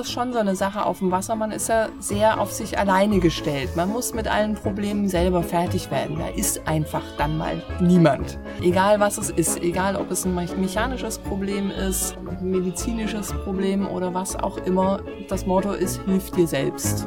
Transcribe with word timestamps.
Ist 0.00 0.12
schon 0.12 0.32
so 0.32 0.38
eine 0.38 0.56
Sache 0.56 0.86
auf 0.86 0.98
dem 0.98 1.10
Wasser. 1.10 1.36
Man 1.36 1.52
ist 1.52 1.68
ja 1.68 1.88
sehr 1.98 2.40
auf 2.40 2.52
sich 2.52 2.78
alleine 2.78 3.20
gestellt. 3.20 3.76
Man 3.76 3.90
muss 3.90 4.14
mit 4.14 4.26
allen 4.26 4.54
Problemen 4.54 5.08
selber 5.08 5.42
fertig 5.42 5.90
werden. 5.90 6.18
Da 6.18 6.28
ist 6.28 6.66
einfach 6.66 7.02
dann 7.18 7.36
mal 7.36 7.62
niemand. 7.80 8.38
Egal 8.62 8.98
was 8.98 9.18
es 9.18 9.28
ist, 9.30 9.62
egal 9.62 9.96
ob 9.96 10.10
es 10.10 10.24
ein 10.24 10.34
mechanisches 10.34 11.18
Problem 11.18 11.70
ist, 11.70 12.16
medizinisches 12.40 13.32
Problem 13.44 13.86
oder 13.86 14.14
was 14.14 14.36
auch 14.36 14.56
immer. 14.58 15.00
Das 15.28 15.46
Motto 15.46 15.72
ist, 15.72 16.00
hilf 16.06 16.30
dir 16.30 16.46
selbst. 16.46 17.06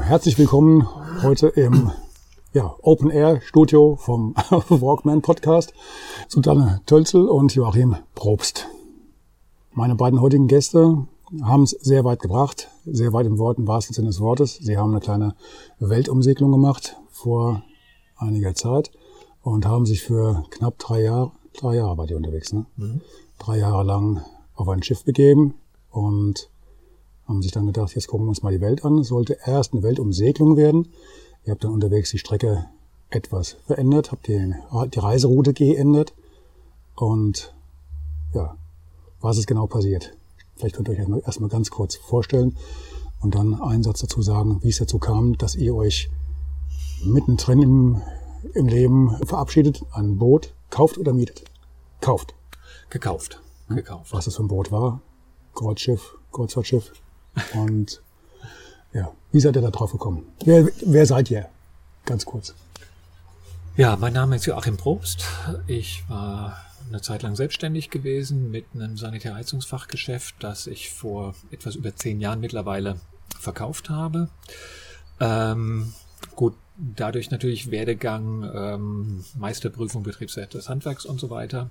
Herzlich 0.00 0.38
willkommen 0.38 0.88
heute 1.22 1.48
im 1.48 1.90
ja, 2.52 2.74
Open 2.80 3.10
Air 3.10 3.40
Studio 3.42 3.96
vom 3.96 4.34
Walkman 4.68 5.20
Podcast. 5.20 5.74
Susanne 6.28 6.80
Tölzel 6.86 7.28
und 7.28 7.54
Joachim 7.54 7.96
Probst. 8.14 8.68
Meine 9.76 9.94
beiden 9.94 10.22
heutigen 10.22 10.48
Gäste 10.48 11.06
haben 11.42 11.64
es 11.64 11.72
sehr 11.72 12.02
weit 12.02 12.20
gebracht, 12.20 12.70
sehr 12.86 13.12
weit 13.12 13.26
im 13.26 13.36
Wort, 13.36 13.58
im 13.58 13.68
wahrsten 13.68 13.92
Sinne 13.92 14.06
des 14.06 14.20
Wortes. 14.20 14.54
Sie 14.54 14.78
haben 14.78 14.92
eine 14.92 15.00
kleine 15.00 15.34
Weltumsegelung 15.80 16.50
gemacht 16.50 16.96
vor 17.10 17.62
einiger 18.16 18.54
Zeit 18.54 18.90
und 19.42 19.66
haben 19.66 19.84
sich 19.84 20.02
für 20.02 20.46
knapp 20.48 20.78
drei 20.78 21.02
Jahre, 21.02 21.32
drei 21.52 21.76
Jahre 21.76 21.98
war 21.98 22.06
die 22.06 22.14
unterwegs, 22.14 22.54
ne? 22.54 22.64
Mhm. 22.78 23.02
Drei 23.38 23.58
Jahre 23.58 23.84
lang 23.84 24.22
auf 24.54 24.66
ein 24.70 24.82
Schiff 24.82 25.04
begeben 25.04 25.52
und 25.90 26.48
haben 27.28 27.42
sich 27.42 27.52
dann 27.52 27.66
gedacht, 27.66 27.94
jetzt 27.94 28.08
gucken 28.08 28.24
wir 28.24 28.30
uns 28.30 28.42
mal 28.42 28.54
die 28.54 28.62
Welt 28.62 28.82
an. 28.82 29.00
Es 29.00 29.08
sollte 29.08 29.36
erst 29.44 29.74
eine 29.74 29.82
Weltumsegelung 29.82 30.56
werden. 30.56 30.88
Ihr 31.44 31.50
habt 31.50 31.64
dann 31.64 31.72
unterwegs 31.72 32.10
die 32.12 32.18
Strecke 32.18 32.64
etwas 33.10 33.58
verändert, 33.66 34.10
habt 34.10 34.26
die, 34.26 34.54
die 34.94 34.98
Reiseroute 34.98 35.52
geändert 35.52 36.14
und 36.94 37.54
ja, 38.32 38.56
was 39.26 39.38
ist 39.38 39.46
genau 39.46 39.66
passiert. 39.66 40.16
Vielleicht 40.56 40.76
könnt 40.76 40.88
ihr 40.88 40.94
euch 40.94 41.24
erstmal 41.26 41.50
ganz 41.50 41.70
kurz 41.70 41.96
vorstellen 41.96 42.56
und 43.20 43.34
dann 43.34 43.60
einen 43.60 43.82
Satz 43.82 44.00
dazu 44.00 44.22
sagen, 44.22 44.62
wie 44.62 44.68
es 44.68 44.78
dazu 44.78 44.98
kam, 44.98 45.36
dass 45.36 45.56
ihr 45.56 45.74
euch 45.74 46.08
mittendrin 47.04 47.60
im, 47.60 48.02
im 48.54 48.68
Leben 48.68 49.16
verabschiedet, 49.26 49.82
ein 49.92 50.16
Boot 50.16 50.54
kauft 50.70 50.96
oder 50.96 51.12
mietet. 51.12 51.42
Kauft. 52.00 52.34
Gekauft. 52.88 53.40
Gekauft. 53.68 54.12
Was 54.12 54.26
das 54.26 54.36
für 54.36 54.44
ein 54.44 54.48
Boot 54.48 54.70
war. 54.70 55.00
Kreuzschiff, 55.54 56.16
Kreuzfahrtschiff. 56.32 56.92
Und 57.54 58.00
ja, 58.92 59.12
wie 59.32 59.40
seid 59.40 59.56
ihr 59.56 59.62
da 59.62 59.70
drauf 59.70 59.90
gekommen? 59.90 60.24
Wer, 60.44 60.68
wer 60.84 61.04
seid 61.04 61.30
ihr? 61.30 61.48
Ganz 62.04 62.24
kurz. 62.24 62.54
Ja, 63.76 63.96
mein 63.96 64.12
Name 64.12 64.36
ist 64.36 64.46
Joachim 64.46 64.76
Probst. 64.76 65.24
Ich 65.66 66.08
war 66.08 66.56
eine 66.88 67.00
Zeit 67.00 67.22
lang 67.22 67.36
selbstständig 67.36 67.90
gewesen 67.90 68.50
mit 68.50 68.66
einem 68.74 68.96
Sanitärheizungsfachgeschäft, 68.96 70.36
das 70.40 70.66
ich 70.66 70.90
vor 70.90 71.34
etwas 71.50 71.74
über 71.74 71.94
zehn 71.94 72.20
Jahren 72.20 72.40
mittlerweile 72.40 73.00
verkauft 73.38 73.90
habe. 73.90 74.28
Ähm, 75.20 75.92
gut, 76.34 76.54
dadurch 76.76 77.30
natürlich 77.30 77.70
Werdegang, 77.70 78.50
ähm, 78.54 79.24
Meisterprüfung, 79.34 80.02
Betriebswert 80.02 80.54
des 80.54 80.68
Handwerks 80.68 81.04
und 81.04 81.20
so 81.20 81.30
weiter. 81.30 81.70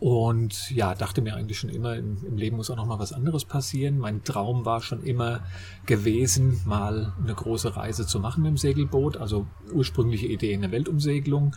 Und 0.00 0.70
ja, 0.70 0.94
dachte 0.94 1.20
mir 1.20 1.36
eigentlich 1.36 1.58
schon 1.58 1.70
immer, 1.70 1.96
im, 1.96 2.18
im, 2.26 2.36
Leben 2.36 2.56
muss 2.56 2.70
auch 2.70 2.76
noch 2.76 2.86
mal 2.86 2.98
was 2.98 3.12
anderes 3.12 3.44
passieren. 3.44 3.98
Mein 3.98 4.24
Traum 4.24 4.64
war 4.64 4.80
schon 4.80 5.02
immer 5.02 5.40
gewesen, 5.84 6.60
mal 6.64 7.12
eine 7.22 7.34
große 7.34 7.76
Reise 7.76 8.06
zu 8.06 8.18
machen 8.18 8.42
mit 8.42 8.50
dem 8.50 8.56
Segelboot. 8.56 9.16
Also 9.16 9.46
ursprüngliche 9.72 10.26
Idee 10.26 10.52
in 10.52 10.62
der 10.62 10.72
Weltumsegelung. 10.72 11.54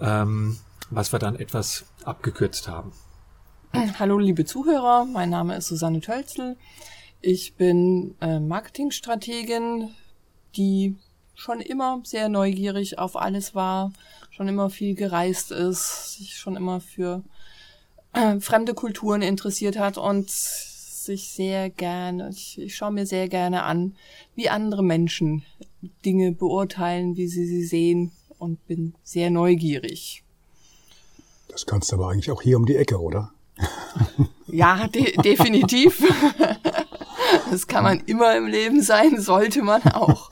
Ähm, 0.00 0.56
was 0.90 1.12
wir 1.12 1.18
dann 1.18 1.36
etwas 1.36 1.86
abgekürzt 2.06 2.68
haben. 2.68 2.92
Hallo 3.98 4.18
liebe 4.18 4.44
Zuhörer, 4.44 5.04
mein 5.04 5.30
Name 5.30 5.56
ist 5.56 5.68
Susanne 5.68 6.00
Tölzel. 6.00 6.56
Ich 7.20 7.54
bin 7.54 8.14
äh, 8.20 8.38
Marketingstrategin, 8.38 9.90
die 10.56 10.96
schon 11.34 11.60
immer 11.60 12.00
sehr 12.04 12.28
neugierig 12.28 12.98
auf 12.98 13.16
alles 13.16 13.54
war, 13.54 13.92
schon 14.30 14.48
immer 14.48 14.70
viel 14.70 14.94
gereist 14.94 15.50
ist, 15.50 16.14
sich 16.14 16.36
schon 16.36 16.56
immer 16.56 16.80
für 16.80 17.22
äh, 18.12 18.38
fremde 18.40 18.74
Kulturen 18.74 19.22
interessiert 19.22 19.78
hat 19.78 19.98
und 19.98 20.30
sich 20.30 21.30
sehr 21.30 21.70
gerne, 21.70 22.30
ich, 22.30 22.58
ich 22.58 22.76
schaue 22.76 22.92
mir 22.92 23.06
sehr 23.06 23.28
gerne 23.28 23.64
an, 23.64 23.96
wie 24.34 24.48
andere 24.48 24.82
Menschen 24.82 25.44
Dinge 26.04 26.32
beurteilen, 26.32 27.16
wie 27.16 27.26
sie 27.26 27.46
sie 27.46 27.64
sehen 27.64 28.12
und 28.38 28.66
bin 28.66 28.94
sehr 29.02 29.30
neugierig. 29.30 30.23
Das 31.54 31.66
kannst 31.66 31.92
du 31.92 31.96
aber 31.96 32.08
eigentlich 32.08 32.32
auch 32.32 32.42
hier 32.42 32.56
um 32.56 32.66
die 32.66 32.76
Ecke, 32.76 33.00
oder? 33.00 33.32
Ja, 34.46 34.86
de 34.88 35.16
definitiv. 35.22 36.02
Das 37.50 37.66
kann 37.66 37.84
man 37.84 38.00
immer 38.00 38.36
im 38.36 38.46
Leben 38.46 38.82
sein, 38.82 39.20
sollte 39.20 39.62
man 39.62 39.82
auch. 39.82 40.30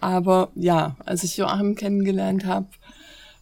Aber 0.00 0.48
ja, 0.54 0.96
als 1.04 1.22
ich 1.22 1.36
Joachim 1.36 1.74
kennengelernt 1.74 2.44
habe, 2.44 2.66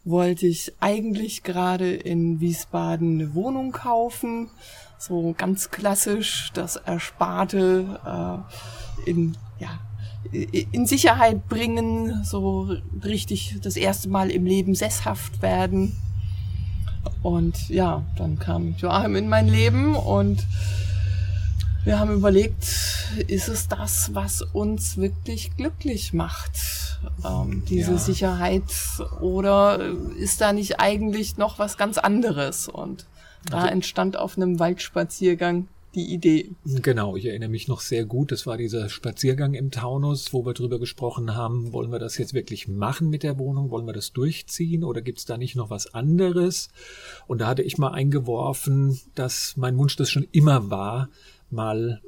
wollte 0.04 0.46
ich 0.46 0.72
eigentlich 0.80 1.42
gerade 1.42 1.94
in 1.94 2.40
Wiesbaden 2.40 3.20
eine 3.20 3.34
Wohnung 3.34 3.72
kaufen. 3.72 4.50
So 4.98 5.34
ganz 5.36 5.70
klassisch 5.70 6.50
das 6.54 6.76
Ersparte 6.76 8.44
äh, 9.06 9.10
in, 9.10 9.36
ja, 9.58 9.78
in 10.32 10.86
Sicherheit 10.86 11.48
bringen, 11.48 12.22
so 12.24 12.74
richtig 13.04 13.58
das 13.62 13.76
erste 13.76 14.08
Mal 14.08 14.30
im 14.30 14.44
Leben 14.44 14.74
sesshaft 14.74 15.40
werden. 15.42 15.96
Und 17.22 17.68
ja, 17.68 18.04
dann 18.16 18.38
kam 18.38 18.74
Joachim 18.78 19.16
in 19.16 19.28
mein 19.28 19.48
Leben 19.48 19.94
und 19.96 20.46
wir 21.84 21.98
haben 21.98 22.12
überlegt, 22.12 22.64
ist 23.28 23.48
es 23.48 23.68
das, 23.68 24.14
was 24.14 24.42
uns 24.42 24.96
wirklich 24.96 25.56
glücklich 25.56 26.12
macht, 26.12 26.52
ähm, 27.24 27.62
diese 27.68 27.92
ja. 27.92 27.98
Sicherheit, 27.98 28.62
oder 29.20 29.80
ist 30.18 30.40
da 30.40 30.52
nicht 30.52 30.80
eigentlich 30.80 31.38
noch 31.38 31.58
was 31.58 31.78
ganz 31.78 31.96
anderes? 31.96 32.68
Und 32.68 33.06
da 33.48 33.58
also, 33.58 33.68
entstand 33.68 34.16
auf 34.16 34.36
einem 34.36 34.58
Waldspaziergang 34.58 35.68
die 35.98 36.14
Idee. 36.14 36.50
Genau, 36.64 37.16
ich 37.16 37.26
erinnere 37.26 37.50
mich 37.50 37.68
noch 37.68 37.80
sehr 37.80 38.04
gut. 38.06 38.32
Das 38.32 38.46
war 38.46 38.56
dieser 38.56 38.88
Spaziergang 38.88 39.54
im 39.54 39.70
Taunus, 39.70 40.32
wo 40.32 40.46
wir 40.46 40.54
drüber 40.54 40.78
gesprochen 40.78 41.34
haben, 41.34 41.72
wollen 41.72 41.90
wir 41.90 41.98
das 41.98 42.16
jetzt 42.16 42.34
wirklich 42.34 42.68
machen 42.68 43.10
mit 43.10 43.22
der 43.22 43.38
Wohnung? 43.38 43.70
Wollen 43.70 43.86
wir 43.86 43.92
das 43.92 44.12
durchziehen 44.12 44.84
oder 44.84 45.02
gibt 45.02 45.18
es 45.18 45.24
da 45.24 45.36
nicht 45.36 45.56
noch 45.56 45.70
was 45.70 45.92
anderes? 45.94 46.70
Und 47.26 47.40
da 47.40 47.48
hatte 47.48 47.62
ich 47.62 47.78
mal 47.78 47.90
eingeworfen, 47.90 49.00
dass 49.14 49.56
mein 49.56 49.76
Wunsch 49.76 49.96
das 49.96 50.10
schon 50.10 50.26
immer 50.32 50.70
war, 50.70 51.10
mal 51.50 52.00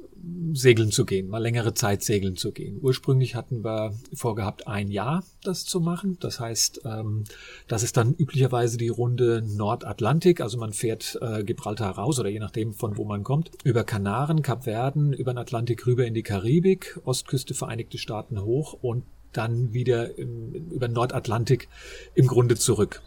segeln 0.53 0.91
zu 0.91 1.05
gehen, 1.05 1.27
mal 1.27 1.39
längere 1.39 1.73
Zeit 1.73 2.03
segeln 2.03 2.35
zu 2.35 2.51
gehen. 2.51 2.77
Ursprünglich 2.81 3.35
hatten 3.35 3.63
wir 3.63 3.93
vorgehabt, 4.13 4.67
ein 4.67 4.89
Jahr 4.89 5.23
das 5.43 5.65
zu 5.65 5.79
machen. 5.79 6.17
Das 6.19 6.39
heißt, 6.39 6.81
ähm, 6.85 7.23
das 7.67 7.83
ist 7.83 7.97
dann 7.97 8.13
üblicherweise 8.13 8.77
die 8.77 8.89
Runde 8.89 9.41
Nordatlantik. 9.45 10.41
Also 10.41 10.57
man 10.57 10.73
fährt 10.73 11.17
äh, 11.21 11.43
Gibraltar 11.43 11.91
raus 11.91 12.19
oder 12.19 12.29
je 12.29 12.39
nachdem 12.39 12.73
von 12.73 12.97
wo 12.97 13.05
man 13.05 13.23
kommt, 13.23 13.51
über 13.63 13.83
Kanaren, 13.83 14.41
Kapverden, 14.41 15.13
über 15.13 15.33
den 15.33 15.39
Atlantik 15.39 15.85
rüber 15.87 16.05
in 16.05 16.13
die 16.13 16.23
Karibik, 16.23 16.99
Ostküste 17.05 17.53
Vereinigte 17.53 17.97
Staaten 17.97 18.41
hoch 18.41 18.73
und 18.81 19.03
dann 19.33 19.73
wieder 19.73 20.17
im, 20.17 20.53
über 20.71 20.87
Nordatlantik 20.87 21.69
im 22.15 22.27
Grunde 22.27 22.55
zurück. 22.55 23.01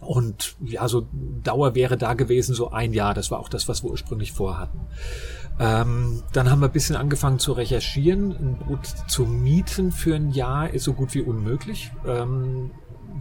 Und 0.00 0.56
ja, 0.64 0.86
so 0.88 1.06
Dauer 1.42 1.74
wäre 1.74 1.96
da 1.96 2.14
gewesen 2.14 2.54
so 2.54 2.70
ein 2.70 2.92
Jahr. 2.92 3.14
Das 3.14 3.30
war 3.30 3.40
auch 3.40 3.48
das, 3.48 3.68
was 3.68 3.82
wir 3.82 3.90
ursprünglich 3.90 4.32
vorhatten. 4.32 4.80
Ähm, 5.58 6.22
dann 6.32 6.50
haben 6.50 6.60
wir 6.60 6.68
ein 6.68 6.72
bisschen 6.72 6.96
angefangen 6.96 7.40
zu 7.40 7.52
recherchieren. 7.52 8.30
Ein 8.30 8.58
Boot 8.58 8.86
zu 9.08 9.24
mieten 9.26 9.90
für 9.90 10.14
ein 10.14 10.30
Jahr 10.30 10.70
ist 10.70 10.84
so 10.84 10.92
gut 10.92 11.14
wie 11.14 11.22
unmöglich. 11.22 11.90
Ähm, 12.06 12.70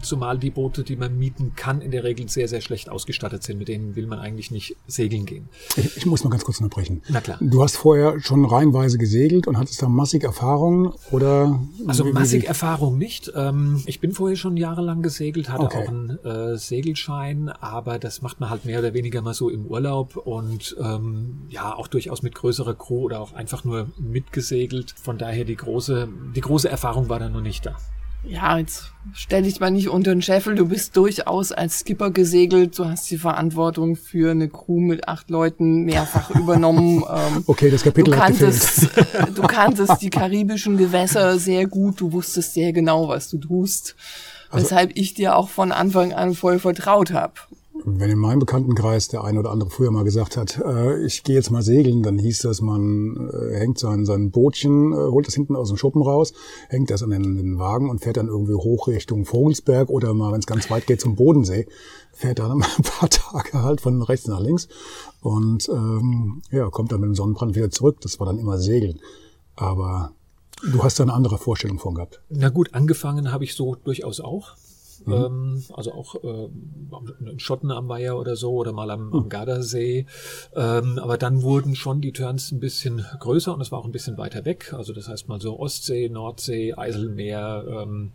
zumal 0.01 0.37
die 0.37 0.49
Boote, 0.51 0.83
die 0.83 0.95
man 0.95 1.17
mieten 1.17 1.53
kann, 1.55 1.81
in 1.81 1.91
der 1.91 2.03
Regel 2.03 2.27
sehr, 2.29 2.47
sehr 2.47 2.61
schlecht 2.61 2.89
ausgestattet 2.89 3.43
sind. 3.43 3.57
Mit 3.59 3.67
denen 3.67 3.95
will 3.95 4.07
man 4.07 4.19
eigentlich 4.19 4.51
nicht 4.51 4.75
segeln 4.87 5.25
gehen. 5.25 5.49
Ich, 5.75 5.97
ich 5.97 6.05
muss 6.05 6.23
mal 6.23 6.29
ganz 6.29 6.43
kurz 6.45 6.59
unterbrechen. 6.59 7.01
Na 7.09 7.21
klar. 7.21 7.37
Du 7.41 7.61
hast 7.63 7.77
vorher 7.77 8.19
schon 8.19 8.45
reihenweise 8.45 8.97
gesegelt 8.97 9.47
und 9.47 9.57
hattest 9.57 9.81
da 9.81 9.89
massig 9.89 10.23
Erfahrung 10.23 10.93
oder? 11.11 11.59
Also 11.87 12.03
wie- 12.05 12.09
wie- 12.09 12.13
massig 12.13 12.47
Erfahrung 12.47 12.97
nicht. 12.97 13.31
Ähm, 13.35 13.81
ich 13.85 13.99
bin 13.99 14.11
vorher 14.13 14.35
schon 14.37 14.57
jahrelang 14.57 15.01
gesegelt, 15.01 15.49
hatte 15.49 15.63
Okay. 15.65 15.83
auch 15.83 15.87
einen 15.89 16.09
äh, 16.23 16.57
Segelschein, 16.57 17.49
aber 17.49 17.99
das 17.99 18.21
macht 18.21 18.39
man 18.39 18.49
halt 18.49 18.65
mehr 18.65 18.79
oder 18.79 18.93
weniger 18.93 19.21
mal 19.21 19.33
so 19.33 19.49
im 19.49 19.65
Urlaub 19.65 20.15
und 20.17 20.75
ähm, 20.81 21.41
ja, 21.49 21.75
auch 21.75 21.87
durchaus 21.87 22.21
mit 22.23 22.35
größerer 22.35 22.75
Crew 22.75 23.03
oder 23.03 23.19
auch 23.19 23.33
einfach 23.33 23.63
nur 23.63 23.87
mitgesegelt. 23.97 24.93
Von 25.01 25.17
daher 25.17 25.45
die 25.45 25.55
große, 25.55 26.07
die 26.35 26.41
große 26.41 26.69
Erfahrung 26.69 27.09
war 27.09 27.19
da 27.19 27.29
noch 27.29 27.41
nicht 27.41 27.65
da. 27.65 27.75
Ja, 28.23 28.57
jetzt 28.57 28.91
stell 29.13 29.43
dich 29.43 29.59
mal 29.61 29.69
nicht 29.71 29.87
unter 29.89 30.11
den 30.13 30.21
Scheffel. 30.21 30.55
Du 30.55 30.67
bist 30.67 30.97
durchaus 30.97 31.51
als 31.53 31.79
Skipper 31.79 32.11
gesegelt. 32.11 32.77
Du 32.77 32.85
hast 32.85 33.09
die 33.09 33.17
Verantwortung 33.17 33.95
für 33.95 34.31
eine 34.31 34.49
Crew 34.49 34.79
mit 34.81 35.07
acht 35.07 35.29
Leuten 35.29 35.83
mehrfach 35.83 36.29
übernommen. 36.35 37.03
Ähm, 37.09 37.43
Okay, 37.47 37.69
das 37.69 37.83
Du 37.83 37.89
Kapitel 37.89 38.11
gefehlt. 38.11 38.39
kanntest, 38.39 38.97
äh, 38.97 39.31
du 39.33 39.41
kanntest 39.43 40.01
die 40.01 40.09
karibischen 40.09 40.77
Gewässer 40.77 41.39
sehr 41.39 41.67
gut. 41.67 42.01
Du 42.01 42.11
wusstest 42.11 42.53
sehr 42.53 42.73
genau, 42.73 43.07
was 43.07 43.29
du 43.29 43.37
tust. 43.37 43.95
Also 44.49 44.65
weshalb 44.65 44.91
ich 44.95 45.13
dir 45.13 45.35
auch 45.37 45.49
von 45.49 45.71
Anfang 45.71 46.11
an 46.13 46.33
voll 46.33 46.59
vertraut 46.59 47.11
habe. 47.13 47.33
Wenn 47.89 48.09
in 48.09 48.19
meinem 48.19 48.39
Bekanntenkreis 48.39 49.07
der 49.07 49.23
eine 49.23 49.39
oder 49.39 49.49
andere 49.49 49.69
früher 49.69 49.91
mal 49.91 50.03
gesagt 50.03 50.35
hat, 50.35 50.59
äh, 50.59 51.01
ich 51.05 51.23
gehe 51.23 51.35
jetzt 51.35 51.51
mal 51.51 51.61
segeln, 51.61 52.03
dann 52.03 52.19
hieß 52.19 52.39
das, 52.39 52.59
man 52.59 53.29
äh, 53.31 53.55
hängt 53.57 53.79
sein, 53.79 54.05
sein 54.05 54.29
Bootchen, 54.29 54.91
äh, 54.91 54.95
holt 54.95 55.25
das 55.25 55.35
hinten 55.35 55.55
aus 55.55 55.69
dem 55.69 55.77
Schuppen 55.77 56.01
raus, 56.01 56.33
hängt 56.67 56.91
das 56.91 57.01
an 57.01 57.11
den, 57.11 57.37
den 57.37 57.59
Wagen 57.59 57.89
und 57.89 57.99
fährt 58.01 58.17
dann 58.17 58.27
irgendwie 58.27 58.55
hoch 58.55 58.89
Richtung 58.89 59.23
Vogelsberg 59.23 59.89
oder 59.89 60.13
mal, 60.13 60.33
wenn 60.33 60.39
es 60.39 60.45
ganz 60.45 60.69
weit 60.69 60.85
geht, 60.85 60.99
zum 60.99 61.15
Bodensee, 61.15 61.65
fährt 62.11 62.39
dann 62.39 62.51
ein 62.61 62.83
paar 62.83 63.09
Tage 63.09 63.63
halt 63.63 63.79
von 63.79 64.01
rechts 64.01 64.27
nach 64.27 64.41
links 64.41 64.67
und 65.21 65.69
ähm, 65.69 66.41
ja, 66.51 66.69
kommt 66.69 66.91
dann 66.91 66.99
mit 66.99 67.07
dem 67.07 67.15
Sonnenbrand 67.15 67.55
wieder 67.55 67.71
zurück. 67.71 68.01
Das 68.01 68.19
war 68.19 68.27
dann 68.27 68.37
immer 68.37 68.57
Segeln. 68.57 68.99
Aber 69.55 70.11
du 70.61 70.83
hast 70.83 70.99
da 70.99 71.03
eine 71.03 71.13
andere 71.13 71.37
Vorstellung 71.37 71.79
von 71.79 71.95
gehabt. 71.95 72.21
Na 72.27 72.49
gut, 72.49 72.73
angefangen 72.73 73.31
habe 73.31 73.45
ich 73.45 73.55
so 73.55 73.75
durchaus 73.75 74.19
auch. 74.19 74.57
Ähm, 75.13 75.63
also 75.73 75.93
auch 75.93 76.15
äh, 76.23 76.49
in 77.29 77.39
Schotten 77.39 77.71
am 77.71 77.87
Weiher 77.87 78.17
oder 78.17 78.35
so 78.35 78.51
oder 78.51 78.73
mal 78.73 78.89
am, 78.91 79.13
am 79.13 79.29
Gardasee. 79.29 80.05
Ähm, 80.55 80.99
aber 80.99 81.17
dann 81.17 81.41
wurden 81.41 81.75
schon 81.75 82.01
die 82.01 82.11
Turns 82.11 82.51
ein 82.51 82.59
bisschen 82.59 83.05
größer 83.19 83.53
und 83.53 83.61
es 83.61 83.71
war 83.71 83.79
auch 83.79 83.85
ein 83.85 83.91
bisschen 83.91 84.17
weiter 84.17 84.45
weg. 84.45 84.73
Also 84.73 84.93
das 84.93 85.07
heißt 85.07 85.27
mal 85.27 85.41
so 85.41 85.59
Ostsee, 85.59 86.09
Nordsee, 86.09 86.73
Eiselmeer, 86.73 87.63
ähm, 87.67 88.11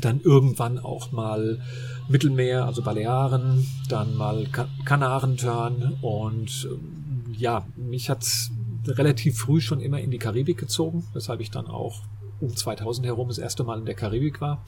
dann 0.00 0.20
irgendwann 0.22 0.78
auch 0.78 1.12
mal 1.12 1.60
Mittelmeer, 2.08 2.64
also 2.64 2.82
Balearen, 2.82 3.66
dann 3.88 4.16
mal 4.16 4.46
Ka 4.50 4.66
Kanarenturn 4.84 5.98
und 6.02 6.68
ähm, 6.70 7.34
ja, 7.36 7.66
mich 7.76 8.10
hat's 8.10 8.50
relativ 8.86 9.38
früh 9.38 9.60
schon 9.60 9.80
immer 9.80 10.00
in 10.00 10.10
die 10.10 10.18
Karibik 10.18 10.58
gezogen, 10.58 11.04
weshalb 11.12 11.40
ich 11.40 11.50
dann 11.50 11.66
auch 11.66 12.02
um 12.44 12.56
2000 12.56 13.06
herum 13.06 13.28
das 13.28 13.38
erste 13.38 13.64
Mal 13.64 13.78
in 13.78 13.86
der 13.86 13.94
Karibik 13.94 14.40
war. 14.40 14.64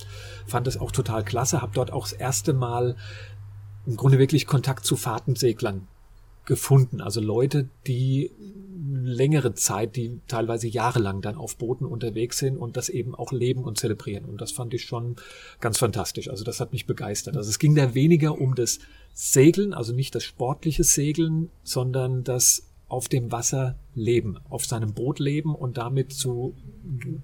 Fand 0.47 0.67
es 0.67 0.79
auch 0.79 0.93
total 0.93 1.25
klasse, 1.25 1.63
habe 1.63 1.73
dort 1.75 1.93
auch 1.93 2.09
das 2.09 2.13
erste 2.13 2.53
Mal 2.53 2.97
im 3.87 3.97
Grunde 3.97 4.19
wirklich 4.19 4.47
Kontakt 4.47 4.85
zu 4.85 4.97
Fahrtenseglern 4.97 5.87
gefunden. 6.45 7.01
Also 7.01 7.21
Leute, 7.21 7.69
die 7.87 8.31
längere 8.89 9.55
Zeit, 9.55 9.97
die 9.97 10.21
teilweise 10.29 10.69
jahrelang 10.69 11.21
dann 11.21 11.37
auf 11.37 11.57
Booten 11.57 11.85
unterwegs 11.85 12.39
sind 12.39 12.57
und 12.57 12.77
das 12.77 12.89
eben 12.89 13.15
auch 13.15 13.33
leben 13.33 13.65
und 13.65 13.79
zelebrieren. 13.79 14.25
Und 14.25 14.41
das 14.41 14.53
fand 14.53 14.73
ich 14.75 14.85
schon 14.85 15.17
ganz 15.61 15.79
fantastisch. 15.79 16.31
Also 16.31 16.45
das 16.45 16.61
hat 16.61 16.73
mich 16.73 16.87
begeistert. 16.87 17.37
Also 17.37 17.51
es 17.51 17.59
ging 17.59 17.75
da 17.75 17.95
weniger 17.95 18.41
um 18.41 18.55
das 18.55 18.79
Segeln, 19.13 19.75
also 19.75 19.93
nicht 19.93 20.15
das 20.15 20.25
sportliche 20.25 20.85
Segeln, 20.85 21.51
sondern 21.63 22.23
das 22.23 22.66
auf 22.89 23.09
dem 23.09 23.33
Wasser 23.33 23.77
leben, 23.95 24.39
auf 24.49 24.65
seinem 24.65 24.93
Boot 24.93 25.19
leben 25.19 25.55
und 25.55 25.77
damit 25.77 26.13
zu 26.13 26.55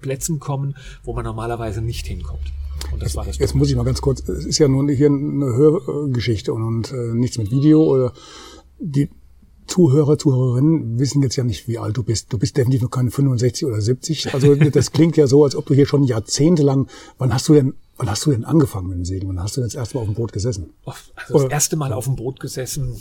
Plätzen 0.01 0.39
kommen, 0.39 0.75
wo 1.03 1.13
man 1.13 1.23
normalerweise 1.23 1.81
nicht 1.81 2.05
hinkommt. 2.05 2.51
Und 2.91 3.01
das 3.01 3.15
war 3.15 3.25
das. 3.25 3.37
Jetzt 3.37 3.55
muss 3.55 3.69
ich 3.69 3.75
mal 3.75 3.83
ganz 3.83 4.01
kurz, 4.01 4.27
es 4.27 4.45
ist 4.45 4.57
ja 4.57 4.67
nun 4.67 4.89
hier 4.89 5.07
eine 5.07 5.45
Hörgeschichte 5.45 6.53
und, 6.53 6.63
und 6.63 6.91
äh, 6.91 7.13
nichts 7.13 7.37
mit 7.37 7.51
Video 7.51 7.83
oder 7.83 8.13
die 8.79 9.09
Zuhörer, 9.67 10.17
Zuhörerinnen 10.17 10.99
wissen 10.99 11.21
jetzt 11.21 11.37
ja 11.37 11.45
nicht, 11.45 11.69
wie 11.69 11.77
alt 11.77 11.95
du 11.95 12.03
bist. 12.03 12.33
Du 12.33 12.37
bist 12.37 12.57
definitiv 12.57 12.81
noch 12.81 12.91
keine 12.91 13.11
65 13.11 13.65
oder 13.65 13.79
70. 13.79 14.33
Also 14.33 14.55
das 14.71 14.91
klingt 14.91 15.15
ja 15.15 15.27
so, 15.27 15.45
als 15.45 15.55
ob 15.55 15.65
du 15.65 15.73
hier 15.73 15.85
schon 15.85 16.03
jahrzehntelang, 16.03 16.87
wann 17.17 17.33
hast 17.33 17.47
du 17.47 17.53
denn, 17.53 17.73
wann 17.95 18.09
hast 18.09 18.25
du 18.25 18.31
denn 18.31 18.43
angefangen 18.43 18.89
mit 18.89 18.97
dem 18.97 19.05
Segeln? 19.05 19.29
Wann 19.29 19.41
hast 19.41 19.55
du 19.55 19.61
denn 19.61 19.69
das 19.69 19.75
erste 19.75 19.95
Mal 19.95 20.01
auf 20.01 20.07
dem 20.09 20.15
Boot 20.15 20.33
gesessen? 20.33 20.71
Also 20.85 20.99
das 21.15 21.31
Oder- 21.31 21.51
erste 21.51 21.77
Mal 21.77 21.93
auf 21.93 22.05
dem 22.05 22.17
Boot 22.17 22.41
gesessen 22.41 22.97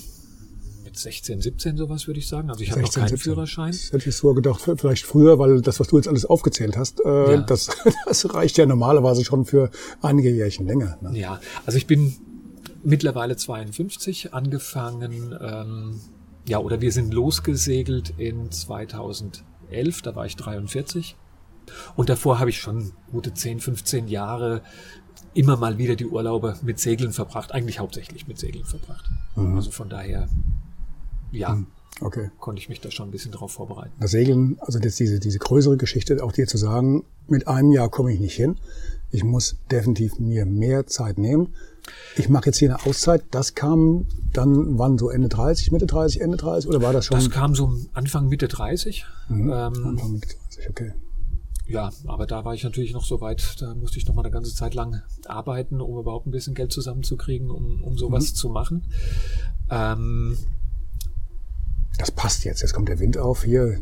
mit 0.93 0.99
16, 0.99 1.41
17 1.41 1.77
sowas 1.79 2.06
würde 2.06 2.21
ich 2.21 2.29
sagen. 2.29 2.50
Also 2.50 2.62
ich 2.62 2.71
hatte 2.71 2.81
noch 2.83 2.89
16, 2.89 3.00
keinen 3.03 3.09
17. 3.17 3.33
Führerschein. 3.33 3.71
Das 3.71 3.93
hätte 3.93 4.09
ich 4.11 4.17
so 4.17 4.35
gedacht, 4.35 4.61
vielleicht 4.77 5.06
früher, 5.06 5.39
weil 5.39 5.62
das, 5.62 5.81
was 5.81 5.89
du 5.89 5.97
jetzt 5.97 6.06
alles 6.06 6.27
aufgezählt 6.27 6.77
hast, 6.77 7.00
äh, 7.05 7.33
Ja. 7.33 7.41
das, 7.41 7.71
das 8.06 8.35
reicht 8.35 8.59
ja 8.59 8.67
normalerweise 8.67 9.25
schon 9.25 9.47
für 9.47 9.71
einige 10.03 10.31
Jährchen 10.31 10.67
länger. 10.67 10.99
Ne? 11.00 11.19
Ja, 11.19 11.41
also 11.65 11.79
ich 11.79 11.87
bin 11.87 12.15
mittlerweile 12.85 13.37
52 13.37 14.35
angefangen, 14.35 15.35
ähm, 15.41 16.00
ja, 16.47 16.59
oder 16.59 16.81
wir 16.83 16.93
sind 16.93 17.15
losgesegelt 17.15 18.12
in 18.19 18.50
2011, 18.50 20.03
da 20.03 20.15
war 20.15 20.27
ich 20.27 20.37
43. 20.37 21.17
Und 21.97 22.11
davor 22.11 22.39
habe 22.39 22.50
ich 22.50 22.59
schon 22.59 22.93
gute 23.11 23.33
10, 23.33 23.61
15 23.61 24.09
Jahre 24.09 24.61
immer 25.33 25.56
mal 25.56 25.79
wieder 25.79 25.97
die 25.97 26.05
Urlaube 26.06 26.56
mit 26.62 26.79
Segeln 26.81 27.12
verbracht, 27.12 27.53
eigentlich 27.53 27.79
hauptsächlich 27.79 28.27
mit 28.27 28.39
Segeln 28.39 28.65
verbracht. 28.67 29.09
Also 29.37 29.71
von 29.71 29.89
daher, 29.89 30.29
ja, 31.32 31.58
Okay. 32.00 32.31
konnte 32.38 32.61
ich 32.61 32.69
mich 32.69 32.81
da 32.81 32.90
schon 32.90 33.08
ein 33.08 33.11
bisschen 33.12 33.32
drauf 33.32 33.52
vorbereiten. 33.52 33.93
Das 34.00 34.11
Segeln, 34.11 34.56
also 34.61 34.79
jetzt 34.79 34.99
diese, 34.99 35.20
diese 35.20 35.38
größere 35.38 35.76
Geschichte, 35.76 36.23
auch 36.25 36.32
dir 36.32 36.46
zu 36.46 36.56
sagen, 36.56 37.05
mit 37.29 37.46
einem 37.49 37.70
Jahr 37.70 37.88
komme 37.90 38.12
ich 38.12 38.20
nicht 38.20 38.34
hin. 38.34 38.56
Ich 39.11 39.25
muss 39.25 39.56
definitiv 39.70 40.19
mir 40.19 40.46
mehr 40.46 40.87
Zeit 40.87 41.19
nehmen. 41.19 41.55
Ich 42.17 42.29
mache 42.29 42.46
jetzt 42.46 42.58
hier 42.58 42.75
eine 42.75 42.87
Auszeit. 42.87 43.25
Das 43.31 43.55
kam 43.55 44.06
dann, 44.32 44.79
wann 44.79 44.99
so 44.99 45.11
Ende 45.11 45.29
30, 45.29 45.70
Mitte 45.70 45.87
30, 45.87 46.20
Ende 46.23 46.37
30 46.38 46.69
oder 46.69 46.81
war 46.81 46.93
das 46.93 47.06
schon 47.06 47.19
Das 47.19 47.31
kam 47.31 47.55
so 47.55 47.73
Anfang, 47.93 48.29
Mitte 48.29 48.49
30. 48.49 49.05
Ähm, 49.31 49.50
Anfang 49.52 50.12
Mitte 50.12 50.29
30? 50.49 50.70
Okay. 50.70 50.93
Ja, 51.67 51.90
aber 52.06 52.26
da 52.26 52.44
war 52.44 52.55
ich 52.55 52.64
natürlich 52.64 52.93
noch 52.93 53.05
so 53.05 53.20
weit, 53.20 53.61
da 53.61 53.75
musste 53.75 53.99
ich 53.99 54.06
noch 54.06 54.14
mal 54.14 54.23
eine 54.23 54.32
ganze 54.32 54.55
Zeit 54.55 54.75
lang 54.75 55.02
arbeiten, 55.26 55.81
um 55.81 55.99
überhaupt 55.99 56.26
ein 56.26 56.31
bisschen 56.31 56.55
Geld 56.55 56.73
zusammenzukriegen, 56.73 57.50
um, 57.50 57.82
um 57.82 57.96
sowas 57.96 58.34
zu 58.34 58.49
machen. 58.49 58.84
Ähm, 59.70 60.37
Das 61.99 62.11
passt 62.11 62.44
jetzt. 62.44 62.62
Jetzt 62.62 62.73
kommt 62.73 62.89
der 62.89 62.99
Wind 62.99 63.19
auf 63.19 63.44
hier. 63.44 63.79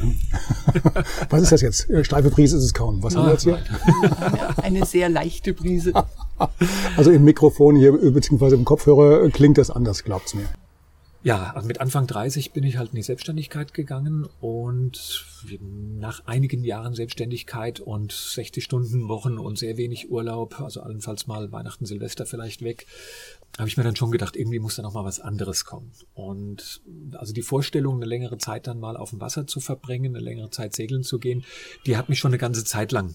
Was 1.30 1.42
ist 1.42 1.52
das 1.52 1.60
jetzt? 1.60 1.90
Äh, 1.90 2.04
Steife 2.04 2.30
Brise 2.30 2.56
ist 2.56 2.64
es 2.64 2.74
kaum. 2.74 3.02
Was 3.02 3.16
haben 3.16 3.26
wir 3.26 3.32
jetzt 3.32 3.44
hier? 3.44 3.58
Eine, 4.62 4.84
sehr 4.84 5.08
leichte 5.08 5.52
Brise. 5.54 5.92
Also 6.96 7.10
im 7.10 7.24
Mikrofon 7.24 7.74
hier, 7.74 8.00
äh, 8.00 8.10
beziehungsweise 8.10 8.54
im 8.54 8.64
Kopfhörer 8.64 9.24
äh, 9.24 9.30
klingt 9.30 9.58
das 9.58 9.70
anders, 9.70 10.04
glaubt's 10.04 10.34
mir. 10.34 10.44
ja, 11.24 11.52
also 11.52 11.66
mit 11.66 11.80
Anfang 11.80 12.06
30 12.06 12.52
bin 12.52 12.62
ich 12.62 12.76
halt 12.76 12.90
in 12.90 12.96
die 12.96 13.02
Selbstständigkeit 13.02 13.74
gegangen 13.74 14.28
und 14.40 15.26
nach 15.98 16.26
einigen 16.26 16.62
Jahren 16.62 16.94
Selbstständigkeit 16.94 17.80
und 17.80 18.12
60 18.12 18.62
Stunden 18.62 19.08
Wochen 19.08 19.36
und 19.38 19.58
sehr 19.58 19.76
wenig 19.76 20.12
Urlaub, 20.12 20.60
also 20.60 20.80
allenfalls 20.80 21.26
mal 21.26 21.50
Weihnachten, 21.50 21.86
Silvester 21.86 22.24
vielleicht 22.24 22.62
weg, 22.62 22.86
habe 23.56 23.68
ich 23.68 23.76
mir 23.76 23.82
dann 23.82 23.96
schon 23.96 24.10
gedacht, 24.10 24.36
irgendwie 24.36 24.60
muss 24.60 24.76
da 24.76 24.82
noch 24.82 24.94
mal 24.94 25.04
was 25.04 25.20
anderes 25.20 25.64
kommen. 25.64 25.90
Und 26.14 26.80
also 27.12 27.32
die 27.32 27.42
Vorstellung, 27.42 27.96
eine 27.96 28.06
längere 28.06 28.38
Zeit 28.38 28.66
dann 28.66 28.78
mal 28.78 28.96
auf 28.96 29.10
dem 29.10 29.20
Wasser 29.20 29.46
zu 29.46 29.60
verbringen, 29.60 30.14
eine 30.14 30.24
längere 30.24 30.50
Zeit 30.50 30.74
segeln 30.74 31.02
zu 31.02 31.18
gehen, 31.18 31.44
die 31.86 31.96
hat 31.96 32.08
mich 32.08 32.18
schon 32.18 32.30
eine 32.30 32.38
ganze 32.38 32.64
Zeit 32.64 32.92
lang 32.92 33.14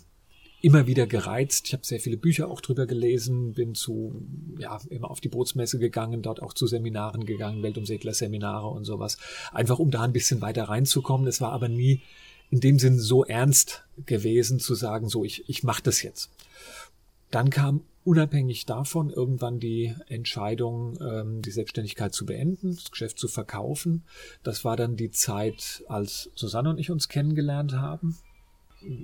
immer 0.63 0.87
wieder 0.87 1.07
gereizt. 1.07 1.67
Ich 1.67 1.73
habe 1.73 1.85
sehr 1.85 1.99
viele 1.99 2.15
Bücher 2.15 2.49
auch 2.49 2.61
drüber 2.61 2.87
gelesen, 2.87 3.53
bin 3.53 3.75
zu, 3.75 4.25
ja, 4.57 4.79
immer 4.89 5.11
auf 5.11 5.19
die 5.19 5.27
Bootsmesse 5.27 5.77
gegangen, 5.77 6.21
dort 6.21 6.41
auch 6.41 6.53
zu 6.53 6.67
Seminaren 6.67 7.25
gegangen, 7.25 7.61
Weltumsegler-Seminare 7.63 8.67
und 8.67 8.85
sowas. 8.85 9.17
Einfach 9.51 9.77
um 9.79 9.91
da 9.91 10.03
ein 10.03 10.13
bisschen 10.13 10.41
weiter 10.41 10.63
reinzukommen. 10.63 11.27
Es 11.27 11.41
war 11.41 11.51
aber 11.51 11.67
nie 11.67 12.01
in 12.49 12.61
dem 12.61 12.79
Sinn 12.79 12.97
so 12.97 13.25
ernst 13.25 13.83
gewesen 14.05 14.59
zu 14.59 14.73
sagen, 14.73 15.09
so 15.09 15.25
ich, 15.25 15.47
ich 15.49 15.63
mache 15.63 15.83
das 15.83 16.01
jetzt. 16.01 16.29
Dann 17.29 17.49
kam 17.49 17.81
unabhängig 18.03 18.65
davon 18.65 19.09
irgendwann 19.09 19.59
die 19.59 19.95
Entscheidung, 20.07 20.97
ähm, 21.01 21.41
die 21.41 21.51
Selbstständigkeit 21.51 22.13
zu 22.13 22.25
beenden, 22.25 22.75
das 22.75 22.91
Geschäft 22.91 23.17
zu 23.19 23.27
verkaufen. 23.27 24.03
Das 24.43 24.65
war 24.65 24.75
dann 24.75 24.95
die 24.95 25.11
Zeit, 25.11 25.83
als 25.87 26.29
Susanne 26.35 26.69
und 26.69 26.79
ich 26.79 26.91
uns 26.91 27.07
kennengelernt 27.07 27.73
haben. 27.73 28.17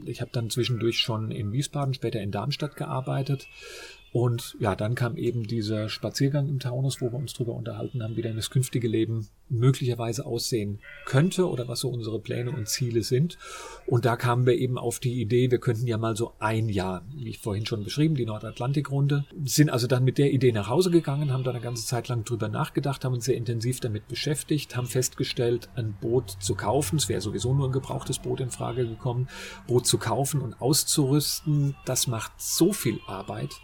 Ich 0.06 0.20
habe 0.20 0.32
dann 0.34 0.50
zwischendurch 0.50 1.00
schon 1.00 1.32
in 1.32 1.54
Wiesbaden, 1.54 1.94
später 1.94 2.20
in 2.20 2.32
Darmstadt 2.32 2.76
gearbeitet. 2.76 3.48
Und 4.12 4.56
ja, 4.60 4.76
dann 4.76 4.96
kam 4.96 5.18
eben 5.18 5.44
dieser 5.44 5.88
Spaziergang 5.88 6.48
im 6.48 6.60
Taunus, 6.60 7.00
wo 7.02 7.12
wir 7.12 7.20
uns 7.20 7.34
drüber 7.34 7.54
unterhalten 7.54 8.02
haben, 8.02 8.16
wie 8.16 8.24
denn 8.24 8.36
das 8.36 8.50
künftige 8.50 8.88
Leben 8.88 9.28
möglicherweise 9.50 10.26
aussehen 10.26 10.80
könnte 11.06 11.48
oder 11.48 11.68
was 11.68 11.82
so 11.82 11.90
unsere 11.90 12.20
Pläne 12.20 12.52
und 12.52 12.68
Ziele 12.68 13.04
sind. 13.04 13.38
Und 13.86 14.06
da 14.06 14.16
kamen 14.16 14.46
wir 14.46 14.56
eben 14.56 14.78
auf 14.78 15.00
die 15.00 15.22
Idee, 15.22 15.52
wir 15.52 15.60
könnten 15.60 15.88
ja 15.88 15.98
mal 15.98 16.16
so 16.16 16.34
ein 16.40 16.70
Jahr, 16.70 17.04
wie 17.16 17.30
ich 17.30 17.40
vorhin 17.40 17.66
schon 17.66 17.84
beschrieben, 17.84 18.16
die 18.16 18.26
Nordatlantikrunde, 18.26 19.26
sind 19.44 19.70
also 19.70 19.88
dann 19.88 20.04
mit 20.04 20.18
der 20.18 20.32
Idee 20.32 20.52
nach 20.52 20.70
Hause 20.70 20.92
gegangen, 20.92 21.32
haben 21.32 21.44
da 21.44 21.52
eine 21.52 21.62
ganze 21.62 21.86
Zeit 21.86 22.08
lang 22.08 22.24
drüber 22.24 22.48
nachgedacht, 22.48 23.06
haben 23.06 23.14
uns 23.14 23.26
sehr 23.26 23.38
intensiv 23.38 23.80
damit 23.80 24.08
beschäftigt, 24.08 24.76
haben 24.76 24.88
festgestellt, 24.88 25.70
ein 25.76 25.96
Boot 26.00 26.38
zu 26.40 26.56
kaufen, 26.56 26.98
es 26.98 27.10
wäre 27.10 27.22
sowieso 27.22 27.54
nur 27.54 27.70
ein 27.70 27.74
gebrauchtes 27.74 28.20
Boot 28.20 28.40
in 28.40 28.52
Frage 28.52 28.88
gekommen, 28.88 29.28
Boot 29.68 29.86
zu 29.86 29.98
kaufen 29.98 30.42
und 30.42 30.62
auszurüsten, 30.62 31.76
das 31.86 32.08
macht 32.08 32.34
so 32.38 32.74
viel 32.74 33.00
Arbeit, 33.08 33.56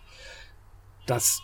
dass 1.06 1.42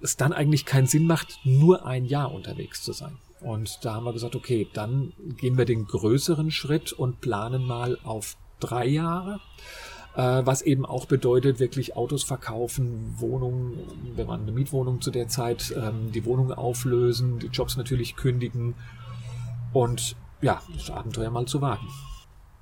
es 0.00 0.16
dann 0.16 0.32
eigentlich 0.32 0.66
keinen 0.66 0.86
Sinn 0.86 1.06
macht, 1.06 1.38
nur 1.44 1.86
ein 1.86 2.04
Jahr 2.04 2.32
unterwegs 2.32 2.82
zu 2.82 2.92
sein. 2.92 3.16
Und 3.40 3.84
da 3.84 3.94
haben 3.94 4.04
wir 4.04 4.12
gesagt, 4.12 4.36
okay, 4.36 4.66
dann 4.72 5.12
gehen 5.38 5.58
wir 5.58 5.64
den 5.64 5.86
größeren 5.86 6.50
Schritt 6.50 6.92
und 6.92 7.20
planen 7.20 7.64
mal 7.66 7.98
auf 8.04 8.36
drei 8.60 8.86
Jahre. 8.86 9.40
Äh, 10.16 10.46
was 10.46 10.62
eben 10.62 10.86
auch 10.86 11.06
bedeutet, 11.06 11.58
wirklich 11.58 11.96
Autos 11.96 12.22
verkaufen, 12.22 13.14
Wohnungen, 13.18 13.78
wir 14.14 14.28
waren 14.28 14.42
eine 14.42 14.52
Mietwohnung 14.52 15.00
zu 15.00 15.10
der 15.10 15.28
Zeit, 15.28 15.74
ähm, 15.76 16.12
die 16.12 16.24
Wohnung 16.24 16.52
auflösen, 16.52 17.40
die 17.40 17.48
Jobs 17.48 17.76
natürlich 17.76 18.14
kündigen 18.14 18.74
und 19.72 20.16
ja, 20.40 20.62
das 20.72 20.90
Abenteuer 20.90 21.30
mal 21.30 21.46
zu 21.46 21.60
wagen. 21.60 21.88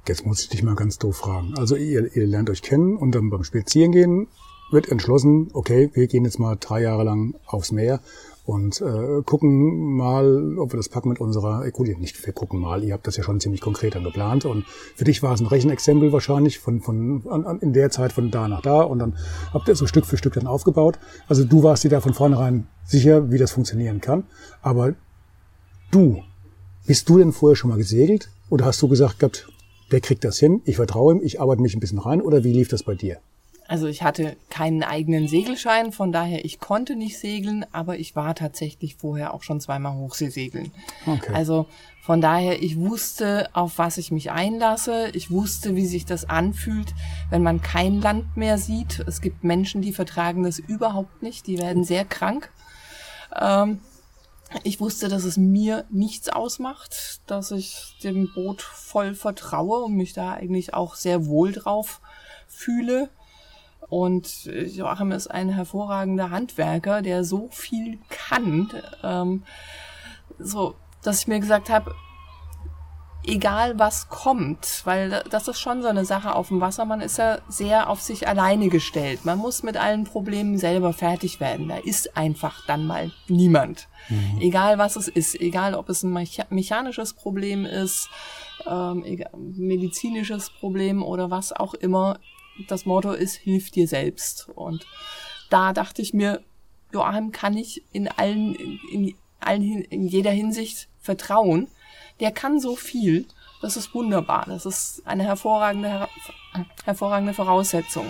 Jetzt 0.09 0.25
muss 0.25 0.43
ich 0.43 0.49
dich 0.49 0.62
mal 0.62 0.75
ganz 0.75 0.99
doof 0.99 1.19
fragen. 1.19 1.55
Also 1.59 1.76
ihr, 1.76 2.17
ihr 2.17 2.26
lernt 2.26 2.50
euch 2.50 2.62
kennen 2.62 2.97
und 2.97 3.14
dann 3.14 3.31
beim 3.31 3.45
Spazierengehen 3.45 4.29
wird 4.73 4.88
entschlossen, 4.88 5.50
okay, 5.52 5.91
wir 5.93 6.07
gehen 6.07 6.25
jetzt 6.25 6.38
mal 6.38 6.57
drei 6.59 6.83
Jahre 6.83 7.05
lang 7.05 7.35
aufs 7.47 7.73
Meer 7.73 8.00
und 8.45 8.81
äh, 8.81 9.23
gucken 9.25 9.95
mal, 9.97 10.59
ob 10.59 10.73
wir 10.73 10.76
das 10.76 10.88
packen 10.88 11.11
mit 11.11 11.21
unserer, 11.21 11.64
äh, 11.64 11.71
gut, 11.71 11.87
nicht 11.99 12.26
wir 12.26 12.33
gucken 12.33 12.59
mal, 12.59 12.83
ihr 12.83 12.93
habt 12.93 13.07
das 13.07 13.17
ja 13.17 13.23
schon 13.23 13.41
ziemlich 13.41 13.61
konkret 13.61 13.95
dann 13.95 14.02
geplant 14.02 14.45
und 14.45 14.64
für 14.97 15.05
dich 15.05 15.23
war 15.23 15.33
es 15.33 15.41
ein 15.41 15.47
Rechenexempel 15.47 16.12
wahrscheinlich 16.12 16.59
von, 16.59 16.81
von 16.81 17.23
an, 17.29 17.45
an, 17.47 17.61
in 17.61 17.73
der 17.73 17.91
Zeit 17.91 18.12
von 18.12 18.31
da 18.31 18.49
nach 18.49 18.62
da 18.62 18.83
und 18.83 18.99
dann 18.99 19.17
habt 19.52 19.69
ihr 19.69 19.76
so 19.76 19.87
Stück 19.87 20.07
für 20.07 20.17
Stück 20.17 20.33
dann 20.35 20.47
aufgebaut. 20.47 20.99
Also 21.29 21.45
du 21.45 21.62
warst 21.62 21.85
dir 21.85 21.91
da 21.91 22.00
von 22.00 22.14
vornherein 22.14 22.67
sicher, 22.85 23.31
wie 23.31 23.38
das 23.38 23.52
funktionieren 23.52 24.00
kann, 24.00 24.25
aber 24.61 24.95
du, 25.93 26.23
bist 26.87 27.09
du 27.09 27.19
denn 27.19 27.33
vorher 27.33 27.55
schon 27.55 27.71
mal 27.71 27.79
gesegelt 27.79 28.31
oder 28.50 28.64
hast 28.64 28.83
du 28.83 28.88
gesagt 28.88 29.21
gehabt, 29.21 29.49
der 29.93 30.00
kriegt 30.00 30.25
das 30.25 30.38
hin, 30.38 30.62
ich 30.64 30.76
vertraue 30.76 31.14
ihm, 31.14 31.21
ich 31.23 31.41
arbeite 31.41 31.62
mich 31.62 31.76
ein 31.76 31.81
bisschen 31.81 31.99
rein 31.99 32.21
oder 32.21 32.43
wie 32.43 32.52
lief 32.52 32.69
das 32.69 32.83
bei 32.83 32.95
dir? 32.95 33.19
Also 33.69 33.87
ich 33.87 34.02
hatte 34.02 34.37
keinen 34.50 34.83
eigenen 34.83 35.28
Segelschein, 35.28 35.92
von 35.92 36.12
daher 36.12 36.45
ich 36.45 36.61
konnte 36.61 36.97
nicht 36.97 37.19
segeln, 37.19 37.64
aber 37.73 37.99
ich 37.99 38.16
war 38.16 38.35
tatsächlich 38.35 38.97
vorher 38.97 39.33
auch 39.33 39.42
schon 39.42 39.61
zweimal 39.61 39.95
Hochseesegeln. 39.95 40.73
Okay. 41.07 41.33
Also 41.33 41.66
von 42.02 42.21
daher, 42.21 42.61
ich 42.61 42.76
wusste, 42.76 43.49
auf 43.52 43.78
was 43.78 43.97
ich 43.97 44.11
mich 44.11 44.33
einlasse. 44.33 45.11
Ich 45.14 45.31
wusste, 45.31 45.76
wie 45.76 45.87
sich 45.87 46.04
das 46.04 46.28
anfühlt, 46.28 46.92
wenn 47.31 47.45
man 47.45 47.62
kein 47.62 48.00
Land 48.00 48.37
mehr 48.37 48.59
sieht. 48.59 48.99
Es 49.07 49.21
gibt 49.21 49.45
Menschen, 49.45 49.83
die 49.83 49.92
vertragen 49.92 50.42
das 50.42 50.59
überhaupt 50.59 51.23
nicht. 51.23 51.47
Die 51.47 51.59
werden 51.59 51.85
sehr 51.85 52.04
krank. 52.04 52.50
Ähm, 53.40 53.78
ich 54.64 54.81
wusste, 54.81 55.09
dass 55.09 55.23
es 55.23 55.37
mir 55.37 55.85
nichts 55.90 56.28
ausmacht, 56.28 57.21
dass 57.28 57.52
ich 57.52 57.97
dem 58.02 58.33
Boot 58.35 58.62
voll 58.62 59.14
vertraue 59.14 59.85
und 59.85 59.95
mich 59.95 60.12
da 60.12 60.33
eigentlich 60.33 60.75
auch 60.75 60.97
sehr 60.97 61.26
wohl 61.26 61.52
drauf 61.52 62.00
fühle. 62.49 63.11
Und 63.92 64.46
Joachim 64.46 65.12
ist 65.12 65.26
ein 65.26 65.50
hervorragender 65.50 66.30
Handwerker, 66.30 67.02
der 67.02 67.25
so 67.25 67.49
viel 67.50 67.99
kann, 68.08 68.70
ähm, 69.02 69.42
so, 70.38 70.76
dass 71.02 71.20
ich 71.20 71.26
mir 71.28 71.40
gesagt 71.40 71.68
habe, 71.68 71.94
egal 73.22 73.78
was 73.78 74.08
kommt, 74.08 74.80
weil 74.84 75.22
das 75.28 75.46
ist 75.46 75.61
schon 75.61 75.82
so 75.82 75.88
eine 75.88 76.06
Sache 76.06 76.34
auf 76.34 76.49
dem 76.49 76.62
Wasser, 76.62 76.87
man 76.87 77.02
ist 77.02 77.18
ja 77.18 77.40
sehr 77.49 77.90
auf 77.90 78.00
sich 78.00 78.26
alleine 78.26 78.70
gestellt. 78.70 79.26
Man 79.26 79.38
muss 79.38 79.62
mit 79.62 79.76
allen 79.76 80.04
Problemen 80.04 80.56
selber 80.56 80.94
fertig 80.94 81.38
werden. 81.38 81.68
Da 81.68 81.76
ist 81.76 82.16
einfach 82.16 82.66
dann 82.66 82.87
mal 82.87 83.12
niemand. 83.28 83.88
Mhm. 84.08 84.38
Egal 84.40 84.78
was 84.78 84.96
es 84.96 85.06
ist, 85.06 85.38
egal 85.38 85.75
ob 85.75 85.90
es 85.90 86.02
ein 86.02 86.26
mechanisches 86.49 87.12
Problem 87.12 87.66
ist, 87.66 88.08
ähm, 88.66 89.04
medizinisches 89.37 90.49
Problem 90.49 91.02
oder 91.02 91.30
was 91.30 91.52
auch 91.52 91.75
immer, 91.75 92.18
das 92.68 92.87
Motto 92.87 93.12
ist, 93.12 93.37
hilf 93.37 93.71
dir 93.71 93.88
selbst. 93.88 94.49
Und 94.54 94.87
da 95.50 95.73
dachte 95.73 96.02
ich 96.02 96.14
mir, 96.14 96.42
Joachim 96.92 97.32
kann 97.32 97.56
ich 97.56 97.82
in 97.92 98.09
allen, 98.09 98.54
in, 98.90 99.14
allen, 99.40 99.82
in 99.82 100.06
jeder 100.06 100.30
Hinsicht 100.30 100.88
vertrauen. 101.00 101.68
Der 102.21 102.32
kann 102.32 102.61
so 102.61 102.76
viel. 102.76 103.26
Das 103.61 103.76
ist 103.76 103.94
wunderbar. 103.94 104.44
Das 104.47 104.66
ist 104.66 105.02
eine 105.04 105.25
hervorragende, 105.25 106.09
hervorragende 106.85 107.35
Voraussetzung. 107.35 108.06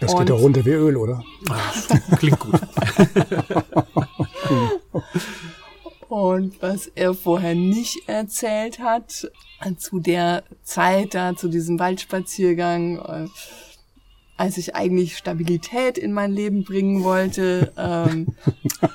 Das 0.00 0.16
geht 0.16 0.30
doch 0.30 0.40
runter 0.40 0.64
wie 0.64 0.70
Öl, 0.70 0.96
oder? 0.96 1.22
Klingt 2.18 2.40
gut. 2.40 2.60
Und 6.12 6.60
was 6.60 6.88
er 6.88 7.14
vorher 7.14 7.54
nicht 7.54 8.06
erzählt 8.06 8.80
hat, 8.80 9.30
zu 9.78 9.98
der 9.98 10.44
Zeit 10.62 11.14
da, 11.14 11.34
zu 11.34 11.48
diesem 11.48 11.78
Waldspaziergang, 11.78 12.98
äh, 12.98 13.28
als 14.36 14.58
ich 14.58 14.76
eigentlich 14.76 15.16
Stabilität 15.16 15.96
in 15.96 16.12
mein 16.12 16.30
Leben 16.30 16.64
bringen 16.64 17.02
wollte, 17.02 17.72
ähm, 17.78 18.36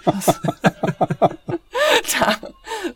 was, 0.06 0.28
da 2.20 2.38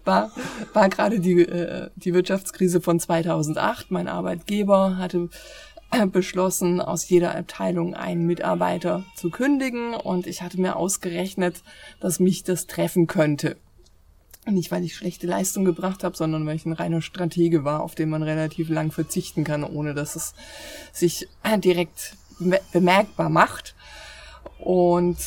war, 0.05 0.31
war 0.73 0.89
gerade 0.89 1.19
die, 1.19 1.41
äh, 1.41 1.89
die 1.95 2.13
Wirtschaftskrise 2.13 2.79
von 2.79 2.99
2008. 2.99 3.89
Mein 3.89 4.07
Arbeitgeber 4.07 4.97
hatte 4.97 5.29
äh, 5.89 6.05
beschlossen, 6.05 6.79
aus 6.79 7.09
jeder 7.09 7.35
Abteilung 7.35 7.95
einen 7.95 8.27
Mitarbeiter 8.27 9.03
zu 9.15 9.31
kündigen 9.31 9.95
und 9.95 10.27
ich 10.27 10.43
hatte 10.43 10.61
mir 10.61 10.75
ausgerechnet, 10.75 11.63
dass 11.99 12.19
mich 12.19 12.43
das 12.43 12.67
treffen 12.67 13.07
könnte. 13.07 13.57
Nicht, 14.47 14.71
weil 14.71 14.83
ich 14.83 14.95
schlechte 14.95 15.27
Leistung 15.27 15.65
gebracht 15.65 16.03
habe, 16.03 16.17
sondern 16.17 16.47
weil 16.47 16.55
ich 16.55 16.65
ein 16.65 16.73
reiner 16.73 17.01
Stratege 17.01 17.63
war, 17.63 17.81
auf 17.81 17.93
den 17.93 18.09
man 18.09 18.23
relativ 18.23 18.69
lang 18.69 18.91
verzichten 18.91 19.43
kann, 19.43 19.63
ohne 19.63 19.93
dass 19.93 20.15
es 20.15 20.33
sich 20.91 21.27
direkt 21.63 22.17
bemerkbar 22.73 23.29
macht. 23.29 23.75
Und 24.57 25.17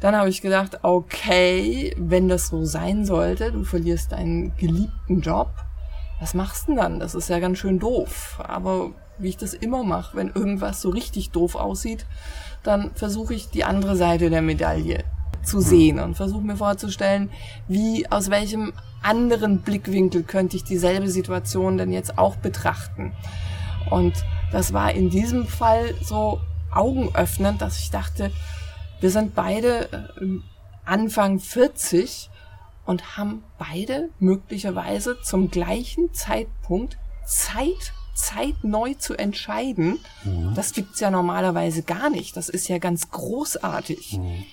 dann 0.00 0.16
habe 0.16 0.30
ich 0.30 0.40
gedacht, 0.40 0.78
okay, 0.82 1.94
wenn 1.98 2.28
das 2.28 2.48
so 2.48 2.64
sein 2.64 3.04
sollte, 3.04 3.52
du 3.52 3.64
verlierst 3.64 4.12
deinen 4.12 4.56
geliebten 4.56 5.20
Job, 5.20 5.50
was 6.18 6.32
machst 6.32 6.68
du 6.68 6.72
denn 6.72 6.76
dann? 6.76 7.00
Das 7.00 7.14
ist 7.14 7.28
ja 7.28 7.40
ganz 7.40 7.58
schön 7.58 7.78
doof. 7.78 8.40
Aber 8.42 8.92
wie 9.18 9.28
ich 9.28 9.36
das 9.36 9.52
immer 9.52 9.84
mache, 9.84 10.16
wenn 10.16 10.28
irgendwas 10.28 10.80
so 10.80 10.88
richtig 10.88 11.30
doof 11.30 11.54
aussieht, 11.54 12.06
dann 12.62 12.92
versuche 12.94 13.34
ich 13.34 13.50
die 13.50 13.64
andere 13.64 13.94
Seite 13.94 14.30
der 14.30 14.42
Medaille 14.42 15.04
zu 15.42 15.60
sehen 15.60 15.98
und 15.98 16.16
versuche 16.16 16.42
mir 16.42 16.56
vorzustellen, 16.56 17.30
wie, 17.66 18.10
aus 18.10 18.30
welchem 18.30 18.72
anderen 19.02 19.60
Blickwinkel 19.60 20.22
könnte 20.22 20.56
ich 20.56 20.64
dieselbe 20.64 21.08
Situation 21.08 21.78
denn 21.78 21.92
jetzt 21.92 22.18
auch 22.18 22.36
betrachten. 22.36 23.12
Und 23.90 24.14
das 24.52 24.72
war 24.72 24.92
in 24.92 25.10
diesem 25.10 25.46
Fall 25.46 25.94
so 26.02 26.40
augenöffnend, 26.72 27.62
dass 27.62 27.78
ich 27.78 27.90
dachte, 27.90 28.30
wir 29.00 29.10
sind 29.10 29.34
beide 29.34 29.84
äh, 30.20 30.40
Anfang 30.84 31.38
40 31.38 32.30
und 32.84 33.16
haben 33.16 33.44
beide 33.58 34.08
möglicherweise 34.18 35.20
zum 35.22 35.50
gleichen 35.50 36.12
Zeitpunkt 36.12 36.98
Zeit, 37.26 37.92
Zeit 38.14 38.56
neu 38.62 38.94
zu 38.94 39.14
entscheiden. 39.14 39.98
Mhm. 40.24 40.54
Das 40.54 40.72
gibt's 40.72 41.00
ja 41.00 41.10
normalerweise 41.10 41.82
gar 41.82 42.10
nicht. 42.10 42.36
Das 42.36 42.48
ist 42.48 42.68
ja 42.68 42.78
ganz 42.78 43.10
großartig. 43.10 44.18
Mhm 44.18 44.44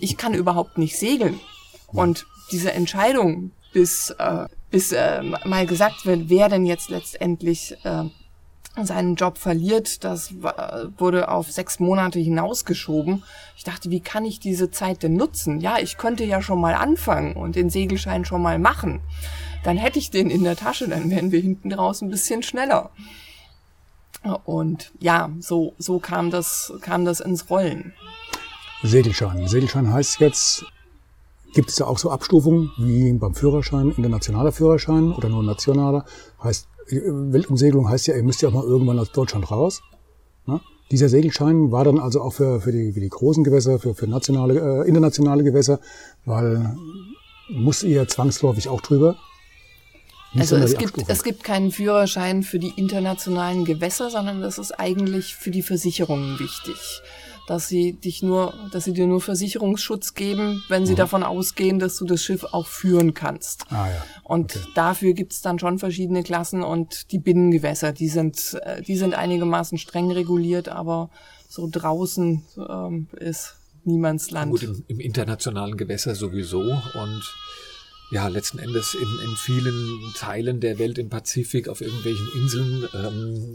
ich 0.00 0.16
kann 0.16 0.34
überhaupt 0.34 0.78
nicht 0.78 0.98
segeln. 0.98 1.40
Und 1.88 2.26
diese 2.50 2.72
Entscheidung, 2.72 3.52
bis, 3.72 4.10
äh, 4.10 4.46
bis 4.70 4.92
äh, 4.92 5.22
mal 5.22 5.66
gesagt 5.66 6.06
wird, 6.06 6.28
wer 6.28 6.48
denn 6.48 6.66
jetzt 6.66 6.90
letztendlich 6.90 7.76
äh, 7.84 8.04
seinen 8.84 9.16
Job 9.16 9.38
verliert, 9.38 10.04
das 10.04 10.32
wurde 10.98 11.28
auf 11.30 11.50
sechs 11.50 11.80
Monate 11.80 12.20
hinausgeschoben. 12.20 13.24
Ich 13.56 13.64
dachte, 13.64 13.90
wie 13.90 14.00
kann 14.00 14.24
ich 14.24 14.38
diese 14.38 14.70
Zeit 14.70 15.02
denn 15.02 15.16
nutzen? 15.16 15.60
Ja, 15.60 15.78
ich 15.78 15.98
könnte 15.98 16.24
ja 16.24 16.40
schon 16.42 16.60
mal 16.60 16.74
anfangen 16.74 17.34
und 17.34 17.56
den 17.56 17.70
Segelschein 17.70 18.24
schon 18.24 18.40
mal 18.40 18.58
machen. 18.60 19.00
Dann 19.64 19.76
hätte 19.76 19.98
ich 19.98 20.10
den 20.10 20.30
in 20.30 20.44
der 20.44 20.54
Tasche, 20.54 20.88
dann 20.88 21.10
wären 21.10 21.32
wir 21.32 21.40
hinten 21.40 21.72
raus 21.72 22.02
ein 22.02 22.10
bisschen 22.10 22.44
schneller. 22.44 22.90
Und 24.44 24.92
ja, 25.00 25.30
so, 25.40 25.74
so 25.78 25.98
kam 25.98 26.30
das, 26.30 26.72
kam 26.80 27.04
das 27.04 27.20
ins 27.20 27.50
Rollen. 27.50 27.94
Segelschein. 28.82 29.46
Segelschein 29.48 29.92
heißt 29.92 30.20
jetzt, 30.20 30.64
gibt 31.54 31.70
es 31.70 31.76
da 31.76 31.86
auch 31.86 31.98
so 31.98 32.10
Abstufungen 32.10 32.70
wie 32.78 33.12
beim 33.12 33.34
Führerschein, 33.34 33.92
internationaler 33.96 34.52
Führerschein 34.52 35.12
oder 35.12 35.28
nur 35.28 35.42
nationaler? 35.42 36.04
Heißt, 36.42 36.68
Weltumsegelung 36.90 37.88
heißt 37.88 38.06
ja, 38.06 38.16
ihr 38.16 38.22
müsst 38.22 38.42
ja 38.42 38.48
auch 38.48 38.54
mal 38.54 38.64
irgendwann 38.64 38.98
aus 38.98 39.12
Deutschland 39.12 39.50
raus. 39.50 39.82
Ne? 40.46 40.60
Dieser 40.90 41.08
Segelschein 41.08 41.72
war 41.72 41.84
dann 41.84 41.98
also 41.98 42.22
auch 42.22 42.32
für, 42.32 42.60
für, 42.60 42.72
die, 42.72 42.92
für 42.92 43.00
die 43.00 43.08
großen 43.08 43.44
Gewässer, 43.44 43.78
für, 43.78 43.94
für 43.94 44.06
nationale, 44.06 44.84
äh, 44.84 44.88
internationale 44.88 45.42
Gewässer, 45.42 45.80
weil 46.24 46.76
muss 47.50 47.82
ihr 47.82 48.06
zwangsläufig 48.08 48.68
auch 48.68 48.80
drüber? 48.80 49.16
Wie 50.32 50.40
also 50.40 50.56
es 50.56 50.76
gibt, 50.76 51.08
es 51.08 51.22
gibt 51.22 51.42
keinen 51.42 51.72
Führerschein 51.72 52.42
für 52.42 52.58
die 52.58 52.72
internationalen 52.76 53.64
Gewässer, 53.64 54.10
sondern 54.10 54.42
das 54.42 54.58
ist 54.58 54.72
eigentlich 54.72 55.34
für 55.34 55.50
die 55.50 55.62
Versicherungen 55.62 56.38
wichtig 56.38 57.02
dass 57.48 57.66
sie 57.66 57.94
dich 57.94 58.22
nur, 58.22 58.52
dass 58.72 58.84
sie 58.84 58.92
dir 58.92 59.06
nur 59.06 59.22
Versicherungsschutz 59.22 60.12
geben, 60.12 60.62
wenn 60.68 60.84
sie 60.84 60.92
mhm. 60.92 60.98
davon 60.98 61.22
ausgehen, 61.22 61.78
dass 61.78 61.96
du 61.96 62.04
das 62.04 62.22
Schiff 62.22 62.44
auch 62.44 62.66
führen 62.66 63.14
kannst. 63.14 63.64
Ah, 63.70 63.88
ja. 63.88 64.04
Und 64.22 64.54
okay. 64.54 64.68
dafür 64.74 65.14
gibt's 65.14 65.40
dann 65.40 65.58
schon 65.58 65.78
verschiedene 65.78 66.22
Klassen 66.22 66.62
und 66.62 67.10
die 67.10 67.18
Binnengewässer, 67.18 67.92
die 67.92 68.08
sind, 68.08 68.58
äh, 68.62 68.82
die 68.82 68.98
sind 68.98 69.14
einigermaßen 69.14 69.78
streng 69.78 70.10
reguliert, 70.10 70.68
aber 70.68 71.08
so 71.48 71.66
draußen 71.72 72.44
ähm, 72.68 73.08
ist 73.16 73.54
Niemandsland. 73.84 74.50
Gut, 74.50 74.64
im, 74.64 74.84
im 74.86 75.00
internationalen 75.00 75.78
Gewässer 75.78 76.14
sowieso 76.14 76.60
und 76.60 77.34
ja, 78.10 78.28
letzten 78.28 78.58
Endes 78.58 78.94
in, 78.94 79.18
in 79.22 79.36
vielen 79.36 80.12
Teilen 80.14 80.60
der 80.60 80.78
Welt 80.78 80.98
im 80.98 81.10
Pazifik, 81.10 81.68
auf 81.68 81.80
irgendwelchen 81.80 82.28
Inseln, 82.34 82.88
ähm, 82.94 83.54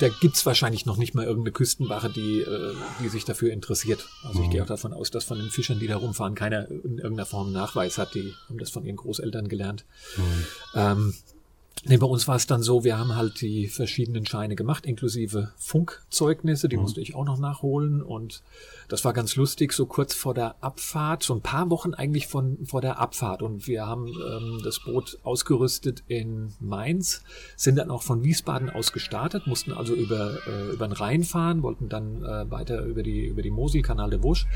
da 0.00 0.08
gibt's 0.08 0.44
wahrscheinlich 0.44 0.84
noch 0.84 0.98
nicht 0.98 1.14
mal 1.14 1.24
irgendeine 1.24 1.52
Küstenwache, 1.52 2.10
die, 2.10 2.40
äh, 2.40 2.74
die 3.02 3.08
sich 3.08 3.24
dafür 3.24 3.52
interessiert. 3.52 4.06
Also 4.22 4.40
ich 4.40 4.48
mhm. 4.48 4.50
gehe 4.50 4.62
auch 4.62 4.66
davon 4.68 4.92
aus, 4.92 5.10
dass 5.10 5.24
von 5.24 5.38
den 5.38 5.50
Fischern, 5.50 5.78
die 5.78 5.86
da 5.86 5.96
rumfahren, 5.96 6.34
keiner 6.34 6.68
in 6.68 6.98
irgendeiner 6.98 7.26
Form 7.26 7.52
Nachweis 7.52 7.96
hat. 7.96 8.14
Die 8.14 8.34
haben 8.48 8.58
das 8.58 8.70
von 8.70 8.84
ihren 8.84 8.96
Großeltern 8.96 9.48
gelernt. 9.48 9.86
Mhm. 10.16 10.46
Ähm, 10.74 11.14
Nee, 11.86 11.96
bei 11.96 12.06
uns 12.06 12.28
war 12.28 12.36
es 12.36 12.46
dann 12.46 12.62
so, 12.62 12.84
wir 12.84 12.98
haben 12.98 13.16
halt 13.16 13.40
die 13.40 13.66
verschiedenen 13.66 14.26
Scheine 14.26 14.54
gemacht, 14.54 14.84
inklusive 14.84 15.52
Funkzeugnisse, 15.56 16.68
die 16.68 16.76
mhm. 16.76 16.82
musste 16.82 17.00
ich 17.00 17.14
auch 17.14 17.24
noch 17.24 17.38
nachholen. 17.38 18.02
Und 18.02 18.42
das 18.88 19.02
war 19.06 19.14
ganz 19.14 19.34
lustig, 19.36 19.72
so 19.72 19.86
kurz 19.86 20.14
vor 20.14 20.34
der 20.34 20.62
Abfahrt, 20.62 21.22
so 21.22 21.32
ein 21.32 21.40
paar 21.40 21.70
Wochen 21.70 21.94
eigentlich 21.94 22.26
von 22.26 22.58
vor 22.66 22.82
der 22.82 22.98
Abfahrt. 22.98 23.40
Und 23.40 23.66
wir 23.66 23.86
haben 23.86 24.08
ähm, 24.08 24.60
das 24.62 24.80
Boot 24.80 25.18
ausgerüstet 25.22 26.02
in 26.06 26.52
Mainz, 26.60 27.22
sind 27.56 27.76
dann 27.76 27.90
auch 27.90 28.02
von 28.02 28.24
Wiesbaden 28.24 28.68
aus 28.68 28.92
gestartet, 28.92 29.46
mussten 29.46 29.72
also 29.72 29.94
über 29.94 30.36
äh, 30.46 30.72
über 30.74 30.86
den 30.86 30.92
Rhein 30.92 31.22
fahren, 31.22 31.62
wollten 31.62 31.88
dann 31.88 32.22
äh, 32.22 32.50
weiter 32.50 32.84
über 32.84 33.02
die 33.02 33.24
über 33.24 33.40
die 33.40 33.50
Mosel, 33.50 33.80
Kanal 33.80 34.10
de 34.10 34.20
Vosges 34.20 34.46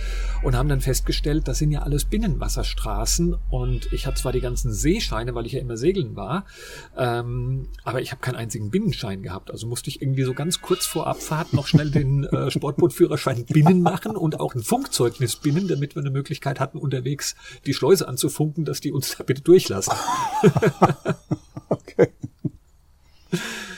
und 0.42 0.56
haben 0.56 0.68
dann 0.68 0.82
festgestellt, 0.82 1.48
das 1.48 1.58
sind 1.58 1.70
ja 1.70 1.82
alles 1.82 2.04
Binnenwasserstraßen. 2.04 3.34
Und 3.48 3.90
ich 3.94 4.06
hatte 4.06 4.20
zwar 4.20 4.32
die 4.32 4.42
ganzen 4.42 4.74
Seescheine, 4.74 5.34
weil 5.34 5.46
ich 5.46 5.52
ja 5.52 5.60
immer 5.60 5.78
segeln 5.78 6.16
war, 6.16 6.44
äh, 6.96 7.03
ähm, 7.04 7.68
aber 7.82 8.00
ich 8.00 8.12
habe 8.12 8.22
keinen 8.22 8.36
einzigen 8.36 8.70
Binnenschein 8.70 9.22
gehabt. 9.22 9.50
Also 9.50 9.66
musste 9.66 9.90
ich 9.90 10.00
irgendwie 10.00 10.22
so 10.22 10.32
ganz 10.32 10.62
kurz 10.62 10.86
vor 10.86 11.06
Abfahrt 11.06 11.52
noch 11.52 11.66
schnell 11.66 11.90
den 11.90 12.24
äh, 12.24 12.50
Sportbootführerschein 12.50 13.44
binnen 13.44 13.82
machen 13.82 14.16
und 14.16 14.40
auch 14.40 14.54
ein 14.54 14.62
Funkzeugnis 14.62 15.36
binnen, 15.36 15.68
damit 15.68 15.96
wir 15.96 16.00
eine 16.00 16.10
Möglichkeit 16.10 16.60
hatten, 16.60 16.78
unterwegs 16.78 17.36
die 17.66 17.74
Schleuse 17.74 18.08
anzufunken, 18.08 18.64
dass 18.64 18.80
die 18.80 18.90
uns 18.90 19.16
da 19.18 19.24
bitte 19.24 19.42
durchlassen. 19.42 19.92
okay. 21.68 22.08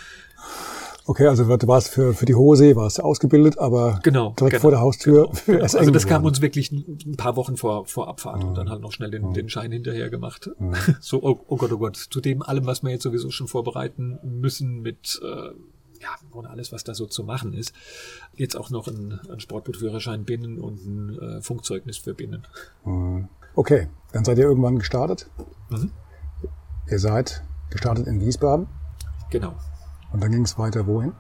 Okay, 1.09 1.29
also 1.29 1.57
du 1.57 1.69
warst 1.69 1.89
für, 1.89 2.15
für 2.15 2.27
die 2.27 2.35
hohe 2.35 2.57
See 2.57 2.75
warst 2.75 2.99
du 2.99 3.03
ausgebildet, 3.03 3.59
aber 3.59 4.01
genau, 4.03 4.31
direkt 4.31 4.55
genau, 4.55 4.61
vor 4.63 4.71
der 4.73 4.81
Haustür. 4.81 5.31
Genau. 5.47 5.63
Also 5.63 5.91
das 5.91 6.07
kam 6.07 6.25
uns 6.25 6.41
wirklich 6.41 6.73
ein 6.73 7.17
paar 7.17 7.37
Wochen 7.37 7.57
vor, 7.57 7.87
vor 7.87 8.09
Abfahrt 8.09 8.43
mhm. 8.43 8.49
und 8.49 8.55
dann 8.57 8.71
halt 8.71 8.81
noch 8.81 8.91
schnell 8.91 9.11
den, 9.11 9.29
mhm. 9.29 9.33
den 9.33 9.49
Schein 9.49 9.71
hinterher 9.71 10.11
gemacht. 10.11 10.51
Mhm. 10.59 10.75
So, 11.01 11.23
oh, 11.23 11.45
oh, 11.47 11.57
Gott, 11.57 11.73
oh 11.73 11.79
Gott, 11.79 11.97
zu 11.97 12.21
dem 12.21 12.43
allem, 12.43 12.67
was 12.67 12.83
wir 12.83 12.91
jetzt 12.91 13.05
sowieso 13.05 13.31
schon 13.31 13.47
vorbereiten 13.47 14.19
müssen 14.23 14.81
mit 14.81 15.21
äh, 15.23 15.51
ja, 16.01 16.09
ohne 16.33 16.51
alles, 16.51 16.73
was 16.73 16.85
da 16.85 16.95
so 16.95 17.07
zu 17.07 17.23
machen 17.25 17.53
ist. 17.53 17.73
Jetzt 18.35 18.57
auch 18.57 18.71
noch 18.71 18.89
ein, 18.89 19.21
ein 19.31 19.41
Sportbootführerschein 19.41 20.25
binnen 20.25 20.59
und 20.59 20.85
ein 20.85 21.19
äh, 21.19 21.43
Funkzeugnis 21.43 21.99
für 21.99 22.15
binnen. 22.15 22.47
Mhm. 22.85 23.29
Okay, 23.55 23.89
dann 24.13 24.25
seid 24.25 24.39
ihr 24.39 24.45
irgendwann 24.45 24.79
gestartet. 24.79 25.31
Mhm. 25.71 25.93
Ihr 26.91 26.99
seid 26.99 27.43
gestartet 27.71 28.07
in 28.07 28.21
Wiesbaden. 28.21 28.67
Genau. 29.31 29.55
Und 30.13 30.23
dann 30.23 30.31
ging 30.31 30.43
es 30.43 30.59
weiter 30.59 30.87
wohin? 30.87 31.13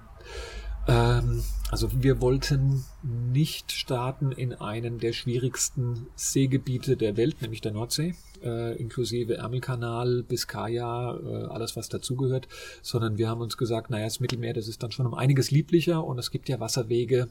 Ähm, 0.89 1.43
also 1.71 1.89
wir 1.93 2.21
wollten 2.21 2.85
nicht 3.03 3.73
starten 3.73 4.31
in 4.31 4.55
einem 4.55 4.99
der 4.99 5.13
schwierigsten 5.13 6.07
Seegebiete 6.15 6.97
der 6.97 7.17
Welt, 7.17 7.43
nämlich 7.43 7.61
der 7.61 7.73
Nordsee, 7.73 8.15
äh, 8.43 8.77
inklusive 8.77 9.37
Ärmelkanal, 9.39 10.23
Biskaya, 10.23 11.17
äh, 11.17 11.47
alles 11.47 11.77
was 11.77 11.89
dazugehört, 11.89 12.47
sondern 12.83 13.19
wir 13.19 13.29
haben 13.29 13.41
uns 13.41 13.57
gesagt, 13.57 13.91
naja, 13.91 14.05
das 14.05 14.21
Mittelmeer, 14.21 14.55
das 14.55 14.69
ist 14.69 14.83
dann 14.83 14.93
schon 14.93 15.07
um 15.07 15.15
einiges 15.15 15.51
lieblicher 15.51 16.05
und 16.05 16.19
es 16.19 16.31
gibt 16.31 16.49
ja 16.49 16.61
Wasserwege, 16.61 17.29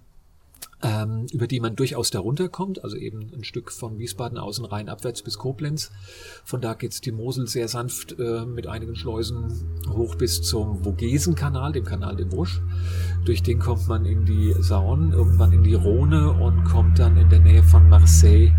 ähm, 0.83 1.25
über 1.31 1.47
die 1.47 1.59
man 1.59 1.75
durchaus 1.75 2.11
darunter 2.11 2.49
kommt, 2.49 2.83
also 2.83 2.95
eben 2.95 3.31
ein 3.33 3.43
Stück 3.43 3.71
von 3.71 3.97
Wiesbaden 3.97 4.37
außen 4.37 4.65
rein 4.65 4.89
abwärts 4.89 5.21
bis 5.21 5.37
Koblenz. 5.37 5.91
Von 6.43 6.61
da 6.61 6.73
geht's 6.73 7.01
die 7.01 7.11
Mosel 7.11 7.47
sehr 7.47 7.67
sanft 7.67 8.17
äh, 8.19 8.45
mit 8.45 8.67
einigen 8.67 8.95
Schleusen 8.95 9.51
hoch 9.89 10.15
bis 10.15 10.41
zum 10.41 10.83
Vogesenkanal, 10.83 11.71
dem 11.71 11.85
Kanal 11.85 12.15
de 12.15 12.29
Vosges. 12.29 12.61
Durch 13.25 13.41
den 13.41 13.59
kommt 13.59 13.87
man 13.87 14.05
in 14.05 14.25
die 14.25 14.53
Saône, 14.55 15.13
irgendwann 15.13 15.53
in 15.53 15.63
die 15.63 15.75
Rhone 15.75 16.31
und 16.31 16.63
kommt 16.65 16.99
dann 16.99 17.17
in 17.17 17.29
der 17.29 17.39
Nähe 17.39 17.63
von 17.63 17.89
Marseille 17.89 18.51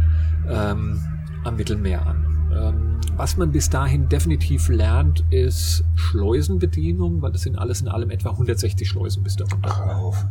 ähm, 0.49 0.99
am 1.45 1.57
Mittelmeer 1.57 2.07
an. 2.07 2.51
Ähm, 2.53 3.01
was 3.17 3.37
man 3.37 3.53
bis 3.53 3.71
dahin 3.71 4.09
definitiv 4.09 4.69
lernt, 4.69 5.25
ist 5.31 5.85
Schleusenbedienung, 5.95 7.23
weil 7.23 7.33
das 7.33 7.43
sind 7.43 7.57
alles 7.57 7.81
in 7.81 7.89
allem 7.89 8.11
etwa 8.11 8.31
160 8.31 8.89
Schleusen 8.89 9.23
bis 9.23 9.37
dahin. 9.37 9.59
Ach, 9.63 9.81
auf. 9.81 10.27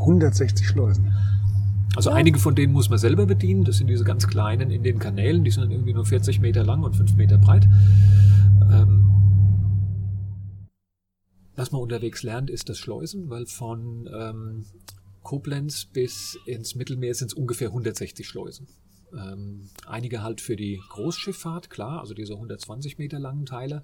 160 0.00 0.66
Schleusen. 0.66 1.12
Also 1.96 2.10
ja. 2.10 2.16
einige 2.16 2.38
von 2.38 2.54
denen 2.54 2.72
muss 2.72 2.90
man 2.90 2.98
selber 2.98 3.26
bedienen. 3.26 3.64
Das 3.64 3.78
sind 3.78 3.88
diese 3.88 4.04
ganz 4.04 4.26
kleinen 4.28 4.70
in 4.70 4.82
den 4.82 4.98
Kanälen. 4.98 5.44
Die 5.44 5.50
sind 5.50 5.64
dann 5.64 5.70
irgendwie 5.70 5.94
nur 5.94 6.04
40 6.04 6.40
Meter 6.40 6.64
lang 6.64 6.82
und 6.82 6.94
5 6.94 7.14
Meter 7.14 7.38
breit. 7.38 7.68
Ähm, 8.70 9.10
was 11.56 11.72
man 11.72 11.80
unterwegs 11.80 12.22
lernt, 12.22 12.50
ist 12.50 12.68
das 12.68 12.78
Schleusen, 12.78 13.30
weil 13.30 13.46
von 13.46 14.08
ähm, 14.12 14.64
Koblenz 15.22 15.86
bis 15.86 16.38
ins 16.46 16.76
Mittelmeer 16.76 17.14
sind 17.14 17.28
es 17.28 17.34
ungefähr 17.34 17.68
160 17.68 18.26
Schleusen. 18.28 18.68
Ähm, 19.12 19.68
einige 19.86 20.22
halt 20.22 20.40
für 20.40 20.54
die 20.54 20.80
Großschifffahrt, 20.90 21.70
klar, 21.70 22.00
also 22.00 22.14
diese 22.14 22.34
120 22.34 22.98
Meter 22.98 23.18
langen 23.18 23.46
Teile. 23.46 23.82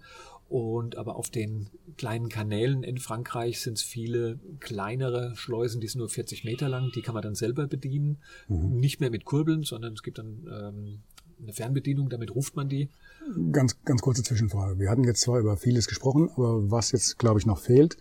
Und 0.49 0.97
aber 0.97 1.17
auf 1.17 1.31
den 1.31 1.71
kleinen 1.97 2.29
Kanälen 2.29 2.83
in 2.83 2.99
Frankreich 2.99 3.61
sind 3.61 3.79
es 3.79 3.83
viele 3.83 4.39
kleinere 4.61 5.35
Schleusen, 5.37 5.81
die 5.81 5.89
sind 5.89 6.01
nur 6.01 6.09
40 6.09 6.45
Meter 6.45 6.69
lang, 6.69 6.91
die 6.95 7.03
kann 7.03 7.15
man 7.15 7.23
dann 7.23 7.35
selber 7.35 7.67
bedienen. 7.67 8.19
Mhm. 8.49 8.79
Nicht 8.79 9.01
mehr 9.01 9.11
mit 9.11 9.25
Kurbeln, 9.25 9.63
sondern 9.63 9.95
es 9.95 10.03
gibt 10.03 10.19
dann 10.19 10.47
ähm, 10.51 11.03
eine 11.43 11.53
Fernbedienung, 11.53 12.09
damit 12.09 12.35
ruft 12.35 12.57
man 12.57 12.69
die. 12.69 12.89
Ganz, 13.53 13.83
ganz 13.85 14.03
kurze 14.03 14.23
Zwischenfrage. 14.23 14.79
Wir 14.79 14.91
hatten 14.91 15.05
jetzt 15.05 15.23
zwar 15.23 15.41
über 15.41 15.57
vieles 15.57 15.89
gesprochen, 15.89 16.31
aber 16.37 16.71
was 16.71 16.93
jetzt, 16.93 17.19
glaube 17.19 17.41
ich, 17.41 17.47
noch 17.47 17.59
fehlt, 17.59 17.97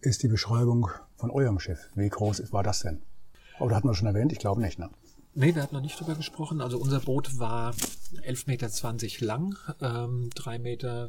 ist 0.00 0.22
die 0.22 0.28
Beschreibung 0.28 0.88
von 1.16 1.30
eurem 1.30 1.58
Schiff. 1.58 1.90
Wie 1.94 2.08
groß 2.08 2.52
war 2.52 2.62
das 2.62 2.80
denn? 2.80 3.02
Oder 3.60 3.76
hatten 3.76 3.88
wir 3.88 3.94
schon 3.94 4.08
erwähnt? 4.08 4.32
Ich 4.32 4.38
glaube 4.38 4.60
nicht, 4.60 4.78
ne? 4.78 4.90
Nee, 5.36 5.52
wir 5.54 5.62
hatten 5.62 5.74
noch 5.74 5.82
nicht 5.82 5.98
drüber 5.98 6.14
gesprochen. 6.14 6.60
Also 6.60 6.78
unser 6.78 7.00
Boot 7.00 7.40
war 7.40 7.74
11,20 8.22 8.46
Meter 8.46 9.26
lang, 9.26 9.56
ähm, 9.80 10.30
3,40 10.36 10.58
Meter, 10.60 11.08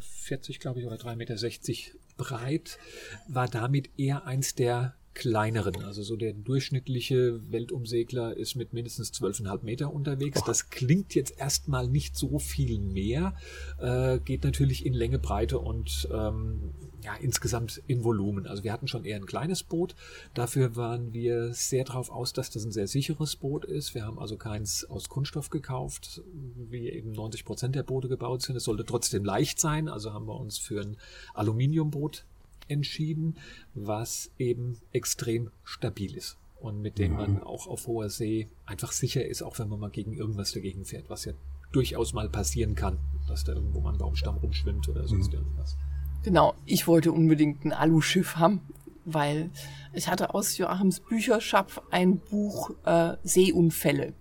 glaube 0.60 0.80
ich, 0.80 0.88
oder 0.88 0.96
3,60 0.96 1.16
Meter 1.16 2.00
breit, 2.18 2.80
war 3.28 3.48
damit 3.48 3.90
eher 4.00 4.26
eins 4.26 4.56
der 4.56 4.96
kleineren. 5.16 5.84
Also 5.84 6.04
so 6.04 6.16
der 6.16 6.34
durchschnittliche 6.34 7.40
Weltumsegler 7.52 8.36
ist 8.38 8.56
mit 8.56 8.74
mindestens 8.74 9.12
12,5 9.14 9.64
Meter 9.64 9.94
unterwegs. 9.94 10.44
Das 10.46 10.70
klingt 10.70 11.16
jetzt 11.16 11.40
erstmal 11.40 11.88
nicht 11.88 12.16
so 12.16 12.38
viel 12.38 12.80
mehr, 12.80 13.36
äh, 13.80 14.20
geht 14.20 14.44
natürlich 14.44 14.86
in 14.86 14.94
Länge, 14.94 15.18
Breite 15.18 15.58
und 15.60 16.08
ähm, 16.14 16.74
ja, 17.04 17.16
insgesamt 17.16 17.82
in 17.88 18.04
Volumen. 18.04 18.46
Also 18.46 18.64
wir 18.64 18.74
hatten 18.74 18.88
schon 18.88 19.06
eher 19.06 19.16
ein 19.16 19.26
kleines 19.26 19.64
Boot. 19.64 19.96
Dafür 20.34 20.76
waren 20.76 21.14
wir 21.14 21.54
sehr 21.54 21.86
darauf 21.86 22.10
aus, 22.10 22.34
dass 22.34 22.50
das 22.50 22.66
ein 22.66 22.72
sehr 22.72 22.88
sicheres 22.88 23.36
Boot 23.36 23.64
ist. 23.64 23.96
Wir 23.96 24.06
haben 24.06 24.20
also 24.20 24.38
keins 24.38 24.86
aus 24.86 25.08
Kunststoff 25.08 25.50
gekauft, 25.50 26.22
wie 26.70 26.90
eben 26.90 27.12
90 27.12 27.46
Prozent 27.46 27.76
der 27.76 27.84
Boote 27.84 28.10
gebaut 28.10 28.42
sind. 28.42 28.56
Es 28.56 28.66
sollte 28.66 28.86
trotzdem 28.86 29.24
leicht 29.24 29.60
sein. 29.60 29.88
Also 29.88 30.14
haben 30.14 30.28
wir 30.28 30.40
uns 30.40 30.58
für 30.58 30.82
ein 30.82 30.98
Aluminiumboot 31.34 32.26
entschieden, 32.68 33.38
was 33.74 34.32
eben 34.38 34.78
extrem 34.92 35.52
stabil 35.64 36.16
ist 36.16 36.38
und 36.60 36.82
mit 36.82 36.98
dem 36.98 37.14
man 37.14 37.44
auch 37.44 37.68
auf 37.68 37.88
hoher 37.88 38.10
See 38.10 38.48
einfach 38.66 38.92
sicher 38.92 39.26
ist, 39.26 39.42
auch 39.44 39.60
wenn 39.60 39.70
man 39.70 39.80
mal 39.80 39.90
gegen 39.90 40.14
irgendwas 40.14 40.52
dagegen 40.52 40.86
fährt, 40.86 41.10
was 41.10 41.26
ja 41.26 41.34
durchaus 41.72 42.14
mal 42.14 42.30
passieren 42.30 42.76
kann, 42.76 42.98
dass 43.28 43.44
da 43.44 43.54
irgendwo 43.54 43.82
mal 43.82 43.94
ein 43.94 43.98
Baumstamm 43.98 44.38
rumschwimmt 44.38 44.88
oder 44.90 45.08
sonst 45.08 45.32
mhm. 45.32 45.40
irgendwas. 45.40 45.78
Genau, 46.24 46.56
ich 46.66 46.88
wollte 46.88 47.12
unbedingt 47.12 47.66
ein 47.66 47.74
Aluschiff 47.74 48.38
haben, 48.38 48.62
weil 49.04 49.52
ich 49.94 50.08
hatte 50.08 50.34
aus 50.34 50.58
Joachims 50.58 51.02
Bücherschapf 51.02 51.82
ein 51.92 52.18
Buch 52.18 52.72
äh, 52.86 53.18
Seeunfälle. 53.24 54.14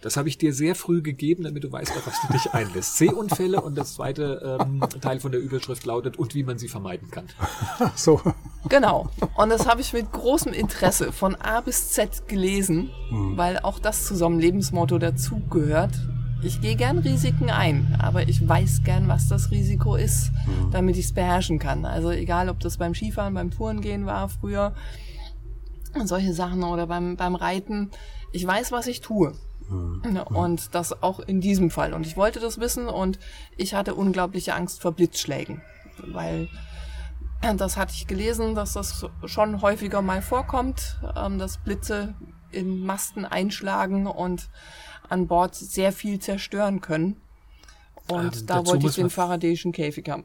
Das 0.00 0.16
habe 0.16 0.28
ich 0.28 0.38
dir 0.38 0.52
sehr 0.52 0.74
früh 0.74 1.02
gegeben, 1.02 1.44
damit 1.44 1.64
du 1.64 1.72
weißt, 1.72 1.92
auf 1.96 2.06
was 2.06 2.20
du 2.22 2.32
dich 2.32 2.52
einlässt. 2.52 2.96
Seeunfälle 2.96 3.60
und 3.60 3.76
das 3.76 3.94
zweite 3.94 4.58
ähm, 4.60 4.84
Teil 5.00 5.20
von 5.20 5.32
der 5.32 5.40
Überschrift 5.40 5.84
lautet 5.84 6.18
und 6.18 6.34
wie 6.34 6.42
man 6.42 6.58
sie 6.58 6.68
vermeiden 6.68 7.10
kann. 7.10 7.26
So. 7.96 8.20
Genau. 8.68 9.10
Und 9.36 9.50
das 9.50 9.66
habe 9.66 9.80
ich 9.80 9.92
mit 9.92 10.10
großem 10.10 10.52
Interesse 10.52 11.12
von 11.12 11.34
A 11.36 11.60
bis 11.60 11.90
Z 11.90 12.28
gelesen, 12.28 12.90
weil 13.36 13.58
auch 13.58 13.78
das 13.78 14.06
zu 14.06 14.16
so 14.16 14.26
einem 14.26 14.38
Lebensmotto 14.38 14.98
dazugehört. 14.98 15.92
Ich 16.42 16.60
gehe 16.60 16.76
gern 16.76 16.98
Risiken 16.98 17.48
ein, 17.48 17.96
aber 17.98 18.28
ich 18.28 18.46
weiß 18.46 18.82
gern, 18.84 19.08
was 19.08 19.28
das 19.28 19.50
Risiko 19.50 19.96
ist, 19.96 20.30
damit 20.72 20.96
ich 20.96 21.06
es 21.06 21.12
beherrschen 21.12 21.58
kann. 21.58 21.86
Also 21.86 22.10
egal, 22.10 22.50
ob 22.50 22.60
das 22.60 22.76
beim 22.76 22.94
Skifahren, 22.94 23.32
beim 23.32 23.50
Tourengehen 23.50 24.04
war 24.04 24.28
früher 24.28 24.74
und 25.94 26.06
solche 26.06 26.34
Sachen 26.34 26.62
oder 26.62 26.86
beim, 26.86 27.16
beim 27.16 27.34
Reiten. 27.34 27.90
Ich 28.34 28.44
weiß, 28.44 28.72
was 28.72 28.88
ich 28.88 29.00
tue. 29.00 29.32
Ja, 30.12 30.22
Und 30.22 30.74
das 30.74 31.02
auch 31.02 31.20
in 31.20 31.40
diesem 31.40 31.70
Fall. 31.70 31.94
Und 31.94 32.04
ich 32.04 32.16
wollte 32.16 32.40
das 32.40 32.58
wissen 32.58 32.88
und 32.88 33.18
ich 33.56 33.74
hatte 33.74 33.94
unglaubliche 33.94 34.54
Angst 34.54 34.82
vor 34.82 34.92
Blitzschlägen, 34.92 35.62
weil 36.06 36.48
das 37.56 37.76
hatte 37.76 37.92
ich 37.94 38.06
gelesen, 38.06 38.54
dass 38.54 38.72
das 38.72 39.06
schon 39.24 39.62
häufiger 39.62 40.02
mal 40.02 40.20
vorkommt, 40.20 40.98
ähm, 41.16 41.38
dass 41.38 41.58
Blitze 41.58 42.14
in 42.50 42.84
Masten 42.84 43.24
einschlagen 43.24 44.06
und 44.06 44.48
an 45.08 45.28
Bord 45.28 45.54
sehr 45.54 45.92
viel 45.92 46.18
zerstören 46.18 46.80
können. 46.80 47.20
Und 48.08 48.36
Ähm, 48.36 48.46
da 48.46 48.66
wollte 48.66 48.86
ich 48.86 48.96
den 48.96 49.10
faradäischen 49.10 49.72
Käfig 49.72 50.08
haben. 50.08 50.24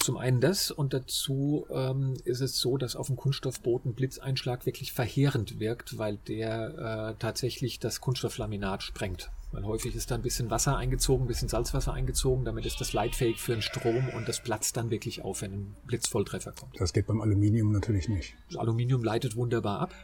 Zum 0.00 0.18
einen 0.18 0.40
das 0.40 0.70
und 0.70 0.92
dazu 0.92 1.66
ähm, 1.70 2.14
ist 2.24 2.40
es 2.40 2.58
so, 2.58 2.76
dass 2.76 2.96
auf 2.96 3.06
dem 3.06 3.16
Kunststoffboot 3.16 3.86
ein 3.86 3.94
Blitzeinschlag 3.94 4.66
wirklich 4.66 4.92
verheerend 4.92 5.58
wirkt, 5.58 5.96
weil 5.96 6.18
der 6.28 7.14
äh, 7.14 7.18
tatsächlich 7.18 7.78
das 7.78 8.00
Kunststofflaminat 8.00 8.82
sprengt. 8.82 9.30
Weil 9.52 9.64
häufig 9.64 9.94
ist 9.94 10.10
da 10.10 10.16
ein 10.16 10.22
bisschen 10.22 10.50
Wasser 10.50 10.76
eingezogen, 10.76 11.24
ein 11.24 11.28
bisschen 11.28 11.48
Salzwasser 11.48 11.94
eingezogen, 11.94 12.44
damit 12.44 12.66
ist 12.66 12.80
das 12.80 12.92
leitfähig 12.92 13.40
für 13.40 13.52
den 13.52 13.62
Strom 13.62 14.10
und 14.10 14.28
das 14.28 14.42
platzt 14.42 14.76
dann 14.76 14.90
wirklich 14.90 15.22
auf, 15.22 15.42
wenn 15.42 15.52
ein 15.52 15.76
Blitzvolltreffer 15.86 16.52
kommt. 16.52 16.78
Das 16.78 16.92
geht 16.92 17.06
beim 17.06 17.20
Aluminium 17.20 17.72
natürlich 17.72 18.08
nicht. 18.08 18.34
Das 18.48 18.58
Aluminium 18.58 19.02
leitet 19.02 19.36
wunderbar 19.36 19.80
ab. 19.80 19.94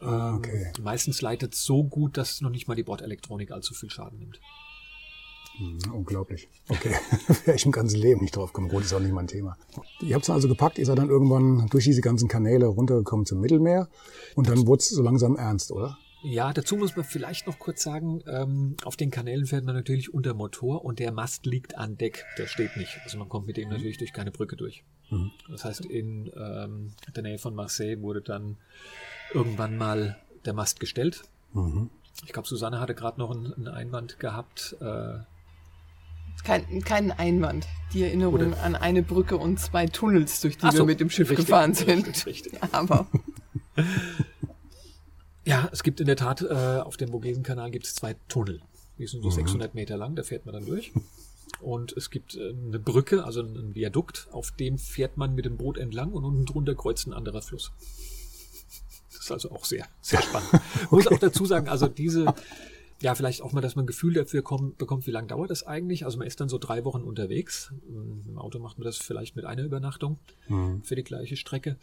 Ah, 0.00 0.36
okay. 0.36 0.72
Meistens 0.80 1.22
leitet 1.22 1.54
es 1.54 1.64
so 1.64 1.82
gut, 1.82 2.16
dass 2.16 2.40
noch 2.40 2.50
nicht 2.50 2.68
mal 2.68 2.74
die 2.74 2.84
Bordelektronik 2.84 3.50
allzu 3.50 3.74
viel 3.74 3.90
Schaden 3.90 4.18
nimmt. 4.18 4.38
Hm, 5.58 5.92
Unglaublich. 5.92 6.48
Okay. 6.68 6.94
Wäre 7.44 7.56
ich 7.56 7.66
im 7.66 7.72
ganzen 7.72 7.98
Leben 8.00 8.20
nicht 8.20 8.36
drauf 8.36 8.52
gekommen. 8.52 8.68
Gut, 8.68 8.84
ist 8.84 8.92
auch 8.92 9.00
nicht 9.00 9.12
mein 9.12 9.26
Thema. 9.26 9.56
Ihr 10.00 10.14
habt 10.14 10.24
es 10.24 10.30
also 10.30 10.48
gepackt, 10.48 10.78
ihr 10.78 10.86
seid 10.86 10.98
dann 10.98 11.08
irgendwann 11.08 11.66
durch 11.68 11.84
diese 11.84 12.00
ganzen 12.00 12.28
Kanäle 12.28 12.66
runtergekommen 12.66 13.26
zum 13.26 13.40
Mittelmeer 13.40 13.88
und 14.34 14.48
dann 14.48 14.66
wurde 14.66 14.80
es 14.80 14.88
so 14.90 15.02
langsam 15.02 15.36
ernst, 15.36 15.72
oder? 15.72 15.98
Ja, 16.22 16.52
dazu 16.52 16.76
muss 16.76 16.96
man 16.96 17.04
vielleicht 17.04 17.46
noch 17.46 17.60
kurz 17.60 17.82
sagen, 17.82 18.22
ähm, 18.26 18.76
auf 18.84 18.96
den 18.96 19.10
Kanälen 19.10 19.46
fährt 19.46 19.64
man 19.64 19.76
natürlich 19.76 20.12
unter 20.12 20.34
Motor 20.34 20.84
und 20.84 20.98
der 20.98 21.12
Mast 21.12 21.46
liegt 21.46 21.76
an 21.76 21.96
Deck, 21.96 22.24
der 22.38 22.48
steht 22.48 22.76
nicht. 22.76 22.98
Also 23.04 23.18
man 23.18 23.28
kommt 23.28 23.46
mit 23.46 23.56
dem 23.56 23.68
natürlich 23.68 23.98
durch 23.98 24.12
keine 24.12 24.32
Brücke 24.32 24.56
durch. 24.56 24.82
Das 25.48 25.64
heißt, 25.64 25.86
in 25.86 26.30
ähm, 26.36 26.92
der 27.14 27.22
Nähe 27.22 27.38
von 27.38 27.54
Marseille 27.54 28.00
wurde 28.02 28.20
dann 28.20 28.56
irgendwann 29.32 29.76
mal 29.78 30.18
der 30.44 30.52
Mast 30.54 30.80
gestellt. 30.80 31.22
Ich 32.26 32.32
glaube, 32.32 32.48
Susanne 32.48 32.80
hatte 32.80 32.94
gerade 32.94 33.18
noch 33.18 33.30
einen, 33.30 33.54
einen 33.54 33.68
Einwand 33.68 34.18
gehabt. 34.18 34.76
Äh, 34.80 35.20
Kein, 36.44 36.82
keinen 36.82 37.10
Einwand. 37.12 37.66
Die 37.92 38.02
Erinnerung 38.02 38.34
Oder- 38.34 38.62
an 38.62 38.74
eine 38.76 39.02
Brücke 39.02 39.36
und 39.36 39.58
zwei 39.58 39.86
Tunnels, 39.86 40.40
durch 40.40 40.56
die 40.58 40.64
Ach 40.64 40.72
wir 40.72 40.78
so, 40.78 40.84
mit 40.84 41.00
dem 41.00 41.10
Schiff 41.10 41.30
richtig, 41.30 41.46
gefahren 41.46 41.74
sind. 41.74 42.06
richtig, 42.06 42.26
richtig. 42.26 42.52
Aber 42.72 43.06
Ja, 45.44 45.68
es 45.72 45.82
gibt 45.82 46.00
in 46.00 46.06
der 46.06 46.16
Tat, 46.16 46.42
äh, 46.42 46.46
auf 46.82 46.96
dem 46.96 47.10
Vogesenkanal 47.12 47.70
gibt 47.70 47.86
es 47.86 47.94
zwei 47.94 48.14
Tunnel. 48.28 48.60
Die 48.98 49.06
sind 49.06 49.22
so 49.22 49.30
600 49.30 49.74
Meter 49.74 49.96
lang, 49.96 50.14
da 50.16 50.22
fährt 50.22 50.44
man 50.44 50.52
dann 50.54 50.66
durch. 50.66 50.92
Und 51.60 51.92
es 51.96 52.10
gibt 52.10 52.34
äh, 52.36 52.50
eine 52.50 52.78
Brücke, 52.78 53.24
also 53.24 53.40
ein 53.40 53.74
Viadukt, 53.74 54.28
auf 54.32 54.50
dem 54.52 54.78
fährt 54.78 55.16
man 55.16 55.34
mit 55.34 55.44
dem 55.46 55.56
Boot 55.56 55.78
entlang 55.78 56.12
und 56.12 56.24
unten 56.24 56.44
drunter 56.44 56.74
kreuzt 56.74 57.06
ein 57.06 57.14
anderer 57.14 57.40
Fluss. 57.40 57.72
Das 59.10 59.20
ist 59.22 59.32
also 59.32 59.50
auch 59.52 59.64
sehr, 59.64 59.86
sehr 60.02 60.20
spannend. 60.20 60.50
Muss 60.90 61.06
auch 61.06 61.18
dazu 61.18 61.46
sagen, 61.46 61.68
also 61.68 61.86
diese, 61.86 62.26
ja, 63.00 63.14
vielleicht 63.14 63.42
auch 63.42 63.52
mal, 63.52 63.60
dass 63.60 63.76
man 63.76 63.84
ein 63.84 63.86
Gefühl 63.86 64.14
dafür 64.14 64.42
kommt, 64.42 64.78
bekommt, 64.78 65.06
wie 65.06 65.10
lange 65.12 65.28
dauert 65.28 65.50
das 65.50 65.66
eigentlich. 65.66 66.04
Also 66.04 66.18
man 66.18 66.26
ist 66.26 66.40
dann 66.40 66.48
so 66.48 66.58
drei 66.58 66.84
Wochen 66.84 67.02
unterwegs. 67.02 67.72
Im 67.88 68.36
Auto 68.38 68.58
macht 68.58 68.78
man 68.78 68.84
das 68.86 68.96
vielleicht 68.98 69.36
mit 69.36 69.44
einer 69.44 69.62
Übernachtung 69.62 70.18
für 70.82 70.96
die 70.96 71.04
gleiche 71.04 71.36
Strecke. 71.36 71.76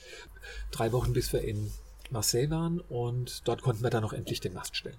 Drei 0.72 0.92
Wochen, 0.92 1.14
bis 1.14 1.32
wir 1.32 1.42
in 1.42 1.72
Marseille 2.12 2.50
waren 2.50 2.80
und 2.82 3.48
dort 3.48 3.62
konnten 3.62 3.82
wir 3.84 3.90
dann 3.90 4.04
auch 4.04 4.14
endlich 4.14 4.40
den 4.42 4.54
Mast 4.54 4.76
stellen. 4.76 4.98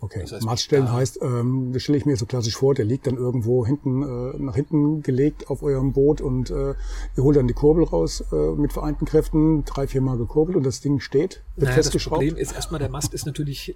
Okay. 0.00 0.20
Das 0.20 0.30
heißt, 0.30 0.44
Maststellen 0.44 0.84
da- 0.86 0.92
heißt, 0.92 1.18
ähm, 1.22 1.72
das 1.72 1.82
stelle 1.82 1.98
ich 1.98 2.06
mir 2.06 2.16
so 2.16 2.24
klassisch 2.24 2.54
vor, 2.54 2.72
der 2.72 2.84
liegt 2.84 3.08
dann 3.08 3.16
irgendwo 3.16 3.66
hinten 3.66 4.02
äh, 4.04 4.38
nach 4.38 4.54
hinten 4.54 5.02
gelegt 5.02 5.50
auf 5.50 5.64
eurem 5.64 5.92
Boot 5.92 6.20
und 6.20 6.50
äh, 6.50 6.74
ihr 7.16 7.24
holt 7.24 7.36
dann 7.36 7.48
die 7.48 7.54
Kurbel 7.54 7.82
raus 7.82 8.22
äh, 8.32 8.36
mit 8.52 8.72
vereinten 8.72 9.06
Kräften, 9.06 9.64
drei, 9.64 9.88
viermal 9.88 10.16
gekurbelt 10.16 10.56
und 10.56 10.62
das 10.64 10.80
Ding 10.80 11.00
steht, 11.00 11.42
wird 11.56 11.64
Naja, 11.64 11.66
das 11.66 11.74
festgeschraubt. 11.86 12.18
Problem 12.20 12.36
ist 12.36 12.52
erstmal, 12.52 12.78
der 12.78 12.90
Mast 12.90 13.12
ist 13.12 13.26
natürlich 13.26 13.74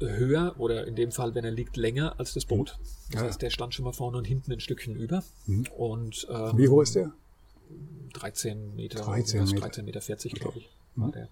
höher 0.00 0.54
oder 0.58 0.86
in 0.86 0.96
dem 0.96 1.12
Fall, 1.12 1.34
wenn 1.34 1.44
er 1.44 1.50
liegt, 1.50 1.76
länger 1.76 2.18
als 2.18 2.34
das 2.34 2.44
Boot. 2.44 2.78
Das 3.10 3.20
Ja. 3.20 3.26
heißt, 3.26 3.42
der 3.42 3.50
stand 3.50 3.74
schon 3.74 3.84
mal 3.84 3.92
vorne 3.92 4.18
und 4.18 4.24
hinten 4.26 4.52
ein 4.52 4.60
Stückchen 4.60 4.96
über. 4.96 5.22
Und 5.76 6.26
ähm, 6.30 6.58
Wie 6.58 6.68
hoch 6.68 6.82
ist 6.82 6.94
der? 6.94 7.12
13 8.14 8.74
Meter, 8.74 9.00
13 9.00 9.36
irgendwas, 9.36 9.50
Meter. 9.54 9.60
13 9.66 9.84
Meter 9.84 10.00
40, 10.00 10.32
glaube 10.34 10.58
ich, 10.58 10.68
war 10.96 11.12
der. 11.12 11.28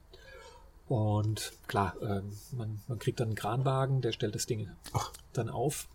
Und 0.86 1.52
klar, 1.66 1.94
ähm, 2.00 2.32
man, 2.52 2.80
man 2.88 2.98
kriegt 2.98 3.20
dann 3.20 3.28
einen 3.28 3.34
Kranwagen, 3.36 4.00
der 4.00 4.12
stellt 4.12 4.34
das 4.34 4.46
Ding 4.46 4.70
Ach. 4.92 5.12
dann 5.32 5.48
auf. 5.50 5.88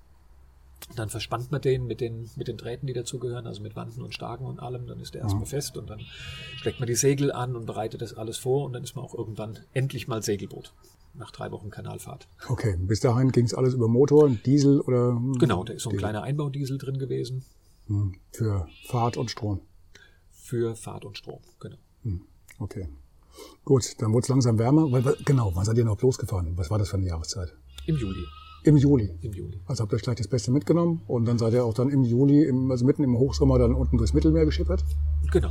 Dann 0.98 1.10
verspannt 1.10 1.50
man 1.52 1.62
den 1.62 1.88
mit 1.88 2.02
den, 2.02 2.30
mit 2.36 2.50
den 2.50 2.58
Drähten, 2.58 2.86
die 2.88 2.94
dazugehören, 2.94 3.48
also 3.48 3.62
mit 3.62 3.76
Wanden 3.78 4.02
und 4.02 4.14
Stagen 4.14 4.46
und 4.46 4.60
allem. 4.60 4.86
Dann 4.86 5.00
ist 5.00 5.14
der 5.14 5.22
erstmal 5.22 5.46
fest 5.46 5.78
und 5.78 5.90
dann 5.90 6.02
steckt 6.58 6.80
man 6.82 6.88
die 6.88 6.96
Segel 6.96 7.32
an 7.32 7.56
und 7.56 7.66
bereitet 7.66 8.02
das 8.02 8.14
alles 8.16 8.38
vor 8.38 8.66
und 8.66 8.74
dann 8.74 8.84
ist 8.84 8.94
man 8.96 9.06
auch 9.06 9.14
irgendwann 9.16 9.58
endlich 9.74 10.08
mal 10.10 10.22
Segelboot. 10.22 10.74
Nach 11.16 11.30
drei 11.32 11.52
Wochen 11.52 11.70
Kanalfahrt. 11.70 12.28
Okay, 12.50 12.76
bis 12.80 13.00
dahin 13.00 13.32
ging 13.32 13.46
es 13.46 13.54
alles 13.54 13.74
über 13.76 13.88
Motor, 13.88 14.30
Diesel 14.30 14.82
oder 14.82 15.22
Genau, 15.40 15.64
da 15.64 15.74
ist 15.74 15.84
so 15.84 15.90
ein 15.90 15.92
Diesel. 15.92 16.00
kleiner 16.00 16.24
Einbaudiesel 16.24 16.78
drin 16.80 16.98
gewesen 16.98 17.44
Hm, 17.88 18.16
für 18.32 18.68
Fahrt 18.88 19.18
und 19.18 19.30
Strom. 19.30 19.60
für 20.32 20.76
Fahrt 20.76 21.06
und 21.06 21.18
Strom. 21.18 21.40
Genau. 21.60 21.78
Okay. 22.60 22.88
Gut, 23.66 23.96
dann 24.02 24.12
wurde 24.14 24.24
es 24.24 24.30
langsam 24.30 24.58
wärmer. 24.60 24.92
Weil, 24.92 25.16
genau, 25.26 25.52
wann 25.56 25.66
seid 25.66 25.78
ihr 25.78 25.86
noch 25.86 26.02
losgefahren? 26.02 26.56
Was 26.58 26.70
war 26.70 26.78
das 26.80 26.90
für 26.90 26.98
eine 26.98 27.08
Jahreszeit? 27.08 27.54
Im 27.88 27.96
Juli. 27.98 28.24
Im 28.64 28.78
Juli. 28.78 29.10
Im 29.22 29.34
Juli. 29.34 29.60
Also 29.66 29.84
habt 29.84 29.92
ihr 29.92 29.98
euch 29.98 30.02
gleich 30.04 30.16
das 30.18 30.28
Beste 30.28 30.52
mitgenommen 30.52 31.02
und 31.08 31.26
dann 31.26 31.38
seid 31.38 31.54
ihr 31.54 31.66
auch 31.66 31.74
dann 31.74 31.90
im 31.90 32.04
Juli, 32.04 32.44
im, 32.46 32.72
also 32.72 32.86
mitten 32.86 33.04
im 33.04 33.18
Hochsommer, 33.18 33.60
dann 33.60 33.74
unten 33.74 33.98
durchs 33.98 34.14
Mittelmeer 34.14 34.46
geschippert. 34.46 34.84
Genau. 35.32 35.50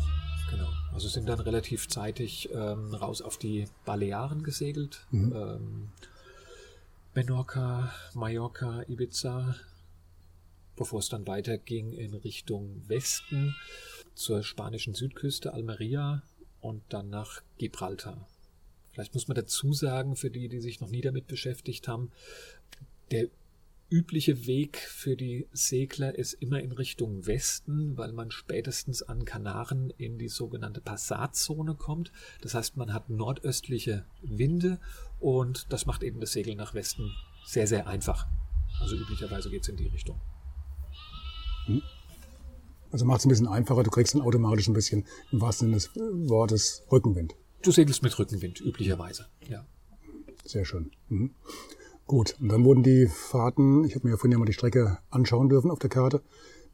Also 0.93 1.09
sind 1.09 1.29
dann 1.29 1.41
relativ 1.41 1.89
zeitig 1.89 2.51
ähm, 2.53 2.95
raus 2.95 3.23
auf 3.23 3.39
die 3.39 3.67
Balearen 3.85 4.43
gesegelt. 4.43 5.07
Ähm, 5.13 5.89
Menorca, 7.15 7.93
Mallorca, 8.15 8.83
Ibiza, 8.89 9.55
bevor 10.77 11.01
es 11.01 11.09
dann 11.09 11.27
weiterging 11.27 11.93
in 11.93 12.15
Richtung 12.15 12.83
Westen 12.89 13.55
zur 14.15 14.43
spanischen 14.43 14.95
Südküste, 14.95 15.53
Almeria 15.53 16.23
und 16.61 16.83
dann 16.89 17.11
nach 17.11 17.43
Gibraltar. 17.59 18.27
Vielleicht 18.93 19.15
muss 19.15 19.29
man 19.29 19.35
dazu 19.35 19.73
sagen, 19.73 20.17
für 20.17 20.31
die, 20.31 20.49
die 20.49 20.61
sich 20.61 20.81
noch 20.81 20.91
nie 20.91 21.01
damit 21.01 21.27
beschäftigt 21.27 21.89
haben, 21.89 22.13
der 23.11 23.29
übliche 23.93 24.47
Weg 24.47 24.79
für 24.79 25.17
die 25.17 25.47
Segler 25.53 26.15
ist 26.19 26.33
immer 26.33 26.61
in 26.61 26.73
Richtung 26.73 27.27
Westen, 27.27 27.99
weil 27.99 28.13
man 28.13 28.31
spätestens 28.31 29.03
an 29.03 29.27
Kanaren 29.27 29.91
in 29.99 30.19
die 30.19 30.29
sogenannte 30.29 30.81
Passatzone 30.81 31.75
kommt. 31.75 32.11
Das 32.41 32.55
heißt, 32.55 32.79
man 32.79 32.95
hat 32.95 33.11
nordöstliche 33.11 34.07
Winde 34.23 34.81
und 35.21 35.71
das 35.71 35.85
macht 35.85 36.03
eben 36.03 36.21
das 36.21 36.33
Segeln 36.33 36.57
nach 36.57 36.73
Westen 36.73 37.13
sehr, 37.45 37.67
sehr 37.67 37.87
einfach. 37.87 38.27
Also 38.81 38.97
üblicherweise 38.97 39.51
geht 39.51 39.63
es 39.63 39.69
in 39.69 39.77
die 39.77 39.89
Richtung. 39.89 40.19
Also 42.91 43.05
macht 43.05 43.21
es 43.21 43.27
ein 43.27 43.29
bisschen 43.29 43.47
einfacher, 43.49 43.83
du 43.83 43.91
kriegst 43.91 44.15
dann 44.15 44.23
automatisch 44.23 44.69
ein 44.69 44.75
bisschen, 44.75 45.07
im 45.33 45.41
wahrsten 45.43 45.69
Sinne 45.69 45.77
des 45.77 46.29
Wortes, 46.31 46.83
Rückenwind. 46.91 47.35
Du 47.63 47.71
segelst 47.71 48.03
mit 48.03 48.19
Rückenwind, 48.19 48.61
üblicherweise. 48.61 49.27
Ja. 49.49 49.67
Sehr 50.45 50.65
schön. 50.65 50.91
Mhm. 51.11 51.35
Gut, 52.07 52.37
und 52.41 52.51
dann 52.51 52.65
wurden 52.65 52.83
die 52.83 53.07
Fahrten, 53.07 53.85
ich 53.85 53.95
habe 53.95 54.07
mir 54.07 54.13
ja 54.13 54.17
vorhin 54.17 54.33
ja 54.33 54.39
mal 54.39 54.45
die 54.45 54.53
Strecke 54.53 54.99
anschauen 55.11 55.49
dürfen 55.49 55.71
auf 55.71 55.79
der 55.79 55.91
Karte, 55.91 56.23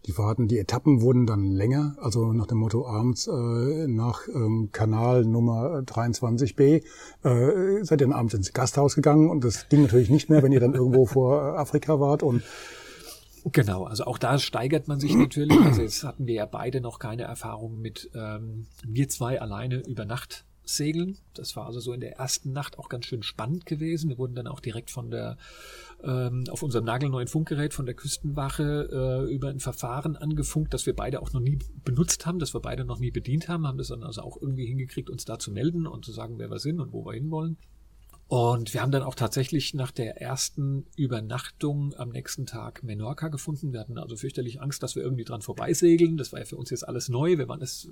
die 0.07 0.13
Fahrten, 0.13 0.49
die 0.49 0.59
Etappen 0.59 1.03
wurden 1.03 1.27
dann 1.27 1.53
länger, 1.53 1.97
also 2.01 2.33
nach 2.33 2.47
dem 2.47 2.59
Motto 2.59 2.87
abends 2.87 3.27
äh, 3.27 3.87
nach 3.89 4.23
ähm, 4.29 4.71
Kanal 4.73 5.25
Nummer 5.25 5.81
23b 5.81 6.83
äh, 7.25 7.85
seid 7.85 8.01
ihr 8.01 8.07
dann 8.07 8.13
abends 8.13 8.35
ins 8.35 8.53
Gasthaus 8.53 8.95
gegangen 8.95 9.29
und 9.29 9.45
das 9.45 9.69
ging 9.69 9.83
natürlich 9.83 10.09
nicht 10.09 10.31
mehr, 10.31 10.43
wenn 10.43 10.53
ihr 10.53 10.61
dann 10.61 10.75
irgendwo 10.75 11.05
vor 11.07 11.55
äh, 11.55 11.59
Afrika 11.59 12.01
wart 12.01 12.23
und 12.23 12.43
Genau, 13.53 13.85
also 13.85 14.05
auch 14.05 14.19
da 14.19 14.39
steigert 14.39 14.89
man 14.89 15.01
sich 15.01 15.15
natürlich. 15.15 15.59
Also 15.61 15.81
jetzt 15.81 16.05
hatten 16.05 16.27
wir 16.27 16.35
ja 16.35 16.45
beide 16.45 16.81
noch 16.81 16.99
keine 16.99 17.23
Erfahrung 17.23 17.81
mit 17.81 18.11
ähm, 18.15 18.67
wir 18.85 19.09
zwei 19.09 19.41
alleine 19.41 19.83
über 19.87 20.05
Nacht 20.05 20.45
segeln. 20.69 21.19
Das 21.35 21.57
war 21.57 21.67
also 21.67 21.81
so 21.81 21.93
in 21.93 22.01
der 22.01 22.17
ersten 22.17 22.53
Nacht 22.53 22.79
auch 22.79 22.89
ganz 22.89 23.07
schön 23.07 23.23
spannend 23.23 23.67
gewesen. 23.67 24.11
Wir 24.11 24.19
wurden 24.19 24.35
dann 24.35 24.47
auch 24.47 24.61
direkt 24.61 24.91
von 24.91 25.11
der 25.11 25.37
ähm, 26.03 26.45
auf 26.51 26.63
unserem 26.63 26.85
nagelneuen 26.85 27.29
Funkgerät 27.29 27.75
von 27.75 27.87
der 27.87 27.95
Küstenwache 27.95 29.27
äh, 29.27 29.33
über 29.33 29.49
ein 29.49 29.61
Verfahren 29.61 30.17
angefunkt, 30.17 30.73
das 30.75 30.87
wir 30.87 30.95
beide 30.95 31.21
auch 31.21 31.33
noch 31.33 31.41
nie 31.41 31.59
benutzt 31.85 32.27
haben, 32.27 32.39
das 32.39 32.55
wir 32.55 32.61
beide 32.61 32.85
noch 32.85 32.99
nie 32.99 33.11
bedient 33.11 33.49
haben, 33.49 33.67
haben 33.67 33.79
das 33.79 33.89
dann 33.89 34.05
also 34.05 34.23
auch 34.23 34.41
irgendwie 34.41 34.67
hingekriegt, 34.67 35.11
uns 35.11 35.25
da 35.25 35.39
zu 35.39 35.51
melden 35.51 35.87
und 35.87 36.05
zu 36.05 36.13
sagen, 36.13 36.39
wer 36.39 36.51
wir 36.51 36.59
sind 36.59 36.81
und 36.81 36.93
wo 36.93 37.05
wir 37.05 37.15
hinwollen. 37.15 37.57
Und 38.29 38.75
wir 38.75 38.83
haben 38.83 38.93
dann 38.93 39.03
auch 39.03 39.15
tatsächlich 39.15 39.73
nach 39.73 39.91
der 39.91 40.21
ersten 40.21 40.85
Übernachtung 40.97 41.95
am 41.97 42.11
nächsten 42.11 42.45
Tag 42.45 42.83
Menorca 42.83 43.29
gefunden. 43.29 43.73
Wir 43.73 43.81
hatten 43.81 43.97
also 43.97 44.17
fürchterlich 44.17 44.61
Angst, 44.61 44.83
dass 44.83 44.97
wir 44.97 45.03
irgendwie 45.03 45.25
dran 45.25 45.41
vorbeisegeln. 45.41 46.19
Das 46.19 46.31
war 46.33 46.39
ja 46.39 46.45
für 46.45 46.59
uns 46.59 46.69
jetzt 46.69 46.87
alles 46.87 47.09
neu. 47.09 47.39
Wir 47.39 47.49
waren 47.49 47.63
es, 47.63 47.89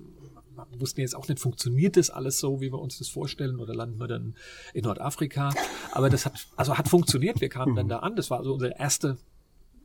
wussten 0.78 1.00
jetzt 1.00 1.16
auch 1.16 1.26
nicht, 1.26 1.40
funktioniert 1.40 1.96
das 1.96 2.10
alles 2.10 2.38
so, 2.38 2.60
wie 2.60 2.70
wir 2.70 2.78
uns 2.78 2.98
das 2.98 3.08
vorstellen, 3.08 3.60
oder 3.60 3.74
landen 3.74 3.98
wir 3.98 4.08
dann 4.08 4.36
in 4.74 4.84
Nordafrika. 4.84 5.54
Aber 5.92 6.10
das 6.10 6.26
hat, 6.26 6.34
also 6.54 6.76
hat 6.76 6.90
funktioniert. 6.90 7.40
Wir 7.40 7.48
kamen 7.48 7.74
dann 7.74 7.88
da 7.88 8.00
an. 8.00 8.14
Das 8.14 8.28
war 8.28 8.36
also 8.36 8.52
unser 8.52 8.78
erste, 8.78 9.16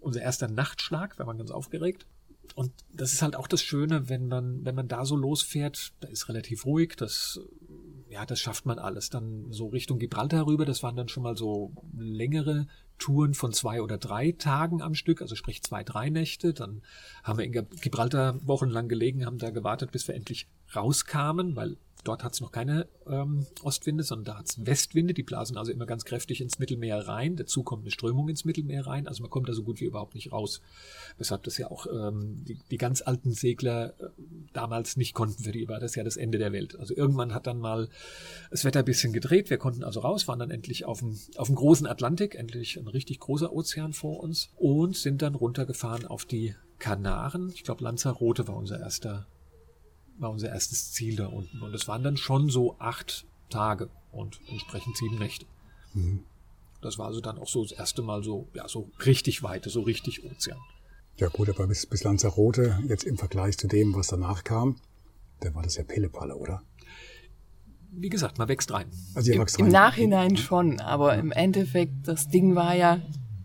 unser 0.02 0.22
erster 0.22 0.50
Nachtschlag. 0.50 1.18
Wir 1.18 1.28
waren 1.28 1.38
ganz 1.38 1.52
aufgeregt. 1.52 2.06
Und 2.56 2.74
das 2.92 3.14
ist 3.14 3.22
halt 3.22 3.38
auch 3.38 3.48
das 3.48 3.62
Schöne, 3.62 4.10
wenn 4.10 4.28
man, 4.28 4.66
wenn 4.66 4.76
man 4.76 4.90
da 4.90 5.06
so 5.06 5.16
losfährt, 5.16 5.94
da 6.02 6.10
ist 6.10 6.28
relativ 6.28 6.66
ruhig, 6.66 6.96
das 6.98 7.40
ja, 8.12 8.26
das 8.26 8.40
schafft 8.40 8.66
man 8.66 8.78
alles. 8.78 9.10
Dann 9.10 9.52
so 9.52 9.68
Richtung 9.68 9.98
Gibraltar 9.98 10.46
rüber, 10.46 10.66
das 10.66 10.84
waren 10.84 10.96
dann 10.96 11.08
schon 11.08 11.24
mal 11.24 11.38
so 11.38 11.72
längere 11.98 12.68
Touren 12.98 13.34
von 13.34 13.54
zwei 13.54 13.82
oder 13.82 13.98
drei 13.98 14.34
Tagen 14.34 14.82
am 14.82 14.94
Stück, 14.94 15.22
also 15.22 15.36
sprich 15.36 15.64
zwei, 15.64 15.84
drei 15.84 16.10
Nächte. 16.10 16.54
Dann 16.54 16.82
haben 17.24 17.40
wir 17.40 17.46
in 17.46 17.54
Gibraltar 17.54 18.46
wochenlang 18.46 18.90
gelegen, 18.90 19.26
haben 19.26 19.38
da 19.38 19.50
gewartet, 19.50 19.92
bis 19.92 20.08
wir 20.08 20.16
endlich 20.16 20.48
rauskamen, 20.76 21.56
weil 21.56 21.78
Dort 22.04 22.24
hat 22.24 22.34
es 22.34 22.42
noch 22.42 22.52
keine 22.52 22.88
ähm, 23.08 23.46
Ostwinde, 23.62 24.04
sondern 24.04 24.26
da 24.26 24.40
hat 24.40 24.50
es 24.50 24.66
Westwinde. 24.66 25.14
Die 25.14 25.22
blasen 25.22 25.58
also 25.58 25.72
immer 25.72 25.86
ganz 25.86 26.04
kräftig 26.04 26.42
ins 26.42 26.58
Mittelmeer 26.58 27.08
rein. 27.08 27.36
Dazu 27.36 27.64
kommt 27.64 27.84
eine 27.84 27.92
Strömung 27.92 28.28
ins 28.28 28.44
Mittelmeer 28.44 28.88
rein. 28.88 29.08
Also 29.08 29.22
man 29.22 29.30
kommt 29.30 29.48
da 29.48 29.54
so 29.54 29.64
gut 29.64 29.80
wie 29.82 29.86
überhaupt 29.86 30.16
nicht 30.16 30.32
raus. 30.32 30.62
Weshalb 31.18 31.44
das 31.44 31.58
ja 31.60 31.70
auch 31.70 31.86
ähm, 31.86 32.44
die, 32.44 32.60
die 32.72 32.78
ganz 32.78 33.04
alten 33.04 33.34
Segler 33.34 33.94
äh, 34.00 34.10
damals 34.54 34.98
nicht 34.98 35.14
konnten. 35.14 35.44
Für 35.44 35.52
die 35.52 35.68
war 35.68 35.80
das 35.80 35.94
ja 35.94 36.04
das 36.04 36.18
Ende 36.18 36.40
der 36.40 36.52
Welt. 36.52 36.80
Also 36.80 36.96
irgendwann 36.96 37.36
hat 37.36 37.46
dann 37.46 37.60
mal 37.60 37.88
das 38.50 38.66
Wetter 38.66 38.80
ein 38.80 38.86
bisschen 38.86 39.14
gedreht. 39.14 39.52
Wir 39.52 39.60
konnten 39.60 39.84
also 39.84 40.00
raus, 40.00 40.28
waren 40.28 40.40
dann 40.40 40.52
endlich 40.52 40.86
auf 40.86 41.00
dem, 41.00 41.20
auf 41.38 41.48
dem 41.48 41.56
großen 41.56 41.86
Atlantik, 41.86 42.34
endlich 42.34 42.80
ein 42.80 42.88
richtig 42.88 43.20
großer 43.20 43.54
Ozean 43.54 43.94
vor 43.94 44.22
uns 44.22 44.50
und 44.58 44.96
sind 44.96 45.22
dann 45.22 45.36
runtergefahren 45.36 46.08
auf 46.08 46.26
die 46.26 46.56
Kanaren. 46.80 47.52
Ich 47.54 47.64
glaube, 47.64 47.84
Lanzarote 47.84 48.48
war 48.48 48.56
unser 48.56 48.80
erster 48.80 49.28
war 50.18 50.32
unser 50.32 50.50
erstes 50.50 50.92
Ziel 50.92 51.16
da 51.16 51.28
unten. 51.28 51.62
Und 51.62 51.74
es 51.74 51.88
waren 51.88 52.04
dann 52.04 52.18
schon 52.18 52.50
so 52.50 52.76
acht 52.80 53.26
Tage 53.50 53.90
und 54.12 54.40
entsprechend 54.50 54.98
sieben 54.98 55.18
Nächte. 55.18 55.46
Mhm. 55.94 56.24
Das 56.82 56.98
war 56.98 57.08
also 57.08 57.22
dann 57.22 57.38
auch 57.38 57.48
so 57.48 57.64
das 57.64 57.72
erste 57.72 58.02
Mal 58.02 58.24
so, 58.24 58.48
ja, 58.54 58.68
so 58.68 58.90
richtig 59.06 59.44
weite, 59.44 59.70
so 59.70 59.82
richtig 59.82 60.24
Ozean. 60.24 60.58
Ja 61.18 61.28
gut, 61.28 61.50
aber 61.50 61.68
bis, 61.68 61.86
bis 61.86 62.04
Lanzarote, 62.04 62.80
jetzt 62.88 63.04
im 63.04 63.18
Vergleich 63.18 63.58
zu 63.58 63.68
dem, 63.68 63.94
was 63.94 64.08
danach 64.08 64.44
kam, 64.44 64.78
da 65.42 65.54
war 65.54 65.62
das 65.62 65.76
ja 65.76 65.84
Pillepalle, 65.84 66.36
oder? 66.36 66.64
Wie 67.92 68.10
gesagt, 68.10 68.38
man 68.38 68.48
wächst 68.48 68.72
rein. 68.72 68.90
Also 69.14 69.32
Im, 69.34 69.46
Im 69.58 69.68
Nachhinein 69.68 70.38
schon, 70.38 70.80
aber 70.80 71.18
im 71.18 71.32
Endeffekt, 71.32 72.08
das 72.08 72.30
Ding 72.30 72.56
war 72.56 72.74
ja, 72.74 73.02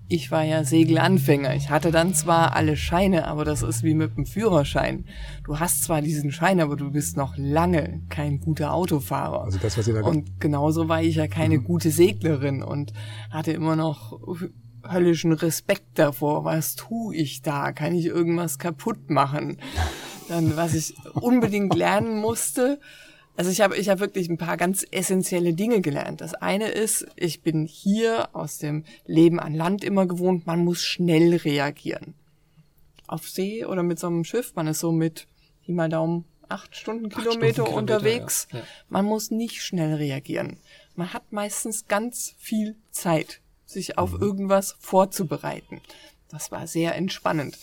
ich 0.08 0.30
war 0.30 0.44
ja 0.44 0.62
Segelanfänger. 0.62 1.54
Ich 1.56 1.70
hatte 1.70 1.90
dann 1.90 2.14
zwar 2.14 2.54
alle 2.54 2.76
Scheine, 2.76 3.26
aber 3.26 3.44
das 3.44 3.62
ist 3.62 3.82
wie 3.82 3.94
mit 3.94 4.16
dem 4.16 4.24
Führerschein. 4.24 5.04
Du 5.44 5.58
hast 5.58 5.82
zwar 5.82 6.00
diesen 6.00 6.30
Schein, 6.30 6.60
aber 6.60 6.76
du 6.76 6.92
bist 6.92 7.16
noch 7.16 7.34
lange 7.36 8.02
kein 8.08 8.40
guter 8.40 8.72
Autofahrer. 8.72 9.42
Also 9.42 9.58
das, 9.58 9.76
was 9.76 9.88
ihr 9.88 9.94
da 9.94 10.02
Und 10.02 10.40
genauso 10.40 10.88
war 10.88 11.02
ich 11.02 11.16
ja 11.16 11.26
keine 11.26 11.58
mhm. 11.58 11.64
gute 11.64 11.90
Seglerin 11.90 12.62
und 12.62 12.92
hatte 13.30 13.52
immer 13.52 13.74
noch 13.74 14.20
höllischen 14.88 15.32
Respekt 15.32 15.98
davor. 15.98 16.44
Was 16.44 16.76
tue 16.76 17.16
ich 17.16 17.42
da? 17.42 17.72
Kann 17.72 17.94
ich 17.94 18.06
irgendwas 18.06 18.58
kaputt 18.58 19.10
machen? 19.10 19.56
Dann, 20.28 20.56
was 20.56 20.74
ich 20.74 20.94
unbedingt 21.14 21.74
lernen 21.74 22.20
musste, 22.20 22.78
also 23.36 23.50
ich 23.50 23.60
habe 23.60 23.76
ich 23.76 23.88
hab 23.88 24.00
wirklich 24.00 24.28
ein 24.28 24.38
paar 24.38 24.56
ganz 24.56 24.86
essentielle 24.90 25.52
Dinge 25.52 25.80
gelernt. 25.80 26.20
Das 26.20 26.34
eine 26.34 26.68
ist, 26.68 27.06
ich 27.16 27.42
bin 27.42 27.66
hier 27.66 28.34
aus 28.34 28.58
dem 28.58 28.84
Leben 29.06 29.38
an 29.38 29.54
Land 29.54 29.84
immer 29.84 30.06
gewohnt, 30.06 30.46
man 30.46 30.64
muss 30.64 30.82
schnell 30.82 31.36
reagieren. 31.36 32.14
Auf 33.06 33.28
See 33.28 33.64
oder 33.64 33.82
mit 33.82 33.98
so 33.98 34.06
einem 34.06 34.24
Schiff, 34.24 34.54
man 34.54 34.66
ist 34.66 34.80
so 34.80 34.90
mit, 34.90 35.26
wie 35.64 35.72
mal 35.72 35.88
Daumen, 35.88 36.24
acht 36.48 36.74
Stundenkilometer 36.76 37.62
Stunden 37.62 37.78
unterwegs. 37.78 38.48
Ja. 38.52 38.60
Ja. 38.60 38.64
Man 38.88 39.04
muss 39.04 39.30
nicht 39.30 39.62
schnell 39.62 39.94
reagieren. 39.94 40.58
Man 40.94 41.12
hat 41.12 41.30
meistens 41.32 41.88
ganz 41.88 42.34
viel 42.38 42.76
Zeit, 42.90 43.40
sich 43.66 43.98
auf 43.98 44.12
mhm. 44.12 44.22
irgendwas 44.22 44.76
vorzubereiten. 44.78 45.80
Das 46.28 46.50
war 46.50 46.66
sehr 46.66 46.94
entspannend. 46.94 47.58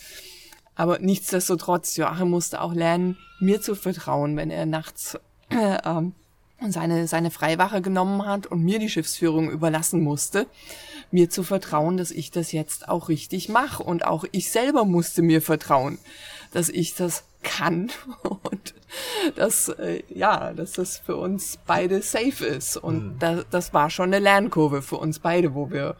Aber 0.76 0.98
nichtsdestotrotz, 0.98 1.96
Joachim 1.96 2.30
musste 2.30 2.60
auch 2.60 2.74
lernen, 2.74 3.16
mir 3.40 3.60
zu 3.60 3.74
vertrauen, 3.74 4.36
wenn 4.36 4.50
er 4.50 4.66
nachts 4.66 5.18
äh, 5.54 5.78
ähm, 5.84 6.12
seine, 6.68 7.06
seine 7.06 7.30
Freiwache 7.30 7.82
genommen 7.82 8.26
hat 8.26 8.46
und 8.46 8.62
mir 8.64 8.78
die 8.78 8.88
Schiffsführung 8.88 9.50
überlassen 9.50 10.02
musste, 10.02 10.46
mir 11.10 11.30
zu 11.30 11.42
vertrauen, 11.42 11.96
dass 11.96 12.10
ich 12.10 12.30
das 12.30 12.52
jetzt 12.52 12.88
auch 12.88 13.08
richtig 13.08 13.48
mache. 13.48 13.82
Und 13.82 14.04
auch 14.04 14.24
ich 14.32 14.50
selber 14.50 14.84
musste 14.84 15.22
mir 15.22 15.42
vertrauen, 15.42 15.98
dass 16.54 16.68
ich 16.68 16.94
das 16.94 17.24
kann 17.42 17.90
und 18.22 18.74
dass, 19.36 19.68
äh, 19.68 20.02
ja, 20.08 20.52
dass 20.52 20.72
das 20.72 20.98
für 20.98 21.16
uns 21.16 21.58
beide 21.66 22.00
safe 22.02 22.44
ist. 22.44 22.76
Und 22.76 23.04
mhm. 23.04 23.18
das, 23.18 23.46
das 23.50 23.74
war 23.74 23.90
schon 23.90 24.06
eine 24.06 24.18
Lernkurve 24.18 24.82
für 24.82 24.96
uns 24.96 25.18
beide, 25.18 25.54
wo 25.54 25.70
wir 25.70 25.96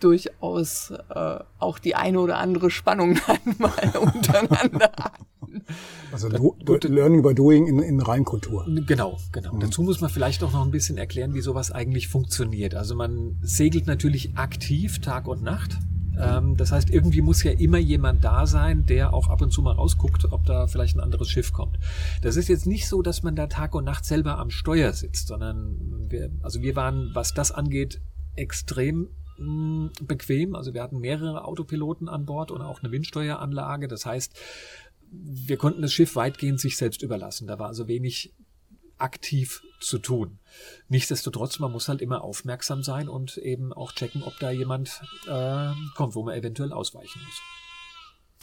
durchaus 0.00 0.92
äh, 1.14 1.38
auch 1.58 1.78
die 1.78 1.94
eine 1.94 2.20
oder 2.20 2.38
andere 2.38 2.70
Spannung 2.70 3.18
dann 3.26 3.56
mal 3.58 3.96
untereinander 4.00 4.90
hatten. 4.98 5.26
Also 6.12 6.28
do, 6.28 6.56
do, 6.64 6.78
Learning 6.88 7.22
by 7.22 7.34
Doing 7.34 7.66
in, 7.66 7.80
in 7.80 8.00
Reinkultur. 8.00 8.66
Genau, 8.86 9.18
genau. 9.32 9.54
Mhm. 9.54 9.60
Dazu 9.60 9.82
muss 9.82 10.00
man 10.00 10.10
vielleicht 10.10 10.42
auch 10.42 10.52
noch 10.52 10.64
ein 10.64 10.70
bisschen 10.70 10.98
erklären, 10.98 11.34
wie 11.34 11.40
sowas 11.40 11.70
eigentlich 11.72 12.08
funktioniert. 12.08 12.74
Also 12.74 12.94
man 12.94 13.36
segelt 13.42 13.86
natürlich 13.86 14.36
aktiv 14.36 15.00
Tag 15.00 15.26
und 15.26 15.42
Nacht. 15.42 15.76
Ähm, 16.18 16.56
das 16.56 16.72
heißt, 16.72 16.90
irgendwie 16.90 17.22
muss 17.22 17.42
ja 17.42 17.52
immer 17.52 17.78
jemand 17.78 18.24
da 18.24 18.46
sein, 18.46 18.86
der 18.86 19.14
auch 19.14 19.28
ab 19.28 19.42
und 19.42 19.52
zu 19.52 19.62
mal 19.62 19.72
rausguckt, 19.72 20.32
ob 20.32 20.44
da 20.44 20.66
vielleicht 20.66 20.96
ein 20.96 21.00
anderes 21.00 21.28
Schiff 21.28 21.52
kommt. 21.52 21.78
Das 22.22 22.36
ist 22.36 22.48
jetzt 22.48 22.66
nicht 22.66 22.88
so, 22.88 23.02
dass 23.02 23.22
man 23.22 23.36
da 23.36 23.46
Tag 23.46 23.74
und 23.74 23.84
Nacht 23.84 24.04
selber 24.04 24.38
am 24.38 24.50
Steuer 24.50 24.92
sitzt, 24.92 25.28
sondern 25.28 26.10
wir, 26.10 26.30
also 26.42 26.62
wir 26.62 26.76
waren, 26.76 27.10
was 27.14 27.34
das 27.34 27.52
angeht, 27.52 28.00
extrem 28.36 29.08
mm, 29.38 29.88
bequem. 30.02 30.54
Also 30.54 30.74
wir 30.74 30.82
hatten 30.82 30.98
mehrere 30.98 31.44
Autopiloten 31.44 32.08
an 32.08 32.26
Bord 32.26 32.50
und 32.50 32.62
auch 32.62 32.82
eine 32.82 32.92
Windsteueranlage. 32.92 33.88
Das 33.88 34.06
heißt, 34.06 34.38
wir 35.10 35.56
konnten 35.56 35.82
das 35.82 35.92
Schiff 35.92 36.16
weitgehend 36.16 36.60
sich 36.60 36.76
selbst 36.76 37.02
überlassen. 37.02 37.46
Da 37.46 37.58
war 37.58 37.68
also 37.68 37.88
wenig 37.88 38.34
aktiv 38.98 39.62
zu 39.80 39.98
tun. 39.98 40.38
Nichtsdestotrotz, 40.88 41.58
man 41.58 41.72
muss 41.72 41.88
halt 41.88 42.02
immer 42.02 42.22
aufmerksam 42.22 42.82
sein 42.82 43.08
und 43.08 43.36
eben 43.36 43.72
auch 43.72 43.92
checken, 43.92 44.22
ob 44.22 44.38
da 44.38 44.50
jemand 44.50 45.02
äh, 45.28 45.70
kommt, 45.94 46.14
wo 46.14 46.22
man 46.22 46.34
eventuell 46.34 46.72
ausweichen 46.72 47.20
muss. 47.24 47.40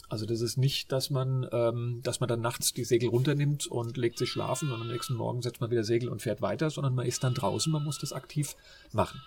Also 0.08 0.24
das 0.24 0.40
ist 0.40 0.56
nicht, 0.56 0.92
dass 0.92 1.10
man, 1.10 1.48
ähm, 1.50 2.00
dass 2.04 2.20
man 2.20 2.28
dann 2.28 2.40
nachts 2.40 2.72
die 2.72 2.84
Segel 2.84 3.08
runternimmt 3.08 3.66
und 3.66 3.96
legt 3.96 4.18
sich 4.18 4.30
schlafen 4.30 4.70
und 4.70 4.80
am 4.80 4.88
nächsten 4.88 5.14
Morgen 5.14 5.42
setzt 5.42 5.60
man 5.60 5.70
wieder 5.70 5.82
Segel 5.82 6.08
und 6.08 6.22
fährt 6.22 6.40
weiter, 6.40 6.70
sondern 6.70 6.94
man 6.94 7.06
ist 7.06 7.24
dann 7.24 7.34
draußen, 7.34 7.72
man 7.72 7.82
muss 7.82 7.98
das 7.98 8.12
aktiv 8.12 8.54
machen. 8.92 9.20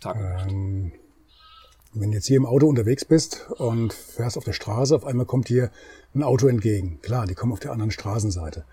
Tag 0.00 0.16
und. 0.16 0.50
Ähm, 0.50 0.92
wenn 1.96 2.12
jetzt 2.12 2.26
hier 2.26 2.36
im 2.36 2.46
Auto 2.46 2.66
unterwegs 2.66 3.04
bist 3.04 3.48
und 3.52 3.92
fährst 3.92 4.36
auf 4.36 4.42
der 4.42 4.52
Straße, 4.52 4.96
auf 4.96 5.04
einmal 5.04 5.26
kommt 5.26 5.48
dir 5.48 5.70
ein 6.12 6.24
Auto 6.24 6.48
entgegen. 6.48 7.00
Klar, 7.02 7.26
die 7.28 7.34
kommen 7.34 7.52
auf 7.52 7.60
der 7.60 7.70
anderen 7.70 7.92
Straßenseite. 7.92 8.64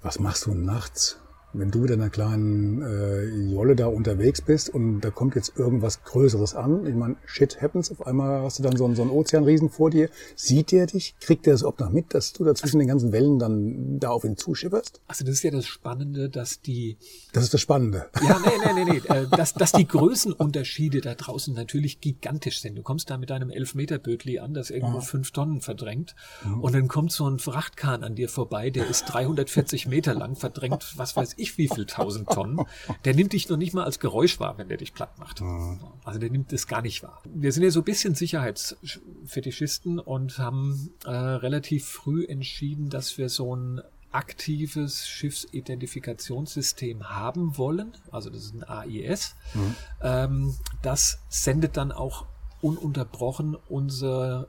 Was 0.00 0.18
machst 0.18 0.46
du 0.46 0.54
nachts? 0.54 1.18
Wenn 1.52 1.70
du 1.70 1.80
mit 1.80 1.90
einer 1.90 2.10
kleinen 2.10 2.82
äh, 2.82 3.24
Jolle 3.52 3.74
da 3.74 3.86
unterwegs 3.86 4.42
bist 4.42 4.68
und 4.68 5.00
da 5.00 5.10
kommt 5.10 5.34
jetzt 5.34 5.56
irgendwas 5.56 6.02
Größeres 6.04 6.54
an, 6.54 6.86
ich 6.86 6.94
meine, 6.94 7.16
shit 7.24 7.60
happens, 7.62 7.90
auf 7.90 8.06
einmal 8.06 8.42
hast 8.42 8.58
du 8.58 8.62
dann 8.62 8.76
so 8.76 8.84
einen, 8.84 8.94
so 8.94 9.02
einen 9.02 9.10
Ozeanriesen 9.10 9.70
vor 9.70 9.90
dir, 9.90 10.10
sieht 10.36 10.72
der 10.72 10.86
dich, 10.86 11.14
kriegt 11.20 11.46
der 11.46 11.54
das 11.54 11.62
überhaupt 11.62 11.80
noch 11.80 11.90
mit, 11.90 12.12
dass 12.12 12.34
du 12.34 12.44
da 12.44 12.54
zwischen 12.54 12.78
den 12.78 12.88
ganzen 12.88 13.12
Wellen 13.12 13.38
dann 13.38 13.98
da 13.98 14.10
auf 14.10 14.24
ihn 14.24 14.36
zuschipperst? 14.36 15.00
Also 15.06 15.24
das 15.24 15.34
ist 15.34 15.42
ja 15.42 15.50
das 15.50 15.66
Spannende, 15.66 16.28
dass 16.28 16.60
die... 16.60 16.98
Das 17.32 17.44
ist 17.44 17.54
das 17.54 17.62
Spannende. 17.62 18.06
Ja, 18.22 18.38
nee, 18.44 18.74
nee, 18.74 18.84
nee, 18.84 18.92
nee, 18.92 19.02
äh, 19.14 19.26
dass, 19.28 19.54
dass 19.54 19.72
die 19.72 19.88
Größenunterschiede 19.88 21.00
da 21.00 21.14
draußen 21.14 21.54
natürlich 21.54 22.00
gigantisch 22.00 22.60
sind. 22.60 22.76
Du 22.76 22.82
kommst 22.82 23.08
da 23.08 23.16
mit 23.16 23.30
deinem 23.30 23.50
Elfmeter-Bötli 23.50 24.38
an, 24.38 24.52
das 24.52 24.68
irgendwo 24.68 24.98
ah. 24.98 25.02
fünf 25.02 25.30
Tonnen 25.30 25.62
verdrängt 25.62 26.14
mhm. 26.44 26.60
und 26.60 26.74
dann 26.74 26.88
kommt 26.88 27.12
so 27.12 27.28
ein 27.28 27.38
Frachtkahn 27.38 28.04
an 28.04 28.14
dir 28.14 28.28
vorbei, 28.28 28.68
der 28.68 28.86
ist 28.86 29.04
340 29.06 29.86
Meter 29.86 30.14
lang, 30.14 30.36
verdrängt, 30.36 30.92
was 30.96 31.16
weiß 31.16 31.37
ich 31.38 31.58
wie 31.58 31.68
viel 31.68 31.86
tausend 31.86 32.28
Tonnen. 32.28 32.60
Der 33.04 33.14
nimmt 33.14 33.32
dich 33.32 33.48
noch 33.48 33.56
nicht 33.56 33.74
mal 33.74 33.84
als 33.84 34.00
Geräusch 34.00 34.40
wahr, 34.40 34.58
wenn 34.58 34.68
der 34.68 34.76
dich 34.76 34.94
platt 34.94 35.18
macht. 35.18 35.40
Mhm. 35.40 35.80
Also 36.04 36.18
der 36.18 36.30
nimmt 36.30 36.52
es 36.52 36.66
gar 36.66 36.82
nicht 36.82 37.02
wahr. 37.02 37.22
Wir 37.24 37.52
sind 37.52 37.62
ja 37.62 37.70
so 37.70 37.80
ein 37.80 37.84
bisschen 37.84 38.14
Sicherheitsfetischisten 38.14 39.98
und 39.98 40.38
haben 40.38 40.90
äh, 41.04 41.10
relativ 41.10 41.86
früh 41.86 42.24
entschieden, 42.24 42.90
dass 42.90 43.18
wir 43.18 43.28
so 43.28 43.54
ein 43.54 43.80
aktives 44.10 45.06
Schiffsidentifikationssystem 45.06 47.10
haben 47.10 47.58
wollen. 47.58 47.92
Also 48.10 48.30
das 48.30 48.44
ist 48.44 48.54
ein 48.54 48.64
AIS. 48.64 49.36
Mhm. 49.54 49.74
Ähm, 50.02 50.54
das 50.82 51.18
sendet 51.28 51.76
dann 51.76 51.92
auch 51.92 52.26
ununterbrochen 52.60 53.56
unsere 53.68 54.48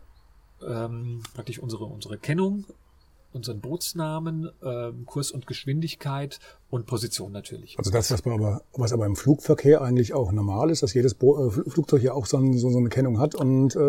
ähm, 0.65 1.21
praktisch 1.33 1.59
unsere 1.59 1.85
unsere 1.85 2.17
Kennung 2.17 2.65
unseren 3.33 3.61
Bootsnamen, 3.61 4.49
äh, 4.61 4.91
Kurs 5.05 5.31
und 5.31 5.47
Geschwindigkeit 5.47 6.39
und 6.69 6.85
Position 6.85 7.31
natürlich. 7.31 7.77
Also 7.77 7.91
das, 7.91 8.11
was, 8.11 8.25
aber, 8.25 8.63
was 8.73 8.93
aber 8.93 9.05
im 9.05 9.15
Flugverkehr 9.15 9.81
eigentlich 9.81 10.13
auch 10.13 10.31
normal 10.31 10.69
ist, 10.69 10.83
dass 10.83 10.93
jedes 10.93 11.13
Bo 11.13 11.47
äh, 11.47 11.51
Flugzeug 11.51 12.01
ja 12.03 12.13
auch 12.13 12.25
so, 12.25 12.37
ein, 12.37 12.57
so, 12.57 12.69
so, 12.69 12.77
eine 12.77 12.89
Kennung 12.89 13.19
hat 13.19 13.35
und 13.35 13.75
äh, 13.75 13.79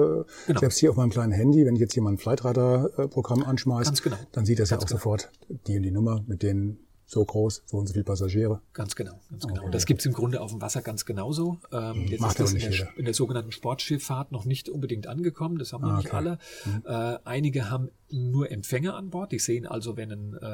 genau. 0.46 0.60
selbst 0.60 0.78
hier 0.78 0.90
auf 0.90 0.96
meinem 0.96 1.10
kleinen 1.10 1.32
Handy, 1.32 1.64
wenn 1.66 1.74
ich 1.74 1.80
jetzt 1.80 1.94
hier 1.94 2.02
mal 2.02 2.10
ein 2.12 2.18
Flightradar-Programm 2.18 3.42
anschmeiße, 3.42 3.92
genau. 4.02 4.16
dann 4.32 4.44
sieht 4.44 4.58
das 4.58 4.70
Ganz 4.70 4.82
ja 4.82 4.84
auch 4.84 4.88
genau. 4.88 4.98
sofort 4.98 5.30
die 5.66 5.76
und 5.76 5.82
die 5.82 5.90
Nummer 5.90 6.22
mit 6.26 6.42
den 6.42 6.78
so 7.10 7.24
groß, 7.24 7.64
so 7.66 7.76
und 7.76 7.88
so 7.88 7.92
viele 7.92 8.04
Passagiere. 8.04 8.60
Ganz 8.72 8.94
genau, 8.94 9.18
ganz 9.30 9.44
genau. 9.44 9.62
Okay. 9.62 9.70
Das 9.72 9.84
gibt's 9.84 10.06
im 10.06 10.12
Grunde 10.12 10.40
auf 10.40 10.52
dem 10.52 10.60
Wasser 10.60 10.80
ganz 10.80 11.04
genauso. 11.04 11.58
Ähm, 11.72 12.06
jetzt 12.06 12.20
Macht 12.20 12.38
ist 12.38 12.54
das 12.54 12.62
in 12.64 12.70
der, 12.70 12.96
in 12.98 13.04
der, 13.04 13.14
sogenannten 13.14 13.50
Sportschifffahrt 13.50 14.30
noch 14.30 14.44
nicht 14.44 14.68
unbedingt 14.68 15.08
angekommen, 15.08 15.58
das 15.58 15.72
haben 15.72 15.82
noch 15.82 15.90
ah, 15.90 15.94
okay. 15.94 16.02
nicht 16.04 16.14
alle. 16.14 16.38
Mhm. 16.64 16.82
Äh, 16.86 17.18
einige 17.24 17.68
haben 17.68 17.90
nur 18.10 18.52
Empfänger 18.52 18.94
an 18.94 19.10
Bord, 19.10 19.32
die 19.32 19.40
sehen 19.40 19.66
also, 19.66 19.96
wenn 19.96 20.12
ein, 20.12 20.34
äh, 20.34 20.44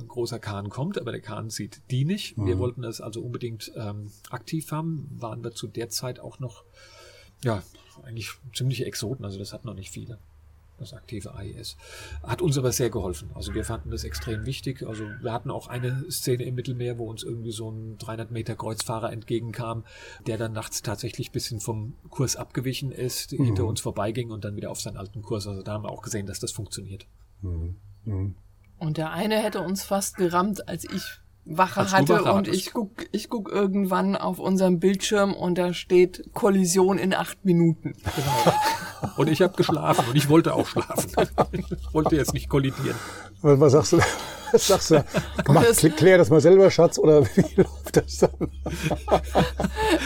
ein 0.00 0.08
großer 0.08 0.38
Kahn 0.38 0.70
kommt, 0.70 0.98
aber 0.98 1.12
der 1.12 1.20
Kahn 1.20 1.50
sieht 1.50 1.82
die 1.90 2.06
nicht. 2.06 2.38
Mhm. 2.38 2.46
Wir 2.46 2.58
wollten 2.58 2.80
das 2.80 3.02
also 3.02 3.20
unbedingt 3.20 3.70
ähm, 3.76 4.10
aktiv 4.30 4.72
haben, 4.72 5.10
waren 5.10 5.42
dazu 5.42 5.66
derzeit 5.66 6.20
auch 6.20 6.38
noch, 6.38 6.64
ja, 7.44 7.62
eigentlich 8.02 8.30
ziemliche 8.54 8.86
Exoten, 8.86 9.26
also 9.26 9.38
das 9.38 9.52
hat 9.52 9.66
noch 9.66 9.74
nicht 9.74 9.90
viele 9.90 10.18
das 10.78 10.92
aktive 10.92 11.34
AIS. 11.34 11.76
Hat 12.22 12.42
uns 12.42 12.56
aber 12.58 12.72
sehr 12.72 12.90
geholfen. 12.90 13.30
Also 13.34 13.54
wir 13.54 13.64
fanden 13.64 13.90
das 13.90 14.04
extrem 14.04 14.46
wichtig. 14.46 14.86
Also 14.86 15.04
wir 15.20 15.32
hatten 15.32 15.50
auch 15.50 15.68
eine 15.68 16.10
Szene 16.10 16.44
im 16.44 16.54
Mittelmeer, 16.54 16.98
wo 16.98 17.08
uns 17.08 17.22
irgendwie 17.22 17.52
so 17.52 17.70
ein 17.70 17.98
300 17.98 18.30
Meter 18.30 18.56
Kreuzfahrer 18.56 19.12
entgegenkam, 19.12 19.84
der 20.26 20.38
dann 20.38 20.52
nachts 20.52 20.82
tatsächlich 20.82 21.32
bisschen 21.32 21.60
vom 21.60 21.94
Kurs 22.10 22.36
abgewichen 22.36 22.92
ist, 22.92 23.32
mhm. 23.32 23.44
hinter 23.44 23.64
uns 23.64 23.80
vorbeiging 23.80 24.30
und 24.30 24.44
dann 24.44 24.56
wieder 24.56 24.70
auf 24.70 24.80
seinen 24.80 24.96
alten 24.96 25.22
Kurs. 25.22 25.46
Also 25.46 25.62
da 25.62 25.72
haben 25.72 25.84
wir 25.84 25.90
auch 25.90 26.02
gesehen, 26.02 26.26
dass 26.26 26.40
das 26.40 26.52
funktioniert. 26.52 27.06
Mhm. 27.42 27.76
Mhm. 28.04 28.34
Und 28.78 28.96
der 28.96 29.10
eine 29.10 29.42
hätte 29.42 29.60
uns 29.60 29.82
fast 29.82 30.16
gerammt, 30.16 30.68
als 30.68 30.84
ich 30.84 31.20
Wache 31.50 31.80
Als 31.80 31.92
hatte 31.92 32.14
Wache 32.14 32.32
und 32.32 32.38
hattest. 32.46 32.56
ich 32.56 32.72
guck, 32.72 32.90
ich 33.10 33.28
guck 33.28 33.50
irgendwann 33.50 34.16
auf 34.16 34.38
unserem 34.38 34.78
Bildschirm 34.78 35.32
und 35.34 35.56
da 35.56 35.72
steht 35.72 36.30
Kollision 36.34 36.98
in 36.98 37.14
acht 37.14 37.44
Minuten. 37.44 37.94
Genau. 38.16 38.56
Und 39.16 39.28
ich 39.28 39.42
habe 39.42 39.54
geschlafen 39.54 40.04
und 40.08 40.16
ich 40.16 40.28
wollte 40.28 40.54
auch 40.54 40.66
schlafen. 40.66 41.08
Ich 41.52 41.94
wollte 41.94 42.16
jetzt 42.16 42.34
nicht 42.34 42.48
kollidieren. 42.48 42.96
Was 43.42 43.70
sagst 43.72 43.92
du? 43.92 44.00
Sagst 44.58 44.90
du? 44.90 45.04
Mach, 45.48 45.64
klär 45.96 46.18
das 46.18 46.30
mal 46.30 46.40
selber, 46.40 46.70
Schatz, 46.70 46.98
oder 46.98 47.24
wie 47.36 47.54
läuft 47.56 47.96
das 47.96 48.18
dann? 48.18 48.50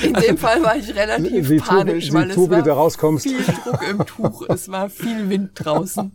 In 0.02 0.14
dem 0.14 0.38
Fall 0.38 0.62
war 0.62 0.76
ich 0.76 0.94
relativ 0.94 1.48
wie 1.48 1.58
panisch, 1.58 2.08
tu, 2.08 2.14
weil 2.14 2.30
es 2.30 2.50
war 2.50 2.62
da 2.62 2.74
rauskommst. 2.74 3.24
viel 3.24 3.42
Druck 3.42 3.88
im 3.88 4.06
Tuch, 4.06 4.44
es 4.48 4.68
war 4.68 4.88
viel 4.88 5.28
Wind 5.28 5.50
draußen. 5.54 6.12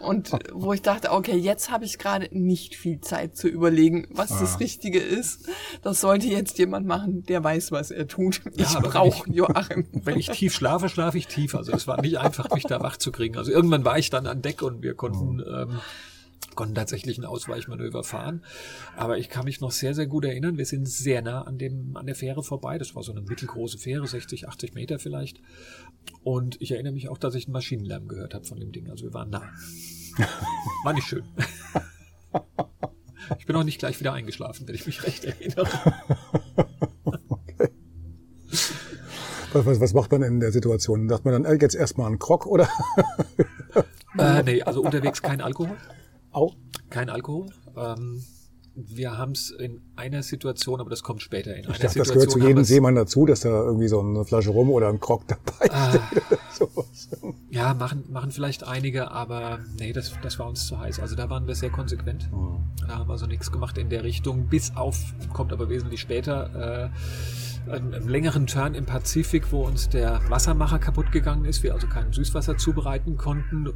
Und 0.00 0.32
wo 0.52 0.72
ich 0.72 0.82
dachte, 0.82 1.12
okay, 1.12 1.36
jetzt 1.36 1.70
habe 1.70 1.84
ich 1.84 1.98
gerade 1.98 2.28
nicht 2.30 2.74
viel 2.76 3.00
Zeit 3.00 3.36
zu 3.36 3.48
überlegen, 3.48 4.06
was 4.10 4.32
ah. 4.32 4.40
das 4.40 4.60
Richtige 4.60 4.98
ist. 4.98 5.48
Das 5.82 6.00
sollte 6.00 6.26
jetzt 6.26 6.58
jemand 6.58 6.86
machen, 6.86 7.24
der 7.24 7.42
weiß, 7.42 7.72
was 7.72 7.90
er 7.90 8.06
tut. 8.06 8.42
Ich 8.56 8.72
ja, 8.72 8.80
brauche 8.80 9.30
Joachim. 9.30 9.86
Wenn 9.92 10.18
ich 10.18 10.28
tief 10.28 10.54
schlafe, 10.54 10.88
schlafe 10.88 11.18
ich 11.18 11.26
tief. 11.26 11.54
Also 11.54 11.72
es 11.72 11.86
war 11.86 12.00
nicht 12.00 12.18
einfach, 12.18 12.50
mich 12.54 12.64
da 12.64 12.80
wach 12.80 12.98
zu 12.98 13.12
kriegen. 13.12 13.36
Also 13.38 13.50
irgendwann 13.50 13.84
war 13.84 13.98
ich 13.98 14.10
dann 14.10 14.26
an 14.26 14.42
Deck 14.42 14.62
und 14.62 14.82
wir 14.82 14.94
konnten... 14.94 15.40
Oh. 15.40 15.62
Ähm, 15.62 15.80
konnten 16.54 16.74
tatsächlich 16.74 17.18
ein 17.18 17.24
Ausweichmanöver 17.24 18.04
fahren. 18.04 18.44
Aber 18.96 19.18
ich 19.18 19.28
kann 19.28 19.44
mich 19.44 19.60
noch 19.60 19.70
sehr, 19.70 19.94
sehr 19.94 20.06
gut 20.06 20.24
erinnern. 20.24 20.58
Wir 20.58 20.66
sind 20.66 20.88
sehr 20.88 21.22
nah 21.22 21.42
an 21.42 21.58
dem, 21.58 21.96
an 21.96 22.06
der 22.06 22.14
Fähre 22.14 22.42
vorbei. 22.42 22.78
Das 22.78 22.94
war 22.94 23.02
so 23.02 23.12
eine 23.12 23.22
mittelgroße 23.22 23.78
Fähre, 23.78 24.06
60, 24.06 24.48
80 24.48 24.74
Meter 24.74 24.98
vielleicht. 24.98 25.40
Und 26.22 26.60
ich 26.60 26.72
erinnere 26.72 26.92
mich 26.92 27.08
auch, 27.08 27.18
dass 27.18 27.34
ich 27.34 27.46
einen 27.46 27.52
Maschinenlärm 27.52 28.08
gehört 28.08 28.34
habe 28.34 28.44
von 28.44 28.58
dem 28.58 28.72
Ding. 28.72 28.90
Also 28.90 29.04
wir 29.04 29.14
waren 29.14 29.30
nah. 29.30 29.50
War 30.84 30.92
nicht 30.92 31.06
schön. 31.06 31.24
Ich 33.38 33.46
bin 33.46 33.56
auch 33.56 33.64
nicht 33.64 33.78
gleich 33.78 33.98
wieder 34.00 34.12
eingeschlafen, 34.12 34.68
wenn 34.68 34.74
ich 34.74 34.86
mich 34.86 35.02
recht 35.04 35.24
erinnere. 35.24 35.68
Okay. 37.28 37.70
Was, 39.52 39.94
macht 39.94 40.10
man 40.10 40.22
in 40.22 40.40
der 40.40 40.50
Situation? 40.50 41.08
Sagt 41.08 41.24
man 41.24 41.42
dann 41.42 41.60
jetzt 41.60 41.74
erstmal 41.74 42.08
einen 42.08 42.18
Krog 42.18 42.46
oder? 42.46 42.68
Äh, 44.18 44.42
nee, 44.42 44.62
also 44.62 44.82
unterwegs 44.82 45.22
kein 45.22 45.40
Alkohol. 45.40 45.76
Auch? 46.34 46.54
Kein 46.90 47.08
Alkohol. 47.08 47.46
Ähm, 47.76 48.22
wir 48.74 49.16
haben 49.16 49.32
es 49.32 49.50
in 49.50 49.80
einer 49.94 50.24
Situation, 50.24 50.80
aber 50.80 50.90
das 50.90 51.04
kommt 51.04 51.22
später 51.22 51.54
in 51.54 51.60
ich 51.60 51.66
einer 51.66 51.78
dachte, 51.78 51.88
Situation. 51.90 52.16
Das 52.16 52.26
gehört 52.26 52.42
zu 52.42 52.48
jedem 52.48 52.64
Seemann 52.64 52.96
dazu, 52.96 53.24
dass 53.24 53.40
da 53.40 53.50
irgendwie 53.50 53.86
so 53.86 54.00
eine 54.00 54.24
Flasche 54.24 54.50
rum 54.50 54.70
oder 54.70 54.88
ein 54.88 54.98
Krog 54.98 55.22
dabei 55.28 55.70
ah, 55.70 55.92
steht. 56.52 56.68
Ja, 57.50 57.72
machen, 57.74 58.04
machen 58.10 58.32
vielleicht 58.32 58.64
einige, 58.64 59.12
aber 59.12 59.60
nee, 59.78 59.92
das, 59.92 60.12
das 60.22 60.40
war 60.40 60.48
uns 60.48 60.66
zu 60.66 60.78
heiß. 60.78 60.98
Also 60.98 61.14
da 61.14 61.30
waren 61.30 61.46
wir 61.46 61.54
sehr 61.54 61.70
konsequent. 61.70 62.32
Mhm. 62.32 62.64
Da 62.88 62.98
haben 62.98 63.08
wir 63.08 63.16
so 63.16 63.26
nichts 63.26 63.52
gemacht 63.52 63.78
in 63.78 63.90
der 63.90 64.02
Richtung, 64.02 64.48
bis 64.48 64.74
auf, 64.74 64.96
kommt 65.32 65.52
aber 65.52 65.68
wesentlich 65.68 66.00
später, 66.00 66.90
äh, 66.90 67.53
einen, 67.68 67.94
einen 67.94 68.08
längeren 68.08 68.46
Turn 68.46 68.74
im 68.74 68.86
Pazifik, 68.86 69.52
wo 69.52 69.64
uns 69.64 69.88
der 69.88 70.20
Wassermacher 70.28 70.78
kaputt 70.78 71.12
gegangen 71.12 71.44
ist, 71.44 71.62
wir 71.62 71.74
also 71.74 71.86
kein 71.86 72.12
Süßwasser 72.12 72.56
zubereiten 72.56 73.16
konnten. 73.16 73.68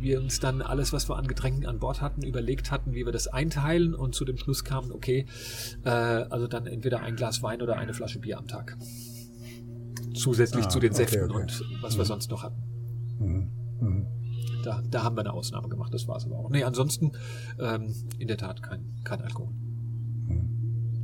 Wir 0.00 0.20
uns 0.20 0.40
dann 0.40 0.62
alles, 0.62 0.92
was 0.92 1.08
wir 1.08 1.16
an 1.16 1.26
Getränken 1.26 1.66
an 1.66 1.78
Bord 1.78 2.00
hatten, 2.00 2.22
überlegt 2.22 2.70
hatten, 2.70 2.94
wie 2.94 3.04
wir 3.04 3.12
das 3.12 3.26
einteilen 3.26 3.94
und 3.94 4.14
zu 4.14 4.24
dem 4.24 4.36
Schluss 4.36 4.64
kamen, 4.64 4.92
okay, 4.92 5.26
äh, 5.84 5.88
also 5.88 6.46
dann 6.46 6.66
entweder 6.66 7.00
ein 7.00 7.16
Glas 7.16 7.42
Wein 7.42 7.62
oder 7.62 7.76
eine 7.76 7.94
Flasche 7.94 8.18
Bier 8.18 8.38
am 8.38 8.46
Tag. 8.46 8.76
Zusätzlich 10.14 10.66
ah, 10.66 10.68
zu 10.68 10.78
den 10.78 10.92
okay, 10.92 11.04
Säften 11.04 11.30
okay. 11.30 11.42
und 11.42 11.64
was 11.82 11.94
mhm. 11.94 11.98
wir 11.98 12.04
sonst 12.04 12.30
noch 12.30 12.42
hatten. 12.42 12.62
Mhm. 13.18 13.50
Mhm. 13.80 14.06
Da, 14.62 14.82
da 14.88 15.02
haben 15.02 15.16
wir 15.16 15.20
eine 15.20 15.32
Ausnahme 15.32 15.68
gemacht, 15.68 15.92
das 15.92 16.06
war 16.08 16.16
es 16.16 16.24
aber 16.24 16.38
auch. 16.38 16.50
Nee, 16.50 16.64
ansonsten 16.64 17.12
ähm, 17.58 17.94
in 18.18 18.28
der 18.28 18.38
Tat 18.38 18.62
kein, 18.62 18.84
kein 19.04 19.20
Alkohol. 19.20 19.52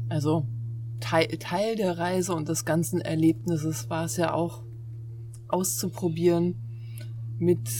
Also 0.08 0.48
Teil, 1.00 1.28
Teil 1.38 1.76
der 1.76 1.98
Reise 1.98 2.34
und 2.34 2.48
des 2.48 2.64
ganzen 2.64 3.00
Erlebnisses 3.00 3.90
war 3.90 4.04
es 4.04 4.16
ja 4.16 4.32
auch 4.32 4.62
auszuprobieren, 5.48 6.56
mit 7.38 7.70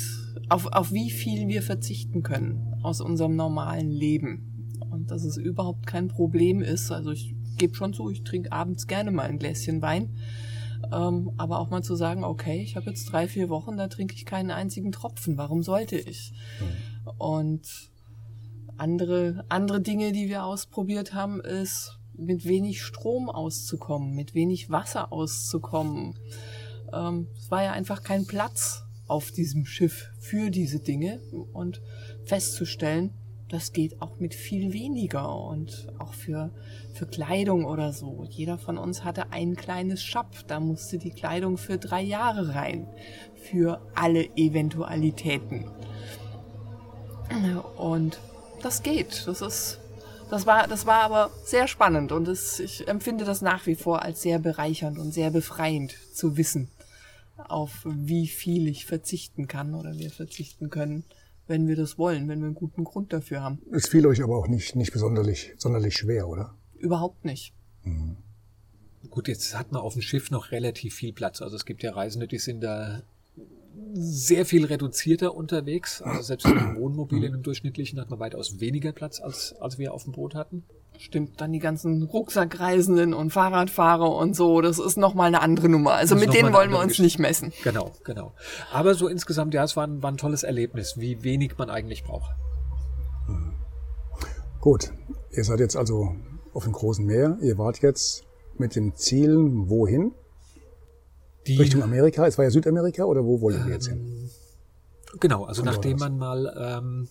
auf, 0.48 0.66
auf 0.66 0.92
wie 0.92 1.10
viel 1.10 1.48
wir 1.48 1.62
verzichten 1.62 2.22
können 2.22 2.74
aus 2.82 3.00
unserem 3.00 3.36
normalen 3.36 3.90
Leben. 3.90 4.78
Und 4.90 5.10
dass 5.10 5.24
es 5.24 5.36
überhaupt 5.36 5.86
kein 5.86 6.08
Problem 6.08 6.62
ist. 6.62 6.90
Also 6.90 7.10
ich 7.10 7.34
gebe 7.56 7.74
schon 7.74 7.92
zu, 7.92 8.10
ich 8.10 8.24
trinke 8.24 8.50
abends 8.50 8.86
gerne 8.86 9.10
mal 9.10 9.28
ein 9.28 9.38
Gläschen 9.38 9.82
Wein. 9.82 10.16
Ähm, 10.92 11.32
aber 11.36 11.60
auch 11.60 11.70
mal 11.70 11.82
zu 11.82 11.94
sagen, 11.94 12.24
okay, 12.24 12.62
ich 12.62 12.74
habe 12.74 12.88
jetzt 12.88 13.12
drei, 13.12 13.28
vier 13.28 13.50
Wochen, 13.50 13.76
da 13.76 13.88
trinke 13.88 14.14
ich 14.14 14.24
keinen 14.24 14.50
einzigen 14.50 14.92
Tropfen. 14.92 15.36
Warum 15.36 15.62
sollte 15.62 15.96
ich? 15.96 16.32
Mhm. 16.58 17.10
Und 17.18 17.90
andere, 18.78 19.44
andere 19.50 19.82
Dinge, 19.82 20.12
die 20.12 20.28
wir 20.28 20.44
ausprobiert 20.44 21.12
haben, 21.12 21.40
ist, 21.40 21.99
mit 22.20 22.44
wenig 22.44 22.82
Strom 22.82 23.28
auszukommen, 23.28 24.14
mit 24.14 24.34
wenig 24.34 24.70
Wasser 24.70 25.12
auszukommen. 25.12 26.18
Ähm, 26.92 27.28
es 27.36 27.50
war 27.50 27.62
ja 27.62 27.72
einfach 27.72 28.02
kein 28.02 28.26
Platz 28.26 28.84
auf 29.06 29.32
diesem 29.32 29.66
Schiff 29.66 30.10
für 30.18 30.50
diese 30.50 30.78
Dinge 30.78 31.20
und 31.52 31.82
festzustellen, 32.24 33.12
das 33.50 33.72
geht 33.72 34.00
auch 34.00 34.20
mit 34.20 34.32
viel 34.32 34.72
weniger 34.72 35.34
und 35.36 35.88
auch 35.98 36.14
für, 36.14 36.50
für 36.94 37.06
Kleidung 37.06 37.64
oder 37.64 37.92
so. 37.92 38.24
Jeder 38.30 38.58
von 38.58 38.78
uns 38.78 39.02
hatte 39.02 39.32
ein 39.32 39.56
kleines 39.56 40.04
Schab, 40.04 40.46
da 40.46 40.60
musste 40.60 40.98
die 40.98 41.10
Kleidung 41.10 41.58
für 41.58 41.76
drei 41.76 42.00
Jahre 42.00 42.54
rein, 42.54 42.86
für 43.34 43.80
alle 43.96 44.24
Eventualitäten. 44.36 45.68
Und 47.76 48.20
das 48.62 48.84
geht, 48.84 49.26
das 49.26 49.40
ist 49.40 49.79
das 50.30 50.46
war, 50.46 50.66
das 50.66 50.86
war 50.86 51.02
aber 51.02 51.30
sehr 51.44 51.68
spannend 51.68 52.12
und 52.12 52.28
es, 52.28 52.60
ich 52.60 52.88
empfinde 52.88 53.24
das 53.24 53.42
nach 53.42 53.66
wie 53.66 53.74
vor 53.74 54.02
als 54.02 54.22
sehr 54.22 54.38
bereichernd 54.38 54.98
und 54.98 55.12
sehr 55.12 55.30
befreiend 55.30 55.96
zu 56.12 56.36
wissen, 56.36 56.68
auf 57.36 57.84
wie 57.84 58.28
viel 58.28 58.68
ich 58.68 58.86
verzichten 58.86 59.48
kann 59.48 59.74
oder 59.74 59.98
wir 59.98 60.10
verzichten 60.10 60.70
können, 60.70 61.04
wenn 61.46 61.66
wir 61.66 61.76
das 61.76 61.98
wollen, 61.98 62.28
wenn 62.28 62.40
wir 62.40 62.46
einen 62.46 62.54
guten 62.54 62.84
Grund 62.84 63.12
dafür 63.12 63.42
haben. 63.42 63.60
Es 63.72 63.88
fiel 63.88 64.06
euch 64.06 64.22
aber 64.22 64.38
auch 64.38 64.48
nicht, 64.48 64.76
nicht 64.76 64.92
besonderlich, 64.92 65.52
sonderlich 65.58 65.96
schwer, 65.96 66.28
oder? 66.28 66.54
Überhaupt 66.78 67.24
nicht. 67.24 67.52
Mhm. 67.82 68.16
Gut, 69.08 69.28
jetzt 69.28 69.58
hat 69.58 69.72
man 69.72 69.80
auf 69.80 69.94
dem 69.94 70.02
Schiff 70.02 70.30
noch 70.30 70.52
relativ 70.52 70.94
viel 70.94 71.12
Platz. 71.12 71.42
Also 71.42 71.56
es 71.56 71.64
gibt 71.64 71.82
ja 71.82 71.92
Reisende, 71.92 72.28
die 72.28 72.38
sind 72.38 72.60
da 72.60 73.02
sehr 73.92 74.46
viel 74.46 74.64
reduzierter 74.64 75.34
unterwegs. 75.34 76.02
Also 76.02 76.22
selbst 76.22 76.46
in 76.46 76.58
einem 76.58 76.76
Wohnmobil 76.76 77.24
in 77.24 77.34
einem 77.34 77.42
durchschnittlichen 77.42 78.00
hat 78.00 78.10
man 78.10 78.20
weitaus 78.20 78.60
weniger 78.60 78.92
Platz, 78.92 79.20
als, 79.20 79.54
als 79.60 79.78
wir 79.78 79.92
auf 79.94 80.04
dem 80.04 80.12
Boot 80.12 80.34
hatten. 80.34 80.64
Stimmt, 80.98 81.40
dann 81.40 81.50
die 81.52 81.60
ganzen 81.60 82.02
Rucksackreisenden 82.02 83.14
und 83.14 83.30
Fahrradfahrer 83.30 84.14
und 84.14 84.36
so, 84.36 84.60
das 84.60 84.78
ist 84.78 84.98
nochmal 84.98 85.28
eine 85.28 85.40
andere 85.40 85.70
Nummer. 85.70 85.92
Also 85.92 86.14
mit 86.14 86.34
denen 86.34 86.52
wollen 86.52 86.70
wir 86.70 86.78
uns 86.78 86.88
Geschichte. 86.88 87.04
nicht 87.04 87.18
messen. 87.18 87.52
Genau, 87.64 87.92
genau. 88.04 88.34
Aber 88.70 88.94
so 88.94 89.08
insgesamt, 89.08 89.54
ja, 89.54 89.64
es 89.64 89.76
war 89.76 89.86
ein, 89.86 90.02
war 90.02 90.12
ein 90.12 90.18
tolles 90.18 90.42
Erlebnis, 90.42 90.98
wie 90.98 91.24
wenig 91.24 91.56
man 91.56 91.70
eigentlich 91.70 92.04
braucht. 92.04 92.30
Gut, 94.60 94.92
ihr 95.30 95.42
seid 95.42 95.60
jetzt 95.60 95.74
also 95.74 96.14
auf 96.52 96.64
dem 96.64 96.74
großen 96.74 97.04
Meer. 97.06 97.38
Ihr 97.40 97.56
wart 97.56 97.80
jetzt 97.80 98.24
mit 98.58 98.76
dem 98.76 98.94
Ziel 98.94 99.38
wohin? 99.38 100.12
Die, 101.46 101.56
Richtung 101.56 101.82
Amerika? 101.82 102.26
Es 102.26 102.36
war 102.38 102.44
ja 102.44 102.50
Südamerika 102.50 103.04
oder 103.04 103.24
wo 103.24 103.40
wolltet 103.40 103.66
ihr 103.66 103.72
jetzt 103.72 103.88
hin? 103.88 104.30
Genau, 105.18 105.44
also 105.44 105.62
Oder 105.62 105.72
nachdem 105.72 105.98
man 105.98 106.18
mal 106.18 106.54
ähm, 106.56 107.08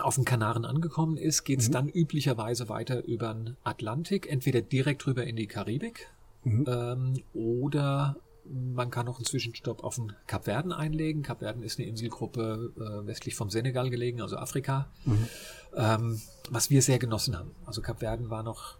auf 0.00 0.14
den 0.16 0.24
Kanaren 0.24 0.64
angekommen 0.64 1.16
ist, 1.16 1.44
geht's 1.44 1.68
Mhm. 1.68 1.72
dann 1.72 1.88
üblicherweise 1.88 2.68
weiter 2.68 3.04
über 3.04 3.32
den 3.34 3.56
Atlantik, 3.62 4.30
entweder 4.30 4.60
direkt 4.62 5.06
rüber 5.06 5.24
in 5.24 5.36
die 5.36 5.46
Karibik 5.46 6.08
Mhm. 6.44 6.64
ähm, 6.68 7.22
oder 7.34 8.16
man 8.44 8.90
kann 8.90 9.06
noch 9.06 9.18
einen 9.18 9.24
Zwischenstopp 9.24 9.84
auf 9.84 9.94
den 9.94 10.14
Kapverden 10.26 10.72
einlegen. 10.72 11.22
Kapverden 11.22 11.62
ist 11.62 11.78
eine 11.78 11.86
Inselgruppe 11.86 12.72
äh, 12.76 13.06
westlich 13.06 13.36
vom 13.36 13.50
Senegal 13.50 13.88
gelegen, 13.88 14.20
also 14.20 14.36
Afrika, 14.36 14.88
Mhm. 15.04 15.28
ähm, 15.76 16.20
was 16.50 16.68
wir 16.68 16.82
sehr 16.82 16.98
genossen 16.98 17.38
haben. 17.38 17.52
Also 17.66 17.82
Kapverden 17.82 18.30
war 18.30 18.42
noch 18.42 18.78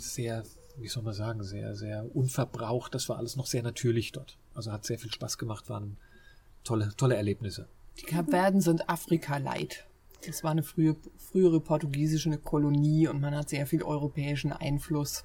sehr, 0.00 0.44
wie 0.76 0.88
soll 0.88 1.02
man 1.02 1.14
sagen, 1.14 1.42
sehr, 1.42 1.74
sehr 1.74 2.04
unverbraucht. 2.14 2.94
Das 2.94 3.08
war 3.08 3.18
alles 3.18 3.36
noch 3.36 3.46
sehr 3.46 3.62
natürlich 3.62 4.12
dort. 4.12 4.36
Also 4.54 4.72
hat 4.72 4.84
sehr 4.84 4.98
viel 4.98 5.12
Spaß 5.12 5.38
gemacht, 5.38 5.68
waren 5.68 5.96
tolle, 6.64 6.92
tolle 6.96 7.16
Erlebnisse. 7.16 7.68
Die 8.00 8.06
Kapverden 8.06 8.60
sind 8.60 8.88
Afrika-Light. 8.88 9.86
Das 10.26 10.42
war 10.42 10.50
eine 10.50 10.62
frühe, 10.62 10.96
frühere 11.18 11.60
portugiesische 11.60 12.36
Kolonie 12.38 13.08
und 13.08 13.20
man 13.20 13.34
hat 13.34 13.50
sehr 13.50 13.66
viel 13.66 13.82
europäischen 13.82 14.52
Einfluss. 14.52 15.24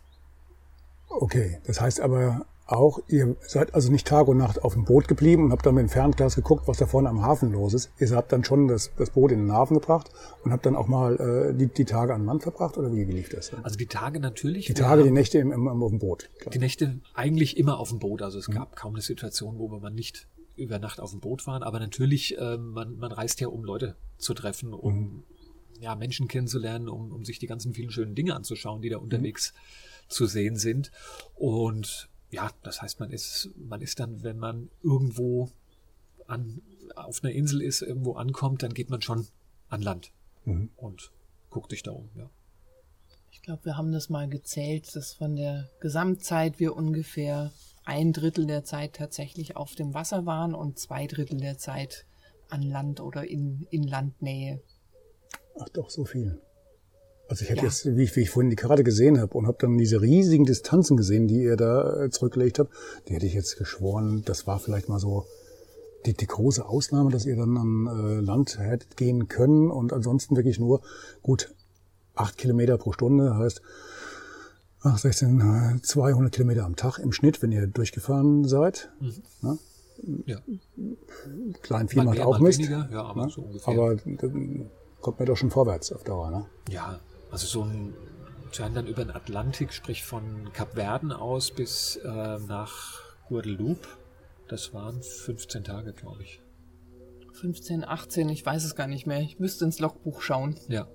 Okay, 1.09 1.59
das 1.65 1.81
heißt 1.81 2.01
aber 2.01 2.45
auch, 2.71 2.99
ihr 3.07 3.35
seid 3.41 3.73
also 3.73 3.91
nicht 3.91 4.07
Tag 4.07 4.27
und 4.27 4.37
Nacht 4.37 4.63
auf 4.63 4.73
dem 4.73 4.85
Boot 4.85 5.07
geblieben 5.07 5.45
und 5.45 5.51
habt 5.51 5.65
dann 5.65 5.75
mit 5.75 5.83
dem 5.83 5.89
Fernglas 5.89 6.35
geguckt, 6.35 6.67
was 6.67 6.77
da 6.77 6.85
vorne 6.85 7.09
am 7.09 7.21
Hafen 7.21 7.51
los 7.51 7.73
ist. 7.73 7.91
Ihr 7.99 8.09
habt 8.11 8.31
dann 8.31 8.43
schon 8.43 8.67
das, 8.67 8.91
das 8.97 9.09
Boot 9.11 9.31
in 9.31 9.39
den 9.39 9.51
Hafen 9.51 9.73
gebracht 9.75 10.09
und 10.43 10.51
habt 10.51 10.65
dann 10.65 10.75
auch 10.75 10.87
mal 10.87 11.15
äh, 11.15 11.57
die, 11.57 11.67
die 11.67 11.85
Tage 11.85 12.13
an 12.13 12.25
Land 12.25 12.43
verbracht 12.43 12.77
oder 12.77 12.93
wie, 12.93 13.07
wie 13.07 13.13
lief 13.13 13.29
das? 13.29 13.51
Also 13.63 13.77
die 13.77 13.87
Tage 13.87 14.19
natürlich. 14.19 14.67
Die 14.67 14.73
Tage, 14.73 15.03
die 15.03 15.11
Nächte 15.11 15.39
im, 15.39 15.51
im, 15.51 15.67
auf 15.67 15.89
dem 15.89 15.99
Boot. 15.99 16.29
Klar. 16.39 16.51
die 16.51 16.59
Nächte 16.59 16.99
eigentlich 17.13 17.57
immer 17.57 17.79
auf 17.79 17.89
dem 17.89 17.99
Boot. 17.99 18.21
Also 18.21 18.39
es 18.39 18.49
gab 18.49 18.75
kaum 18.75 18.93
eine 18.93 19.01
Situation, 19.01 19.57
wo 19.57 19.69
wir 19.71 19.79
mal 19.79 19.89
nicht 19.89 20.27
über 20.55 20.77
Nacht 20.77 20.99
auf 20.99 21.11
dem 21.11 21.21
Boot 21.21 21.47
waren. 21.47 21.63
Aber 21.63 21.79
natürlich, 21.79 22.37
ähm, 22.39 22.71
man, 22.71 22.97
man 22.97 23.11
reist 23.11 23.39
ja, 23.39 23.47
um 23.47 23.63
Leute 23.63 23.95
zu 24.17 24.33
treffen, 24.33 24.73
um 24.73 25.23
ja, 25.79 25.95
Menschen 25.95 26.27
kennenzulernen, 26.27 26.89
um, 26.89 27.11
um 27.11 27.25
sich 27.25 27.39
die 27.39 27.47
ganzen 27.47 27.73
vielen 27.73 27.89
schönen 27.89 28.13
Dinge 28.13 28.35
anzuschauen, 28.35 28.81
die 28.81 28.89
da 28.89 28.97
unterwegs 28.97 29.53
zu 30.07 30.25
sehen 30.25 30.57
sind. 30.57 30.91
Und 31.35 32.09
ja, 32.31 32.51
das 32.63 32.81
heißt, 32.81 32.99
man 32.99 33.11
ist, 33.11 33.49
man 33.55 33.81
ist 33.81 33.99
dann, 33.99 34.23
wenn 34.23 34.37
man 34.37 34.69
irgendwo 34.83 35.49
an, 36.27 36.61
auf 36.95 37.23
einer 37.23 37.33
Insel 37.33 37.61
ist, 37.61 37.81
irgendwo 37.81 38.13
ankommt, 38.13 38.63
dann 38.63 38.73
geht 38.73 38.89
man 38.89 39.01
schon 39.01 39.27
an 39.69 39.81
Land 39.81 40.11
Mhm. 40.45 40.69
und 40.77 41.11
guckt 41.49 41.71
sich 41.71 41.83
da 41.83 41.91
um. 41.91 42.09
Ja. 42.15 42.29
Ich 43.31 43.41
glaube, 43.41 43.65
wir 43.65 43.77
haben 43.77 43.91
das 43.91 44.09
mal 44.09 44.27
gezählt, 44.27 44.95
dass 44.95 45.13
von 45.13 45.35
der 45.35 45.69
Gesamtzeit 45.79 46.59
wir 46.59 46.75
ungefähr 46.75 47.51
ein 47.85 48.13
Drittel 48.13 48.45
der 48.45 48.63
Zeit 48.63 48.93
tatsächlich 48.95 49.55
auf 49.55 49.75
dem 49.75 49.93
Wasser 49.93 50.25
waren 50.25 50.53
und 50.53 50.79
zwei 50.79 51.07
Drittel 51.07 51.39
der 51.39 51.57
Zeit 51.57 52.05
an 52.49 52.61
Land 52.61 52.99
oder 52.99 53.27
in, 53.27 53.67
in 53.69 53.83
Landnähe. 53.83 54.61
Ach 55.59 55.69
doch, 55.69 55.89
so 55.89 56.05
viel. 56.05 56.41
Also 57.29 57.43
ich 57.43 57.49
hätte 57.51 57.61
Ja. 57.61 57.67
jetzt, 57.67 57.85
wie 57.95 58.03
ich, 58.03 58.15
wie 58.15 58.21
ich 58.21 58.29
vorhin 58.31 58.49
die 58.49 58.55
Karte 58.55 58.83
gesehen 58.83 59.21
habe 59.21 59.37
und 59.37 59.45
habe 59.47 59.57
dann 59.59 59.77
diese 59.77 60.01
riesigen 60.01 60.45
Distanzen 60.45 60.97
gesehen, 60.97 61.27
die 61.27 61.43
ihr 61.43 61.55
da 61.57 62.05
äh, 62.05 62.09
zurückgelegt 62.09 62.57
habt, 62.59 62.71
die 63.07 63.13
hätte 63.13 63.27
ich 63.27 63.33
jetzt 63.35 63.57
geschworen, 63.57 64.23
das 64.25 64.47
war 64.47 64.59
vielleicht 64.59 64.89
mal 64.89 64.99
so 64.99 65.25
die, 66.05 66.13
die 66.13 66.25
große 66.27 66.65
Ausnahme, 66.67 67.11
dass 67.11 67.25
ihr 67.25 67.35
dann 67.35 67.55
an 67.57 67.87
äh, 67.87 68.19
Land 68.21 68.57
hättet 68.57 68.97
gehen 68.97 69.27
können 69.27 69.69
und 69.69 69.93
ansonsten 69.93 70.35
wirklich 70.35 70.59
nur 70.59 70.81
gut 71.21 71.53
acht 72.15 72.37
Kilometer 72.37 72.77
pro 72.79 72.93
Stunde, 72.93 73.35
heißt 73.37 73.61
ach, 74.81 74.97
16, 74.97 75.39
äh, 75.77 75.81
200 75.83 76.31
Kilometer 76.33 76.65
am 76.65 76.75
Tag 76.77 76.97
im 76.97 77.11
Schnitt, 77.11 77.41
wenn 77.43 77.51
ihr 77.51 77.67
durchgefahren 77.67 78.45
seid. 78.45 78.89
ja. 80.25 80.39
Klein 81.61 81.89
Vieh 81.89 81.97
Mal 81.97 82.05
macht 82.05 82.21
auch 82.21 82.39
Mist. 82.39 82.57
weniger, 82.59 82.89
ja, 82.91 83.03
aber 83.03 83.25
ne? 83.25 83.31
so 83.31 83.47
aber 83.65 83.95
dann 83.97 84.69
kommt 85.01 85.19
man 85.19 85.25
doch 85.27 85.37
schon 85.37 85.51
vorwärts 85.51 85.91
auf 85.91 86.03
Dauer. 86.03 86.31
Ne? 86.31 86.45
Ja, 86.69 86.99
also 87.31 87.47
so 87.47 87.63
ein 87.63 87.93
scheint 88.51 88.75
dann 88.75 88.87
über 88.87 89.03
den 89.03 89.15
Atlantik, 89.15 89.73
sprich 89.73 90.03
von 90.03 90.51
Kapverden 90.53 91.11
aus 91.11 91.51
bis 91.51 91.97
äh, 91.97 92.07
nach 92.07 93.01
Guadeloupe. 93.27 93.87
Das 94.47 94.73
waren 94.73 95.01
15 95.01 95.63
Tage, 95.63 95.93
glaube 95.93 96.23
ich. 96.23 96.41
15, 97.33 97.85
18, 97.85 98.29
ich 98.29 98.45
weiß 98.45 98.63
es 98.63 98.75
gar 98.75 98.87
nicht 98.87 99.05
mehr. 99.05 99.21
Ich 99.21 99.39
müsste 99.39 99.65
ins 99.65 99.79
Logbuch 99.79 100.21
schauen. 100.21 100.55
Ja. 100.67 100.87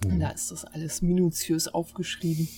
Da 0.00 0.30
ist 0.30 0.50
das 0.50 0.64
alles 0.64 1.00
minutiös 1.00 1.66
aufgeschrieben. 1.66 2.48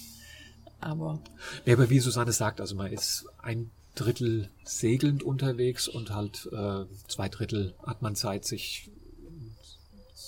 Aber 0.81 1.23
ja. 1.64 1.75
Aber 1.75 1.89
wie 1.91 2.01
Susanne 2.01 2.33
sagt, 2.33 2.61
also 2.61 2.75
man 2.75 2.93
ist 2.93 3.27
ein 3.39 3.71
Drittel 3.95 4.51
segelnd 4.64 5.23
unterwegs 5.23 5.89
und 5.89 6.11
halt 6.11 6.49
äh, 6.53 6.85
zwei 7.09 7.29
Drittel 7.29 7.75
hat 7.85 8.03
man 8.03 8.14
Zeit, 8.14 8.45
sich, 8.45 8.91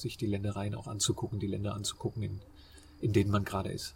sich 0.01 0.17
die 0.17 0.27
Ländereien 0.27 0.75
auch 0.75 0.87
anzugucken, 0.87 1.39
die 1.39 1.47
Länder 1.47 1.75
anzugucken, 1.75 2.23
in, 2.23 2.41
in 3.01 3.13
denen 3.13 3.31
man 3.31 3.45
gerade 3.45 3.71
ist. 3.71 3.95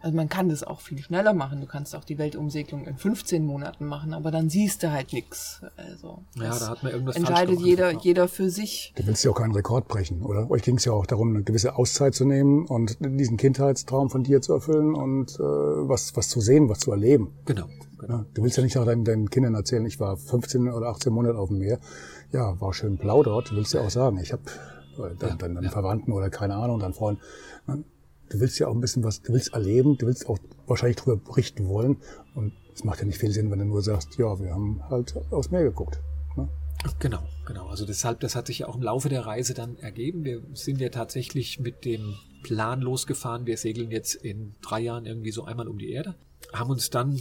Also 0.00 0.16
man 0.16 0.30
kann 0.30 0.48
das 0.48 0.62
auch 0.62 0.80
viel 0.80 1.00
schneller 1.02 1.34
machen. 1.34 1.60
Du 1.60 1.66
kannst 1.66 1.94
auch 1.94 2.04
die 2.04 2.16
Weltumsegelung 2.16 2.86
in 2.86 2.96
15 2.96 3.44
Monaten 3.44 3.84
machen, 3.84 4.14
aber 4.14 4.30
dann 4.30 4.48
siehst 4.48 4.82
du 4.82 4.90
halt 4.90 5.12
nichts. 5.12 5.60
Also 5.76 6.22
Ja, 6.34 6.58
da 6.58 6.68
hat 6.70 6.82
man 6.82 6.92
irgendwas 6.92 7.16
falsch 7.16 7.28
entscheidet 7.28 7.56
gemacht. 7.56 7.66
jeder, 7.68 7.92
Ja. 7.92 7.98
jeder 8.00 8.28
für 8.28 8.48
sich. 8.48 8.94
Du 8.96 9.06
willst 9.06 9.22
ja 9.22 9.32
auch 9.32 9.34
keinen 9.34 9.52
Rekord 9.52 9.86
brechen, 9.86 10.22
oder? 10.22 10.50
Euch 10.50 10.62
ging 10.62 10.76
es 10.76 10.86
ja 10.86 10.92
auch 10.92 11.04
darum, 11.04 11.28
eine 11.28 11.42
gewisse 11.42 11.76
Auszeit 11.76 12.14
zu 12.14 12.24
nehmen 12.24 12.64
und 12.66 12.96
diesen 13.00 13.36
Kindheitstraum 13.36 14.08
von 14.08 14.22
dir 14.22 14.40
zu 14.40 14.54
erfüllen 14.54 14.94
und 14.94 15.34
äh, 15.34 15.42
was, 15.42 16.16
was 16.16 16.30
zu 16.30 16.40
sehen, 16.40 16.70
was 16.70 16.78
zu 16.78 16.90
erleben. 16.92 17.34
Genau. 17.44 17.66
genau. 17.98 18.14
Ja, 18.20 18.26
du 18.32 18.44
willst 18.44 18.56
ja 18.56 18.62
nicht 18.62 18.76
nach 18.76 18.86
deinen, 18.86 19.04
deinen 19.04 19.28
Kindern 19.28 19.54
erzählen, 19.56 19.84
ich 19.84 20.00
war 20.00 20.16
15 20.16 20.70
oder 20.72 20.86
18 20.88 21.12
Monate 21.12 21.36
auf 21.36 21.48
dem 21.50 21.58
Meer. 21.58 21.80
Ja, 22.32 22.58
war 22.62 22.72
schön 22.72 22.96
blau 22.96 23.22
dort. 23.22 23.50
Du 23.50 23.56
willst 23.56 23.74
ja 23.74 23.82
auch 23.82 23.90
sagen, 23.90 24.16
ich 24.20 24.32
habe 24.32 24.42
Ja, 24.98 25.34
deinen 25.34 25.62
ja. 25.62 25.70
Verwandten 25.70 26.12
oder 26.12 26.30
keine 26.30 26.56
Ahnung, 26.56 26.80
deinen 26.80 26.94
Freunden. 26.94 27.20
ne? 27.66 27.84
Du 28.28 28.40
willst 28.40 28.58
ja 28.58 28.66
auch 28.66 28.74
ein 28.74 28.80
bisschen 28.80 29.04
was, 29.04 29.22
du 29.22 29.32
willst 29.32 29.54
erleben, 29.54 29.98
du 29.98 30.06
willst 30.06 30.28
auch 30.28 30.38
wahrscheinlich 30.66 30.96
darüber 30.96 31.16
berichten 31.16 31.68
wollen. 31.68 31.98
Und 32.34 32.52
es 32.74 32.82
macht 32.82 32.98
ja 32.98 33.06
nicht 33.06 33.18
viel 33.18 33.30
Sinn, 33.30 33.50
wenn 33.50 33.60
du 33.60 33.64
nur 33.64 33.82
sagst, 33.82 34.18
ja, 34.18 34.38
wir 34.40 34.52
haben 34.52 34.82
halt 34.90 35.14
aufs 35.30 35.50
Meer 35.50 35.62
geguckt. 35.62 36.00
Ne? 36.36 36.48
Genau, 36.98 37.22
genau. 37.46 37.68
Also 37.68 37.86
deshalb, 37.86 38.20
das 38.20 38.34
hat 38.34 38.48
sich 38.48 38.60
ja 38.60 38.68
auch 38.68 38.76
im 38.76 38.82
Laufe 38.82 39.08
der 39.08 39.26
Reise 39.26 39.54
dann 39.54 39.76
ergeben. 39.76 40.24
Wir 40.24 40.42
sind 40.54 40.80
ja 40.80 40.88
tatsächlich 40.88 41.60
mit 41.60 41.84
dem 41.84 42.14
Plan 42.42 42.80
losgefahren. 42.80 43.46
Wir 43.46 43.56
segeln 43.56 43.90
jetzt 43.90 44.14
in 44.14 44.54
drei 44.60 44.80
Jahren 44.80 45.06
irgendwie 45.06 45.30
so 45.30 45.44
einmal 45.44 45.68
um 45.68 45.78
die 45.78 45.90
Erde. 45.90 46.16
Haben 46.52 46.70
uns 46.70 46.90
dann 46.90 47.20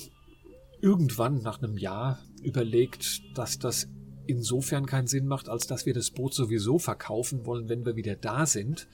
irgendwann 0.81 1.41
nach 1.41 1.61
einem 1.61 1.77
Jahr 1.77 2.19
überlegt, 2.41 3.21
dass 3.37 3.57
das 3.57 3.87
insofern 4.27 4.85
keinen 4.85 5.07
Sinn 5.07 5.27
macht, 5.27 5.49
als 5.49 5.67
dass 5.67 5.85
wir 5.85 5.93
das 5.93 6.11
Boot 6.11 6.33
sowieso 6.33 6.79
verkaufen 6.79 7.45
wollen, 7.45 7.69
wenn 7.69 7.85
wir 7.85 7.95
wieder 7.95 8.15
da 8.15 8.45
sind. 8.45 8.87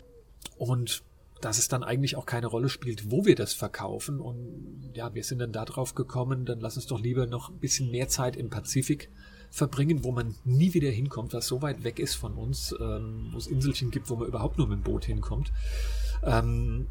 Und 0.58 1.04
dass 1.42 1.58
es 1.58 1.68
dann 1.68 1.84
eigentlich 1.84 2.16
auch 2.16 2.26
keine 2.26 2.48
Rolle 2.48 2.70
spielt, 2.70 3.12
wo 3.12 3.26
wir 3.26 3.36
das 3.36 3.54
verkaufen. 3.54 4.20
Und 4.20 4.92
ja, 4.94 5.14
wir 5.14 5.24
sind 5.24 5.40
dann 5.40 5.52
darauf 5.52 5.96
gekommen, 5.96 6.46
dann 6.46 6.60
lass 6.60 6.76
uns 6.76 6.86
doch 6.86 7.00
lieber 7.00 7.26
noch 7.26 7.50
ein 7.50 7.58
bisschen 7.58 7.90
mehr 7.92 8.08
Zeit 8.08 8.36
im 8.36 8.50
Pazifik 8.50 9.10
verbringen, 9.50 10.04
wo 10.04 10.12
man 10.12 10.36
nie 10.46 10.74
wieder 10.74 10.90
hinkommt, 10.90 11.34
was 11.34 11.48
so 11.48 11.62
weit 11.62 11.84
weg 11.84 12.00
ist 12.00 12.16
von 12.16 12.36
uns, 12.36 12.74
ähm, 12.80 13.30
wo 13.32 13.38
es 13.38 13.48
Inselchen 13.48 13.92
gibt, 13.92 14.10
wo 14.10 14.16
man 14.16 14.28
überhaupt 14.28 14.58
nur 14.58 14.68
mit 14.68 14.80
dem 14.80 14.84
Boot 14.84 15.06
hinkommt. 15.06 15.52
Ähm, 16.24 16.88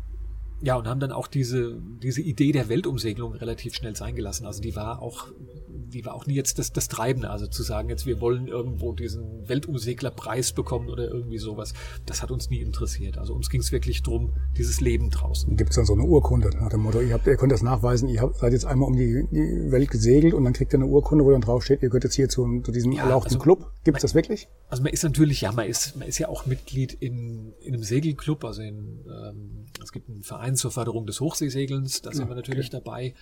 ja, 0.62 0.76
und 0.76 0.86
haben 0.86 1.00
dann 1.00 1.12
auch 1.12 1.26
diese, 1.26 1.80
diese 2.02 2.20
Idee 2.20 2.52
der 2.52 2.68
Weltumsegelung 2.68 3.32
relativ 3.34 3.74
schnell 3.74 3.96
sein 3.96 4.14
gelassen. 4.14 4.46
Also 4.46 4.60
die 4.60 4.76
war 4.76 5.00
auch, 5.00 5.28
die 5.68 6.04
war 6.04 6.14
auch 6.14 6.26
nie 6.26 6.34
jetzt 6.34 6.58
das, 6.58 6.72
das 6.72 6.88
Treibende. 6.88 7.30
Also 7.30 7.46
zu 7.46 7.62
sagen, 7.62 7.88
jetzt 7.88 8.06
wir 8.06 8.20
wollen 8.20 8.46
irgendwo 8.46 8.92
diesen 8.92 9.48
Weltumseglerpreis 9.48 10.52
bekommen 10.52 10.88
oder 10.88 11.08
irgendwie 11.08 11.38
sowas, 11.38 11.72
das 12.06 12.22
hat 12.22 12.30
uns 12.30 12.50
nie 12.50 12.60
interessiert. 12.60 13.18
Also 13.18 13.34
uns 13.34 13.48
ging 13.50 13.60
es 13.60 13.72
wirklich 13.72 14.02
drum, 14.02 14.34
dieses 14.56 14.80
Leben 14.80 15.10
draußen. 15.10 15.56
Gibt 15.56 15.70
es 15.70 15.76
dann 15.76 15.86
so 15.86 15.94
eine 15.94 16.04
Urkunde 16.04 16.50
nach 16.60 16.68
dem 16.68 16.80
Motto, 16.80 17.00
ihr, 17.00 17.14
habt, 17.14 17.26
ihr 17.26 17.36
könnt 17.36 17.52
das 17.52 17.62
nachweisen, 17.62 18.08
ihr 18.08 18.20
habt, 18.20 18.36
seid 18.36 18.52
jetzt 18.52 18.66
einmal 18.66 18.88
um 18.88 18.96
die, 18.96 19.26
die 19.30 19.70
Welt 19.72 19.90
gesegelt 19.90 20.34
und 20.34 20.44
dann 20.44 20.52
kriegt 20.52 20.72
ihr 20.74 20.78
eine 20.78 20.86
Urkunde, 20.86 21.24
wo 21.24 21.30
dann 21.30 21.40
drauf 21.40 21.64
steht, 21.64 21.82
ihr 21.82 21.88
gehört 21.88 22.04
jetzt 22.04 22.14
hier 22.16 22.28
zu, 22.28 22.60
zu 22.62 22.70
diesem 22.72 22.92
Ja, 22.92 23.04
erlauchten 23.04 23.28
also- 23.34 23.38
Club. 23.38 23.72
Gibt 23.84 23.96
es 23.96 24.02
das 24.02 24.14
wirklich? 24.14 24.48
Also 24.68 24.82
man 24.82 24.92
ist 24.92 25.02
natürlich, 25.02 25.40
ja, 25.40 25.52
man 25.52 25.66
ist, 25.66 25.96
man 25.96 26.06
ist 26.06 26.18
ja 26.18 26.28
auch 26.28 26.44
Mitglied 26.46 26.92
in, 26.92 27.54
in 27.62 27.74
einem 27.74 27.82
Segelclub, 27.82 28.44
also 28.44 28.60
in, 28.62 29.00
ähm, 29.08 29.64
es 29.82 29.90
gibt 29.90 30.08
einen 30.10 30.22
Verein 30.22 30.49
zur 30.56 30.70
Förderung 30.70 31.06
des 31.06 31.20
Hochseesegelns, 31.20 32.02
da 32.02 32.12
sind 32.12 32.28
wir 32.28 32.36
natürlich 32.36 32.70
dabei. 32.70 33.14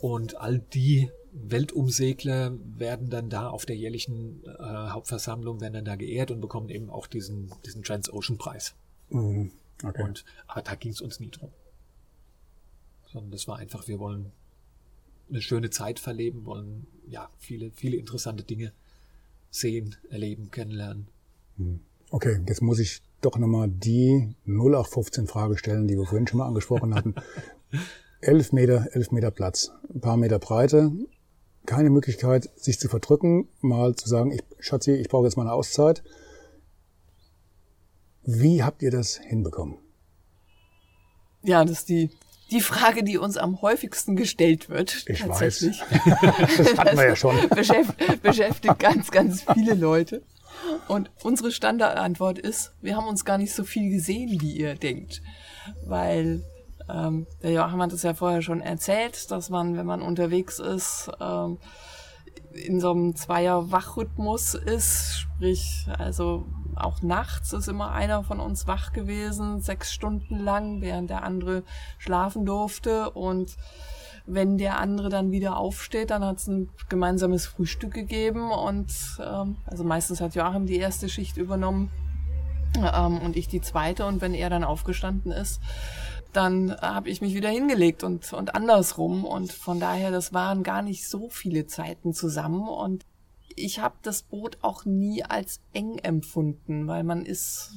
Und 0.00 0.36
all 0.36 0.58
die 0.58 1.10
Weltumsegler 1.32 2.52
werden 2.76 3.10
dann 3.10 3.30
da 3.30 3.48
auf 3.48 3.66
der 3.66 3.76
jährlichen 3.76 4.42
äh, 4.44 4.62
Hauptversammlung, 4.62 5.60
werden 5.60 5.74
dann 5.74 5.84
da 5.84 5.96
geehrt 5.96 6.30
und 6.30 6.40
bekommen 6.40 6.68
eben 6.70 6.90
auch 6.90 7.06
diesen, 7.06 7.52
diesen 7.64 7.82
Trans-Ocean-Preis. 7.82 8.74
Mhm. 9.10 9.52
Okay. 9.84 10.02
Und 10.02 10.24
aber 10.46 10.62
da 10.62 10.74
ging 10.74 10.92
es 10.92 11.00
uns 11.00 11.20
nie 11.20 11.30
drum. 11.30 11.50
Sondern 13.12 13.30
das 13.30 13.48
war 13.48 13.58
einfach, 13.58 13.88
wir 13.88 13.98
wollen 13.98 14.32
eine 15.28 15.40
schöne 15.40 15.70
Zeit 15.70 15.98
verleben, 16.00 16.44
wollen 16.44 16.86
ja 17.06 17.30
viele, 17.38 17.70
viele 17.70 17.96
interessante 17.96 18.42
Dinge 18.42 18.72
sehen, 19.50 19.96
erleben, 20.10 20.50
kennenlernen. 20.50 21.08
Okay, 22.10 22.40
jetzt 22.46 22.62
muss 22.62 22.78
ich 22.78 23.02
doch 23.20 23.38
nochmal 23.38 23.68
die 23.68 24.34
0815 24.46 25.26
Frage 25.26 25.58
stellen, 25.58 25.86
die 25.86 25.96
wir 25.96 26.06
vorhin 26.06 26.26
schon 26.26 26.38
mal 26.38 26.46
angesprochen 26.46 26.94
hatten. 26.94 27.14
elf 28.20 28.52
Meter, 28.52 28.88
elf 28.92 29.10
Meter 29.10 29.30
Platz, 29.30 29.72
ein 29.92 30.00
paar 30.00 30.16
Meter 30.16 30.38
Breite, 30.38 30.92
keine 31.66 31.90
Möglichkeit, 31.90 32.50
sich 32.56 32.78
zu 32.78 32.88
verdrücken, 32.88 33.48
mal 33.60 33.94
zu 33.94 34.08
sagen, 34.08 34.32
ich, 34.32 34.42
Schatzi, 34.58 34.92
ich 34.92 35.08
brauche 35.08 35.24
jetzt 35.24 35.36
mal 35.36 35.42
eine 35.42 35.52
Auszeit. 35.52 36.02
Wie 38.24 38.62
habt 38.62 38.82
ihr 38.82 38.90
das 38.90 39.16
hinbekommen? 39.16 39.78
Ja, 41.42 41.64
das 41.64 41.80
ist 41.80 41.88
die, 41.88 42.10
die 42.50 42.60
Frage, 42.60 43.02
die 43.02 43.18
uns 43.18 43.36
am 43.36 43.62
häufigsten 43.62 44.16
gestellt 44.16 44.68
wird. 44.68 45.04
Ich 45.08 45.20
tatsächlich. 45.20 45.80
weiß. 45.80 46.56
das 46.58 46.76
hatten 46.76 46.96
wir 46.98 47.08
ja 47.08 47.16
schon. 47.16 47.36
Beschäftigt, 47.54 48.22
beschäftigt 48.22 48.78
ganz, 48.78 49.10
ganz 49.10 49.44
viele 49.54 49.74
Leute. 49.74 50.22
Und 50.88 51.10
unsere 51.22 51.52
Standardantwort 51.52 52.38
ist, 52.38 52.72
wir 52.80 52.96
haben 52.96 53.06
uns 53.06 53.24
gar 53.24 53.38
nicht 53.38 53.54
so 53.54 53.64
viel 53.64 53.90
gesehen, 53.90 54.40
wie 54.40 54.56
ihr 54.56 54.74
denkt. 54.74 55.22
Weil 55.86 56.42
ähm, 56.88 57.26
der 57.42 57.52
Joachim 57.52 57.82
hat 57.82 57.92
es 57.92 58.02
ja 58.02 58.14
vorher 58.14 58.42
schon 58.42 58.60
erzählt, 58.60 59.30
dass 59.30 59.50
man, 59.50 59.76
wenn 59.76 59.86
man 59.86 60.02
unterwegs 60.02 60.58
ist, 60.58 61.10
ähm, 61.20 61.58
in 62.52 62.80
so 62.80 62.90
einem 62.90 63.14
Zweier-Wachrhythmus 63.14 64.54
ist, 64.54 65.18
sprich, 65.20 65.86
also 65.98 66.46
auch 66.74 67.02
nachts 67.02 67.52
ist 67.52 67.68
immer 67.68 67.92
einer 67.92 68.24
von 68.24 68.40
uns 68.40 68.66
wach 68.66 68.92
gewesen, 68.92 69.60
sechs 69.60 69.92
Stunden 69.92 70.38
lang, 70.38 70.80
während 70.80 71.10
der 71.10 71.22
andere 71.22 71.62
schlafen 71.98 72.44
durfte 72.44 73.10
und 73.10 73.56
wenn 74.34 74.58
der 74.58 74.78
andere 74.78 75.08
dann 75.08 75.30
wieder 75.30 75.56
aufsteht, 75.56 76.10
dann 76.10 76.24
hat 76.24 76.38
es 76.38 76.46
ein 76.46 76.68
gemeinsames 76.88 77.46
Frühstück 77.46 77.94
gegeben 77.94 78.50
und 78.50 78.92
ähm, 79.20 79.56
also 79.66 79.84
meistens 79.84 80.20
hat 80.20 80.34
Joachim 80.34 80.66
die 80.66 80.78
erste 80.78 81.08
Schicht 81.08 81.36
übernommen 81.36 81.90
ähm, 82.76 83.18
und 83.18 83.36
ich 83.36 83.48
die 83.48 83.60
zweite 83.60 84.06
und 84.06 84.20
wenn 84.20 84.34
er 84.34 84.50
dann 84.50 84.64
aufgestanden 84.64 85.32
ist, 85.32 85.60
dann 86.32 86.76
habe 86.80 87.10
ich 87.10 87.20
mich 87.20 87.34
wieder 87.34 87.48
hingelegt 87.48 88.04
und, 88.04 88.32
und 88.32 88.54
andersrum. 88.54 89.24
Und 89.24 89.52
von 89.52 89.80
daher, 89.80 90.10
das 90.10 90.32
waren 90.32 90.62
gar 90.62 90.82
nicht 90.82 91.08
so 91.08 91.28
viele 91.28 91.66
Zeiten 91.66 92.12
zusammen. 92.12 92.68
Und 92.68 93.04
ich 93.56 93.80
habe 93.80 93.96
das 94.02 94.22
Boot 94.22 94.58
auch 94.62 94.84
nie 94.84 95.24
als 95.24 95.60
eng 95.72 95.98
empfunden, 95.98 96.86
weil 96.86 97.04
man 97.04 97.24
ist 97.24 97.72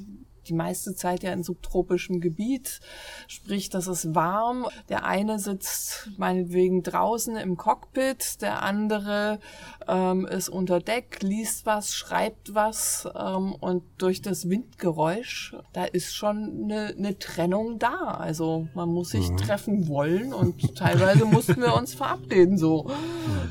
die 0.47 0.53
meiste 0.53 0.95
Zeit 0.95 1.23
ja 1.23 1.31
in 1.31 1.43
subtropischem 1.43 2.21
Gebiet, 2.21 2.79
sprich, 3.27 3.69
das 3.69 3.87
ist 3.87 4.15
warm. 4.15 4.67
Der 4.89 5.05
eine 5.05 5.39
sitzt 5.39 6.11
meinetwegen 6.17 6.83
draußen 6.83 7.35
im 7.37 7.57
Cockpit, 7.57 8.41
der 8.41 8.63
andere 8.63 9.39
ähm, 9.87 10.25
ist 10.25 10.49
unter 10.49 10.79
Deck, 10.79 11.21
liest 11.21 11.65
was, 11.65 11.95
schreibt 11.95 12.53
was 12.53 13.07
ähm, 13.15 13.53
und 13.53 13.83
durch 13.97 14.21
das 14.21 14.49
Windgeräusch, 14.49 15.55
da 15.73 15.85
ist 15.85 16.13
schon 16.15 16.63
eine, 16.63 16.93
eine 16.97 17.17
Trennung 17.19 17.79
da. 17.79 18.17
Also 18.19 18.67
man 18.73 18.89
muss 18.89 19.09
sich 19.09 19.29
mhm. 19.29 19.37
treffen 19.37 19.87
wollen 19.87 20.33
und 20.33 20.75
teilweise 20.75 21.25
mussten 21.25 21.61
wir 21.61 21.75
uns 21.75 21.93
verabreden, 21.93 22.57
so 22.57 22.89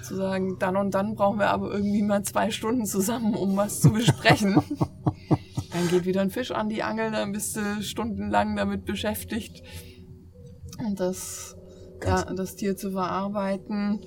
zu 0.03 0.17
sagen, 0.17 0.59
dann 0.59 0.77
und 0.77 0.93
dann 0.95 1.15
brauchen 1.15 1.39
wir 1.39 1.51
aber 1.51 1.73
irgendwie 1.73 2.03
mal 2.03 2.23
zwei 2.23 2.51
Stunden 2.51 2.87
zusammen, 2.87 3.35
um 3.35 3.57
was 3.57 3.81
zu 3.81 3.93
besprechen. 3.93 4.63
Dann 5.73 5.89
geht 5.89 6.05
wieder 6.05 6.21
ein 6.21 6.31
Fisch 6.31 6.51
an 6.51 6.69
die 6.69 6.83
Angel, 6.83 7.11
dann 7.11 7.33
bist 7.33 7.57
du 7.57 7.83
stundenlang 7.83 8.57
damit 8.57 8.85
beschäftigt, 8.85 9.63
das, 10.97 11.57
ja, 12.05 12.25
das 12.25 12.57
Tier 12.57 12.77
zu 12.77 12.91
verarbeiten. 12.91 14.01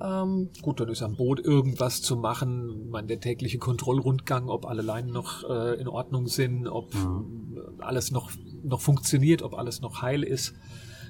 Ähm, 0.00 0.50
Gut, 0.62 0.80
dann 0.80 0.88
ist 0.88 1.02
am 1.02 1.16
Boot 1.16 1.40
irgendwas 1.40 2.02
zu 2.02 2.16
machen, 2.16 2.90
man 2.90 3.06
der 3.06 3.20
tägliche 3.20 3.58
Kontrollrundgang, 3.58 4.48
ob 4.48 4.66
alle 4.66 4.82
Leinen 4.82 5.12
noch 5.12 5.48
äh, 5.48 5.80
in 5.80 5.88
Ordnung 5.88 6.26
sind, 6.26 6.66
ob 6.66 6.94
mhm. 6.94 7.54
alles 7.78 8.10
noch, 8.10 8.30
noch 8.62 8.80
funktioniert, 8.80 9.42
ob 9.42 9.54
alles 9.54 9.80
noch 9.80 10.02
heil 10.02 10.22
ist. 10.22 10.54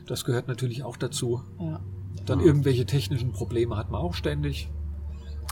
Das 0.07 0.25
gehört 0.25 0.49
natürlich 0.49 0.83
auch 0.83 0.97
dazu. 0.97 1.43
Ja. 1.61 1.81
Dann 2.27 2.41
irgendwelche 2.41 2.85
technischen 2.85 3.33
Probleme 3.33 3.77
hat 3.77 3.91
man 3.91 4.01
auch 4.01 4.15
ständig. 4.15 4.71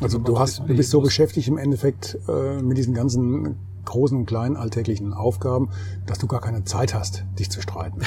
Also 0.01 0.19
du 0.19 0.39
hast, 0.39 0.61
du 0.61 0.77
bist 0.77 0.91
so 0.91 1.01
beschäftigt 1.01 1.49
im 1.49 1.57
Endeffekt 1.57 2.19
äh, 2.29 2.61
mit 2.61 2.77
diesen 2.77 2.93
ganzen 2.93 3.57
großen 3.87 4.19
und 4.19 4.27
kleinen 4.27 4.57
alltäglichen 4.57 5.13
Aufgaben, 5.13 5.71
dass 6.07 6.19
du 6.19 6.27
gar 6.27 6.41
keine 6.41 6.65
Zeit 6.65 6.95
hast, 6.95 7.25
dich 7.39 7.51
zu 7.51 7.61
streiten. 7.63 8.03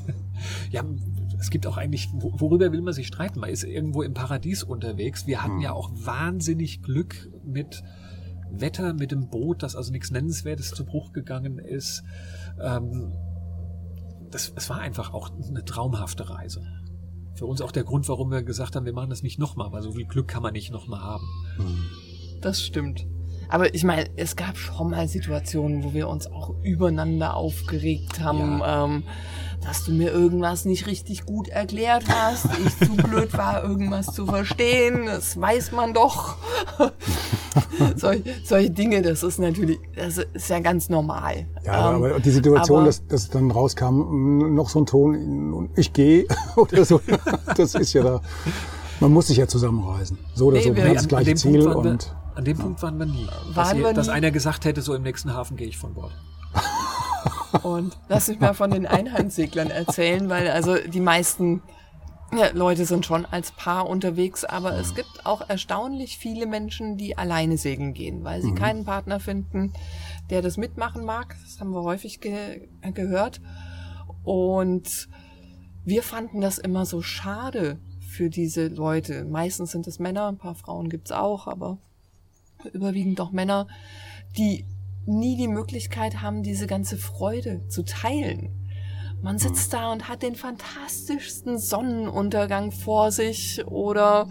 ja, 0.70 0.84
es 1.38 1.50
gibt 1.50 1.66
auch 1.66 1.76
eigentlich, 1.76 2.08
worüber 2.12 2.72
will 2.72 2.82
man 2.82 2.94
sich 2.94 3.06
streiten? 3.06 3.40
Man 3.40 3.50
ist 3.50 3.64
irgendwo 3.64 4.02
im 4.02 4.14
Paradies 4.14 4.62
unterwegs. 4.62 5.26
Wir 5.26 5.42
hatten 5.42 5.56
hm. 5.56 5.60
ja 5.60 5.72
auch 5.72 5.90
wahnsinnig 5.94 6.82
Glück 6.82 7.30
mit 7.44 7.82
Wetter, 8.50 8.94
mit 8.94 9.12
dem 9.12 9.28
Boot, 9.28 9.62
das 9.62 9.76
also 9.76 9.92
nichts 9.92 10.10
Nennenswertes 10.10 10.70
zu 10.70 10.84
Bruch 10.84 11.12
gegangen 11.12 11.58
ist. 11.58 12.02
Ähm, 12.60 13.12
das, 14.30 14.52
es 14.54 14.68
war 14.70 14.78
einfach 14.78 15.12
auch 15.12 15.30
eine 15.30 15.64
traumhafte 15.64 16.28
Reise. 16.28 16.62
Für 17.34 17.46
uns 17.46 17.60
auch 17.60 17.72
der 17.72 17.84
Grund, 17.84 18.08
warum 18.08 18.30
wir 18.30 18.42
gesagt 18.42 18.76
haben, 18.76 18.84
wir 18.84 18.92
machen 18.92 19.10
das 19.10 19.22
nicht 19.22 19.38
nochmal, 19.38 19.72
weil 19.72 19.82
so 19.82 19.92
viel 19.92 20.06
Glück 20.06 20.28
kann 20.28 20.42
man 20.42 20.52
nicht 20.52 20.70
nochmal 20.70 21.00
haben. 21.00 21.26
Das 22.40 22.62
stimmt. 22.62 23.06
Aber 23.48 23.74
ich 23.74 23.84
meine, 23.84 24.06
es 24.16 24.36
gab 24.36 24.56
schon 24.56 24.90
mal 24.90 25.08
Situationen, 25.08 25.84
wo 25.84 25.92
wir 25.94 26.08
uns 26.08 26.26
auch 26.26 26.54
übereinander 26.62 27.36
aufgeregt 27.36 28.20
haben. 28.20 28.60
Ja. 28.60 28.84
Ähm, 28.84 29.02
dass 29.64 29.84
du 29.84 29.92
mir 29.92 30.10
irgendwas 30.10 30.64
nicht 30.64 30.86
richtig 30.86 31.24
gut 31.24 31.48
erklärt 31.48 32.04
hast, 32.08 32.46
ich 32.64 32.88
zu 32.88 32.96
blöd 32.96 33.32
war, 33.36 33.62
irgendwas 33.62 34.06
zu 34.06 34.26
verstehen, 34.26 35.06
das 35.06 35.40
weiß 35.40 35.72
man 35.72 35.94
doch. 35.94 36.36
Sol 37.96 38.22
solche 38.44 38.70
Dinge, 38.70 39.02
das 39.02 39.22
ist 39.22 39.38
natürlich, 39.38 39.78
das 39.94 40.18
ist 40.18 40.48
ja 40.48 40.58
ganz 40.60 40.88
normal. 40.88 41.46
Ja, 41.64 41.90
ähm, 41.90 41.96
aber 41.96 42.20
die 42.20 42.30
Situation, 42.30 42.78
aber, 42.78 42.86
dass, 42.86 43.06
dass 43.06 43.28
dann 43.28 43.50
rauskam, 43.50 44.54
noch 44.54 44.68
so 44.68 44.80
ein 44.80 44.86
Ton, 44.86 45.70
ich 45.76 45.92
gehe 45.92 46.26
oder 46.56 46.84
so, 46.84 47.00
das 47.56 47.74
ist 47.74 47.92
ja 47.92 48.02
da, 48.02 48.20
man 49.00 49.12
muss 49.12 49.28
sich 49.28 49.36
ja 49.36 49.46
zusammenreisen. 49.46 50.18
So 50.34 50.46
oder 50.46 50.58
nee, 50.58 50.64
so, 50.64 50.76
wir, 50.76 50.94
das 50.94 51.08
gleiche 51.08 51.34
Ziel 51.34 51.68
und... 51.68 52.14
An 52.34 52.44
dem 52.44 52.58
Punkt 52.58 52.82
waren 52.82 52.98
wir 52.98 53.06
nie. 53.06 53.26
Waren 53.52 53.54
dass, 53.54 53.76
wir 53.76 53.92
dass 53.92 54.06
nie? 54.06 54.12
einer 54.14 54.30
gesagt 54.30 54.64
hätte, 54.64 54.82
so 54.82 54.94
im 54.94 55.02
nächsten 55.02 55.32
Hafen 55.34 55.56
gehe 55.56 55.68
ich 55.68 55.78
von 55.78 55.94
Bord. 55.94 56.12
Und 57.62 57.96
lass 58.08 58.28
mich 58.28 58.40
mal 58.40 58.54
von 58.54 58.70
den 58.70 58.86
Einhandseglern 58.86 59.70
erzählen, 59.70 60.28
weil 60.28 60.48
also 60.50 60.76
die 60.76 61.00
meisten 61.00 61.62
ja, 62.34 62.50
Leute 62.54 62.86
sind 62.86 63.04
schon 63.04 63.26
als 63.26 63.52
Paar 63.52 63.88
unterwegs, 63.88 64.44
aber 64.44 64.72
es 64.78 64.94
gibt 64.94 65.26
auch 65.26 65.46
erstaunlich 65.50 66.16
viele 66.16 66.46
Menschen, 66.46 66.96
die 66.96 67.18
alleine 67.18 67.58
segeln 67.58 67.92
gehen, 67.92 68.24
weil 68.24 68.40
sie 68.40 68.52
mhm. 68.52 68.56
keinen 68.56 68.84
Partner 68.86 69.20
finden, 69.20 69.74
der 70.30 70.40
das 70.40 70.56
mitmachen 70.56 71.04
mag. 71.04 71.36
Das 71.44 71.60
haben 71.60 71.74
wir 71.74 71.82
häufig 71.82 72.20
ge 72.20 72.68
gehört. 72.94 73.42
Und 74.24 75.08
wir 75.84 76.02
fanden 76.02 76.40
das 76.40 76.56
immer 76.56 76.86
so 76.86 77.02
schade 77.02 77.78
für 78.00 78.30
diese 78.30 78.68
Leute. 78.68 79.24
Meistens 79.24 79.72
sind 79.72 79.86
es 79.86 79.98
Männer, 79.98 80.28
ein 80.28 80.38
paar 80.38 80.54
Frauen 80.54 80.88
gibt's 80.88 81.12
auch, 81.12 81.46
aber 81.46 81.78
überwiegend 82.72 83.18
doch 83.18 83.32
Männer, 83.32 83.66
die 84.36 84.66
nie 85.06 85.36
die 85.36 85.48
Möglichkeit 85.48 86.22
haben, 86.22 86.42
diese 86.42 86.66
ganze 86.66 86.96
Freude 86.96 87.66
zu 87.68 87.84
teilen. 87.84 88.50
Man 89.22 89.38
sitzt 89.38 89.72
da 89.72 89.92
und 89.92 90.08
hat 90.08 90.24
den 90.24 90.34
fantastischsten 90.34 91.56
Sonnenuntergang 91.56 92.72
vor 92.72 93.12
sich 93.12 93.64
oder 93.66 94.26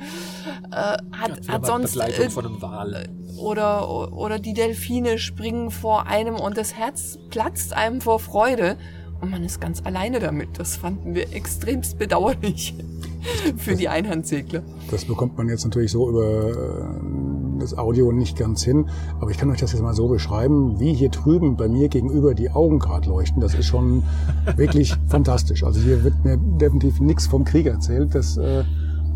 äh, 0.69 0.75
hat, 0.75 1.45
ja, 1.45 1.53
hat 1.53 1.65
sonst 1.65 1.95
äh, 1.95 2.29
von 2.29 2.45
einem 2.45 2.61
Wal. 2.61 3.07
oder 3.37 4.11
oder 4.11 4.37
die 4.37 4.53
Delfine 4.53 5.17
springen 5.17 5.71
vor 5.71 6.07
einem 6.07 6.35
und 6.35 6.57
das 6.57 6.73
Herz 6.75 7.17
platzt 7.29 7.71
einem 7.71 8.01
vor 8.01 8.19
Freude 8.19 8.75
und 9.21 9.31
man 9.31 9.45
ist 9.45 9.61
ganz 9.61 9.81
alleine 9.85 10.19
damit. 10.19 10.59
Das 10.59 10.75
fanden 10.75 11.15
wir 11.15 11.31
extremst 11.33 11.97
bedauerlich 11.97 12.75
für 13.57 13.75
die 13.75 13.87
Einhandsegler. 13.87 14.61
Das 14.89 15.05
bekommt 15.05 15.37
man 15.37 15.47
jetzt 15.47 15.63
natürlich 15.63 15.91
so 15.91 16.09
über 16.09 16.49
äh, 16.49 17.30
das 17.61 17.77
Audio 17.77 18.11
nicht 18.11 18.37
ganz 18.37 18.63
hin, 18.63 18.87
aber 19.19 19.31
ich 19.31 19.37
kann 19.37 19.49
euch 19.49 19.59
das 19.59 19.71
jetzt 19.71 19.81
mal 19.81 19.93
so 19.93 20.07
beschreiben, 20.07 20.79
wie 20.79 20.93
hier 20.93 21.09
drüben 21.09 21.55
bei 21.55 21.67
mir 21.67 21.89
gegenüber 21.89 22.33
die 22.33 22.49
Augen 22.49 22.79
gerade 22.79 23.09
leuchten. 23.09 23.41
Das 23.41 23.53
ist 23.53 23.65
schon 23.65 24.03
wirklich 24.55 24.95
fantastisch. 25.07 25.63
Also 25.63 25.79
hier 25.79 26.03
wird 26.03 26.23
mir 26.23 26.37
definitiv 26.37 26.99
nichts 26.99 27.27
vom 27.27 27.43
Krieg 27.43 27.65
erzählt. 27.65 28.15
Das, 28.15 28.37
äh, 28.37 28.63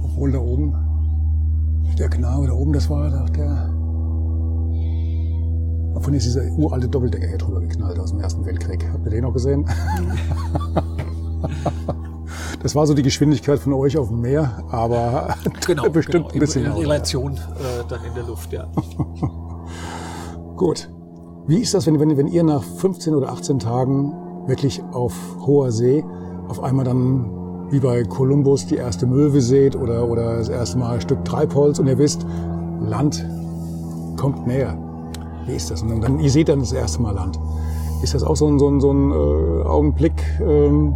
obwohl 0.04 0.32
da 0.32 0.40
oben, 0.40 0.74
der 1.98 2.10
Knabe 2.10 2.48
da 2.48 2.54
oben, 2.54 2.74
das 2.74 2.90
war 2.90 3.10
doch 3.10 3.30
der 3.30 3.74
von 6.02 6.14
ist 6.14 6.26
dieser 6.26 6.44
uralte 6.58 6.88
Doppeldecker 6.88 7.28
hier 7.28 7.38
drüber 7.38 7.62
geknallt 7.62 7.98
aus 7.98 8.12
dem 8.12 8.20
Ersten 8.20 8.46
Weltkrieg. 8.46 8.86
Habt 8.92 9.06
ihr 9.06 9.12
den 9.12 9.24
noch 9.24 9.34
gesehen? 9.34 9.66
Das 12.66 12.74
war 12.74 12.88
so 12.88 12.96
die 12.96 13.04
Geschwindigkeit 13.04 13.60
von 13.60 13.74
euch 13.74 13.96
auf 13.96 14.08
dem 14.08 14.22
Meer, 14.22 14.64
aber 14.72 15.36
genau, 15.68 15.88
bestimmt 15.92 16.30
genau. 16.30 16.34
ein 16.34 16.40
bisschen. 16.40 16.66
In, 16.66 16.72
in 16.72 16.78
Relation 16.78 17.34
äh, 17.34 17.84
dann 17.88 18.04
in 18.04 18.16
der 18.16 18.24
Luft, 18.24 18.52
ja. 18.52 18.66
Gut. 20.58 20.90
Wie 21.46 21.60
ist 21.60 21.76
das, 21.76 21.86
wenn, 21.86 22.00
wenn, 22.00 22.18
wenn 22.18 22.26
ihr 22.26 22.42
nach 22.42 22.64
15 22.64 23.14
oder 23.14 23.30
18 23.30 23.60
Tagen 23.60 24.14
wirklich 24.48 24.82
auf 24.94 25.14
hoher 25.46 25.72
See 25.72 26.04
auf 26.48 26.64
einmal 26.64 26.86
dann 26.86 27.70
wie 27.70 27.80
bei 27.80 28.02
Kolumbus 28.04 28.66
die 28.66 28.78
erste 28.78 29.06
Möwe 29.06 29.42
seht 29.42 29.76
oder, 29.76 30.10
oder 30.10 30.38
das 30.38 30.50
erste 30.50 30.80
Mal 30.80 30.96
ein 30.96 31.02
Stück 31.02 31.24
Treibholz 31.24 31.78
und 31.78 31.86
ihr 31.86 32.00
wisst, 32.00 32.26
Land 32.82 33.24
kommt 34.18 34.48
näher. 34.48 34.76
Wie 35.46 35.54
ist 35.54 35.70
das? 35.70 35.84
Und 35.84 36.02
dann, 36.02 36.20
ihr 36.20 36.32
seht 36.32 36.50
dann 36.50 36.62
das 36.62 36.72
erste 36.72 37.00
Mal 37.00 37.14
Land. 37.14 37.40
Ist 38.02 38.16
das 38.16 38.24
auch 38.24 38.36
so 38.36 38.48
ein, 38.48 38.58
so 38.58 38.68
ein, 38.68 38.82
so 38.82 38.92
ein 38.92 39.12
äh, 39.12 39.68
Augenblick, 39.68 40.14
ähm, 40.42 40.96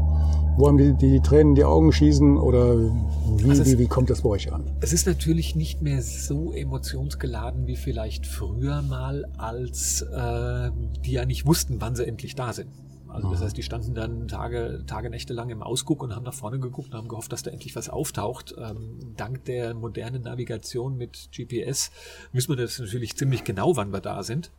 wo 0.60 0.68
einem 0.68 0.78
die, 0.78 0.94
die 0.94 1.22
Tränen 1.22 1.56
die 1.56 1.64
Augen 1.64 1.94
schießen 1.94 2.38
oder 2.38 2.78
wie, 2.78 3.50
also 3.50 3.62
es, 3.62 3.72
wie, 3.72 3.80
wie 3.80 3.88
kommt 3.88 4.10
das 4.10 4.24
bei 4.24 4.30
euch 4.30 4.52
an? 4.52 4.70
Es 4.82 4.92
ist 4.92 5.08
natürlich 5.08 5.56
nicht 5.56 5.82
mehr 5.82 6.02
so 6.02 6.52
emotionsgeladen 6.52 7.66
wie 7.66 7.78
vielleicht 7.78 8.28
früher 8.28 8.82
mal, 8.82 9.26
als 9.38 10.02
äh, 10.02 10.72
die 11.06 11.14
ja 11.14 11.26
nicht 11.26 11.46
wussten, 11.46 11.80
wann 11.80 11.96
sie 11.96 12.06
endlich 12.06 12.36
da 12.36 12.52
sind. 12.52 12.70
Also 13.08 13.32
das 13.32 13.42
heißt, 13.42 13.58
die 13.58 13.64
standen 13.64 13.96
dann 13.96 14.28
Tage, 14.28 14.84
Tage, 14.86 15.10
Nächte 15.10 15.34
lang 15.34 15.50
im 15.50 15.64
Ausguck 15.64 16.04
und 16.04 16.16
haben 16.16 16.26
nach 16.26 16.34
vorne 16.34 16.60
geguckt 16.60 16.90
und 16.92 16.98
haben 16.98 17.08
gehofft, 17.08 17.32
dass 17.32 17.42
da 17.42 17.50
endlich 17.52 17.76
was 17.76 17.90
auftaucht. 17.90 18.54
Ähm, 18.60 19.00
dank 19.16 19.46
der 19.46 19.74
modernen 19.74 20.24
Navigation 20.24 20.98
mit 20.98 21.30
GPS 21.36 21.90
wissen 22.34 22.50
wir 22.50 22.58
das 22.58 22.78
natürlich 22.78 23.16
ziemlich 23.16 23.46
genau, 23.46 23.78
wann 23.78 23.92
wir 23.92 24.02
da 24.02 24.24
sind. 24.24 24.52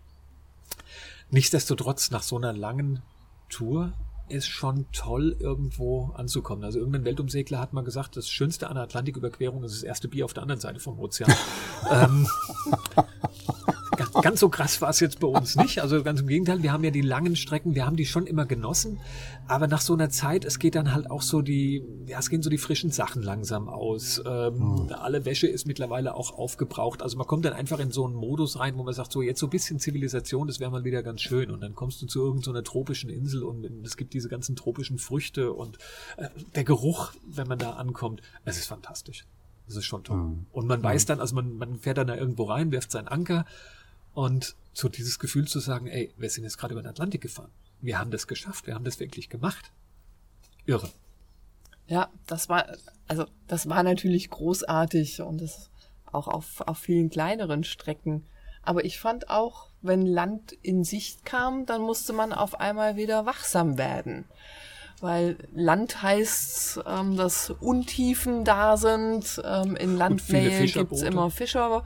Nichtsdestotrotz, 1.31 2.11
nach 2.11 2.23
so 2.23 2.39
einer 2.39 2.53
langen 2.53 3.03
Tour 3.51 3.93
ist 4.31 4.47
schon 4.47 4.87
toll, 4.93 5.37
irgendwo 5.39 6.13
anzukommen. 6.15 6.65
Also 6.65 6.79
irgendein 6.79 7.05
Weltumsegler 7.05 7.61
hat 7.61 7.73
mal 7.73 7.85
gesagt, 7.85 8.17
das 8.17 8.29
Schönste 8.29 8.69
an 8.69 8.75
der 8.75 8.85
Atlantiküberquerung 8.85 9.63
ist 9.65 9.75
das 9.75 9.83
erste 9.83 10.09
Bier 10.09 10.25
auf 10.25 10.33
der 10.33 10.43
anderen 10.43 10.61
Seite 10.61 10.81
vom 10.81 10.99
Ozean. 10.99 11.33
ähm, 11.91 12.27
ganz 14.23 14.41
so 14.41 14.49
krass 14.49 14.81
war 14.81 14.91
es 14.91 15.01
jetzt 15.01 15.21
bei 15.21 15.27
uns 15.27 15.57
nicht. 15.57 15.81
Also 15.81 16.03
ganz 16.03 16.21
im 16.21 16.27
Gegenteil, 16.27 16.63
wir 16.63 16.73
haben 16.73 16.85
ja 16.85 16.91
die 16.91 17.01
langen 17.01 17.37
Strecken, 17.37 17.75
wir 17.75 17.87
haben 17.87 17.97
die 17.97 18.07
schon 18.07 18.27
immer 18.27 18.47
genossen. 18.47 19.01
Aber 19.51 19.67
nach 19.67 19.81
so 19.81 19.95
einer 19.95 20.11
Zeit, 20.11 20.45
es 20.45 20.61
geht 20.61 20.77
dann 20.77 20.95
halt 20.95 21.11
auch 21.11 21.23
so 21.23 21.43
die, 21.43 21.83
ja, 22.07 22.21
es 22.21 22.31
gehen 22.31 22.41
so 22.41 22.51
die 22.51 22.57
frischen 22.57 22.93
Sachen 22.93 23.21
langsam 23.21 23.69
aus. 23.69 24.23
Ähm, 24.25 24.85
mhm. 24.85 24.93
Alle 24.93 25.25
Wäsche 25.25 25.49
ist 25.49 25.67
mittlerweile 25.67 26.15
auch 26.15 26.39
aufgebraucht. 26.39 27.03
Also 27.03 27.19
man 27.19 27.27
kommt 27.27 27.45
dann 27.45 27.55
einfach 27.55 27.81
in 27.81 27.91
so 27.91 28.07
einen 28.07 28.15
Modus 28.15 28.61
rein, 28.61 28.77
wo 28.77 28.85
man 28.85 28.95
sagt, 28.95 29.11
so 29.11 29.23
jetzt 29.23 29.41
so 29.41 29.49
ein 29.49 29.51
bisschen 29.51 29.81
Zivilisation, 29.81 30.47
das 30.47 30.61
wäre 30.61 30.71
mal 30.71 30.85
wieder 30.85 31.03
ganz 31.03 31.21
schön. 31.23 31.51
Und 31.51 31.63
dann 31.63 31.75
kommst 31.75 32.01
du 32.01 32.07
zu 32.07 32.21
irgendeiner 32.21 32.59
so 32.59 32.63
tropischen 32.63 33.11
Insel 33.11 33.43
und 33.43 33.65
es 33.85 33.97
gibt 33.97 34.15
diese 34.15 34.29
ganzen 34.29 34.55
tropischen 34.55 34.99
Früchte 34.99 35.53
und 35.53 35.79
äh, 36.17 36.29
der 36.55 36.63
Geruch, 36.63 37.11
wenn 37.27 37.49
man 37.49 37.59
da 37.59 37.71
ankommt, 37.71 38.23
es 38.45 38.57
ist 38.57 38.67
fantastisch. 38.67 39.27
Das 39.67 39.75
ist 39.75 39.85
schon 39.85 40.05
toll. 40.05 40.17
Mhm. 40.17 40.47
Und 40.53 40.69
man 40.69 40.81
weiß 40.81 41.07
dann, 41.07 41.19
also 41.19 41.35
man, 41.35 41.57
man 41.57 41.77
fährt 41.81 41.99
dann 41.99 42.07
da 42.07 42.15
irgendwo 42.15 42.45
rein, 42.45 42.71
wirft 42.71 42.93
seinen 42.93 43.09
Anker 43.09 43.45
und 44.15 44.55
so 44.73 44.89
dieses 44.89 45.19
Gefühl 45.19 45.49
zu 45.49 45.59
sagen, 45.59 45.89
ey, 45.89 46.13
wir 46.17 46.31
sind 46.31 46.45
jetzt 46.45 46.57
gerade 46.57 46.75
über 46.75 46.83
den 46.83 46.91
Atlantik 46.91 47.21
gefahren. 47.21 47.51
Wir 47.81 47.99
haben 47.99 48.11
das 48.11 48.27
geschafft, 48.27 48.67
wir 48.67 48.75
haben 48.75 48.85
das 48.85 49.01
wirklich 49.01 49.29
gemacht. 49.29 49.73
Irre. 50.67 50.91
Ja, 51.87 52.11
das 52.27 52.49
war, 52.49 52.67
also 53.09 53.27
das 53.47 53.69
war 53.69 53.83
natürlich 53.83 54.31
großartig 54.31 55.23
und 55.23 55.41
das 55.41 55.71
auch 56.13 56.29
auf, 56.29 56.61
auf 56.61 56.79
vielen 56.79 57.11
kleineren 57.11 57.65
Strecken. 57.65 58.27
Aber 58.63 58.85
ich 58.85 59.01
fand 59.01 59.31
auch, 59.31 59.71
wenn 59.81 60.05
Land 60.05 60.53
in 60.53 60.85
Sicht 60.85 61.25
kam, 61.25 61.67
dann 61.67 61.83
musste 61.83 62.13
man 62.13 62.33
auf 62.33 62.61
einmal 62.61 62.97
wieder 62.97 63.27
wachsam 63.27 63.79
werden 63.79 64.27
weil 65.01 65.37
Land 65.55 66.03
heißt, 66.03 66.81
ähm, 66.87 67.17
dass 67.17 67.51
Untiefen 67.51 68.45
da 68.45 68.77
sind. 68.77 69.41
Ähm, 69.45 69.77
in 69.77 69.97
Landnähe 69.97 70.67
gibt's 70.67 71.03
immer 71.03 71.31
Fischer, 71.31 71.83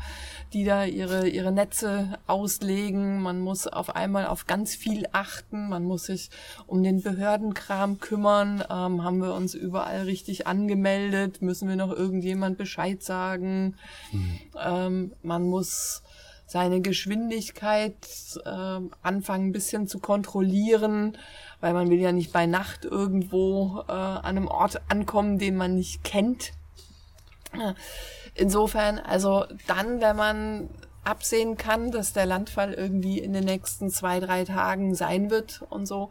die 0.52 0.64
da 0.64 0.84
ihre, 0.84 1.28
ihre 1.28 1.52
Netze 1.52 2.18
auslegen. 2.26 3.22
Man 3.22 3.40
muss 3.40 3.66
auf 3.66 3.94
einmal 3.94 4.26
auf 4.26 4.46
ganz 4.46 4.74
viel 4.74 5.06
achten. 5.12 5.68
Man 5.68 5.84
muss 5.84 6.04
sich 6.04 6.30
um 6.66 6.82
den 6.82 7.02
Behördenkram 7.02 8.00
kümmern. 8.00 8.64
Ähm, 8.68 9.04
haben 9.04 9.18
wir 9.18 9.34
uns 9.34 9.54
überall 9.54 10.02
richtig 10.02 10.46
angemeldet? 10.46 11.40
Müssen 11.40 11.68
wir 11.68 11.76
noch 11.76 11.92
irgendjemand 11.92 12.58
Bescheid 12.58 13.02
sagen? 13.02 13.76
Mhm. 14.10 14.38
Ähm, 14.60 15.12
man 15.22 15.44
muss 15.44 16.02
seine 16.46 16.80
Geschwindigkeit 16.80 17.94
äh, 18.44 18.80
anfangen 19.02 19.48
ein 19.48 19.52
bisschen 19.52 19.88
zu 19.88 19.98
kontrollieren 19.98 21.16
weil 21.64 21.72
man 21.72 21.88
will 21.88 21.98
ja 21.98 22.12
nicht 22.12 22.30
bei 22.30 22.44
Nacht 22.44 22.84
irgendwo 22.84 23.84
äh, 23.88 23.92
an 23.92 24.22
einem 24.22 24.48
Ort 24.48 24.82
ankommen, 24.90 25.38
den 25.38 25.56
man 25.56 25.76
nicht 25.76 26.04
kennt. 26.04 26.52
Insofern, 28.34 28.98
also 28.98 29.46
dann, 29.66 30.02
wenn 30.02 30.14
man 30.14 30.68
absehen 31.04 31.56
kann, 31.56 31.90
dass 31.90 32.12
der 32.12 32.26
Landfall 32.26 32.74
irgendwie 32.74 33.18
in 33.18 33.32
den 33.32 33.44
nächsten 33.44 33.88
zwei, 33.88 34.20
drei 34.20 34.44
Tagen 34.44 34.94
sein 34.94 35.30
wird 35.30 35.62
und 35.70 35.86
so, 35.86 36.10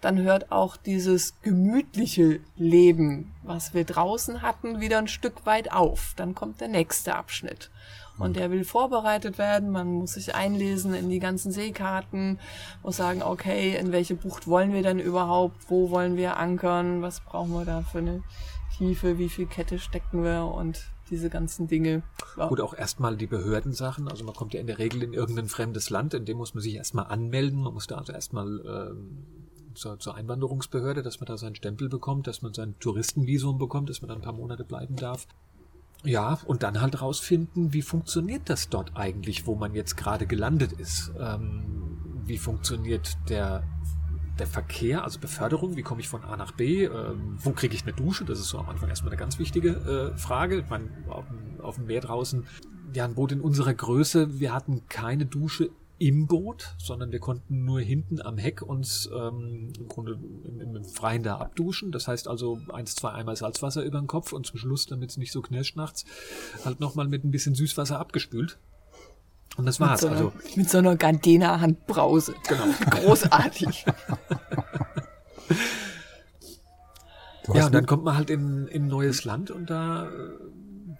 dann 0.00 0.16
hört 0.22 0.50
auch 0.50 0.78
dieses 0.78 1.34
gemütliche 1.42 2.40
Leben, 2.56 3.34
was 3.42 3.74
wir 3.74 3.84
draußen 3.84 4.40
hatten, 4.40 4.80
wieder 4.80 4.96
ein 4.96 5.08
Stück 5.08 5.44
weit 5.44 5.70
auf. 5.70 6.14
Dann 6.16 6.34
kommt 6.34 6.62
der 6.62 6.68
nächste 6.68 7.14
Abschnitt 7.14 7.70
und 8.18 8.36
der 8.36 8.50
will 8.50 8.64
vorbereitet 8.64 9.38
werden. 9.38 9.70
Man 9.70 9.92
muss 9.92 10.14
sich 10.14 10.34
einlesen 10.34 10.94
in 10.94 11.10
die 11.10 11.18
ganzen 11.18 11.52
Seekarten, 11.52 12.38
muss 12.82 12.96
sagen, 12.96 13.22
okay, 13.22 13.76
in 13.76 13.92
welche 13.92 14.14
Bucht 14.14 14.46
wollen 14.46 14.72
wir 14.72 14.82
denn 14.82 14.98
überhaupt, 14.98 15.56
wo 15.68 15.90
wollen 15.90 16.16
wir 16.16 16.36
ankern, 16.36 17.02
was 17.02 17.20
brauchen 17.20 17.52
wir 17.52 17.64
da 17.64 17.82
für 17.82 17.98
eine 17.98 18.22
Tiefe, 18.76 19.18
wie 19.18 19.28
viel 19.28 19.46
Kette 19.46 19.78
stecken 19.78 20.24
wir 20.24 20.44
und 20.44 20.90
diese 21.10 21.28
ganzen 21.30 21.68
Dinge. 21.68 22.02
Ja. 22.36 22.48
Gut, 22.48 22.60
auch 22.60 22.74
erstmal 22.74 23.16
die 23.16 23.26
Behördensachen. 23.26 24.08
Also 24.08 24.24
man 24.24 24.34
kommt 24.34 24.54
ja 24.54 24.60
in 24.60 24.66
der 24.66 24.78
Regel 24.78 25.02
in 25.02 25.12
irgendein 25.12 25.48
fremdes 25.48 25.90
Land, 25.90 26.14
in 26.14 26.24
dem 26.24 26.38
muss 26.38 26.54
man 26.54 26.62
sich 26.62 26.74
erstmal 26.74 27.06
anmelden. 27.06 27.62
Man 27.62 27.74
muss 27.74 27.86
da 27.86 27.96
also 27.96 28.12
erstmal 28.12 28.60
ähm, 28.66 29.26
zur, 29.74 29.98
zur 29.98 30.14
Einwanderungsbehörde, 30.14 31.02
dass 31.02 31.20
man 31.20 31.26
da 31.26 31.36
seinen 31.36 31.54
Stempel 31.54 31.88
bekommt, 31.88 32.26
dass 32.26 32.42
man 32.42 32.54
sein 32.54 32.74
Touristenvisum 32.80 33.58
bekommt, 33.58 33.90
dass 33.90 34.00
man 34.00 34.08
dann 34.08 34.18
ein 34.18 34.24
paar 34.24 34.32
Monate 34.32 34.64
bleiben 34.64 34.96
darf. 34.96 35.26
Ja, 36.04 36.38
und 36.46 36.62
dann 36.62 36.80
halt 36.80 37.00
rausfinden, 37.00 37.72
wie 37.72 37.82
funktioniert 37.82 38.50
das 38.50 38.68
dort 38.68 38.92
eigentlich, 38.94 39.46
wo 39.46 39.54
man 39.54 39.74
jetzt 39.74 39.96
gerade 39.96 40.26
gelandet 40.26 40.72
ist. 40.72 41.12
Ähm, 41.18 42.22
wie 42.26 42.38
funktioniert 42.38 43.16
der, 43.28 43.64
der 44.38 44.46
Verkehr, 44.46 45.04
also 45.04 45.18
Beförderung, 45.18 45.76
wie 45.76 45.82
komme 45.82 46.00
ich 46.00 46.08
von 46.08 46.22
A 46.22 46.36
nach 46.36 46.52
B, 46.52 46.84
ähm, 46.84 47.36
wo 47.38 47.52
kriege 47.52 47.74
ich 47.74 47.82
eine 47.82 47.92
Dusche, 47.92 48.24
das 48.24 48.38
ist 48.38 48.48
so 48.48 48.58
am 48.58 48.68
Anfang 48.68 48.88
erstmal 48.88 49.12
eine 49.12 49.20
ganz 49.20 49.38
wichtige 49.38 50.12
äh, 50.14 50.18
Frage. 50.18 50.58
Ich 50.58 50.68
meine, 50.68 50.90
auf, 51.08 51.24
auf 51.62 51.76
dem 51.76 51.86
Meer 51.86 52.00
draußen, 52.00 52.46
ja, 52.94 53.04
ein 53.04 53.14
Boot 53.14 53.32
in 53.32 53.40
unserer 53.40 53.74
Größe, 53.74 54.38
wir 54.38 54.52
hatten 54.52 54.82
keine 54.88 55.26
Dusche 55.26 55.70
im 55.98 56.26
Boot, 56.26 56.74
sondern 56.78 57.12
wir 57.12 57.20
konnten 57.20 57.64
nur 57.64 57.80
hinten 57.80 58.20
am 58.20 58.36
Heck 58.36 58.62
uns 58.62 59.08
ähm, 59.14 59.72
im 59.78 59.88
Grunde 59.88 60.18
im, 60.44 60.76
im 60.76 60.84
Freien 60.84 61.22
da 61.22 61.38
abduschen. 61.38 61.92
Das 61.92 62.08
heißt 62.08 62.26
also 62.26 62.58
eins, 62.72 62.94
zwei 62.96 63.12
Eimer 63.12 63.36
Salzwasser 63.36 63.84
über 63.84 64.00
den 64.00 64.08
Kopf 64.08 64.32
und 64.32 64.46
zum 64.46 64.58
Schluss, 64.58 64.86
damit 64.86 65.10
es 65.10 65.16
nicht 65.16 65.32
so 65.32 65.40
knirscht 65.40 65.76
nachts, 65.76 66.04
halt 66.64 66.80
nochmal 66.80 67.06
mit 67.06 67.24
ein 67.24 67.30
bisschen 67.30 67.54
Süßwasser 67.54 67.98
abgespült. 67.98 68.58
Und 69.56 69.66
das 69.66 69.78
war's. 69.78 70.02
Mit 70.02 70.10
so 70.10 70.16
einer, 70.16 70.16
also 70.16 70.32
mit 70.56 70.70
so 70.70 70.78
einer 70.78 70.96
Gardena-Handbrause. 70.96 72.34
Genau. 72.48 72.64
Großartig. 72.90 73.86
ja, 77.54 77.66
und 77.66 77.74
dann 77.74 77.86
kommt 77.86 78.04
man 78.04 78.16
halt 78.16 78.30
in, 78.30 78.66
in 78.66 78.84
ein 78.84 78.88
neues 78.88 79.24
Land 79.24 79.52
und 79.52 79.70
da 79.70 80.06
äh, 80.06 80.10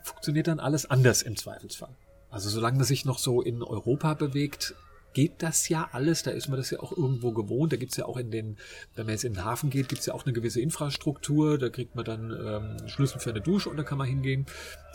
funktioniert 0.05 0.47
dann 0.47 0.61
alles 0.61 0.89
anders 0.89 1.23
im 1.23 1.37
Zweifelsfall. 1.37 1.97
Also 2.35 2.51
solange 2.51 2.79
man 2.79 2.85
sich 2.85 3.05
noch 3.05 3.19
so 3.19 3.43
in 3.43 3.63
Europa 3.63 4.15
bewegt, 4.15 4.75
geht 5.13 5.41
das 5.41 5.69
ja 5.69 5.89
alles. 5.93 6.25
Da 6.25 6.33
ist 6.33 6.49
man 6.49 6.57
das 6.57 6.69
ja 6.71 6.81
auch 6.81 6.91
irgendwo 6.91 7.31
gewohnt. 7.31 7.73
Da 7.73 7.77
gibt's 7.77 7.97
ja 7.97 8.07
auch 8.07 8.17
in 8.17 8.33
den, 8.33 8.57
wenn 8.97 9.07
man 9.07 9.13
jetzt 9.13 9.23
in 9.23 9.35
den 9.35 9.45
Hafen 9.45 9.71
geht, 9.71 9.89
gibt's 9.89 10.07
ja 10.07 10.15
auch 10.15 10.25
eine 10.27 10.33
gewisse 10.33 10.61
Infrastruktur. 10.61 11.59
Da 11.59 11.69
kriegt 11.69 11.95
man 11.95 12.05
dann 12.05 12.37
ähm, 12.45 12.89
Schlüssel 12.89 13.21
für 13.21 13.31
eine 13.31 13.41
Dusche 13.41 13.71
und 13.71 13.77
da 13.77 13.85
kann 13.85 13.99
man 13.99 14.09
hingehen. 14.09 14.47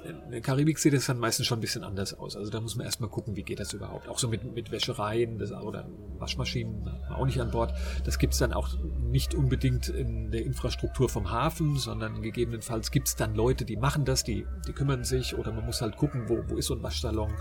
In 0.01 0.31
der 0.31 0.41
Karibik 0.41 0.79
sieht 0.79 0.93
es 0.93 1.07
dann 1.07 1.19
meistens 1.19 1.45
schon 1.45 1.59
ein 1.59 1.61
bisschen 1.61 1.83
anders 1.83 2.13
aus. 2.13 2.35
Also 2.35 2.49
da 2.49 2.61
muss 2.61 2.75
man 2.75 2.85
erstmal 2.85 3.09
gucken, 3.09 3.35
wie 3.35 3.43
geht 3.43 3.59
das 3.59 3.73
überhaupt. 3.73 4.07
Auch 4.07 4.19
so 4.19 4.27
mit, 4.27 4.43
mit 4.55 4.71
Wäschereien 4.71 5.37
das, 5.39 5.51
oder 5.51 5.87
Waschmaschinen 6.17 6.87
auch 7.09 7.25
nicht 7.25 7.39
an 7.41 7.51
Bord. 7.51 7.73
Das 8.05 8.19
gibt's 8.19 8.37
dann 8.37 8.53
auch 8.53 8.69
nicht 8.99 9.33
unbedingt 9.33 9.89
in 9.89 10.31
der 10.31 10.45
Infrastruktur 10.45 11.09
vom 11.09 11.31
Hafen, 11.31 11.77
sondern 11.77 12.21
gegebenenfalls 12.21 12.91
gibt's 12.91 13.15
dann 13.15 13.35
Leute, 13.35 13.65
die 13.65 13.77
machen 13.77 14.05
das, 14.05 14.23
die, 14.23 14.45
die 14.67 14.73
kümmern 14.73 15.03
sich 15.03 15.37
oder 15.37 15.51
man 15.51 15.65
muss 15.65 15.81
halt 15.81 15.97
gucken, 15.97 16.29
wo, 16.29 16.43
wo 16.47 16.57
ist 16.57 16.67
so 16.67 16.75
ein 16.75 16.83
Waschsalon. 16.83 17.33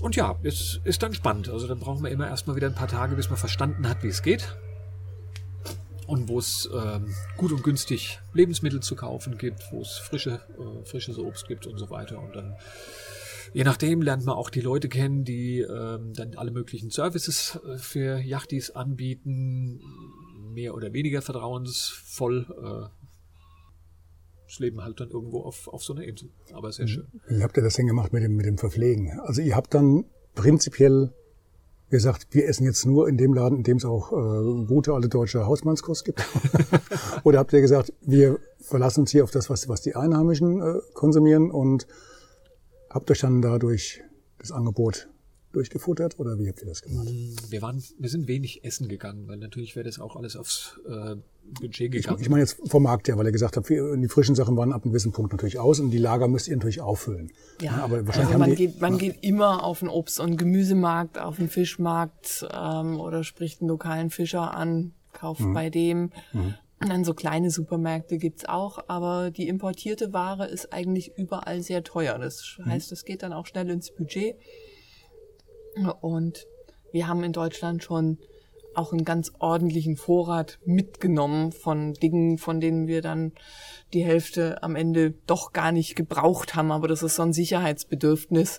Und 0.00 0.16
ja, 0.16 0.36
es 0.42 0.80
ist 0.84 1.02
dann 1.02 1.14
spannend. 1.14 1.48
Also 1.48 1.66
dann 1.66 1.78
brauchen 1.78 2.02
wir 2.02 2.10
immer 2.10 2.28
erstmal 2.28 2.56
wieder 2.56 2.66
ein 2.66 2.74
paar 2.74 2.88
Tage, 2.88 3.14
bis 3.14 3.28
man 3.28 3.38
verstanden 3.38 3.88
hat, 3.88 4.02
wie 4.02 4.08
es 4.08 4.22
geht 4.22 4.56
und 6.06 6.28
wo 6.28 6.38
es 6.38 6.68
ähm, 6.74 7.14
gut 7.36 7.52
und 7.52 7.62
günstig 7.62 8.20
Lebensmittel 8.32 8.80
zu 8.80 8.96
kaufen 8.96 9.38
gibt, 9.38 9.62
wo 9.70 9.80
es 9.80 9.98
frische, 9.98 10.40
äh, 10.58 10.84
frisches 10.84 11.18
Obst 11.18 11.48
gibt 11.48 11.66
und 11.66 11.78
so 11.78 11.90
weiter. 11.90 12.20
Und 12.20 12.34
dann, 12.36 12.56
je 13.52 13.64
nachdem, 13.64 14.02
lernt 14.02 14.24
man 14.24 14.34
auch 14.34 14.50
die 14.50 14.60
Leute 14.60 14.88
kennen, 14.88 15.24
die 15.24 15.60
ähm, 15.60 16.12
dann 16.14 16.34
alle 16.34 16.50
möglichen 16.50 16.90
Services 16.90 17.58
äh, 17.66 17.78
für 17.78 18.18
Yachtis 18.18 18.70
anbieten, 18.70 19.80
mehr 20.52 20.74
oder 20.74 20.92
weniger 20.92 21.22
vertrauensvoll. 21.22 22.46
Äh, 22.50 23.04
das 24.46 24.58
Leben 24.58 24.84
halt 24.84 25.00
dann 25.00 25.10
irgendwo 25.10 25.40
auf, 25.40 25.68
auf 25.68 25.82
so 25.82 25.94
einer 25.94 26.04
Insel. 26.04 26.30
Aber 26.52 26.70
sehr 26.70 26.84
mhm. 26.84 26.90
schön. 26.90 27.06
Wie 27.28 27.42
habt 27.42 27.56
ihr 27.56 27.62
das 27.62 27.74
denn 27.74 27.86
gemacht 27.86 28.12
mit 28.12 28.22
dem, 28.22 28.36
mit 28.36 28.46
dem 28.46 28.58
Verpflegen? 28.58 29.18
Also 29.20 29.42
ihr 29.42 29.56
habt 29.56 29.74
dann 29.74 30.04
prinzipiell 30.34 31.12
gesagt, 31.94 32.26
wir 32.32 32.48
essen 32.48 32.64
jetzt 32.64 32.84
nur 32.84 33.08
in 33.08 33.16
dem 33.16 33.32
Laden, 33.32 33.58
in 33.58 33.62
dem 33.62 33.76
es 33.76 33.84
auch 33.84 34.12
äh, 34.12 34.66
gute 34.66 34.92
alte 34.92 35.08
deutsche 35.08 35.46
Hausmannskost 35.46 36.04
gibt? 36.04 36.24
Oder 37.22 37.38
habt 37.38 37.52
ihr 37.52 37.60
gesagt, 37.60 37.92
wir 38.00 38.40
verlassen 38.60 39.02
uns 39.02 39.12
hier 39.12 39.22
auf 39.22 39.30
das, 39.30 39.48
was, 39.48 39.68
was 39.68 39.80
die 39.80 39.94
Einheimischen 39.94 40.60
äh, 40.60 40.80
konsumieren 40.92 41.52
und 41.52 41.86
habt 42.90 43.10
euch 43.12 43.20
dann 43.20 43.42
dadurch 43.42 44.02
das 44.38 44.50
Angebot 44.50 45.08
durchgefuttert 45.54 46.18
oder 46.18 46.38
wie 46.38 46.48
habt 46.48 46.60
ihr 46.60 46.66
das 46.66 46.82
gemacht? 46.82 47.08
Wir 47.50 47.62
waren, 47.62 47.82
wir 47.98 48.08
sind 48.10 48.28
wenig 48.28 48.64
essen 48.64 48.88
gegangen, 48.88 49.26
weil 49.28 49.36
natürlich 49.38 49.74
wäre 49.76 49.84
das 49.84 49.98
auch 49.98 50.16
alles 50.16 50.36
aufs 50.36 50.80
äh, 50.88 51.16
Budget 51.60 51.94
Ich, 51.94 52.02
gegangen. 52.02 52.20
ich 52.20 52.28
meine 52.28 52.40
jetzt 52.42 52.56
vom 52.68 52.82
Markt 52.84 53.08
her, 53.08 53.16
weil 53.18 53.26
er 53.26 53.32
gesagt 53.32 53.56
hat, 53.56 53.68
die 53.68 54.08
frischen 54.08 54.34
Sachen 54.34 54.56
waren 54.56 54.72
ab 54.72 54.82
einem 54.84 54.92
gewissen 54.92 55.12
Punkt 55.12 55.32
natürlich 55.32 55.58
aus 55.58 55.80
und 55.80 55.90
die 55.90 55.98
Lager 55.98 56.26
müsst 56.28 56.48
ihr 56.48 56.56
natürlich 56.56 56.80
auffüllen. 56.80 57.30
Ja, 57.60 57.72
aber 57.82 58.06
wahrscheinlich 58.06 58.34
also 58.34 58.38
man, 58.38 58.50
die, 58.50 58.56
geht, 58.56 58.80
man 58.80 58.98
geht 58.98 59.22
immer 59.22 59.62
auf 59.64 59.80
den 59.80 59.88
Obst- 59.88 60.20
und 60.20 60.36
Gemüsemarkt, 60.36 61.18
auf 61.18 61.36
den 61.36 61.48
Fischmarkt 61.48 62.46
ähm, 62.52 62.98
oder 63.00 63.24
spricht 63.24 63.60
einen 63.60 63.68
lokalen 63.68 64.10
Fischer 64.10 64.54
an, 64.54 64.92
kauft 65.12 65.40
Mhm. 65.42 65.54
bei 65.54 65.70
dem. 65.70 66.10
Und 66.80 66.88
dann 66.90 67.04
so 67.04 67.14
kleine 67.14 67.50
Supermärkte 67.50 68.18
gibt's 68.18 68.44
auch, 68.46 68.78
aber 68.88 69.30
die 69.30 69.48
importierte 69.48 70.12
Ware 70.12 70.46
ist 70.48 70.72
eigentlich 70.72 71.12
überall 71.16 71.62
sehr 71.62 71.84
teuer. 71.84 72.18
Das 72.18 72.56
Mhm. 72.58 72.66
heißt, 72.66 72.92
es 72.92 73.04
geht 73.04 73.22
dann 73.22 73.32
auch 73.32 73.46
schnell 73.46 73.70
ins 73.70 73.90
Budget. 73.92 74.36
Und 76.00 76.46
wir 76.92 77.08
haben 77.08 77.24
in 77.24 77.32
Deutschland 77.32 77.82
schon 77.82 78.18
auch 78.74 78.92
einen 78.92 79.04
ganz 79.04 79.32
ordentlichen 79.38 79.96
Vorrat 79.96 80.58
mitgenommen 80.64 81.52
von 81.52 81.94
Dingen, 81.94 82.38
von 82.38 82.60
denen 82.60 82.86
wir 82.86 83.02
dann 83.02 83.32
die 83.92 84.04
Hälfte 84.04 84.62
am 84.62 84.76
Ende 84.76 85.14
doch 85.26 85.52
gar 85.52 85.72
nicht 85.72 85.96
gebraucht 85.96 86.54
haben. 86.54 86.72
Aber 86.72 86.88
das 86.88 87.02
ist 87.02 87.16
so 87.16 87.22
ein 87.22 87.32
Sicherheitsbedürfnis. 87.32 88.58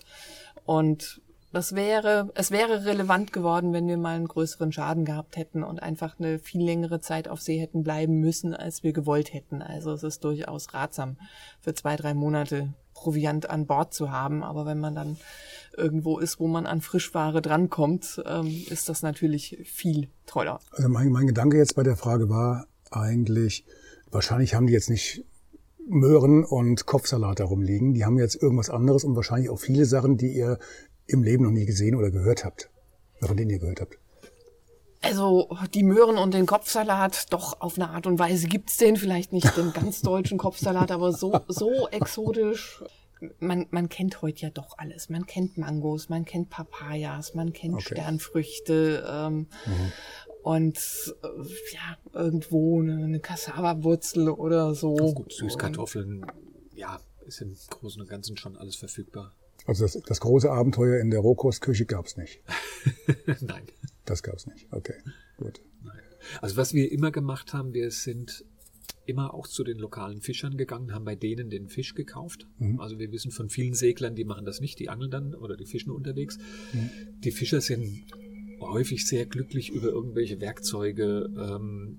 Und 0.64 1.20
das 1.52 1.74
wäre, 1.74 2.30
es 2.34 2.50
wäre 2.50 2.84
relevant 2.84 3.32
geworden, 3.32 3.72
wenn 3.72 3.88
wir 3.88 3.96
mal 3.96 4.16
einen 4.16 4.28
größeren 4.28 4.72
Schaden 4.72 5.04
gehabt 5.04 5.36
hätten 5.36 5.62
und 5.62 5.82
einfach 5.82 6.18
eine 6.18 6.38
viel 6.38 6.62
längere 6.62 7.00
Zeit 7.00 7.28
auf 7.28 7.40
See 7.40 7.58
hätten 7.58 7.82
bleiben 7.82 8.20
müssen, 8.20 8.54
als 8.54 8.82
wir 8.82 8.92
gewollt 8.92 9.32
hätten. 9.32 9.62
Also 9.62 9.92
es 9.92 10.02
ist 10.02 10.24
durchaus 10.24 10.74
ratsam, 10.74 11.16
für 11.60 11.72
zwei, 11.72 11.96
drei 11.96 12.14
Monate 12.14 12.74
Proviant 12.92 13.48
an 13.48 13.66
Bord 13.66 13.94
zu 13.94 14.10
haben. 14.10 14.42
Aber 14.42 14.66
wenn 14.66 14.80
man 14.80 14.94
dann 14.94 15.16
irgendwo 15.76 16.18
ist, 16.18 16.40
wo 16.40 16.48
man 16.48 16.66
an 16.66 16.80
Frischware 16.80 17.42
drankommt, 17.42 18.22
ähm, 18.26 18.64
ist 18.70 18.88
das 18.88 19.02
natürlich 19.02 19.58
viel 19.64 20.08
toller. 20.26 20.60
also 20.70 20.88
mein, 20.88 21.10
mein 21.10 21.26
Gedanke 21.26 21.56
jetzt 21.56 21.76
bei 21.76 21.82
der 21.82 21.96
Frage 21.96 22.28
war 22.28 22.66
eigentlich, 22.90 23.64
wahrscheinlich 24.10 24.54
haben 24.54 24.66
die 24.66 24.72
jetzt 24.72 24.90
nicht 24.90 25.24
Möhren 25.88 26.44
und 26.44 26.86
Kopfsalat 26.86 27.40
darum 27.40 27.62
liegen. 27.62 27.94
Die 27.94 28.04
haben 28.04 28.18
jetzt 28.18 28.40
irgendwas 28.42 28.70
anderes 28.70 29.04
und 29.04 29.14
wahrscheinlich 29.14 29.50
auch 29.50 29.60
viele 29.60 29.84
Sachen, 29.84 30.16
die 30.16 30.34
ihr 30.34 30.58
im 31.06 31.22
Leben 31.22 31.44
noch 31.44 31.52
nie 31.52 31.66
gesehen 31.66 31.94
oder 31.94 32.10
gehört 32.10 32.44
habt. 32.44 32.70
Von 33.20 33.36
denen 33.36 33.50
ihr 33.50 33.58
gehört 33.58 33.80
habt. 33.80 33.98
Also 35.02 35.48
die 35.72 35.84
Möhren 35.84 36.18
und 36.18 36.34
den 36.34 36.46
Kopfsalat, 36.46 37.32
doch 37.32 37.60
auf 37.60 37.78
eine 37.78 37.90
Art 37.90 38.06
und 38.06 38.18
Weise 38.18 38.48
gibt's 38.48 38.76
den, 38.76 38.96
vielleicht 38.96 39.32
nicht 39.32 39.56
den 39.56 39.72
ganz 39.72 40.00
deutschen 40.02 40.38
Kopfsalat, 40.38 40.90
aber 40.90 41.12
so, 41.12 41.40
so 41.48 41.88
exotisch. 41.88 42.82
Man, 43.40 43.66
man 43.70 43.88
kennt 43.88 44.20
heute 44.22 44.42
ja 44.42 44.50
doch 44.50 44.76
alles. 44.78 45.08
Man 45.08 45.26
kennt 45.26 45.56
Mangos, 45.56 46.08
man 46.08 46.24
kennt 46.24 46.50
Papayas, 46.50 47.34
man 47.34 47.52
kennt 47.52 47.74
Okay. 47.74 47.94
Sternfrüchte 47.94 49.06
ähm, 49.08 49.46
und 50.42 50.78
äh, 51.22 51.28
ja, 51.72 51.96
irgendwo 52.12 52.80
eine, 52.80 53.04
eine 53.04 53.20
Cassava-Wurzel 53.20 54.28
oder 54.28 54.74
so. 54.74 54.94
Gut, 54.94 55.32
Süßkartoffeln, 55.32 56.26
ja, 56.74 57.00
ist 57.24 57.40
im 57.40 57.56
Großen 57.70 58.00
und 58.00 58.08
Ganzen 58.08 58.36
schon 58.36 58.56
alles 58.56 58.76
verfügbar. 58.76 59.32
Also 59.66 59.84
das, 59.84 60.00
das 60.06 60.20
große 60.20 60.50
Abenteuer 60.50 61.00
in 61.00 61.10
der 61.10 61.20
Rohkostküche 61.20 61.86
gab's 61.86 62.16
nicht. 62.16 62.40
Nein. 63.40 63.64
Das 64.04 64.22
gab's 64.22 64.46
nicht. 64.46 64.72
Okay, 64.72 64.94
gut. 65.38 65.60
Also 66.40 66.56
was 66.56 66.74
wir 66.74 66.90
immer 66.92 67.10
gemacht 67.10 67.52
haben, 67.52 67.72
wir 67.74 67.90
sind 67.90 68.44
immer 69.06 69.34
auch 69.34 69.46
zu 69.46 69.64
den 69.64 69.78
lokalen 69.78 70.20
Fischern 70.20 70.56
gegangen, 70.56 70.92
haben 70.92 71.04
bei 71.04 71.16
denen 71.16 71.50
den 71.50 71.68
Fisch 71.68 71.94
gekauft. 71.94 72.46
Also 72.78 72.98
wir 72.98 73.12
wissen 73.12 73.30
von 73.30 73.48
vielen 73.48 73.74
Seglern, 73.74 74.14
die 74.14 74.24
machen 74.24 74.44
das 74.44 74.60
nicht, 74.60 74.78
die 74.78 74.88
angeln 74.88 75.10
dann 75.10 75.34
oder 75.34 75.56
die 75.56 75.66
fischen 75.66 75.90
unterwegs. 75.90 76.38
Die 77.24 77.30
Fischer 77.30 77.60
sind 77.60 78.04
häufig 78.60 79.06
sehr 79.06 79.26
glücklich 79.26 79.70
über 79.70 79.88
irgendwelche 79.88 80.40
Werkzeuge, 80.40 81.30
ähm, 81.38 81.98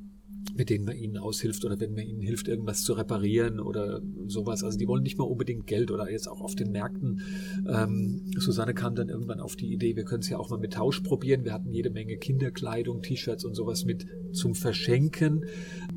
mit 0.56 0.70
denen 0.70 0.86
man 0.86 0.98
ihnen 0.98 1.18
aushilft 1.18 1.66
oder 1.66 1.80
wenn 1.80 1.94
man 1.94 2.06
ihnen 2.06 2.22
hilft, 2.22 2.48
irgendwas 2.48 2.84
zu 2.84 2.94
reparieren 2.94 3.60
oder 3.60 4.02
sowas. 4.28 4.64
Also 4.64 4.78
die 4.78 4.88
wollen 4.88 5.04
nicht 5.04 5.18
mal 5.18 5.26
unbedingt 5.26 5.68
Geld 5.68 5.92
oder 5.92 6.10
jetzt 6.10 6.28
auch 6.28 6.42
auf 6.42 6.56
den 6.56 6.72
Märkten. 6.72 7.22
Ähm, 7.70 8.32
Susanne 8.38 8.74
kam 8.74 8.96
dann 8.96 9.10
irgendwann 9.10 9.40
auf 9.40 9.56
die 9.56 9.72
Idee, 9.72 9.96
wir 9.96 10.04
können 10.04 10.22
es 10.22 10.30
ja 10.30 10.40
auch 10.40 10.50
mal 10.50 10.60
mit 10.60 10.74
Tausch 10.74 11.02
probieren. 11.02 11.46
Wir 11.46 11.54
hatten 11.54 11.72
jede 11.72 11.90
Menge 11.90 12.18
Kinderkleidung, 12.18 13.02
T-Shirts 13.02 13.46
und 13.46 13.54
sowas 13.54 13.86
mit 13.86 14.08
zum 14.32 14.56
Verschenken. 14.56 15.46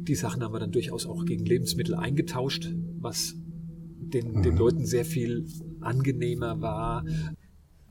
Die 0.02 0.14
Sachen 0.14 0.42
haben 0.42 0.52
wir 0.54 0.60
dann 0.60 0.72
durchaus 0.72 1.06
auch 1.06 1.24
gegen 1.24 1.44
Lebensmittel 1.44 1.94
eingetauscht, 1.94 2.72
was 2.98 3.34
den, 4.12 4.42
den 4.42 4.56
Leuten 4.56 4.84
sehr 4.84 5.04
viel 5.04 5.46
angenehmer 5.80 6.60
war. 6.60 7.04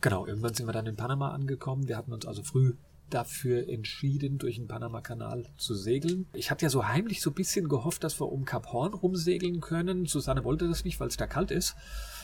Genau, 0.02 0.26
irgendwann 0.26 0.54
sind 0.54 0.68
wir 0.68 0.74
dann 0.74 0.86
in 0.86 0.96
Panama 0.96 1.30
angekommen. 1.30 1.88
Wir 1.88 1.98
hatten 1.98 2.14
uns 2.14 2.26
also 2.26 2.44
früh 2.44 2.74
dafür 3.10 3.68
entschieden, 3.70 4.38
durch 4.38 4.56
den 4.56 4.68
Panama-Kanal 4.68 5.46
zu 5.58 5.76
segeln. 5.76 6.28
Ich 6.34 6.52
hatte 6.52 6.66
ja 6.66 6.70
so 6.70 6.88
heimlich 6.88 7.22
so 7.22 7.32
ein 7.32 7.36
bisschen 7.36 7.68
gehofft, 7.68 8.04
dass 8.04 8.20
wir 8.20 8.32
um 8.32 8.46
Kap 8.46 8.72
Horn 8.72 8.94
rumsegeln 8.94 9.62
können. 9.62 10.06
Susanne 10.06 10.44
wollte 10.44 10.68
das 10.68 10.84
nicht, 10.86 11.00
weil 11.00 11.08
es 11.08 11.18
da 11.18 11.28
kalt 11.28 11.52
ist. 11.52 11.76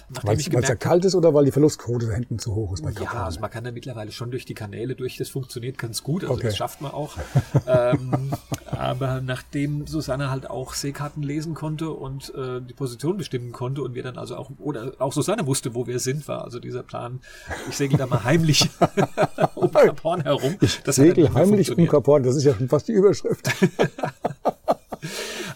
Weil 0.09 0.39
ich 0.39 0.53
es 0.53 0.67
ja 0.67 0.75
kalt 0.75 1.03
ist 1.03 1.15
oder 1.15 1.33
weil 1.33 1.45
die 1.45 1.51
Verlustquote 1.51 2.05
da 2.07 2.13
hinten 2.13 2.37
zu 2.37 2.53
hoch 2.53 2.73
ist 2.73 2.83
bei 2.83 2.91
ja, 2.91 3.01
Kaplan? 3.01 3.23
also 3.23 3.39
man 3.39 3.49
kann 3.49 3.63
da 3.63 3.71
mittlerweile 3.71 4.11
schon 4.11 4.29
durch 4.29 4.45
die 4.45 4.53
Kanäle 4.53 4.93
durch, 4.93 5.17
das 5.17 5.29
funktioniert 5.29 5.79
ganz 5.79 6.03
gut, 6.03 6.23
also 6.23 6.35
Okay. 6.35 6.43
das 6.43 6.57
schafft 6.57 6.79
man 6.81 6.91
auch. 6.91 7.17
ähm, 7.67 8.31
aber 8.67 9.21
nachdem 9.21 9.87
Susanne 9.87 10.29
halt 10.29 10.47
auch 10.47 10.75
Seekarten 10.75 11.23
lesen 11.23 11.55
konnte 11.55 11.89
und 11.89 12.33
äh, 12.35 12.61
die 12.61 12.73
Position 12.73 13.17
bestimmen 13.17 13.51
konnte 13.51 13.81
und 13.81 13.95
wir 13.95 14.03
dann 14.03 14.17
also 14.17 14.35
auch, 14.35 14.51
oder 14.59 14.93
auch 14.99 15.11
Susanne 15.11 15.47
wusste, 15.47 15.73
wo 15.73 15.87
wir 15.87 15.97
sind, 15.99 16.27
war 16.27 16.43
also 16.43 16.59
dieser 16.59 16.83
Plan, 16.83 17.19
ich 17.67 17.75
segel 17.75 17.97
da 17.97 18.05
mal 18.05 18.23
heimlich 18.23 18.69
um 19.55 19.71
Kap 19.71 20.03
Horn 20.03 20.21
herum. 20.21 20.55
Das 20.83 20.95
Segel 20.97 21.33
heimlich 21.33 21.71
um 21.71 21.89
Horn, 22.05 22.23
das 22.23 22.35
ist 22.35 22.43
ja 22.43 22.53
schon 22.53 22.69
fast 22.69 22.87
die 22.87 22.93
Überschrift. 22.93 23.49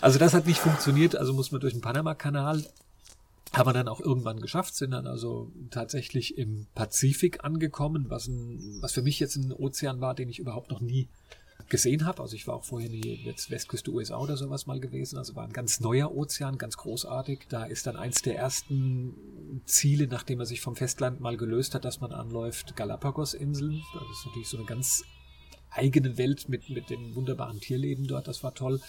Also 0.01 0.17
das 0.17 0.33
hat 0.33 0.45
nicht 0.45 0.59
funktioniert, 0.59 1.15
also 1.15 1.33
muss 1.33 1.51
man 1.51 1.59
durch 1.59 1.73
den 1.73 1.81
Panama-Kanal. 1.81 2.63
Haben 3.51 3.67
wir 3.67 3.73
dann 3.73 3.87
auch 3.87 3.99
irgendwann 3.99 4.39
geschafft, 4.39 4.75
sind 4.75 4.91
dann 4.91 5.07
also 5.07 5.51
tatsächlich 5.71 6.37
im 6.37 6.67
Pazifik 6.75 7.43
angekommen, 7.43 8.05
was, 8.07 8.27
ein, 8.27 8.77
was 8.79 8.93
für 8.93 9.01
mich 9.01 9.19
jetzt 9.19 9.35
ein 9.37 9.51
Ozean 9.51 10.01
war, 10.01 10.13
den 10.13 10.29
ich 10.29 10.39
überhaupt 10.39 10.69
noch 10.69 10.81
nie 10.81 11.07
gesehen 11.67 12.05
habe. 12.05 12.21
Also 12.21 12.35
ich 12.35 12.47
war 12.47 12.55
auch 12.55 12.63
vorher 12.63 12.89
nie 12.89 13.21
jetzt 13.23 13.51
Westküste 13.51 13.91
USA 13.91 14.17
oder 14.17 14.37
sowas 14.37 14.65
mal 14.65 14.79
gewesen. 14.79 15.17
Also 15.17 15.35
war 15.35 15.43
ein 15.43 15.53
ganz 15.53 15.79
neuer 15.79 16.15
Ozean, 16.15 16.57
ganz 16.57 16.77
großartig. 16.77 17.47
Da 17.49 17.65
ist 17.65 17.87
dann 17.87 17.95
eins 17.95 18.21
der 18.21 18.37
ersten 18.37 19.61
Ziele, 19.65 20.07
nachdem 20.07 20.39
er 20.39 20.45
sich 20.45 20.61
vom 20.61 20.75
Festland 20.75 21.19
mal 21.19 21.37
gelöst 21.37 21.75
hat, 21.75 21.85
dass 21.85 21.99
man 21.99 22.11
anläuft, 22.11 22.75
Galapagos-Inseln. 22.75 23.81
Das 23.93 24.03
ist 24.03 24.25
natürlich 24.25 24.47
so 24.47 24.57
eine 24.57 24.65
ganz 24.65 25.03
eigene 25.71 26.17
Welt 26.17 26.49
mit, 26.49 26.69
mit 26.69 26.89
dem 26.89 27.15
wunderbaren 27.15 27.59
Tierleben 27.59 28.07
dort. 28.07 28.27
Das 28.27 28.43
war 28.43 28.53
toll. 28.53 28.81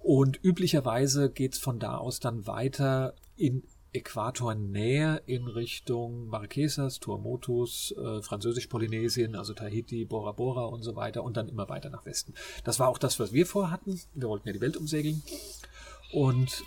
Und 0.00 0.38
üblicherweise 0.42 1.30
geht's 1.30 1.58
von 1.58 1.78
da 1.78 1.96
aus 1.96 2.20
dann 2.20 2.46
weiter 2.46 3.14
in 3.36 3.64
Äquatornähe 3.92 5.22
in 5.26 5.46
Richtung 5.48 6.28
Marquesas, 6.28 7.00
Tuamotus, 7.00 7.94
äh, 7.96 8.22
Französisch-Polynesien, 8.22 9.34
also 9.34 9.52
Tahiti, 9.54 10.04
Bora 10.04 10.32
Bora 10.32 10.64
und 10.64 10.82
so 10.82 10.96
weiter 10.96 11.24
und 11.24 11.36
dann 11.36 11.48
immer 11.48 11.68
weiter 11.68 11.90
nach 11.90 12.06
Westen. 12.06 12.34
Das 12.64 12.78
war 12.78 12.88
auch 12.88 12.98
das, 12.98 13.18
was 13.18 13.32
wir 13.32 13.46
vorhatten. 13.46 14.00
Wir 14.14 14.28
wollten 14.28 14.48
ja 14.48 14.54
die 14.54 14.60
Welt 14.60 14.76
umsegeln 14.76 15.22
und 16.12 16.62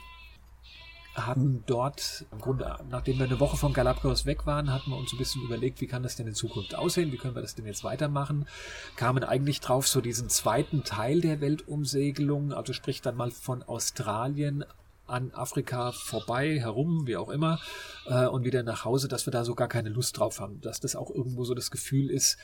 hatten 1.15 1.63
dort, 1.67 2.25
im 2.31 2.39
Grunde, 2.39 2.75
nachdem 2.89 3.19
wir 3.19 3.25
eine 3.25 3.39
Woche 3.39 3.57
von 3.57 3.73
Galapagos 3.73 4.25
weg 4.25 4.45
waren, 4.45 4.73
hatten 4.73 4.89
wir 4.89 4.97
uns 4.97 5.13
ein 5.13 5.19
bisschen 5.19 5.43
überlegt, 5.43 5.79
wie 5.79 5.87
kann 5.87 6.01
das 6.01 6.15
denn 6.15 6.27
in 6.27 6.33
Zukunft 6.33 6.75
aussehen, 6.75 7.11
wie 7.11 7.17
können 7.17 7.35
wir 7.35 7.41
das 7.41 7.55
denn 7.55 7.67
jetzt 7.67 7.83
weitermachen, 7.83 8.47
kamen 8.95 9.23
eigentlich 9.23 9.59
drauf, 9.59 9.87
so 9.87 10.01
diesen 10.01 10.29
zweiten 10.29 10.83
Teil 10.83 11.21
der 11.21 11.39
Weltumsegelung, 11.39 12.51
also 12.51 12.73
sprich 12.73 13.01
dann 13.01 13.15
mal 13.15 13.29
von 13.29 13.61
Australien 13.63 14.65
an 15.13 15.31
Afrika 15.31 15.91
vorbei, 15.91 16.59
herum, 16.59 17.07
wie 17.07 17.15
auch 17.15 17.29
immer, 17.29 17.59
äh, 18.07 18.25
und 18.25 18.43
wieder 18.43 18.63
nach 18.63 18.83
Hause, 18.83 19.07
dass 19.07 19.27
wir 19.27 19.31
da 19.31 19.45
so 19.45 19.55
gar 19.55 19.67
keine 19.67 19.89
Lust 19.89 20.17
drauf 20.17 20.39
haben, 20.39 20.59
dass 20.61 20.79
das 20.79 20.95
auch 20.95 21.09
irgendwo 21.09 21.45
so 21.45 21.53
das 21.53 21.71
Gefühl 21.71 22.09
ist, 22.09 22.37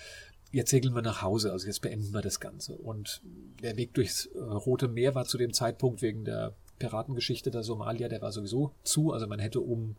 jetzt 0.51 0.69
segeln 0.69 0.95
wir 0.95 1.01
nach 1.01 1.21
Hause, 1.21 1.51
also 1.51 1.67
jetzt 1.67 1.81
beenden 1.81 2.13
wir 2.13 2.21
das 2.21 2.39
Ganze. 2.39 2.75
Und 2.75 3.21
der 3.61 3.77
Weg 3.77 3.93
durchs 3.93 4.27
äh, 4.27 4.39
Rote 4.39 4.87
Meer 4.87 5.15
war 5.15 5.25
zu 5.25 5.37
dem 5.37 5.53
Zeitpunkt 5.53 6.01
wegen 6.01 6.25
der 6.25 6.53
Piratengeschichte 6.79 7.51
der 7.51 7.63
Somalia, 7.63 8.07
der 8.07 8.21
war 8.21 8.31
sowieso 8.31 8.71
zu, 8.83 9.11
also 9.11 9.27
man 9.27 9.39
hätte 9.39 9.59
um 9.59 9.95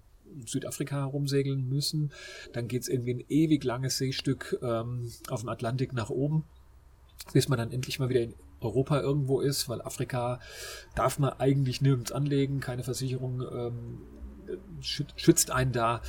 Südafrika 0.47 0.97
herumsegeln 0.97 1.69
müssen. 1.69 2.13
Dann 2.53 2.69
geht's 2.69 2.89
irgendwie 2.89 3.15
ein 3.15 3.25
ewig 3.29 3.65
langes 3.65 3.99
Seestück 3.99 4.59
ähm, 4.63 5.11
auf 5.29 5.41
dem 5.41 5.49
Atlantik 5.49 5.93
nach 5.93 6.11
oben, 6.11 6.45
bis 7.33 7.49
man 7.49 7.59
dann 7.59 7.73
endlich 7.73 7.99
mal 7.99 8.09
wieder 8.09 8.23
in 8.23 8.35
Europa 8.61 9.01
irgendwo 9.01 9.41
ist, 9.41 9.69
weil 9.69 9.81
Afrika 9.83 10.41
darf 10.95 11.19
man 11.19 11.31
eigentlich 11.39 11.81
nirgends 11.81 12.13
anlegen, 12.13 12.61
keine 12.61 12.83
Versicherung 12.83 13.43
ähm, 13.43 13.99
schüt- 14.83 15.13
schützt 15.17 15.51
einen 15.51 15.73
da. 15.73 16.01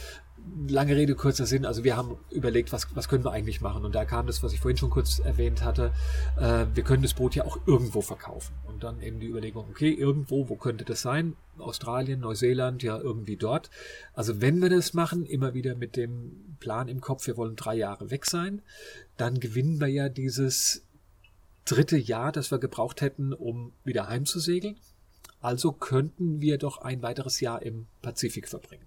lange 0.68 0.96
Rede, 0.96 1.14
kurzer 1.14 1.46
Sinn. 1.46 1.66
Also 1.66 1.84
wir 1.84 1.96
haben 1.96 2.18
überlegt, 2.32 2.74
was, 2.74 2.88
was 2.96 3.08
können 3.08 3.24
wir 3.24 3.32
eigentlich 3.32 3.62
machen. 3.62 3.86
Und 3.86 3.94
da 3.94 4.06
kam 4.06 4.26
das, 4.26 4.42
was 4.42 4.54
ich 4.54 4.60
vorhin 4.60 4.78
schon 4.78 4.90
kurz 4.90 5.20
erwähnt 5.20 5.64
hatte. 5.64 5.92
Äh, 6.36 6.66
wir 6.74 6.84
können 6.84 7.04
das 7.04 7.14
Boot 7.14 7.36
ja 7.36 7.46
auch 7.46 7.60
irgendwo 7.68 8.02
verkaufen. 8.02 8.54
Und 8.68 8.84
dann 8.84 9.02
eben 9.02 9.20
die 9.20 9.28
Überlegung, 9.28 9.68
okay, 9.70 9.92
irgendwo, 9.92 10.50
wo 10.50 10.56
könnte 10.56 10.84
das 10.84 11.04
sein? 11.04 11.36
Australien, 11.60 12.22
Neuseeland, 12.22 12.82
ja 12.82 12.98
irgendwie 12.98 13.38
dort. 13.38 13.70
Also 14.16 14.42
wenn 14.42 14.62
wir 14.64 14.70
das 14.70 14.96
machen, 14.96 15.28
immer 15.28 15.54
wieder 15.54 15.76
mit 15.76 15.96
dem 15.96 16.56
Plan 16.60 16.88
im 16.88 17.02
Kopf, 17.02 17.28
wir 17.28 17.38
wollen 17.38 17.56
drei 17.56 17.76
Jahre 17.76 18.10
weg 18.10 18.26
sein, 18.26 18.64
dann 19.18 19.40
gewinnen 19.40 19.80
wir 19.80 19.88
ja 19.90 20.10
dieses 20.10 20.84
dritte 21.66 21.98
Jahr, 21.98 22.32
das 22.32 22.52
wir 22.52 22.60
gebraucht 22.60 23.02
hätten, 23.02 23.34
um 23.34 23.74
wieder 23.84 24.08
heimzusegeln. 24.08 24.78
Also 25.42 25.72
könnten 25.72 26.42
wir 26.42 26.58
doch 26.58 26.80
ein 26.80 27.02
weiteres 27.02 27.40
Jahr 27.40 27.62
im 27.62 27.88
Pazifik 28.02 28.48
verbringen 28.48 28.86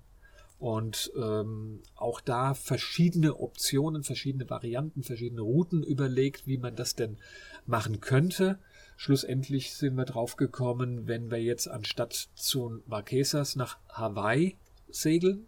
und 0.64 1.12
ähm, 1.16 1.80
auch 1.94 2.22
da 2.22 2.54
verschiedene 2.54 3.38
Optionen, 3.38 4.02
verschiedene 4.02 4.48
Varianten, 4.48 5.02
verschiedene 5.02 5.42
Routen 5.42 5.82
überlegt, 5.82 6.46
wie 6.46 6.56
man 6.56 6.74
das 6.74 6.94
denn 6.94 7.18
machen 7.66 8.00
könnte. 8.00 8.58
Schlussendlich 8.96 9.74
sind 9.74 9.94
wir 9.96 10.06
drauf 10.06 10.36
gekommen, 10.36 11.06
wenn 11.06 11.30
wir 11.30 11.42
jetzt 11.42 11.68
anstatt 11.68 12.28
zu 12.34 12.80
Marquesas 12.86 13.56
nach 13.56 13.76
Hawaii 13.90 14.56
segeln, 14.88 15.46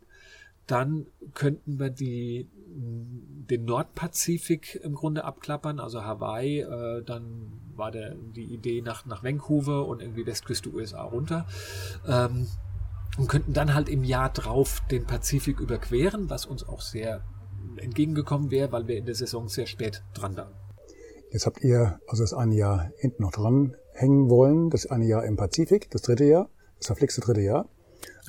dann 0.66 1.06
könnten 1.34 1.78
wir 1.78 1.90
die, 1.90 2.48
den 2.66 3.64
Nordpazifik 3.64 4.80
im 4.82 4.94
Grunde 4.94 5.24
abklappern, 5.24 5.78
also 5.78 6.02
Hawaii, 6.02 6.60
äh, 6.60 7.02
dann 7.04 7.52
war 7.76 7.90
der, 7.90 8.14
die 8.14 8.44
Idee 8.44 8.82
nach, 8.82 9.06
nach 9.06 9.22
Vancouver 9.22 9.86
und 9.86 10.02
irgendwie 10.02 10.26
Westküste 10.26 10.72
USA 10.72 11.02
runter. 11.02 11.46
Ähm, 12.06 12.46
und 13.18 13.28
könnten 13.28 13.52
dann 13.52 13.72
halt 13.74 13.88
im 13.88 14.04
Jahr 14.04 14.30
drauf 14.30 14.82
den 14.90 15.06
Pazifik 15.06 15.60
überqueren, 15.60 16.28
was 16.28 16.44
uns 16.44 16.68
auch 16.68 16.82
sehr 16.82 17.22
entgegengekommen 17.76 18.50
wäre, 18.50 18.72
weil 18.72 18.86
wir 18.88 18.96
in 18.96 19.06
der 19.06 19.14
Saison 19.14 19.48
sehr 19.48 19.66
spät 19.66 20.02
dran 20.12 20.36
waren. 20.36 20.52
Jetzt 21.30 21.46
habt 21.46 21.62
ihr 21.64 21.98
also 22.06 22.22
das 22.22 22.34
eine 22.34 22.54
Jahr 22.54 22.90
hinten 22.96 23.22
noch 23.22 23.32
dran 23.32 23.76
hängen 23.92 24.28
wollen, 24.28 24.70
das 24.70 24.86
eine 24.86 25.06
Jahr 25.06 25.24
im 25.24 25.36
Pazifik, 25.36 25.90
das 25.90 26.02
dritte 26.02 26.24
Jahr, 26.24 26.48
das 26.78 26.88
verflixte 26.88 27.20
dritte 27.20 27.40
Jahr. 27.40 27.68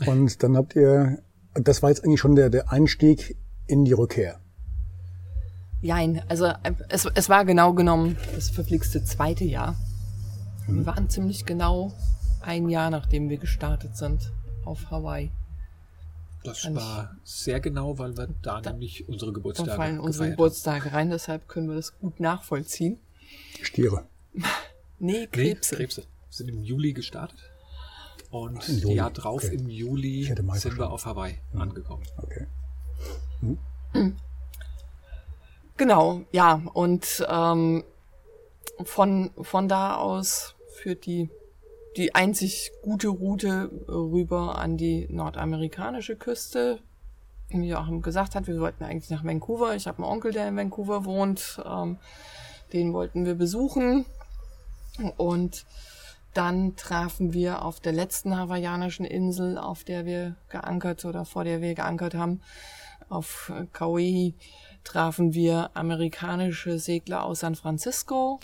Und 0.06 0.42
dann 0.44 0.56
habt 0.56 0.76
ihr, 0.76 1.20
das 1.62 1.82
war 1.82 1.90
jetzt 1.90 2.04
eigentlich 2.04 2.20
schon 2.20 2.36
der, 2.36 2.50
der 2.50 2.72
Einstieg 2.72 3.36
in 3.68 3.86
die 3.86 3.94
Rückkehr. 3.94 4.40
Nein, 5.82 6.24
also 6.28 6.52
es, 6.90 7.08
es 7.14 7.30
war 7.30 7.46
genau 7.46 7.74
genommen 7.74 8.18
das 8.34 8.50
verflixte 8.50 9.04
zweite 9.04 9.46
Jahr. 9.46 9.76
Wir 10.68 10.86
waren 10.86 11.10
ziemlich 11.10 11.46
genau 11.46 11.94
ein 12.42 12.68
Jahr, 12.68 12.90
nachdem 12.90 13.30
wir 13.30 13.38
gestartet 13.38 13.96
sind 13.96 14.32
auf 14.66 14.90
Hawaii. 14.92 15.32
Das 16.44 16.64
Kann 16.64 16.76
war 16.76 17.16
sehr 17.24 17.60
genau, 17.60 17.98
weil 18.00 18.18
wir 18.18 18.28
da, 18.42 18.62
da 18.62 18.72
nämlich 18.72 19.08
unsere 19.08 19.34
Geburtstage 19.34 19.70
Da 19.70 19.76
fallen 19.76 20.00
unsere 20.00 20.32
Geburtstage 20.32 20.94
rein, 20.94 21.10
deshalb 21.10 21.48
können 21.48 21.68
wir 21.68 21.76
das 21.76 21.98
gut 22.00 22.20
nachvollziehen. 22.20 23.00
Stiere. 23.62 24.06
nee, 25.00 25.28
Krebse. 25.28 25.76
Nee, 25.76 25.78
Krebse. 25.78 26.02
Wir 26.02 26.08
sind 26.30 26.50
im 26.50 26.64
Juli 26.64 26.94
gestartet. 26.94 27.40
Und 28.30 28.60
Ach, 28.62 28.68
Jahr 28.68 29.12
drauf 29.12 29.44
okay. 29.46 29.56
im 29.56 29.70
Juli 29.70 30.24
sind 30.54 30.78
wir 30.78 30.92
auf 30.92 31.06
Hawaii 31.06 31.36
mhm. 31.54 31.62
angekommen. 31.62 32.04
Okay. 32.18 32.48
Mhm. 33.94 34.18
Genau, 35.78 36.22
ja. 36.32 36.62
Und 36.74 37.26
ähm, 37.30 37.84
von, 38.84 39.32
von 39.42 39.68
da 39.68 39.96
aus 39.96 40.56
führt 40.68 41.06
die 41.06 41.30
die 41.98 42.14
einzig 42.14 42.72
gute 42.84 43.08
Route 43.08 43.72
rüber 43.88 44.60
an 44.60 44.78
die 44.78 45.08
nordamerikanische 45.10 46.16
Küste. 46.16 46.80
Wie 47.50 47.70
Joachim 47.70 48.02
gesagt 48.02 48.36
hat, 48.36 48.48
wir 48.48 48.60
wollten 48.60 48.84
eigentlich 48.84 49.10
nach 49.10 49.24
Vancouver. 49.24 49.76
Ich 49.76 49.88
habe 49.88 49.98
einen 49.98 50.12
Onkel, 50.12 50.32
der 50.32 50.48
in 50.48 50.56
Vancouver 50.56 51.06
wohnt. 51.06 51.60
Ähm, 51.66 51.98
den 52.72 52.94
wollten 52.94 53.26
wir 53.26 53.36
besuchen. 53.36 54.06
Und 55.18 55.66
dann 56.38 56.76
trafen 56.76 57.34
wir 57.34 57.64
auf 57.64 57.80
der 57.80 57.94
letzten 57.94 58.38
hawaiianischen 58.38 59.06
Insel, 59.06 59.58
auf 59.58 59.84
der 59.84 60.06
wir 60.06 60.36
geankert 60.50 61.04
oder 61.04 61.26
vor 61.26 61.44
der 61.44 61.62
wir 61.62 61.74
geankert 61.74 62.14
haben, 62.14 62.42
auf 63.10 63.52
Kauai, 63.74 64.36
trafen 64.84 65.34
wir 65.34 65.72
amerikanische 65.74 66.78
Segler 66.78 67.24
aus 67.24 67.40
San 67.40 67.56
Francisco, 67.56 68.40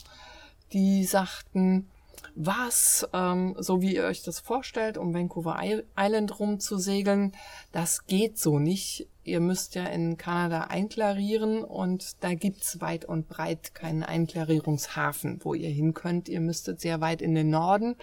die 0.72 1.04
sagten, 1.04 1.88
was, 2.36 3.08
ähm, 3.14 3.56
so 3.60 3.82
wie 3.82 3.96
ihr 3.96 4.04
euch 4.04 4.24
das 4.24 4.40
vorstellt, 4.40 4.98
um 4.98 5.14
Vancouver 5.14 5.60
Island 5.98 6.40
rumzusegeln, 6.40 7.34
das 7.72 8.06
geht 8.08 8.40
so 8.40 8.60
nicht. 8.60 9.08
Ihr 9.24 9.40
müsst 9.40 9.76
ja 9.76 9.86
in 9.86 10.18
Kanada 10.18 10.62
einklarieren 10.62 11.64
und 11.64 12.24
da 12.24 12.34
gibt's 12.34 12.82
weit 12.82 13.06
und 13.06 13.30
breit 13.30 13.76
keinen 13.76 14.04
Einklarierungshafen, 14.04 15.40
wo 15.44 15.54
ihr 15.54 15.70
hin 15.70 15.94
könnt. 15.94 16.28
Ihr 16.28 16.42
müsstet 16.42 16.82
sehr 16.82 17.02
weit 17.02 17.22
in 17.22 17.36
den 17.36 17.50
Norden 17.50 17.96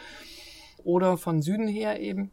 oder 0.84 1.16
von 1.16 1.42
Süden 1.42 1.68
her 1.68 2.00
eben. 2.00 2.30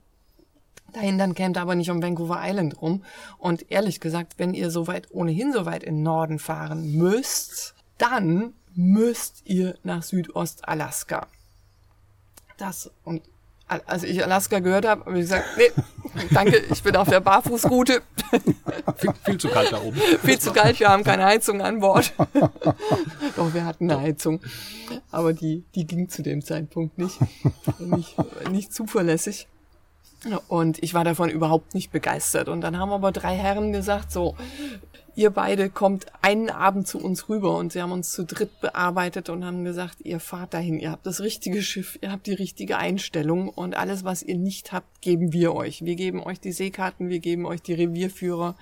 Dahin 0.93 1.18
dann 1.18 1.34
kämt 1.34 1.58
aber 1.58 1.76
nicht 1.76 1.89
um 1.89 2.02
Vancouver 2.02 2.39
Island 2.41 2.82
rum. 2.82 3.04
Und 3.38 3.70
ehrlich 3.72 4.00
gesagt, 4.00 4.36
wenn 4.38 4.54
ihr 4.54 4.72
so 4.72 4.88
weit, 4.88 5.12
ohnehin 5.12 5.52
so 5.52 5.66
weit 5.66 5.84
in 5.84 5.95
den 5.95 6.04
Norden 6.04 6.39
fahren 6.39 6.93
müsst, 6.93 7.76
dann 7.98 8.54
müsst 8.74 9.41
ihr 9.45 9.76
nach 9.84 10.04
Südost-Alaska 10.04 11.28
das. 12.58 12.91
Und 13.03 13.22
als 13.68 14.03
ich 14.03 14.24
Alaska 14.24 14.60
gehört 14.60 14.86
habe, 14.86 15.05
habe 15.05 15.16
ich 15.16 15.24
gesagt, 15.24 15.45
nee, 15.58 15.72
danke, 16.32 16.58
ich 16.72 16.82
bin 16.84 16.95
auf 16.95 17.10
der 17.10 17.20
Barfußroute. 17.20 18.01
viel, 18.97 19.14
viel 19.24 19.38
zu 19.38 19.49
kalt 19.49 19.72
da 19.72 19.82
oben. 19.82 19.97
viel 20.24 20.39
zu 20.39 20.53
kalt, 20.53 20.80
wir 20.80 20.89
haben 20.89 21.03
keine 21.03 21.26
Heizung 21.26 21.62
an 21.62 21.80
Bord. 21.80 22.14
Doch, 23.36 23.53
wir 23.53 23.66
hatten 23.66 23.91
eine 23.91 24.01
Heizung. 24.01 24.39
Aber 25.12 25.34
die, 25.34 25.66
die 25.76 25.86
ging 25.86 26.08
zu 26.08 26.24
dem 26.24 26.43
Zeitpunkt 26.43 26.97
nicht. 26.97 27.20
Nicht, 27.80 28.16
nicht 28.49 28.74
zuverlässig. 28.74 29.47
Und 30.47 30.82
ich 30.82 30.93
war 30.93 31.03
davon 31.03 31.30
überhaupt 31.30 31.74
nicht 31.74 31.91
begeistert. 31.91 32.47
Und 32.47 32.62
dann 32.62 32.78
haben 32.78 32.91
aber 32.91 33.12
drei 33.12 33.36
Herren 33.36 33.74
gesagt, 33.74 34.12
so, 34.12 34.36
ihr 35.18 35.32
beide 35.32 35.72
kommt 35.72 36.05
einen 36.22 36.51
Abend 36.51 36.88
zu 36.88 36.99
uns 36.99 37.28
rüber 37.28 37.57
und 37.57 37.74
sie 37.74 37.82
haben 37.82 37.91
uns 37.91 38.11
zu 38.11 38.24
dritt 38.24 38.61
bearbeitet 38.61 39.30
und 39.30 39.43
haben 39.43 39.63
gesagt, 39.63 39.97
ihr 40.03 40.20
fahrt 40.20 40.53
dahin, 40.53 40.80
ihr 40.80 40.91
habt 40.91 41.07
das 41.07 41.22
richtige 41.22 41.63
Schiff, 41.63 41.97
ihr 42.01 42.11
habt 42.11 42.28
die 42.28 42.36
richtige 42.36 42.78
Einstellung 42.78 43.49
und 43.49 43.76
alles, 43.76 44.03
was 44.03 44.22
ihr 44.22 44.38
nicht 44.38 44.72
habt, 44.72 45.01
geben 45.01 45.34
wir 45.34 45.55
euch. 45.55 45.84
Wir 45.84 45.95
geben 45.95 46.22
euch 46.22 46.39
die 46.39 46.51
Seekarten, 46.51 47.09
wir 47.09 47.18
geben 47.18 47.47
euch 47.47 47.63
die 47.63 47.74
Revierführer, 47.74 48.55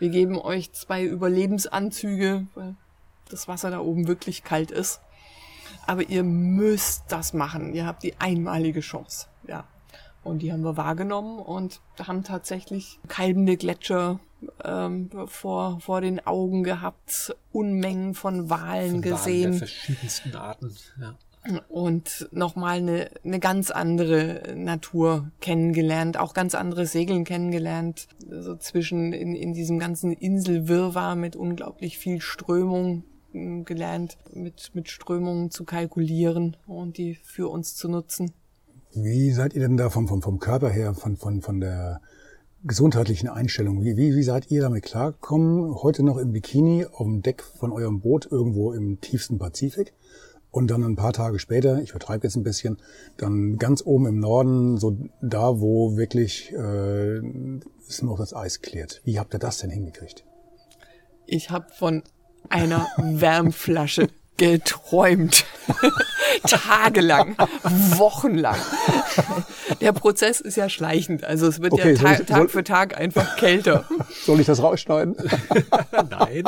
wir 0.00 0.08
geben 0.08 0.36
euch 0.36 0.72
zwei 0.72 1.04
Überlebensanzüge, 1.04 2.48
weil 2.56 2.74
das 3.28 3.46
Wasser 3.46 3.70
da 3.70 3.78
oben 3.78 4.08
wirklich 4.08 4.42
kalt 4.42 4.72
ist. 4.72 5.00
Aber 5.86 6.02
ihr 6.02 6.24
müsst 6.24 7.04
das 7.08 7.34
machen. 7.34 7.72
Ihr 7.72 7.86
habt 7.86 8.02
die 8.02 8.18
einmalige 8.18 8.80
Chance. 8.80 9.28
Ja. 9.46 9.64
Und 10.24 10.40
die 10.40 10.52
haben 10.52 10.62
wir 10.62 10.76
wahrgenommen 10.76 11.38
und 11.38 11.80
haben 12.02 12.24
tatsächlich 12.24 12.98
kalbende 13.06 13.56
Gletscher 13.56 14.18
ähm, 14.64 15.10
vor, 15.26 15.80
vor 15.80 16.00
den 16.00 16.24
Augen 16.26 16.62
gehabt, 16.62 17.36
Unmengen 17.52 18.14
von 18.14 18.50
Walen 18.50 18.90
von 18.90 19.02
gesehen. 19.02 19.42
Walen 19.42 19.50
der 19.52 19.58
verschiedensten 19.58 20.36
Arten, 20.36 20.74
ja. 21.00 21.16
Und 21.68 22.28
nochmal 22.32 22.78
eine, 22.78 23.10
eine 23.24 23.40
ganz 23.40 23.70
andere 23.70 24.52
Natur 24.54 25.30
kennengelernt, 25.40 26.18
auch 26.18 26.34
ganz 26.34 26.54
andere 26.54 26.86
Segeln 26.86 27.24
kennengelernt, 27.24 28.08
so 28.28 28.36
also 28.36 28.56
zwischen 28.56 29.14
in, 29.14 29.34
in 29.34 29.54
diesem 29.54 29.78
ganzen 29.78 30.12
Inselwirrwarr 30.12 31.16
mit 31.16 31.36
unglaublich 31.36 31.96
viel 31.96 32.20
Strömung 32.20 33.04
hm, 33.32 33.64
gelernt, 33.64 34.18
mit, 34.34 34.72
mit 34.74 34.90
Strömungen 34.90 35.50
zu 35.50 35.64
kalkulieren 35.64 36.58
und 36.66 36.98
die 36.98 37.14
für 37.14 37.48
uns 37.48 37.74
zu 37.74 37.88
nutzen. 37.88 38.32
Wie 38.92 39.30
seid 39.32 39.54
ihr 39.54 39.60
denn 39.60 39.78
da 39.78 39.88
vom, 39.88 40.08
vom, 40.08 40.20
vom 40.20 40.40
Körper 40.40 40.68
her, 40.68 40.92
von, 40.94 41.16
von, 41.16 41.40
von 41.40 41.60
der 41.60 42.02
gesundheitlichen 42.64 43.28
Einstellung. 43.28 43.82
Wie, 43.82 43.96
wie, 43.96 44.14
wie 44.14 44.22
seid 44.22 44.50
ihr 44.50 44.62
damit 44.62 44.84
klargekommen? 44.84 45.74
Heute 45.82 46.02
noch 46.02 46.18
im 46.18 46.32
Bikini 46.32 46.84
auf 46.84 47.06
dem 47.06 47.22
Deck 47.22 47.42
von 47.42 47.72
eurem 47.72 48.00
Boot 48.00 48.28
irgendwo 48.30 48.72
im 48.72 49.00
tiefsten 49.00 49.38
Pazifik 49.38 49.94
und 50.50 50.70
dann 50.70 50.82
ein 50.84 50.96
paar 50.96 51.12
Tage 51.12 51.38
später, 51.38 51.80
ich 51.80 51.92
vertreibe 51.92 52.26
jetzt 52.26 52.36
ein 52.36 52.42
bisschen, 52.42 52.78
dann 53.16 53.56
ganz 53.56 53.82
oben 53.84 54.06
im 54.06 54.18
Norden, 54.18 54.76
so 54.78 54.96
da, 55.22 55.60
wo 55.60 55.96
wirklich 55.96 56.52
äh, 56.52 57.20
es 57.88 58.02
noch 58.02 58.18
das 58.18 58.34
Eis 58.34 58.60
klärt. 58.60 59.00
Wie 59.04 59.18
habt 59.18 59.34
ihr 59.34 59.38
das 59.38 59.58
denn 59.58 59.70
hingekriegt? 59.70 60.24
Ich 61.26 61.50
habe 61.50 61.66
von 61.72 62.02
einer 62.48 62.88
Wärmflasche 62.96 64.08
geträumt. 64.36 65.44
Tagelang, 66.42 67.36
wochenlang. 67.96 68.58
Der 69.80 69.92
Prozess 69.92 70.40
ist 70.40 70.56
ja 70.56 70.68
schleichend. 70.68 71.24
Also 71.24 71.46
es 71.46 71.60
wird 71.60 71.72
okay, 71.72 71.92
ja 71.92 71.98
ta 71.98 72.12
ich, 72.14 72.26
Tag 72.26 72.50
für 72.50 72.64
Tag 72.64 72.96
einfach 72.96 73.36
kälter. 73.36 73.86
Soll 74.24 74.40
ich 74.40 74.46
das 74.46 74.62
rausschneiden? 74.62 75.16
Nein. 76.10 76.44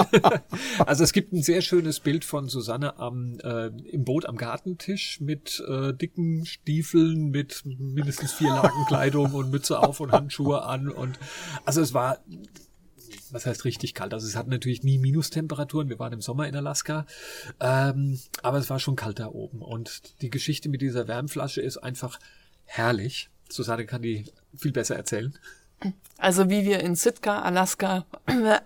Also 0.86 1.04
es 1.04 1.12
gibt 1.12 1.32
ein 1.32 1.42
sehr 1.42 1.60
schönes 1.60 2.00
Bild 2.00 2.24
von 2.24 2.48
Susanne 2.48 2.98
am, 2.98 3.38
äh, 3.42 3.66
im 3.90 4.04
Boot 4.04 4.26
am 4.26 4.36
Gartentisch 4.36 5.20
mit 5.20 5.62
äh, 5.68 5.92
dicken 5.92 6.46
Stiefeln, 6.46 7.30
mit 7.30 7.62
mindestens 7.64 8.32
vier 8.32 8.50
Lagen 8.50 8.86
Kleidung 8.86 9.32
und 9.32 9.50
Mütze 9.50 9.78
auf 9.78 10.00
und 10.00 10.12
Handschuhe 10.12 10.62
an. 10.62 10.88
Und 10.88 11.18
also 11.64 11.80
es 11.80 11.92
war 11.92 12.18
was 13.32 13.46
heißt 13.46 13.64
richtig 13.64 13.94
kalt? 13.94 14.14
Also 14.14 14.26
es 14.26 14.36
hat 14.36 14.46
natürlich 14.46 14.82
nie 14.82 14.98
Minustemperaturen. 14.98 15.88
Wir 15.88 15.98
waren 15.98 16.12
im 16.12 16.20
Sommer 16.20 16.46
in 16.46 16.54
Alaska, 16.54 17.06
ähm, 17.60 18.20
aber 18.42 18.58
es 18.58 18.70
war 18.70 18.78
schon 18.78 18.96
kalt 18.96 19.18
da 19.18 19.26
oben. 19.26 19.62
Und 19.62 20.20
die 20.22 20.30
Geschichte 20.30 20.68
mit 20.68 20.82
dieser 20.82 21.08
Wärmflasche 21.08 21.60
ist 21.60 21.78
einfach 21.78 22.18
herrlich. 22.64 23.30
Susanne 23.48 23.86
kann 23.86 24.02
die 24.02 24.26
viel 24.56 24.72
besser 24.72 24.96
erzählen. 24.96 25.36
Also 26.18 26.48
wie 26.48 26.64
wir 26.64 26.78
in 26.80 26.94
Sitka, 26.94 27.42
Alaska 27.42 28.06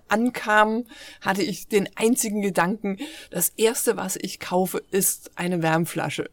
ankamen, 0.08 0.86
hatte 1.22 1.42
ich 1.42 1.68
den 1.68 1.88
einzigen 1.96 2.42
Gedanken, 2.42 2.98
das 3.30 3.48
erste, 3.48 3.96
was 3.96 4.16
ich 4.16 4.40
kaufe, 4.40 4.82
ist 4.90 5.30
eine 5.36 5.62
Wärmflasche. 5.62 6.28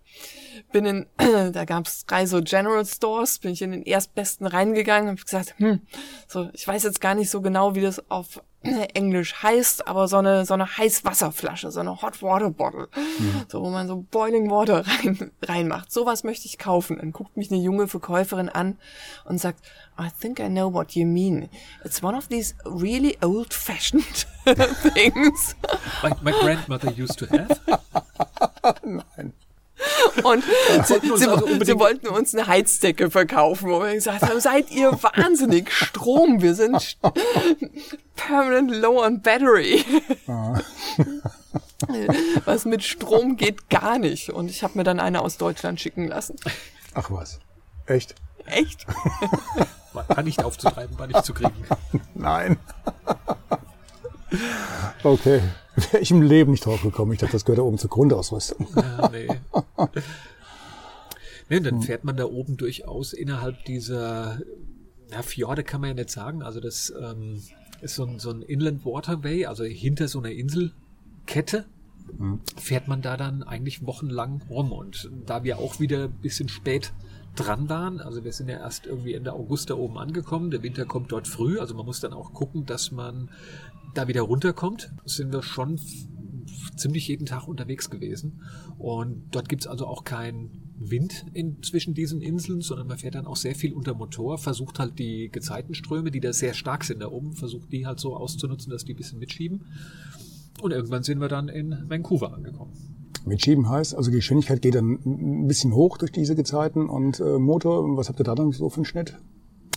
Bin 0.74 0.86
in, 0.86 1.06
da 1.54 1.64
gab's 1.64 2.06
drei 2.06 2.26
so 2.26 2.42
General 2.42 2.86
Stores, 2.86 3.40
bin 3.40 3.54
ich 3.54 3.62
in 3.62 3.72
den 3.72 3.84
erstbesten 3.84 4.46
reingegangen, 4.46 5.12
habe 5.12 5.22
gesagt, 5.22 5.56
hm, 5.60 5.80
so, 6.28 6.50
ich 6.52 6.68
weiß 6.68 6.84
jetzt 6.84 7.00
gar 7.00 7.16
nicht 7.16 7.30
so 7.30 7.42
genau, 7.42 7.74
wie 7.74 7.82
das 7.82 8.12
auf 8.12 8.42
Englisch 8.94 9.44
heißt, 9.44 9.88
aber 9.88 10.08
so 10.08 10.18
eine, 10.18 10.46
so 10.46 10.54
eine 10.54 10.78
Heißwasserflasche, 10.78 11.72
so 11.72 11.80
eine 11.80 12.02
Hot 12.02 12.22
Water 12.22 12.50
Bottle, 12.50 12.88
mhm. 12.96 13.46
so 13.48 13.62
wo 13.62 13.70
man 13.70 13.88
so 13.88 14.06
Boiling 14.10 14.50
Water 14.50 14.86
rein, 15.04 15.32
reinmacht. 15.42 15.92
Sowas 15.92 16.24
möchte 16.24 16.48
ich 16.48 16.58
kaufen. 16.58 16.98
Dann 16.98 17.12
guckt 17.12 17.38
mich 17.38 17.52
eine 17.52 17.60
junge 17.60 17.88
Verkäuferin 17.88 18.50
an 18.50 18.78
und 19.26 19.40
sagt, 19.40 19.60
I 20.00 20.08
think 20.20 20.40
I 20.40 20.48
know 20.48 20.74
what 20.74 20.94
you 20.94 21.06
mean. 21.06 21.50
It's 21.84 22.02
one 22.02 22.18
of 22.18 22.28
these 22.28 22.56
really 22.66 23.18
old-fashioned 23.22 24.26
things. 24.94 25.56
Like 26.02 26.22
my 26.24 26.32
grandmother 26.32 26.92
used 26.92 27.20
to 27.20 27.28
have. 27.28 27.60
Nein. 28.84 29.34
Und 30.24 30.44
sie, 30.86 31.00
sie, 31.02 31.12
also 31.12 31.48
sie, 31.64 31.80
wollten 31.80 32.08
uns 32.08 32.34
eine 32.34 32.48
Heizdecke 32.48 33.10
verkaufen, 33.10 33.70
wo 33.70 33.82
wir 33.82 33.94
gesagt 33.94 34.22
haben, 34.22 34.40
seid 34.40 34.72
ihr 34.72 34.92
wahnsinnig, 34.92 35.72
Strom, 35.72 36.42
wir 36.42 36.56
sind 36.56 36.98
permanent 38.16 38.72
low 38.72 39.04
on 39.04 39.22
battery. 39.22 39.84
Ah. 40.28 40.60
Was 42.46 42.66
mit 42.66 42.84
Strom 42.84 43.36
geht 43.38 43.70
gar 43.70 44.00
nicht. 44.00 44.30
Und 44.30 44.50
ich 44.50 44.64
habe 44.64 44.78
mir 44.78 44.84
dann 44.84 45.00
eine 45.00 45.22
aus 45.22 45.38
Deutschland 45.38 45.80
schicken 45.80 46.08
lassen. 46.08 46.36
Ach 46.94 47.10
was, 47.12 47.40
echt? 47.86 48.16
Echt? 48.46 48.86
War 49.94 50.24
nicht 50.24 50.44
aufzutreiben, 50.44 50.98
war 50.98 51.06
nicht 51.08 51.24
zu 51.24 51.34
kriegen. 51.34 51.54
Nein. 52.16 52.58
Okay. 55.04 55.42
Wäre 55.76 56.00
ich 56.00 56.10
im 56.10 56.24
Leben 56.24 56.52
nicht 56.52 56.66
drauf 56.66 56.82
gekommen. 56.82 57.12
Ich 57.14 57.20
dachte, 57.20 57.34
das 57.34 57.46
gehört 57.46 57.60
da 57.60 57.64
oben 57.64 57.78
zur 57.78 57.92
Grundausrüstung. 57.92 58.68
Ja, 58.76 59.10
nee. 59.10 59.28
nee, 61.50 61.60
dann 61.60 61.84
fährt 61.84 62.04
man 62.04 62.18
da 62.18 62.26
oben 62.26 62.58
durchaus 62.58 63.14
innerhalb 63.14 63.66
dieser 63.66 64.40
ja, 65.12 65.22
Fjorde 65.22 65.64
kann 65.64 65.82
man 65.82 65.90
ja 65.90 65.94
nicht 65.94 66.10
sagen. 66.10 66.42
Also 66.42 66.60
das 66.60 66.92
ähm, 67.00 67.44
ist 67.84 67.96
so 67.96 68.06
ein, 68.06 68.20
so 68.20 68.32
ein 68.32 68.42
Inland 68.42 68.86
Waterway, 68.86 69.46
also 69.46 69.64
hinter 69.64 70.08
so 70.08 70.20
einer 70.20 70.32
Inselkette 70.32 71.66
mhm. 72.18 72.40
fährt 72.58 72.88
man 72.88 73.02
da 73.02 73.18
dann 73.18 73.44
eigentlich 73.44 73.86
wochenlang 73.86 74.42
rum. 74.50 74.72
Und 74.72 75.10
da 75.26 75.44
wir 75.44 75.60
auch 75.60 75.80
wieder 75.80 76.06
ein 76.06 76.22
bisschen 76.22 76.50
spät 76.50 76.94
dran 77.36 77.70
waren. 77.70 78.00
Also 78.00 78.24
wir 78.24 78.32
sind 78.32 78.50
ja 78.50 78.58
erst 78.58 78.86
irgendwie 78.86 79.14
Ende 79.14 79.34
August 79.34 79.70
da 79.70 79.76
oben 79.76 79.98
angekommen. 79.98 80.52
Der 80.52 80.64
Winter 80.64 80.86
kommt 80.86 81.12
dort 81.12 81.28
früh. 81.28 81.60
Also 81.60 81.76
man 81.76 81.86
muss 81.86 82.00
dann 82.00 82.14
auch 82.14 82.34
gucken, 82.34 82.66
dass 82.66 82.92
man 82.92 83.30
da 83.94 84.08
wieder 84.08 84.22
runterkommt. 84.22 84.92
Sind 85.06 85.32
wir 85.34 85.42
schon 85.42 85.80
ziemlich 86.76 87.08
jeden 87.08 87.26
Tag 87.26 87.48
unterwegs 87.48 87.90
gewesen. 87.90 88.42
Und 88.78 89.24
dort 89.32 89.50
gibt's 89.50 89.68
also 89.68 89.88
auch 89.88 90.04
keinen 90.04 90.63
Wind 90.92 91.26
in, 91.34 91.62
zwischen 91.64 91.94
diesen 91.94 92.22
Inseln, 92.22 92.62
sondern 92.62 92.88
man 92.88 92.98
fährt 92.98 93.16
dann 93.16 93.26
auch 93.26 93.36
sehr 93.36 93.56
viel 93.56 93.74
unter 93.74 93.94
Motor, 93.94 94.38
versucht 94.38 94.80
halt 94.80 95.00
die 95.00 95.30
Gezeitenströme, 95.30 96.12
die 96.12 96.20
da 96.20 96.34
sehr 96.34 96.54
stark 96.54 96.84
sind 96.84 97.02
da 97.02 97.10
oben, 97.10 97.34
versucht 97.34 97.72
die 97.72 97.86
halt 97.86 98.00
so 98.00 98.16
auszunutzen, 98.16 98.72
dass 98.72 98.86
die 98.86 98.94
ein 98.94 98.98
bisschen 98.98 99.20
mitschieben. 99.20 99.66
Und 100.62 100.72
irgendwann 100.72 101.04
sind 101.04 101.20
wir 101.20 101.28
dann 101.28 101.50
in 101.50 101.76
Vancouver 101.88 102.34
angekommen. 102.34 102.72
Mitschieben 103.26 103.70
heißt, 103.70 103.96
also 103.96 104.12
die 104.12 104.18
Geschwindigkeit 104.18 104.62
geht 104.62 104.76
dann 104.76 105.00
ein 105.06 105.48
bisschen 105.48 105.74
hoch 105.74 105.98
durch 105.98 106.12
diese 106.12 106.36
Gezeiten 106.36 106.90
und 106.90 107.20
äh, 107.20 107.40
Motor, 107.40 107.98
was 107.98 108.10
habt 108.10 108.20
ihr 108.20 108.26
da 108.26 108.36
dann 108.36 108.52
so 108.52 108.70
für 108.70 108.78
einen 108.78 108.86
Schnitt? 108.86 109.18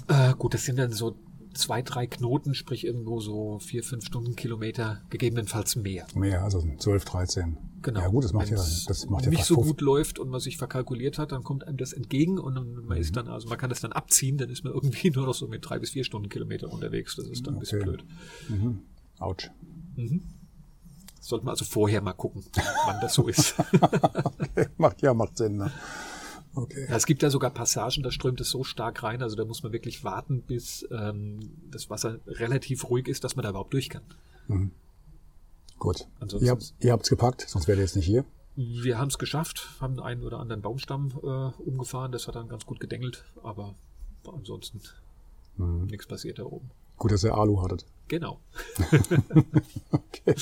Äh, 0.09 0.35
gut, 0.37 0.55
das 0.55 0.65
sind 0.65 0.79
dann 0.79 0.91
so 0.91 1.17
zwei, 1.57 1.83
drei 1.83 2.07
Knoten, 2.07 2.55
sprich 2.55 2.85
irgendwo 2.85 3.21
so 3.21 3.59
vier, 3.59 3.83
fünf 3.83 4.07
Stundenkilometer, 4.07 5.03
gegebenenfalls 5.11 5.77
mehr. 5.77 6.07
Mehr, 6.15 6.43
also 6.43 6.63
12, 6.79 7.05
13. 7.05 7.59
Genau. 7.83 8.01
Ja 8.01 8.09
gut, 8.09 8.25
das 8.25 8.33
macht 8.33 8.51
Wenn's 8.51 8.85
ja, 8.85 8.89
das 8.89 9.09
macht 9.09 9.25
ja 9.25 9.31
nicht 9.31 9.45
so 9.45 9.57
gut 9.57 9.81
läuft 9.81 10.19
und 10.19 10.29
man 10.29 10.41
sich 10.41 10.57
verkalkuliert 10.57 11.19
hat, 11.19 11.33
dann 11.33 11.45
kommt 11.45 11.67
einem 11.67 11.77
das 11.77 11.93
entgegen 11.93 12.39
und 12.39 12.55
man 12.55 12.85
mhm. 12.85 12.93
ist 12.93 13.17
dann, 13.17 13.29
also 13.29 13.49
man 13.49 13.59
kann 13.59 13.71
das 13.71 13.81
dann 13.81 13.93
abziehen, 13.93 14.39
dann 14.39 14.51
ist 14.51 14.65
man 14.65 14.73
irgendwie 14.73 15.11
nur 15.15 15.27
noch 15.27 15.35
so 15.35 15.47
mit 15.47 15.69
drei 15.69 15.79
bis 15.79 15.91
vier 15.91 16.05
Stundenkilometer 16.05 16.73
unterwegs. 16.73 17.17
Das 17.17 17.27
ist 17.27 17.47
dann 17.47 17.55
ein 17.55 17.61
bisschen 17.61 17.81
blöd. 17.81 18.05
Mhm. 18.49 18.83
Autsch. 19.19 19.51
Mhm. 19.97 20.23
Sollte 21.21 21.45
man 21.45 21.53
also 21.53 21.65
vorher 21.65 22.01
mal 22.03 22.13
gucken, 22.13 22.45
wann 22.87 23.01
das 23.01 23.15
so 23.15 23.27
ist. 23.27 23.55
okay. 23.81 24.69
Macht 24.77 25.03
ja, 25.03 25.13
macht 25.13 25.37
Sinn. 25.37 25.57
Ne? 25.57 25.73
Okay. 26.57 26.87
Ja, 26.89 26.97
es 26.97 27.05
gibt 27.05 27.23
ja 27.23 27.29
sogar 27.29 27.51
Passagen, 27.51 28.03
da 28.03 28.11
strömt 28.11 28.41
es 28.41 28.49
so 28.49 28.65
stark 28.65 29.03
rein, 29.03 29.23
also 29.23 29.37
da 29.37 29.45
muss 29.45 29.63
man 29.63 29.73
wirklich 29.73 30.05
warten, 30.05 30.41
bis 30.41 30.89
ähm, 30.91 31.39
das 31.71 31.91
Wasser 31.91 32.19
relativ 32.27 32.89
ruhig 32.89 33.09
ist, 33.09 33.25
dass 33.25 33.37
man 33.37 33.43
da 33.43 33.51
überhaupt 33.51 33.75
durch 33.75 33.91
kann. 33.91 34.03
Mhm. 34.49 34.71
Gut. 35.79 36.09
Ansonsten, 36.19 36.47
ihr 36.47 36.53
habt 36.53 36.75
ihr 36.81 36.93
habt's 36.93 37.11
gepackt, 37.11 37.43
sonst 37.47 37.69
wäre 37.69 37.77
ihr 37.77 37.83
jetzt 37.83 37.95
nicht 37.95 38.07
hier. 38.07 38.25
Wir 38.55 38.97
haben 38.97 39.09
es 39.09 39.19
geschafft, 39.19 39.69
haben 39.81 40.01
einen 40.01 40.23
oder 40.23 40.39
anderen 40.39 40.63
Baumstamm 40.63 41.13
äh, 41.23 41.63
umgefahren, 41.63 42.11
das 42.11 42.27
hat 42.27 42.37
dann 42.37 42.49
ganz 42.49 42.65
gut 42.65 42.81
gedengelt, 42.81 43.25
aber 43.43 43.75
ansonsten 44.27 44.81
mhm. 45.59 45.85
nichts 45.85 46.07
passiert 46.07 46.39
da 46.39 46.45
oben. 46.45 46.71
Gut, 46.97 47.13
dass 47.13 47.23
ihr 47.23 47.35
Alu 47.35 47.61
hattet. 47.61 47.85
Genau. 48.09 48.41
okay. 49.91 50.35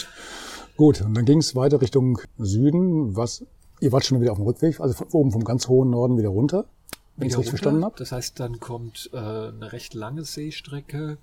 Gut, 0.76 1.00
und 1.00 1.14
dann 1.14 1.24
ging 1.24 1.38
es 1.38 1.56
weiter 1.56 1.80
Richtung 1.80 2.20
Süden. 2.38 3.16
Was, 3.16 3.44
ihr 3.80 3.92
wart 3.92 4.04
schon 4.04 4.20
wieder 4.20 4.32
auf 4.32 4.38
dem 4.38 4.46
Rückweg, 4.46 4.80
also 4.80 5.06
oben 5.12 5.32
vom 5.32 5.44
ganz 5.44 5.68
hohen 5.68 5.90
Norden 5.90 6.18
wieder 6.18 6.28
runter, 6.28 6.66
wenn 7.16 7.26
ich 7.26 7.32
es 7.32 7.38
richtig 7.38 7.50
verstanden 7.50 7.84
habe. 7.84 7.96
Das 7.98 8.12
heißt, 8.12 8.38
dann 8.40 8.60
kommt 8.60 9.10
äh, 9.12 9.16
eine 9.16 9.72
recht 9.72 9.94
lange 9.94 10.24
Seestrecke 10.24 11.18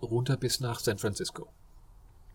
runter 0.00 0.36
bis 0.36 0.60
nach 0.60 0.80
San 0.80 0.98
Francisco. 0.98 1.48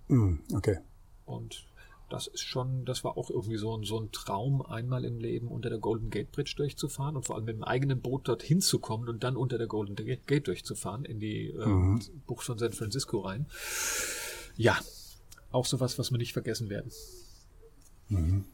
Mm, 0.08 0.36
okay. 0.54 0.80
Und 1.26 1.66
das 2.10 2.28
ist 2.28 2.42
schon, 2.42 2.86
das 2.86 3.04
war 3.04 3.18
auch 3.18 3.30
irgendwie 3.30 3.58
so 3.58 3.76
ein, 3.76 3.84
so 3.84 4.00
ein 4.00 4.12
Traum, 4.12 4.62
einmal 4.62 5.04
im 5.06 5.18
Leben 5.18 5.48
unter 5.48 5.70
der 5.70 5.80
Golden 5.80 6.10
Gate 6.10 6.32
Bridge 6.32 6.54
durchzufahren 6.56 7.16
und 7.16 7.26
vor 7.26 7.36
allem 7.36 7.46
mit 7.46 7.56
dem 7.56 7.64
eigenen 7.64 8.02
Boot 8.02 8.28
dorthin 8.28 8.62
zu 8.62 8.80
kommen 8.80 9.10
und 9.10 9.24
dann 9.24 9.36
unter 9.36 9.58
der 9.58 9.68
Golden 9.68 9.96
Gate 9.96 10.48
durchzufahren 10.48 11.06
in 11.06 11.20
die 11.20 11.48
äh, 11.48 11.66
mhm. 11.66 12.02
Bucht 12.28 12.46
von 12.46 12.60
San 12.60 12.74
Francisco 12.74 13.22
rein. 13.22 13.48
Ja, 14.56 14.78
auch 15.52 15.66
sowas, 15.66 15.98
was 15.98 16.12
wir 16.12 16.20
nicht 16.20 16.34
vergessen 16.34 16.70
werden. 16.70 16.92
Mhm. 18.10 18.46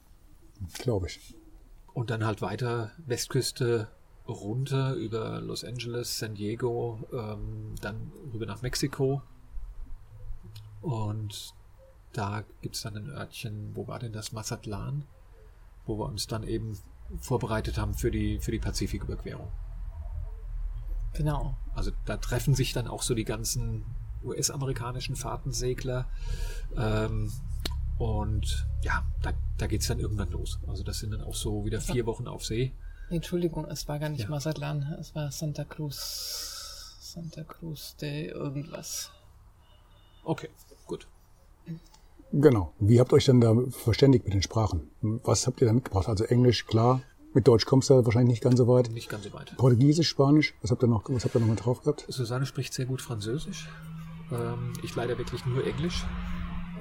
Glaube 0.73 1.07
ich. 1.07 1.35
Und 1.93 2.09
dann 2.09 2.25
halt 2.25 2.41
weiter 2.41 2.91
Westküste 3.05 3.87
runter 4.27 4.93
über 4.93 5.41
Los 5.41 5.63
Angeles, 5.63 6.19
San 6.19 6.35
Diego, 6.35 6.99
ähm, 7.11 7.75
dann 7.81 8.11
rüber 8.33 8.45
nach 8.45 8.61
Mexiko. 8.61 9.21
Und 10.81 11.53
da 12.13 12.43
gibt 12.61 12.75
es 12.75 12.81
dann 12.81 12.95
ein 12.95 13.09
Örtchen, 13.09 13.75
wo 13.75 13.87
war 13.87 13.99
denn 13.99 14.13
das? 14.13 14.31
Mazatlan, 14.31 15.05
wo 15.85 15.97
wir 15.97 16.05
uns 16.05 16.27
dann 16.27 16.43
eben 16.43 16.77
vorbereitet 17.19 17.77
haben 17.77 17.93
für 17.93 18.11
die, 18.11 18.39
für 18.39 18.51
die 18.51 18.59
Pazifiküberquerung. 18.59 19.47
Genau. 21.13 21.57
Also 21.73 21.91
da 22.05 22.17
treffen 22.17 22.53
sich 22.53 22.73
dann 22.73 22.87
auch 22.87 23.01
so 23.01 23.15
die 23.15 23.25
ganzen 23.25 23.83
US-amerikanischen 24.23 25.15
Fahrtensegler. 25.15 26.07
Ähm, 26.77 27.31
und 27.99 28.65
ja, 28.81 29.05
da, 29.21 29.33
da 29.57 29.67
geht 29.67 29.81
es 29.81 29.87
dann 29.87 29.99
irgendwann 29.99 30.31
los. 30.31 30.57
Also 30.67 30.83
das 30.83 30.99
sind 30.99 31.11
dann 31.11 31.21
auch 31.21 31.35
so 31.35 31.65
wieder 31.65 31.81
vier 31.81 32.05
Wochen 32.05 32.27
auf 32.27 32.45
See. 32.45 32.73
Entschuldigung, 33.09 33.65
es 33.65 33.87
war 33.87 33.99
gar 33.99 34.09
nicht 34.09 34.23
ja. 34.23 34.29
Mazatlan, 34.29 34.95
es 34.99 35.13
war 35.13 35.31
Santa 35.31 35.65
Cruz. 35.65 36.97
Santa 37.01 37.43
Cruz 37.43 37.95
de 37.97 38.27
irgendwas. 38.29 39.11
Okay, 40.23 40.49
gut. 40.87 41.07
Genau. 42.31 42.73
Wie 42.79 42.99
habt 42.99 43.11
ihr 43.11 43.15
euch 43.15 43.25
denn 43.25 43.41
da 43.41 43.53
verständigt 43.69 44.23
mit 44.23 44.33
den 44.33 44.43
Sprachen? 44.43 44.89
Was 45.01 45.45
habt 45.45 45.59
ihr 45.59 45.67
da 45.67 45.73
mitgebracht? 45.73 46.07
Also 46.07 46.23
Englisch, 46.23 46.67
klar. 46.67 47.01
Mit 47.33 47.47
Deutsch 47.47 47.65
kommst 47.65 47.89
du 47.89 48.05
wahrscheinlich 48.05 48.29
nicht 48.29 48.43
ganz 48.43 48.57
so 48.57 48.67
weit. 48.67 48.91
Nicht 48.91 49.09
ganz 49.09 49.25
so 49.25 49.33
weit. 49.33 49.57
Portugiesisch, 49.57 50.07
Spanisch. 50.07 50.53
Was 50.61 50.71
habt 50.71 50.83
ihr 50.83 50.87
noch, 50.87 51.03
was 51.09 51.25
habt 51.25 51.35
ihr 51.35 51.41
noch 51.41 51.47
mit 51.47 51.65
drauf 51.65 51.81
gehabt? 51.81 52.05
Susanne 52.07 52.45
spricht 52.45 52.73
sehr 52.73 52.85
gut 52.85 53.01
Französisch. 53.01 53.67
Ähm, 54.31 54.73
ich 54.83 54.95
leider 54.95 55.17
wirklich 55.17 55.45
nur 55.45 55.65
Englisch. 55.65 56.05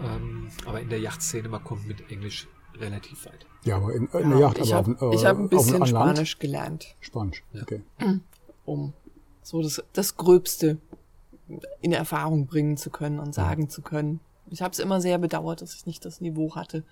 Ähm, 0.02 0.48
aber 0.66 0.80
in 0.80 0.88
der 0.88 1.00
Yachtszene, 1.00 1.48
man 1.48 1.64
kommt 1.64 1.86
mit 1.86 2.10
Englisch 2.10 2.48
relativ 2.76 3.26
weit. 3.26 3.46
Ja, 3.64 3.76
aber 3.76 3.92
in, 3.94 4.06
in 4.06 4.30
der 4.30 4.38
Yacht, 4.38 4.58
ich 4.58 4.74
aber 4.74 4.92
hab, 4.92 5.02
auf, 5.02 5.12
äh, 5.12 5.16
Ich 5.16 5.24
habe 5.24 5.40
ein 5.40 5.48
bisschen 5.48 5.86
Spanisch 5.86 6.38
gelernt. 6.38 6.96
Spanisch, 7.00 7.42
okay. 7.60 7.82
Um 8.64 8.92
so 9.42 9.62
das, 9.62 9.82
das 9.94 10.16
Gröbste 10.16 10.76
in 11.80 11.92
Erfahrung 11.92 12.46
bringen 12.46 12.76
zu 12.76 12.90
können 12.90 13.18
und 13.18 13.34
sagen 13.34 13.62
ja. 13.62 13.68
zu 13.68 13.80
können. 13.80 14.20
Ich 14.50 14.60
habe 14.60 14.72
es 14.72 14.78
immer 14.78 15.00
sehr 15.00 15.18
bedauert, 15.18 15.62
dass 15.62 15.74
ich 15.74 15.86
nicht 15.86 16.04
das 16.04 16.20
Niveau 16.20 16.54
hatte, 16.54 16.84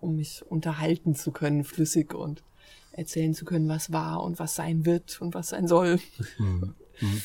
um 0.00 0.16
mich 0.16 0.44
unterhalten 0.48 1.16
zu 1.16 1.32
können, 1.32 1.64
flüssig 1.64 2.14
und 2.14 2.44
erzählen 2.92 3.34
zu 3.34 3.44
können, 3.44 3.68
was 3.68 3.92
war 3.92 4.22
und 4.22 4.38
was 4.38 4.54
sein 4.54 4.86
wird 4.86 5.20
und 5.20 5.34
was 5.34 5.48
sein 5.48 5.66
soll. 5.66 5.98
Mhm. 6.38 6.74
Mhm. 7.00 7.22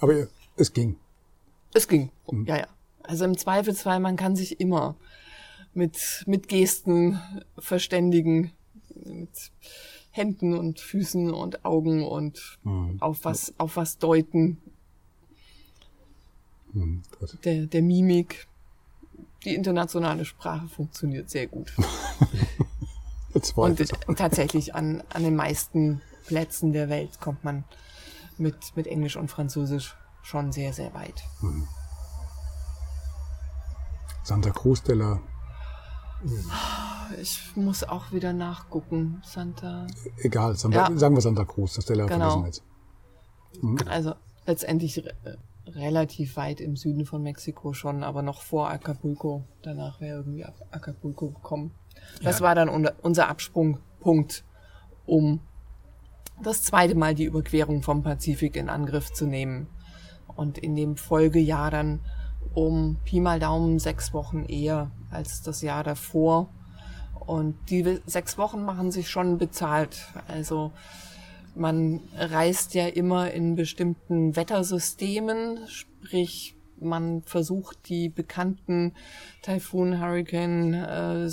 Aber 0.00 0.26
es 0.56 0.72
ging. 0.72 0.96
Es 1.72 1.86
ging, 1.86 2.10
ja, 2.46 2.58
ja. 2.58 2.66
Also 3.02 3.24
im 3.24 3.36
Zweifelsfall, 3.36 4.00
man 4.00 4.16
kann 4.16 4.36
sich 4.36 4.60
immer 4.60 4.96
mit, 5.74 6.24
mit 6.26 6.48
Gesten 6.48 7.20
verständigen, 7.58 8.52
mit 8.94 9.50
Händen 10.10 10.56
und 10.56 10.80
Füßen 10.80 11.32
und 11.32 11.64
Augen 11.64 12.06
und 12.06 12.58
auf 13.00 13.24
was, 13.24 13.54
auf 13.58 13.76
was 13.76 13.98
deuten, 13.98 14.58
Hm, 16.72 17.02
gut. 17.18 17.44
der, 17.44 17.66
der 17.66 17.82
Mimik. 17.82 18.46
Die 19.44 19.54
internationale 19.54 20.24
Sprache 20.24 20.68
funktioniert 20.68 21.30
sehr 21.30 21.46
gut. 21.46 21.72
Und 24.06 24.18
tatsächlich 24.18 24.74
an, 24.74 25.02
an 25.14 25.22
den 25.22 25.34
meisten 25.36 26.02
Plätzen 26.26 26.72
der 26.72 26.88
Welt 26.88 27.20
kommt 27.20 27.42
man 27.44 27.64
mit, 28.38 28.76
mit 28.76 28.86
Englisch 28.86 29.16
und 29.16 29.28
Französisch 29.28 29.96
schon 30.22 30.52
sehr, 30.52 30.72
sehr 30.72 30.92
weit. 30.94 31.22
Santa 34.22 34.50
Cruz 34.50 34.82
de 34.82 34.94
la, 34.96 35.20
Ich 37.20 37.56
muss 37.56 37.82
auch 37.82 38.12
wieder 38.12 38.32
nachgucken, 38.32 39.22
Santa. 39.24 39.86
egal, 40.18 40.54
Santa, 40.56 40.88
Ja. 40.90 40.98
sagen 40.98 41.14
wir 41.14 41.22
Santa 41.22 41.44
Cruz, 41.44 41.74
das 41.74 41.84
Stella 41.84 42.06
Genau. 42.06 42.42
vergessen 42.42 42.62
wir 43.62 43.70
jetzt. 43.72 43.88
Also 43.88 44.14
letztendlich 44.46 44.98
re 45.04 45.38
relativ 45.66 46.36
weit 46.36 46.60
im 46.60 46.74
Süden 46.76 47.06
von 47.06 47.22
Mexiko 47.22 47.72
schon, 47.74 48.02
aber 48.02 48.22
noch 48.22 48.42
vor 48.42 48.70
Acapulco. 48.70 49.44
Danach 49.62 50.00
wäre 50.00 50.18
irgendwie 50.18 50.44
Ac- 50.44 50.62
Acapulco 50.72 51.30
gekommen. 51.30 51.72
Das 52.22 52.40
war 52.40 52.54
dann 52.56 52.68
unser 53.02 53.28
Absprungpunkt, 53.28 54.44
um 55.06 55.40
das 56.42 56.62
zweite 56.64 56.96
Mal 56.96 57.14
die 57.14 57.24
Überquerung 57.24 57.82
vom 57.82 58.02
Pazifik 58.02 58.56
in 58.56 58.68
Angriff 58.68 59.12
zu 59.12 59.26
nehmen. 59.26 59.68
Und 60.34 60.58
in 60.58 60.74
dem 60.74 60.96
Folgejahr 60.96 61.70
dann 61.70 62.00
um 62.54 62.98
Pi 63.04 63.20
mal 63.20 63.38
Daumen 63.38 63.78
sechs 63.78 64.12
Wochen 64.12 64.44
eher 64.44 64.90
als 65.10 65.42
das 65.42 65.62
Jahr 65.62 65.84
davor. 65.84 66.48
Und 67.26 67.56
die 67.68 68.00
sechs 68.06 68.38
Wochen 68.38 68.62
machen 68.62 68.90
sich 68.90 69.08
schon 69.08 69.38
bezahlt. 69.38 70.08
Also 70.26 70.72
man 71.54 72.00
reist 72.16 72.74
ja 72.74 72.86
immer 72.86 73.30
in 73.30 73.54
bestimmten 73.56 74.36
Wettersystemen, 74.36 75.66
sprich 75.68 76.56
man 76.80 77.22
versucht 77.22 77.88
die 77.88 78.08
bekannten 78.08 78.94
Hurricane 80.00 80.74
äh, 80.74 81.28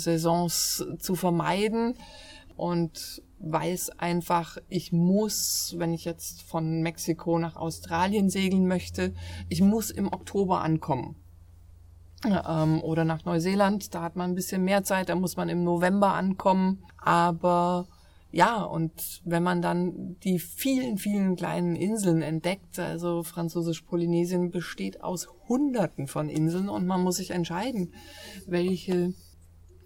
zu 0.98 1.14
vermeiden 1.14 1.94
und 2.56 3.22
weiß 3.40 3.98
einfach, 3.98 4.58
ich 4.68 4.92
muss, 4.92 5.74
wenn 5.78 5.92
ich 5.92 6.04
jetzt 6.04 6.42
von 6.42 6.82
Mexiko 6.82 7.38
nach 7.38 7.56
Australien 7.56 8.30
segeln 8.30 8.66
möchte, 8.66 9.14
ich 9.48 9.60
muss 9.60 9.90
im 9.90 10.12
Oktober 10.12 10.60
ankommen. 10.60 11.16
Ähm, 12.24 12.82
oder 12.82 13.04
nach 13.04 13.24
Neuseeland, 13.24 13.94
da 13.94 14.02
hat 14.02 14.16
man 14.16 14.30
ein 14.30 14.34
bisschen 14.34 14.64
mehr 14.64 14.82
Zeit, 14.82 15.08
da 15.08 15.14
muss 15.14 15.36
man 15.36 15.48
im 15.48 15.62
November 15.62 16.14
ankommen. 16.14 16.82
Aber 16.96 17.86
ja, 18.30 18.62
und 18.62 19.22
wenn 19.24 19.42
man 19.42 19.62
dann 19.62 20.16
die 20.24 20.38
vielen, 20.38 20.98
vielen 20.98 21.36
kleinen 21.36 21.76
Inseln 21.76 22.22
entdeckt, 22.22 22.78
also 22.78 23.22
Französisch-Polynesien 23.22 24.50
besteht 24.50 25.02
aus 25.02 25.28
Hunderten 25.48 26.08
von 26.08 26.28
Inseln 26.28 26.68
und 26.68 26.86
man 26.86 27.02
muss 27.02 27.16
sich 27.16 27.30
entscheiden, 27.30 27.94
welche 28.46 29.14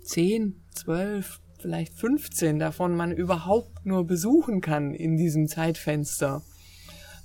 10, 0.01 0.61
12, 0.71 1.41
vielleicht 1.63 1.95
15 1.95 2.59
davon 2.59 2.97
man 2.97 3.13
überhaupt 3.13 3.87
nur 3.87 4.07
besuchen 4.07 4.61
kann 4.61 4.95
in 4.95 5.17
diesem 5.17 5.49
Zeitfenster 5.49 6.43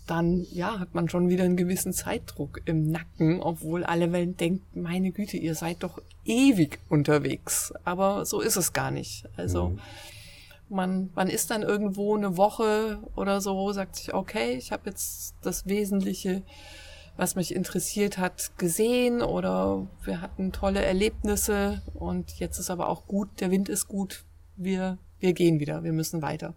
dann 0.08 0.46
ja, 0.52 0.80
hat 0.80 0.96
man 0.96 1.10
schon 1.10 1.30
wieder 1.30 1.44
einen 1.44 1.58
gewissen 1.58 1.94
Zeitdruck 1.94 2.62
im 2.66 2.90
Nacken, 2.90 3.42
obwohl 3.42 3.84
alle 3.84 4.12
Welt 4.14 4.40
denkt, 4.40 4.76
meine 4.76 5.12
Güte, 5.12 5.38
ihr 5.38 5.54
seid 5.54 5.84
doch 5.84 6.02
ewig 6.26 6.80
unterwegs. 6.90 7.74
Aber 7.84 8.26
so 8.26 8.40
ist 8.40 8.56
es 8.56 8.74
gar 8.74 8.90
nicht. 8.90 9.26
Also 9.36 9.78
man, 10.70 11.10
man 11.14 11.28
ist 11.28 11.52
dann 11.52 11.62
irgendwo 11.62 12.16
eine 12.16 12.38
Woche 12.38 13.00
oder 13.16 13.42
so, 13.42 13.72
sagt 13.74 13.98
sich, 13.98 14.14
okay, 14.14 14.54
ich 14.54 14.72
habe 14.72 14.90
jetzt 14.90 15.36
das 15.42 15.68
Wesentliche, 15.68 16.44
was 17.18 17.36
mich 17.36 17.54
interessiert 17.54 18.18
hat, 18.18 18.58
gesehen 18.58 19.22
oder 19.22 19.88
wir 20.04 20.22
hatten 20.22 20.52
tolle 20.52 20.84
Erlebnisse 20.84 21.82
und 21.94 22.40
jetzt 22.40 22.60
ist 22.60 22.70
aber 22.70 22.90
auch 22.90 23.08
gut, 23.08 23.42
der 23.42 23.52
Wind 23.52 23.70
ist 23.70 23.88
gut, 23.88 24.24
wir, 24.56 24.98
wir 25.20 25.34
gehen 25.34 25.60
wieder, 25.60 25.84
wir 25.84 25.94
müssen 25.94 26.22
weiter. 26.22 26.54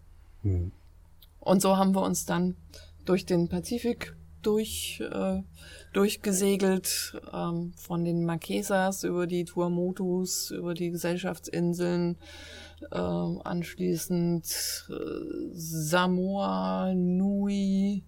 Und 1.41 1.63
so 1.63 1.77
haben 1.77 1.95
wir 1.95 2.03
uns 2.03 2.27
dann 2.27 2.57
durch 3.05 3.25
den 3.27 3.49
Pazifik 3.49 4.15
durch, 4.43 5.03
äh, 5.13 5.43
durchgesegelt, 5.93 7.21
ähm, 7.33 7.73
von 7.77 8.05
den 8.05 8.25
Marquesas 8.25 9.05
über 9.05 9.27
die 9.27 9.45
Tuamotus, 9.45 10.51
über 10.51 10.75
die 10.75 10.91
Gesellschaftsinseln, 10.91 12.17
ähm, 12.93 13.41
anschließend 13.45 14.45
äh, 14.89 14.95
Samoa, 15.53 16.95
Nui, 16.95 18.05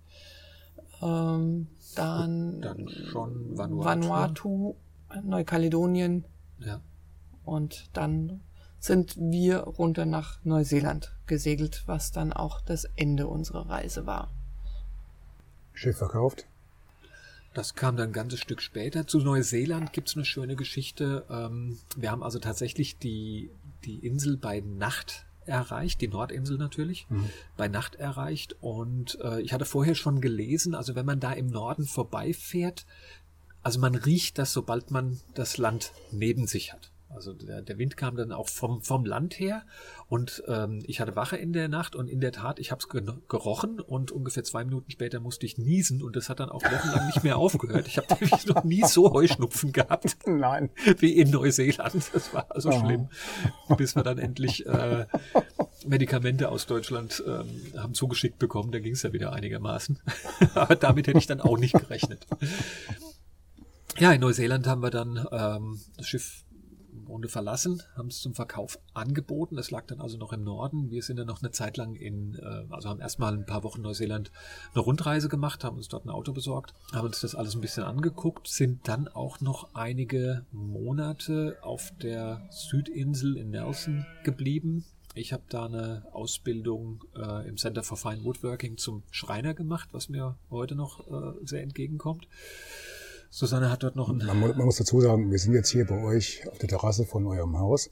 ähm, 1.02 1.68
dann, 1.94 2.60
Dann 2.60 2.88
schon 2.88 3.56
Vanuatu. 3.56 3.84
Vanuatu, 3.84 4.74
Neukaledonien 5.22 6.24
Ja. 6.58 6.80
und 7.44 7.88
dann 7.92 8.40
sind 8.78 9.16
wir 9.16 9.58
runter 9.60 10.06
nach 10.06 10.38
Neuseeland 10.44 11.14
gesegelt, 11.26 11.84
was 11.86 12.10
dann 12.10 12.32
auch 12.32 12.60
das 12.60 12.84
Ende 12.96 13.28
unserer 13.28 13.68
Reise 13.68 14.06
war. 14.06 14.30
Schiff 15.72 15.98
verkauft. 15.98 16.46
Das 17.54 17.74
kam 17.74 17.96
dann 17.96 18.08
ein 18.10 18.12
ganzes 18.12 18.40
Stück 18.40 18.62
später. 18.62 19.06
Zu 19.06 19.18
Neuseeland 19.18 19.92
gibt's 19.92 20.16
eine 20.16 20.24
schöne 20.24 20.56
Geschichte. 20.56 21.24
Ähm, 21.30 21.78
wir 21.96 22.10
haben 22.10 22.22
also 22.22 22.38
tatsächlich 22.38 22.98
die, 22.98 23.50
die 23.84 24.04
Insel 24.06 24.36
bei 24.36 24.60
Nacht 24.60 25.26
erreicht, 25.46 26.00
die 26.00 26.08
Nordinsel 26.08 26.58
natürlich, 26.58 27.06
bei 27.56 27.68
Nacht 27.68 27.96
erreicht. 27.96 28.56
Und 28.60 29.18
äh, 29.22 29.40
ich 29.40 29.52
hatte 29.52 29.64
vorher 29.64 29.94
schon 29.94 30.20
gelesen, 30.20 30.74
also 30.74 30.94
wenn 30.94 31.06
man 31.06 31.20
da 31.20 31.32
im 31.32 31.48
Norden 31.48 31.84
vorbeifährt, 31.84 32.86
also 33.62 33.78
man 33.80 33.94
riecht 33.94 34.38
das, 34.38 34.52
sobald 34.52 34.90
man 34.90 35.20
das 35.34 35.58
Land 35.58 35.92
neben 36.10 36.46
sich 36.46 36.72
hat. 36.72 36.91
Also 37.14 37.32
der, 37.34 37.62
der 37.62 37.78
Wind 37.78 37.96
kam 37.96 38.16
dann 38.16 38.32
auch 38.32 38.48
vom, 38.48 38.82
vom 38.82 39.04
Land 39.04 39.38
her 39.38 39.64
und 40.08 40.42
ähm, 40.48 40.82
ich 40.86 41.00
hatte 41.00 41.14
Wache 41.14 41.36
in 41.36 41.52
der 41.52 41.68
Nacht 41.68 41.94
und 41.94 42.08
in 42.08 42.20
der 42.20 42.32
Tat, 42.32 42.58
ich 42.58 42.70
habe 42.70 42.80
es 42.80 42.88
gerochen 43.28 43.80
und 43.80 44.10
ungefähr 44.10 44.44
zwei 44.44 44.64
Minuten 44.64 44.90
später 44.90 45.20
musste 45.20 45.46
ich 45.46 45.58
niesen 45.58 46.02
und 46.02 46.16
das 46.16 46.28
hat 46.28 46.40
dann 46.40 46.48
auch 46.48 46.62
wochenlang 46.62 47.06
nicht 47.06 47.22
mehr 47.22 47.36
aufgehört. 47.36 47.86
Ich 47.86 47.98
habe 47.98 48.06
nämlich 48.14 48.46
noch 48.46 48.64
nie 48.64 48.82
so 48.84 49.12
Heuschnupfen 49.12 49.72
gehabt 49.72 50.16
Nein. 50.26 50.70
wie 50.98 51.12
in 51.18 51.30
Neuseeland. 51.30 51.94
Das 52.12 52.32
war 52.34 52.46
also 52.50 52.70
Oh. 52.70 52.80
schlimm, 52.80 53.08
bis 53.76 53.94
wir 53.96 54.02
dann 54.02 54.18
endlich 54.18 54.64
äh, 54.66 55.06
Medikamente 55.86 56.48
aus 56.48 56.66
Deutschland 56.66 57.22
ähm, 57.26 57.46
haben 57.76 57.94
zugeschickt 57.94 58.38
bekommen. 58.38 58.72
Da 58.72 58.78
ging 58.78 58.92
es 58.94 59.02
ja 59.02 59.12
wieder 59.12 59.32
einigermaßen. 59.32 59.98
Aber 60.54 60.76
damit 60.76 61.06
hätte 61.06 61.18
ich 61.18 61.26
dann 61.26 61.40
auch 61.40 61.58
nicht 61.58 61.74
gerechnet. 61.74 62.26
Ja, 63.98 64.12
in 64.12 64.20
Neuseeland 64.20 64.66
haben 64.66 64.82
wir 64.82 64.90
dann 64.90 65.26
ähm, 65.30 65.80
das 65.96 66.06
Schiff 66.06 66.44
im 66.92 67.04
Grunde 67.04 67.28
verlassen, 67.28 67.82
haben 67.96 68.08
es 68.08 68.20
zum 68.20 68.34
Verkauf 68.34 68.78
angeboten. 68.94 69.58
Es 69.58 69.70
lag 69.70 69.86
dann 69.86 70.00
also 70.00 70.18
noch 70.18 70.32
im 70.32 70.44
Norden. 70.44 70.90
Wir 70.90 71.02
sind 71.02 71.16
dann 71.16 71.26
noch 71.26 71.42
eine 71.42 71.50
Zeit 71.50 71.76
lang 71.76 71.94
in, 71.94 72.34
äh, 72.34 72.64
also 72.70 72.88
haben 72.88 73.00
erstmal 73.00 73.34
ein 73.34 73.46
paar 73.46 73.64
Wochen 73.64 73.82
Neuseeland 73.82 74.30
eine 74.74 74.82
Rundreise 74.82 75.28
gemacht, 75.28 75.64
haben 75.64 75.76
uns 75.76 75.88
dort 75.88 76.04
ein 76.04 76.10
Auto 76.10 76.32
besorgt, 76.32 76.74
haben 76.92 77.06
uns 77.06 77.20
das 77.20 77.34
alles 77.34 77.54
ein 77.54 77.60
bisschen 77.60 77.84
angeguckt, 77.84 78.48
sind 78.48 78.86
dann 78.88 79.08
auch 79.08 79.40
noch 79.40 79.74
einige 79.74 80.44
Monate 80.52 81.58
auf 81.62 81.92
der 82.02 82.46
Südinsel 82.50 83.36
in 83.36 83.50
Nelson 83.50 84.06
geblieben. 84.24 84.84
Ich 85.14 85.32
habe 85.32 85.42
da 85.48 85.66
eine 85.66 86.06
Ausbildung 86.12 87.04
äh, 87.14 87.46
im 87.46 87.58
Center 87.58 87.82
for 87.82 87.98
Fine 87.98 88.24
Woodworking 88.24 88.78
zum 88.78 89.02
Schreiner 89.10 89.52
gemacht, 89.52 89.90
was 89.92 90.08
mir 90.08 90.36
heute 90.50 90.74
noch 90.74 91.06
äh, 91.06 91.34
sehr 91.44 91.62
entgegenkommt. 91.62 92.26
Susanne 93.34 93.70
hat 93.70 93.82
dort 93.82 93.96
noch 93.96 94.10
ein 94.10 94.18
Man, 94.18 94.40
man 94.40 94.66
muss 94.66 94.76
dazu 94.76 95.00
sagen, 95.00 95.30
wir 95.30 95.38
sind 95.38 95.54
jetzt 95.54 95.70
hier 95.70 95.86
bei 95.86 96.04
euch 96.04 96.46
auf 96.50 96.58
der 96.58 96.68
Terrasse 96.68 97.06
von 97.06 97.26
eurem 97.26 97.58
Haus. 97.58 97.88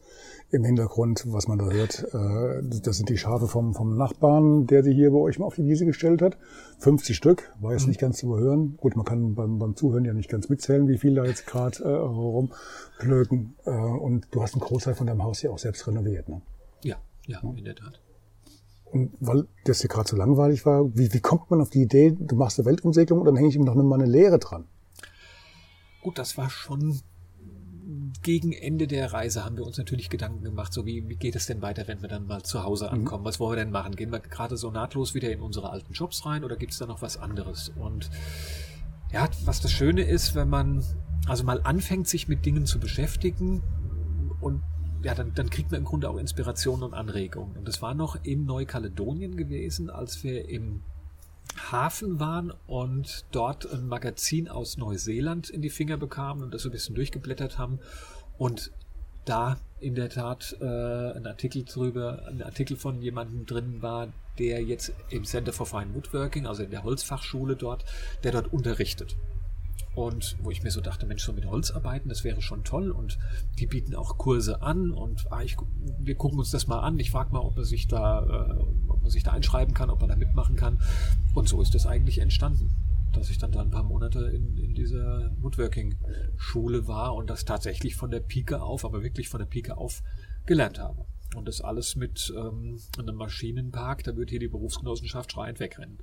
Im 0.51 0.64
Hintergrund, 0.64 1.24
was 1.28 1.49
man 1.49 1.59
da 1.59 1.70
hört, 1.70 2.05
äh, 2.12 2.80
das 2.82 2.99
sind 2.99 3.09
die 3.09 3.16
Schafe 3.16 3.47
vom, 3.47 3.72
vom 3.72 3.97
Nachbarn, 3.97 4.66
der 4.66 4.84
sie 4.84 4.93
hier 4.93 5.11
bei 5.12 5.16
euch 5.16 5.38
mal 5.38 5.47
auf 5.47 5.55
die 5.55 5.64
Wiese 5.64 5.86
gestellt 5.86 6.20
hat. 6.20 6.36
50 6.80 7.16
Stück, 7.16 7.55
war 7.59 7.72
jetzt 7.72 7.86
nicht 7.86 7.99
ganz 7.99 8.18
zu 8.18 8.26
überhören. 8.26 8.76
Gut, 8.76 8.97
man 8.97 9.07
kann 9.07 9.34
beim, 9.34 9.59
beim 9.59 9.76
Zuhören 9.76 10.05
ja 10.05 10.12
nicht 10.12 10.28
ganz 10.28 10.51
mitzählen, 10.51 10.86
wie 10.88 10.99
viel 10.99 11.14
da 11.14 11.24
jetzt 11.24 11.47
gerade 11.47 11.84
äh, 11.84 11.88
rumplöken. 11.88 13.55
Äh, 13.64 13.70
und 13.70 14.28
du 14.32 14.43
hast 14.43 14.53
einen 14.53 14.61
Großteil 14.61 14.95
von 14.95 15.07
deinem 15.07 15.24
Haus 15.24 15.41
hier 15.41 15.53
auch 15.53 15.59
selbst 15.59 15.86
renoviert. 15.86 16.28
Ne? 16.28 16.43
Ja, 16.84 16.97
ja, 17.26 17.41
in 17.57 17.64
der 17.64 17.76
Tat. 17.76 17.99
Und 18.84 19.12
weil 19.20 19.47
das 19.64 19.80
hier 19.80 19.88
gerade 19.88 20.07
so 20.07 20.16
langweilig 20.16 20.66
war, 20.66 20.95
wie, 20.95 21.14
wie 21.14 21.20
kommt 21.20 21.51
man 21.51 21.62
auf 21.62 21.70
die 21.70 21.80
Idee, 21.80 22.14
du 22.18 22.36
machst 22.36 22.59
eine 22.59 22.66
Weltumsegelung 22.66 23.20
und 23.20 23.24
dann 23.24 23.36
hänge 23.36 23.48
ich 23.48 23.56
ihm 23.56 23.64
noch 23.64 23.74
mal 23.74 23.94
eine 23.94 24.10
Lehre 24.10 24.39
dran? 24.39 24.66
Gut, 26.02 26.18
das 26.18 26.39
war 26.39 26.51
schon 26.51 27.01
gegen 28.22 28.52
Ende 28.52 28.86
der 28.86 29.12
Reise 29.12 29.44
haben 29.44 29.56
wir 29.56 29.66
uns 29.66 29.78
natürlich 29.78 30.10
Gedanken 30.10 30.44
gemacht, 30.44 30.72
so 30.72 30.86
wie, 30.86 31.09
wie 31.09 31.16
geht 31.16 31.36
es 31.36 31.47
denn 31.47 31.62
weiter, 31.62 31.89
wenn 31.89 32.02
wir 32.02 32.09
dann 32.09 32.27
mal 32.27 32.43
zu 32.43 32.62
Hause 32.62 32.90
ankommen? 32.90 33.24
Was 33.24 33.40
wollen 33.40 33.56
wir 33.56 33.64
denn 33.64 33.72
machen? 33.72 33.97
Gehen 33.97 34.12
wir 34.12 34.20
gerade 34.20 34.56
so 34.56 34.70
nahtlos 34.70 35.14
wieder 35.14 35.31
in 35.32 35.40
unsere 35.40 35.70
alten 35.70 35.93
Jobs 35.93 36.27
rein 36.27 36.44
oder 36.44 36.56
gibt 36.56 36.72
es 36.72 36.78
da 36.78 36.86
noch 36.86 37.02
was 37.02 37.16
anderes? 37.16 37.70
Und 37.70 38.10
ja, 39.12 39.28
was 39.44 39.60
das 39.60 39.72
Schöne 39.72 40.02
ist, 40.02 40.35
wenn 40.35 40.48
man 40.48 40.85
also 41.27 41.44
mal 41.44 41.60
anfängt, 41.62 42.09
sich 42.09 42.28
mit 42.28 42.44
Dingen 42.44 42.66
zu 42.66 42.78
beschäftigen 42.78 43.62
und 44.40 44.62
ja, 45.02 45.14
dann, 45.14 45.32
dann 45.35 45.48
kriegt 45.48 45.70
man 45.70 45.81
im 45.81 45.86
Grunde 45.86 46.10
auch 46.10 46.18
Inspiration 46.18 46.82
und 46.82 46.93
Anregungen. 46.93 47.56
Und 47.56 47.66
das 47.66 47.81
war 47.81 47.94
noch 47.94 48.22
in 48.22 48.44
Neukaledonien 48.44 49.36
gewesen, 49.36 49.89
als 49.89 50.22
wir 50.22 50.48
im 50.48 50.82
Hafen 51.70 52.20
waren 52.20 52.52
und 52.66 53.24
dort 53.32 53.70
ein 53.70 53.86
Magazin 53.86 54.48
aus 54.48 54.76
Neuseeland 54.76 55.50
in 55.50 55.62
die 55.62 55.70
Finger 55.70 55.96
bekamen 55.96 56.42
und 56.42 56.54
das 56.54 56.62
so 56.62 56.68
ein 56.68 56.72
bisschen 56.72 56.94
durchgeblättert 56.94 57.58
haben. 57.58 57.80
Und 58.38 58.70
da 59.24 59.58
in 59.80 59.94
der 59.94 60.08
Tat 60.08 60.56
äh, 60.60 60.64
ein 60.64 61.26
Artikel 61.26 61.64
drüber, 61.64 62.26
ein 62.26 62.42
Artikel 62.42 62.76
von 62.76 63.00
jemandem 63.02 63.46
drin 63.46 63.82
war, 63.82 64.08
der 64.38 64.62
jetzt 64.62 64.92
im 65.10 65.24
Center 65.24 65.52
for 65.52 65.66
Fine 65.66 65.94
Woodworking, 65.94 66.46
also 66.46 66.62
in 66.62 66.70
der 66.70 66.82
Holzfachschule 66.82 67.56
dort, 67.56 67.84
der 68.22 68.32
dort 68.32 68.52
unterrichtet. 68.52 69.16
Und 69.94 70.36
wo 70.42 70.50
ich 70.50 70.62
mir 70.62 70.70
so 70.70 70.80
dachte, 70.80 71.04
Mensch, 71.04 71.24
so 71.24 71.32
mit 71.32 71.46
Holz 71.46 71.72
arbeiten, 71.72 72.08
das 72.08 72.22
wäre 72.22 72.40
schon 72.42 72.62
toll. 72.62 72.90
Und 72.90 73.18
die 73.58 73.66
bieten 73.66 73.94
auch 73.94 74.18
Kurse 74.18 74.62
an 74.62 74.92
und 74.92 75.26
ah, 75.30 75.42
ich, 75.42 75.56
wir 75.98 76.14
gucken 76.14 76.38
uns 76.38 76.50
das 76.50 76.68
mal 76.68 76.78
an. 76.78 76.98
Ich 76.98 77.10
frage 77.10 77.32
mal, 77.32 77.40
ob 77.40 77.56
man 77.56 77.64
sich 77.64 77.88
da, 77.88 78.22
äh, 78.22 78.64
man 79.11 79.12
sich 79.12 79.24
da 79.24 79.32
einschreiben 79.32 79.74
kann, 79.74 79.91
ob 79.91 80.01
man 80.01 80.09
da 80.09 80.16
mitmachen 80.16 80.57
kann. 80.57 80.81
Und 81.35 81.49
so 81.49 81.61
ist 81.61 81.74
das 81.74 81.87
eigentlich 81.87 82.19
entstanden 82.19 82.70
dass 83.12 83.28
ich 83.28 83.39
dann 83.39 83.51
da 83.51 83.61
ein 83.61 83.70
paar 83.70 83.82
Monate 83.82 84.20
in, 84.28 84.57
in 84.57 84.73
dieser 84.73 85.32
Woodworking-Schule 85.41 86.87
war 86.87 87.16
und 87.16 87.28
das 87.28 87.45
tatsächlich 87.45 87.97
von 87.97 88.12
der 88.12 88.20
Pike 88.20 88.62
auf, 88.62 88.85
aber 88.85 89.03
wirklich 89.03 89.28
von 89.28 89.41
der 89.41 89.47
Pike 89.47 89.77
auf 89.77 90.05
gelernt 90.47 90.78
habe. 90.78 91.05
Und 91.35 91.49
das 91.49 91.61
alles 91.61 91.97
mit 91.97 92.32
ähm, 92.37 92.78
einem 92.97 93.16
Maschinenpark, 93.16 94.05
da 94.05 94.16
wird 94.16 94.31
hier 94.31 94.39
die 94.39 94.47
Berufsgenossenschaft 94.47 95.32
schreiend 95.32 95.59
wegrennen. 95.59 95.99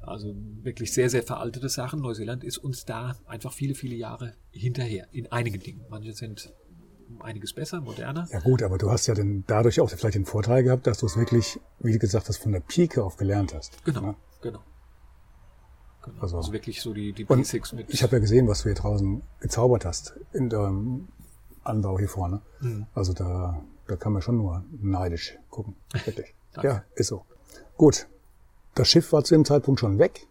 Also 0.00 0.34
wirklich 0.62 0.94
sehr, 0.94 1.10
sehr 1.10 1.22
veraltete 1.22 1.68
Sachen. 1.68 2.00
Neuseeland 2.00 2.44
ist 2.44 2.56
uns 2.56 2.86
da 2.86 3.18
einfach 3.26 3.52
viele, 3.52 3.74
viele 3.74 3.96
Jahre 3.96 4.32
hinterher 4.50 5.08
in 5.12 5.30
einigen 5.30 5.60
Dingen. 5.60 5.84
Manche 5.90 6.14
sind 6.14 6.50
einiges 7.20 7.52
besser, 7.52 7.80
moderner. 7.80 8.28
Ja 8.30 8.40
gut, 8.40 8.62
aber 8.62 8.78
du 8.78 8.90
hast 8.90 9.06
ja 9.06 9.14
dann 9.14 9.44
dadurch 9.46 9.80
auch 9.80 9.90
vielleicht 9.90 10.14
den 10.14 10.26
Vorteil 10.26 10.62
gehabt, 10.62 10.86
dass 10.86 10.98
du 10.98 11.06
es 11.06 11.16
wirklich, 11.16 11.60
wie 11.80 11.92
du 11.92 11.98
gesagt 11.98 12.28
hast, 12.28 12.38
von 12.38 12.52
der 12.52 12.60
Pike 12.60 13.02
auf 13.02 13.16
gelernt 13.16 13.54
hast. 13.54 13.84
Genau, 13.84 14.02
ja? 14.02 14.14
genau. 14.40 14.60
genau. 16.02 16.20
Also, 16.20 16.36
also, 16.36 16.52
wirklich 16.52 16.80
so 16.80 16.92
die, 16.92 17.12
die 17.12 17.24
Basics 17.24 17.72
mit. 17.72 17.90
Ich 17.90 18.02
habe 18.02 18.16
ja 18.16 18.18
gesehen, 18.20 18.48
was 18.48 18.62
du 18.62 18.64
hier 18.64 18.74
draußen 18.74 19.22
gezaubert 19.40 19.84
hast 19.84 20.14
in 20.32 20.48
deinem 20.48 21.08
Anbau 21.64 21.98
hier 21.98 22.08
vorne. 22.08 22.40
Mhm. 22.60 22.86
Also 22.94 23.12
da, 23.12 23.62
da 23.86 23.96
kann 23.96 24.12
man 24.12 24.22
schon 24.22 24.36
nur 24.36 24.64
neidisch 24.80 25.38
gucken. 25.50 25.76
Wirklich. 26.04 26.34
ja, 26.62 26.84
ist 26.94 27.08
so. 27.08 27.24
Gut, 27.76 28.06
das 28.74 28.88
Schiff 28.88 29.12
war 29.12 29.24
zu 29.24 29.34
dem 29.34 29.44
Zeitpunkt 29.44 29.80
schon 29.80 29.98
weg? 29.98 30.26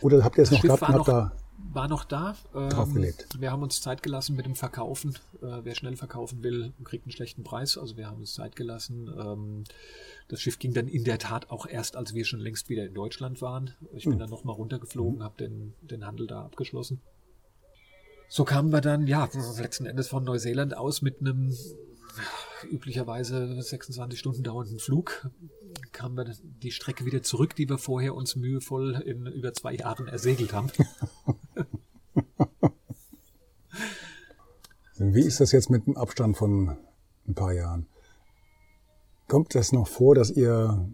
Oder 0.00 0.22
habt 0.22 0.36
ihr 0.38 0.44
es 0.44 0.50
noch 0.50 0.60
Schiff 0.60 0.68
gehabt 0.68 0.82
und 0.82 0.94
habt 0.94 1.08
da 1.08 1.32
war 1.74 1.88
noch 1.88 2.04
da. 2.04 2.36
Ähm, 2.54 2.70
draufgelegt? 2.70 3.40
Wir 3.40 3.50
haben 3.50 3.62
uns 3.62 3.80
Zeit 3.80 4.02
gelassen 4.02 4.36
mit 4.36 4.46
dem 4.46 4.54
Verkaufen. 4.54 5.14
Äh, 5.42 5.60
wer 5.62 5.74
schnell 5.74 5.96
verkaufen 5.96 6.42
will, 6.42 6.72
kriegt 6.84 7.06
einen 7.06 7.12
schlechten 7.12 7.44
Preis. 7.44 7.78
Also 7.78 7.96
wir 7.96 8.06
haben 8.06 8.18
uns 8.18 8.34
Zeit 8.34 8.56
gelassen. 8.56 9.10
Ähm, 9.18 9.64
das 10.28 10.40
Schiff 10.40 10.58
ging 10.58 10.72
dann 10.74 10.88
in 10.88 11.04
der 11.04 11.18
Tat 11.18 11.50
auch 11.50 11.66
erst, 11.66 11.96
als 11.96 12.14
wir 12.14 12.24
schon 12.24 12.40
längst 12.40 12.68
wieder 12.68 12.86
in 12.86 12.94
Deutschland 12.94 13.42
waren. 13.42 13.74
Ich 13.92 14.04
bin 14.04 14.14
hm. 14.14 14.18
dann 14.20 14.30
nochmal 14.30 14.56
runtergeflogen, 14.56 15.16
hm. 15.16 15.22
habe 15.22 15.36
den, 15.38 15.74
den 15.82 16.06
Handel 16.06 16.26
da 16.26 16.44
abgeschlossen. 16.44 17.00
So 18.28 18.44
kamen 18.44 18.72
wir 18.72 18.80
dann, 18.80 19.06
ja, 19.06 19.28
letzten 19.58 19.84
Endes 19.84 20.08
von 20.08 20.24
Neuseeland 20.24 20.74
aus 20.74 21.02
mit 21.02 21.20
einem 21.20 21.54
üblicherweise 22.64 23.62
26 23.62 24.18
Stunden 24.18 24.42
dauernden 24.42 24.78
Flug 24.78 25.30
kamen 25.92 26.16
wir 26.16 26.34
die 26.42 26.70
Strecke 26.70 27.04
wieder 27.04 27.22
zurück, 27.22 27.54
die 27.56 27.68
wir 27.68 27.78
vorher 27.78 28.14
uns 28.14 28.36
mühevoll 28.36 28.94
in 29.04 29.26
über 29.26 29.52
zwei 29.52 29.74
Jahren 29.74 30.08
ersegelt 30.08 30.52
haben. 30.52 30.70
Wie 34.98 35.22
ist 35.22 35.40
das 35.40 35.52
jetzt 35.52 35.70
mit 35.70 35.86
einem 35.86 35.96
Abstand 35.96 36.36
von 36.36 36.76
ein 37.26 37.34
paar 37.34 37.52
Jahren? 37.52 37.86
Kommt 39.28 39.54
das 39.54 39.72
noch 39.72 39.88
vor, 39.88 40.14
dass 40.14 40.30
ihr 40.30 40.88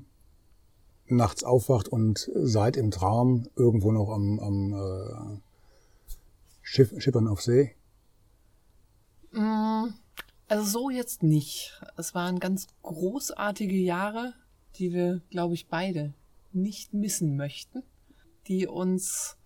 nachts 1.06 1.44
aufwacht 1.44 1.88
und 1.88 2.30
seid 2.34 2.76
im 2.76 2.90
Traum 2.90 3.48
irgendwo 3.56 3.92
noch 3.92 4.10
am, 4.10 4.38
am 4.40 4.72
äh, 4.72 5.40
Schiff, 6.62 6.94
Schippern 6.98 7.28
auf 7.28 7.42
See? 7.42 7.74
Mm, 9.32 9.88
also 10.48 10.64
so 10.64 10.90
jetzt 10.90 11.22
nicht. 11.22 11.80
Es 11.96 12.14
waren 12.14 12.40
ganz 12.40 12.66
großartige 12.82 13.76
Jahre, 13.76 14.34
die 14.76 14.92
wir, 14.92 15.20
glaube 15.30 15.54
ich, 15.54 15.68
beide 15.68 16.14
nicht 16.52 16.94
missen 16.94 17.36
möchten, 17.36 17.82
die 18.46 18.66
uns, 18.66 19.36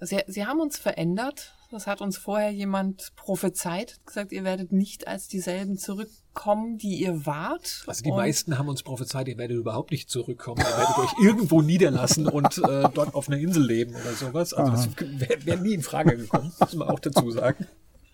sie, 0.00 0.20
sie 0.26 0.46
haben 0.46 0.60
uns 0.60 0.78
verändert. 0.78 1.54
Das 1.70 1.86
hat 1.86 2.02
uns 2.02 2.18
vorher 2.18 2.50
jemand 2.50 3.16
prophezeit, 3.16 3.98
gesagt, 4.04 4.30
ihr 4.30 4.44
werdet 4.44 4.72
nicht 4.72 5.08
als 5.08 5.26
dieselben 5.26 5.78
zurückkommen, 5.78 6.76
die 6.76 7.00
ihr 7.00 7.24
wart. 7.24 7.82
Also 7.86 8.02
die 8.02 8.10
und 8.10 8.18
meisten 8.18 8.58
haben 8.58 8.68
uns 8.68 8.82
prophezeit, 8.82 9.26
ihr 9.26 9.38
werdet 9.38 9.56
überhaupt 9.56 9.90
nicht 9.90 10.10
zurückkommen, 10.10 10.60
ihr 10.60 10.78
werdet 10.78 10.98
euch 10.98 11.12
irgendwo 11.24 11.62
niederlassen 11.62 12.28
und 12.28 12.58
äh, 12.58 12.88
dort 12.92 13.14
auf 13.14 13.28
einer 13.28 13.38
Insel 13.38 13.64
leben 13.64 13.94
oder 13.94 14.12
sowas. 14.12 14.52
Also 14.52 14.72
Aha. 14.72 14.86
das 14.86 15.18
wäre 15.18 15.46
wär 15.46 15.56
nie 15.56 15.72
in 15.72 15.82
Frage 15.82 16.18
gekommen, 16.18 16.52
muss 16.60 16.74
man 16.74 16.88
auch 16.88 17.00
dazu 17.00 17.30
sagen. 17.30 17.66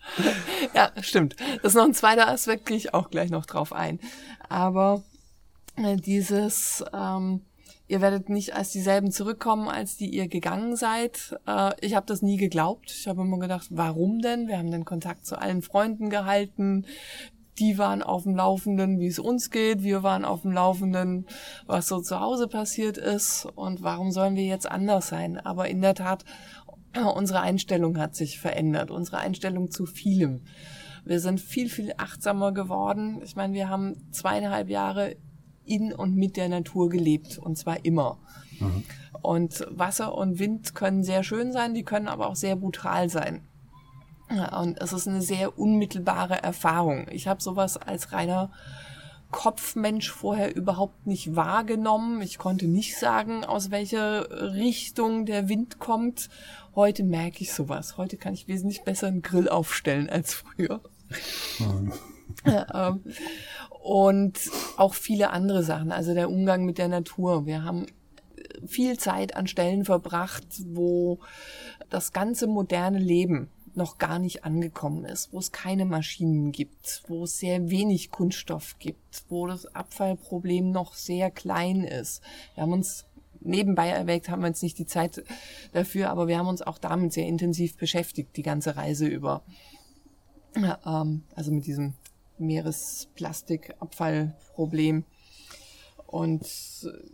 Ja, 0.73 0.91
stimmt. 1.01 1.35
Das 1.61 1.73
ist 1.73 1.75
noch 1.75 1.85
ein 1.85 1.93
zweiter 1.93 2.27
Aspekt, 2.27 2.65
gehe 2.65 2.77
ich 2.77 2.93
auch 2.93 3.09
gleich 3.09 3.29
noch 3.29 3.45
drauf 3.45 3.73
ein. 3.73 3.99
Aber 4.47 5.03
äh, 5.77 5.95
dieses, 5.95 6.83
ähm, 6.93 7.41
ihr 7.87 8.01
werdet 8.01 8.29
nicht 8.29 8.55
als 8.55 8.71
dieselben 8.71 9.11
zurückkommen, 9.11 9.67
als 9.67 9.97
die 9.97 10.09
ihr 10.09 10.27
gegangen 10.27 10.75
seid. 10.75 11.37
Äh, 11.47 11.71
ich 11.81 11.95
habe 11.95 12.05
das 12.05 12.21
nie 12.21 12.37
geglaubt. 12.37 12.91
Ich 12.91 13.07
habe 13.07 13.21
immer 13.21 13.39
gedacht, 13.39 13.67
warum 13.71 14.21
denn? 14.21 14.47
Wir 14.47 14.57
haben 14.57 14.71
den 14.71 14.85
Kontakt 14.85 15.25
zu 15.25 15.39
allen 15.39 15.61
Freunden 15.61 16.09
gehalten. 16.09 16.85
Die 17.57 17.77
waren 17.77 18.01
auf 18.01 18.23
dem 18.23 18.35
Laufenden, 18.35 18.99
wie 18.99 19.07
es 19.07 19.19
uns 19.19 19.51
geht. 19.51 19.83
Wir 19.83 20.01
waren 20.01 20.23
auf 20.23 20.43
dem 20.43 20.53
Laufenden, 20.53 21.27
was 21.65 21.89
so 21.89 21.99
zu 21.99 22.21
Hause 22.21 22.47
passiert 22.47 22.97
ist. 22.97 23.45
Und 23.55 23.83
warum 23.83 24.11
sollen 24.11 24.35
wir 24.35 24.45
jetzt 24.45 24.69
anders 24.69 25.09
sein? 25.09 25.37
Aber 25.37 25.67
in 25.67 25.81
der 25.81 25.93
Tat, 25.93 26.23
unsere 27.15 27.41
Einstellung 27.41 27.97
hat 27.97 28.15
sich 28.15 28.39
verändert. 28.39 28.91
Unsere 28.91 29.19
Einstellung 29.19 29.71
zu 29.71 29.85
vielem. 29.85 30.41
Wir 31.05 31.19
sind 31.19 31.39
viel, 31.39 31.69
viel 31.69 31.93
achtsamer 31.97 32.51
geworden. 32.51 33.21
Ich 33.23 33.35
meine, 33.35 33.53
wir 33.53 33.69
haben 33.69 34.11
zweieinhalb 34.11 34.69
Jahre 34.69 35.15
in 35.65 35.93
und 35.93 36.15
mit 36.15 36.35
der 36.35 36.49
Natur 36.49 36.89
gelebt 36.89 37.37
und 37.37 37.57
zwar 37.57 37.85
immer. 37.85 38.17
Mhm. 38.59 38.83
Und 39.21 39.65
Wasser 39.69 40.15
und 40.15 40.39
Wind 40.39 40.75
können 40.75 41.03
sehr 41.03 41.23
schön 41.23 41.51
sein, 41.51 41.73
die 41.73 41.83
können 41.83 42.07
aber 42.07 42.27
auch 42.27 42.35
sehr 42.35 42.55
brutal 42.55 43.09
sein. 43.09 43.47
Und 44.59 44.79
es 44.79 44.93
ist 44.93 45.07
eine 45.07 45.21
sehr 45.21 45.57
unmittelbare 45.57 46.41
Erfahrung. 46.43 47.07
Ich 47.09 47.27
habe 47.27 47.41
sowas 47.41 47.77
als 47.77 48.11
reiner 48.11 48.51
Kopfmensch 49.31 50.09
vorher 50.11 50.55
überhaupt 50.55 51.07
nicht 51.07 51.35
wahrgenommen. 51.35 52.21
Ich 52.21 52.37
konnte 52.37 52.67
nicht 52.67 52.97
sagen, 52.97 53.43
aus 53.43 53.71
welcher 53.71 54.53
Richtung 54.53 55.25
der 55.25 55.49
Wind 55.49 55.79
kommt. 55.79 56.29
Heute 56.75 57.03
merke 57.03 57.41
ich 57.41 57.53
sowas. 57.53 57.97
Heute 57.97 58.17
kann 58.17 58.33
ich 58.33 58.47
wesentlich 58.47 58.83
besser 58.83 59.07
einen 59.07 59.21
Grill 59.21 59.49
aufstellen 59.49 60.09
als 60.09 60.33
früher. 60.33 60.81
Mhm. 61.59 61.91
ähm, 62.45 63.03
und 63.81 64.39
auch 64.77 64.93
viele 64.93 65.31
andere 65.31 65.63
Sachen, 65.63 65.91
also 65.91 66.13
der 66.13 66.29
Umgang 66.29 66.63
mit 66.63 66.77
der 66.77 66.87
Natur. 66.87 67.47
Wir 67.47 67.63
haben 67.63 67.87
viel 68.67 68.97
Zeit 68.99 69.35
an 69.35 69.47
Stellen 69.47 69.83
verbracht, 69.83 70.45
wo 70.67 71.19
das 71.89 72.13
ganze 72.13 72.47
moderne 72.47 72.99
Leben 72.99 73.49
noch 73.75 73.97
gar 73.97 74.19
nicht 74.19 74.43
angekommen 74.45 75.05
ist, 75.05 75.31
wo 75.31 75.39
es 75.39 75.51
keine 75.51 75.85
Maschinen 75.85 76.51
gibt, 76.51 77.03
wo 77.07 77.23
es 77.23 77.39
sehr 77.39 77.69
wenig 77.69 78.11
Kunststoff 78.11 78.77
gibt, 78.79 79.23
wo 79.29 79.47
das 79.47 79.65
Abfallproblem 79.75 80.71
noch 80.71 80.93
sehr 80.93 81.31
klein 81.31 81.83
ist. 81.83 82.21
Wir 82.55 82.63
haben 82.63 82.73
uns 82.73 83.05
nebenbei 83.41 83.89
erwägt, 83.89 84.29
haben 84.29 84.41
wir 84.41 84.47
uns 84.47 84.61
nicht 84.61 84.77
die 84.77 84.85
Zeit 84.85 85.23
dafür, 85.73 86.09
aber 86.09 86.27
wir 86.27 86.37
haben 86.37 86.47
uns 86.47 86.61
auch 86.61 86.77
damit 86.77 87.13
sehr 87.13 87.27
intensiv 87.27 87.77
beschäftigt, 87.77 88.35
die 88.37 88.43
ganze 88.43 88.75
Reise 88.75 89.07
über. 89.07 89.43
Ähm, 90.85 91.23
also 91.35 91.51
mit 91.51 91.65
diesem 91.65 91.93
Meeresplastikabfallproblem. 92.37 95.05
Und 96.07 96.47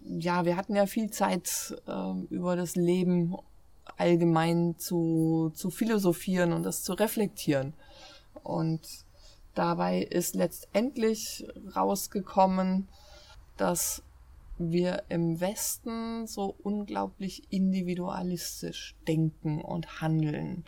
ja, 0.06 0.46
wir 0.46 0.56
hatten 0.56 0.76
ja 0.76 0.86
viel 0.86 1.12
Zeit 1.12 1.76
äh, 1.86 2.14
über 2.30 2.56
das 2.56 2.76
Leben 2.76 3.36
allgemein 3.98 4.76
zu, 4.78 5.52
zu 5.54 5.70
philosophieren 5.70 6.54
und 6.54 6.64
das 6.64 6.84
zu 6.84 6.94
reflektieren. 6.94 7.74
Und 8.44 8.82
dabei 9.54 10.02
ist 10.02 10.36
letztendlich 10.36 11.46
rausgekommen, 11.76 12.88
dass 13.58 14.02
wir 14.58 15.04
im 15.10 15.40
Westen 15.40 16.28
so 16.28 16.56
unglaublich 16.64 17.52
individualistisch 17.52 18.96
denken 19.08 19.62
und 19.62 20.02
handeln 20.02 20.66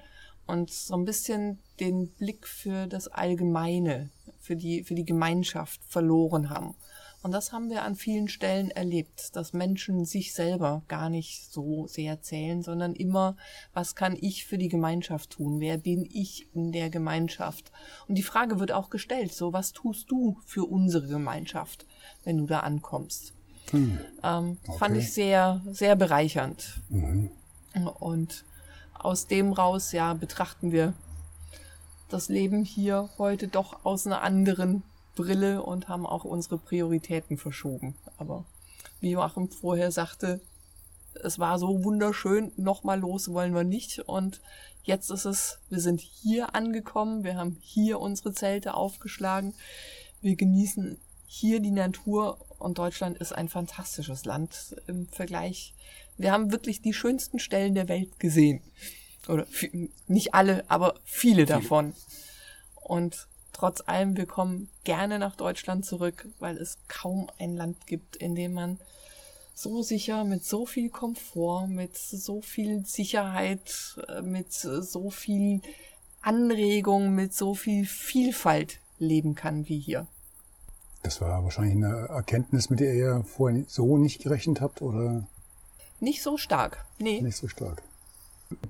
und 0.48 0.72
so 0.72 0.96
ein 0.96 1.06
bisschen 1.06 1.60
den 1.80 2.10
Blick 2.10 2.48
für 2.48 2.88
das 2.88 3.08
Allgemeine, 3.08 4.10
für 4.40 4.56
die, 4.56 4.84
für 4.84 4.96
die 4.96 5.06
Gemeinschaft 5.06 5.82
verloren 5.86 6.50
haben. 6.50 6.76
Und 7.24 7.32
das 7.32 7.52
haben 7.52 7.70
wir 7.70 7.84
an 7.84 7.96
vielen 7.96 8.30
Stellen 8.30 8.72
erlebt, 8.72 9.36
dass 9.36 9.52
Menschen 9.52 10.06
sich 10.06 10.34
selber 10.34 10.84
gar 10.88 11.10
nicht 11.10 11.52
so 11.52 11.88
sehr 11.88 12.22
zählen, 12.22 12.62
sondern 12.62 12.94
immer, 12.94 13.36
was 13.74 13.96
kann 13.96 14.16
ich 14.20 14.46
für 14.46 14.58
die 14.58 14.70
Gemeinschaft 14.70 15.32
tun? 15.32 15.60
Wer 15.60 15.78
bin 15.78 16.08
ich 16.10 16.48
in 16.54 16.72
der 16.72 16.90
Gemeinschaft? 16.90 17.72
Und 18.08 18.18
die 18.18 18.24
Frage 18.24 18.60
wird 18.60 18.72
auch 18.72 18.90
gestellt, 18.90 19.34
so 19.34 19.52
was 19.52 19.74
tust 19.74 20.10
du 20.10 20.38
für 20.46 20.64
unsere 20.66 21.08
Gemeinschaft, 21.08 21.86
wenn 22.24 22.38
du 22.38 22.46
da 22.46 22.60
ankommst? 22.60 23.37
Hm. 23.72 24.00
Ähm, 24.24 24.58
okay. 24.66 24.78
Fand 24.78 24.98
ich 24.98 25.14
sehr, 25.14 25.62
sehr 25.72 25.96
bereichernd. 25.96 26.82
Mhm. 26.90 27.30
Und 28.00 28.44
aus 28.94 29.28
dem 29.28 29.54
raus, 29.54 29.92
ja, 29.92 30.14
betrachten 30.14 30.72
wir 30.72 30.94
das 32.10 32.30
Leben 32.30 32.64
hier 32.64 33.10
heute 33.18 33.48
doch 33.48 33.86
aus 33.86 34.08
einer 34.08 34.22
anderen 34.22 34.84
Brille 35.16 35.62
und 35.62 35.90
haben 35.90 36.06
auch 36.06 36.24
unsere 36.24 36.58
Prioritäten 36.58 37.38
verschoben. 37.38 37.96
Aber 38.18 38.46
wie 39.02 39.12
Joachim 39.12 39.50
vorher 39.50 39.92
sagte, 39.92 40.40
es 41.24 41.40
war 41.40 41.60
so 41.60 41.84
wunderschön, 41.84 42.52
nochmal 42.56 43.00
los 43.00 43.34
wollen 43.34 43.54
wir 43.54 43.64
nicht. 43.64 44.00
Und 44.00 44.42
jetzt 44.84 45.10
ist 45.10 45.26
es, 45.26 45.60
wir 45.70 45.80
sind 45.80 46.00
hier 46.00 46.56
angekommen, 46.56 47.24
wir 47.24 47.36
haben 47.36 47.58
hier 47.62 48.00
unsere 48.00 48.34
Zelte 48.34 48.76
aufgeschlagen, 48.76 49.54
wir 50.22 50.36
genießen 50.36 50.98
hier 51.28 51.60
die 51.60 51.72
Natur 51.72 52.40
und 52.58 52.78
Deutschland 52.78 53.18
ist 53.18 53.34
ein 53.34 53.50
fantastisches 53.50 54.26
Land 54.26 54.76
im 54.88 55.08
Vergleich. 55.10 55.74
Wir 56.18 56.32
haben 56.32 56.52
wirklich 56.52 56.82
die 56.82 56.94
schönsten 56.94 57.38
Stellen 57.38 57.76
der 57.76 57.88
Welt 57.90 58.20
gesehen. 58.20 58.62
Oder 59.28 59.46
nicht 60.08 60.34
alle, 60.34 60.64
aber 60.70 60.96
viele, 61.04 61.36
viele. 61.36 61.46
davon. 61.46 61.94
Und 62.76 63.28
trotz 63.52 63.82
allem, 63.86 64.16
wir 64.16 64.26
kommen 64.26 64.70
gerne 64.86 65.20
nach 65.20 65.36
Deutschland 65.36 65.86
zurück, 65.86 66.28
weil 66.40 66.58
es 66.58 66.78
kaum 66.88 67.30
ein 67.38 67.56
Land 67.56 67.86
gibt, 67.86 68.16
in 68.16 68.34
dem 68.34 68.54
man 68.54 68.80
so 69.54 69.82
sicher, 69.82 70.24
mit 70.24 70.46
so 70.46 70.66
viel 70.66 70.90
Komfort, 70.90 71.68
mit 71.68 71.98
so 71.98 72.42
viel 72.42 72.86
Sicherheit, 72.86 74.00
äh, 74.08 74.22
mit 74.22 74.54
so 74.54 75.10
viel 75.10 75.62
Anregung, 76.22 77.14
mit 77.14 77.34
so 77.34 77.54
viel 77.54 77.86
Vielfalt 77.86 78.80
leben 79.00 79.36
kann 79.36 79.68
wie 79.68 79.80
hier. 79.80 80.08
Das 81.08 81.22
war 81.22 81.42
wahrscheinlich 81.46 81.76
eine 81.76 82.10
Erkenntnis, 82.10 82.70
mit 82.70 82.82
der 82.82 82.94
ihr 82.94 83.24
vorher 83.26 83.64
so 83.66 83.98
nicht 83.98 84.22
gerechnet 84.22 84.60
habt, 84.60 84.82
oder? 84.82 85.26
Nicht 86.02 86.22
so 86.22 86.36
stark, 86.36 86.84
nee. 87.00 87.22
Nicht 87.22 87.38
so 87.38 87.48
stark. 87.48 87.82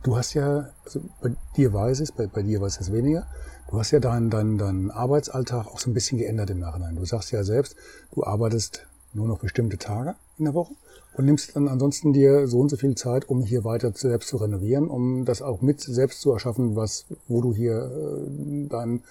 Du 0.03 0.15
hast 0.15 0.35
ja, 0.35 0.69
also 0.85 1.01
bei 1.19 1.31
dir 1.55 1.73
weiß 1.73 1.99
es, 1.99 2.11
bei, 2.11 2.27
bei 2.27 2.43
dir 2.43 2.61
weiß 2.61 2.79
es 2.79 2.91
weniger, 2.91 3.25
du 3.71 3.79
hast 3.79 3.89
ja 3.89 3.99
deinen 3.99 4.29
dein, 4.29 4.59
dein 4.59 4.91
Arbeitsalltag 4.91 5.65
auch 5.65 5.79
so 5.79 5.89
ein 5.89 5.95
bisschen 5.95 6.19
geändert 6.19 6.51
im 6.51 6.59
Nachhinein. 6.59 6.95
Du 6.95 7.05
sagst 7.05 7.31
ja 7.31 7.43
selbst, 7.43 7.75
du 8.13 8.23
arbeitest 8.23 8.85
nur 9.13 9.27
noch 9.27 9.39
bestimmte 9.39 9.79
Tage 9.79 10.13
in 10.37 10.45
der 10.45 10.53
Woche 10.53 10.75
und 11.13 11.25
nimmst 11.25 11.55
dann 11.55 11.67
ansonsten 11.67 12.13
dir 12.13 12.47
so 12.47 12.59
und 12.59 12.69
so 12.69 12.77
viel 12.77 12.93
Zeit, 12.93 13.27
um 13.29 13.41
hier 13.41 13.63
weiter 13.63 13.91
selbst 13.95 14.29
zu 14.29 14.37
renovieren, 14.37 14.89
um 14.89 15.25
das 15.25 15.41
auch 15.41 15.61
mit 15.61 15.81
selbst 15.81 16.21
zu 16.21 16.33
erschaffen, 16.33 16.75
was, 16.75 17.05
wo 17.27 17.41
du 17.41 17.55
hier 17.55 17.89
äh, 18.27 18.67
dein, 18.69 19.01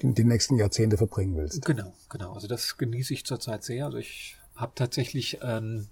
die 0.00 0.24
nächsten 0.24 0.56
Jahrzehnte 0.56 0.96
verbringen 0.96 1.36
willst. 1.36 1.64
Genau, 1.64 1.92
genau. 2.08 2.32
Also 2.32 2.48
das 2.48 2.76
genieße 2.76 3.14
ich 3.14 3.24
zurzeit 3.24 3.64
sehr. 3.64 3.86
Also 3.86 3.98
ich 3.98 4.36
habe 4.56 4.72
tatsächlich 4.74 5.38
ähm, 5.42 5.88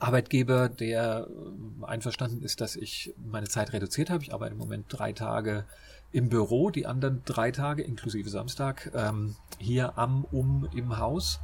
Arbeitgeber, 0.00 0.68
der 0.68 1.26
äh, 1.28 1.84
einverstanden 1.84 2.42
ist, 2.42 2.60
dass 2.60 2.76
ich 2.76 3.14
meine 3.16 3.48
Zeit 3.48 3.72
reduziert 3.72 4.10
habe. 4.10 4.22
Ich 4.22 4.32
arbeite 4.32 4.52
im 4.52 4.58
Moment 4.58 4.86
drei 4.88 5.12
Tage 5.12 5.64
im 6.12 6.28
Büro, 6.28 6.70
die 6.70 6.86
anderen 6.86 7.22
drei 7.24 7.50
Tage 7.50 7.82
inklusive 7.82 8.28
Samstag 8.28 8.92
ähm, 8.94 9.34
hier 9.58 9.98
am, 9.98 10.24
um, 10.30 10.68
im 10.74 10.98
Haus 10.98 11.40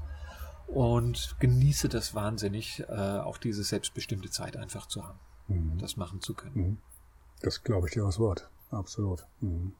und 0.67 1.37
genieße 1.41 1.89
das 1.89 2.15
wahnsinnig, 2.15 2.85
äh, 2.89 2.93
auch 2.93 3.39
diese 3.39 3.65
selbstbestimmte 3.65 4.31
Zeit 4.31 4.57
einfach 4.57 4.87
zu 4.87 5.05
haben, 5.05 5.19
mhm. 5.49 5.79
das 5.79 5.97
machen 5.97 6.21
zu 6.21 6.35
können. 6.35 6.57
Mhm. 6.57 6.79
Das 7.41 7.65
glaube 7.65 7.89
ich 7.89 7.95
dir 7.95 8.05
aus 8.05 8.19
Wort, 8.19 8.51
absolut. 8.71 9.27
Mhm. 9.41 9.73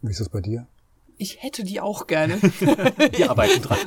Wie 0.00 0.10
ist 0.10 0.20
das 0.20 0.30
bei 0.30 0.40
dir? 0.40 0.66
Ich 1.16 1.42
hätte 1.42 1.64
die 1.64 1.80
auch 1.80 2.06
gerne. 2.06 2.38
die 3.16 3.24
arbeiten 3.24 3.62
dran. 3.62 3.78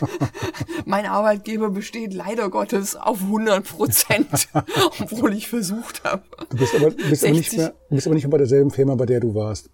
mein 0.84 1.06
Arbeitgeber 1.06 1.70
besteht 1.70 2.14
leider 2.14 2.50
Gottes 2.50 2.96
auf 2.96 3.22
100 3.22 3.64
Prozent, 3.64 4.48
obwohl 5.00 5.34
ich 5.34 5.48
versucht 5.48 6.04
habe. 6.04 6.22
Du 6.50 6.56
bist 6.56 6.74
aber, 6.74 6.90
bist 6.90 7.24
aber, 7.24 7.32
nicht, 7.34 7.56
mehr, 7.56 7.74
bist 7.90 8.06
aber 8.06 8.14
nicht 8.14 8.24
mehr 8.24 8.30
bei 8.30 8.38
derselben 8.38 8.70
Firma, 8.70 8.94
bei 8.94 9.06
der 9.06 9.20
du 9.20 9.34
warst, 9.34 9.70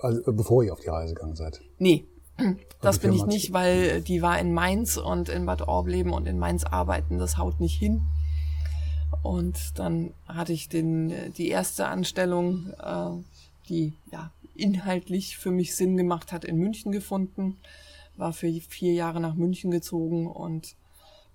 also 0.00 0.20
bevor 0.32 0.62
ihr 0.62 0.72
auf 0.72 0.80
die 0.80 0.88
Reise 0.88 1.14
gegangen 1.14 1.36
seid. 1.36 1.60
Nee, 1.78 2.06
das 2.80 2.98
bin 2.98 3.12
ich 3.12 3.24
nicht, 3.24 3.52
weil 3.52 4.02
die 4.02 4.20
war 4.22 4.38
in 4.38 4.52
Mainz 4.52 4.96
und 4.96 5.28
in 5.28 5.46
Bad 5.46 5.62
Orb 5.62 5.88
und 5.88 6.26
in 6.26 6.38
Mainz 6.38 6.64
arbeiten. 6.64 7.18
Das 7.18 7.38
haut 7.38 7.60
nicht 7.60 7.78
hin. 7.78 8.02
Und 9.22 9.78
dann 9.78 10.12
hatte 10.26 10.52
ich 10.52 10.68
den, 10.68 11.32
die 11.32 11.48
erste 11.48 11.86
Anstellung, 11.86 12.72
äh, 12.78 13.10
die 13.68 13.94
ja 14.10 14.30
inhaltlich 14.58 15.36
für 15.36 15.50
mich 15.50 15.74
Sinn 15.76 15.96
gemacht 15.96 16.32
hat, 16.32 16.44
in 16.44 16.56
München 16.56 16.92
gefunden. 16.92 17.58
War 18.16 18.32
für 18.32 18.50
vier 18.68 18.94
Jahre 18.94 19.20
nach 19.20 19.34
München 19.34 19.70
gezogen 19.70 20.26
und 20.26 20.76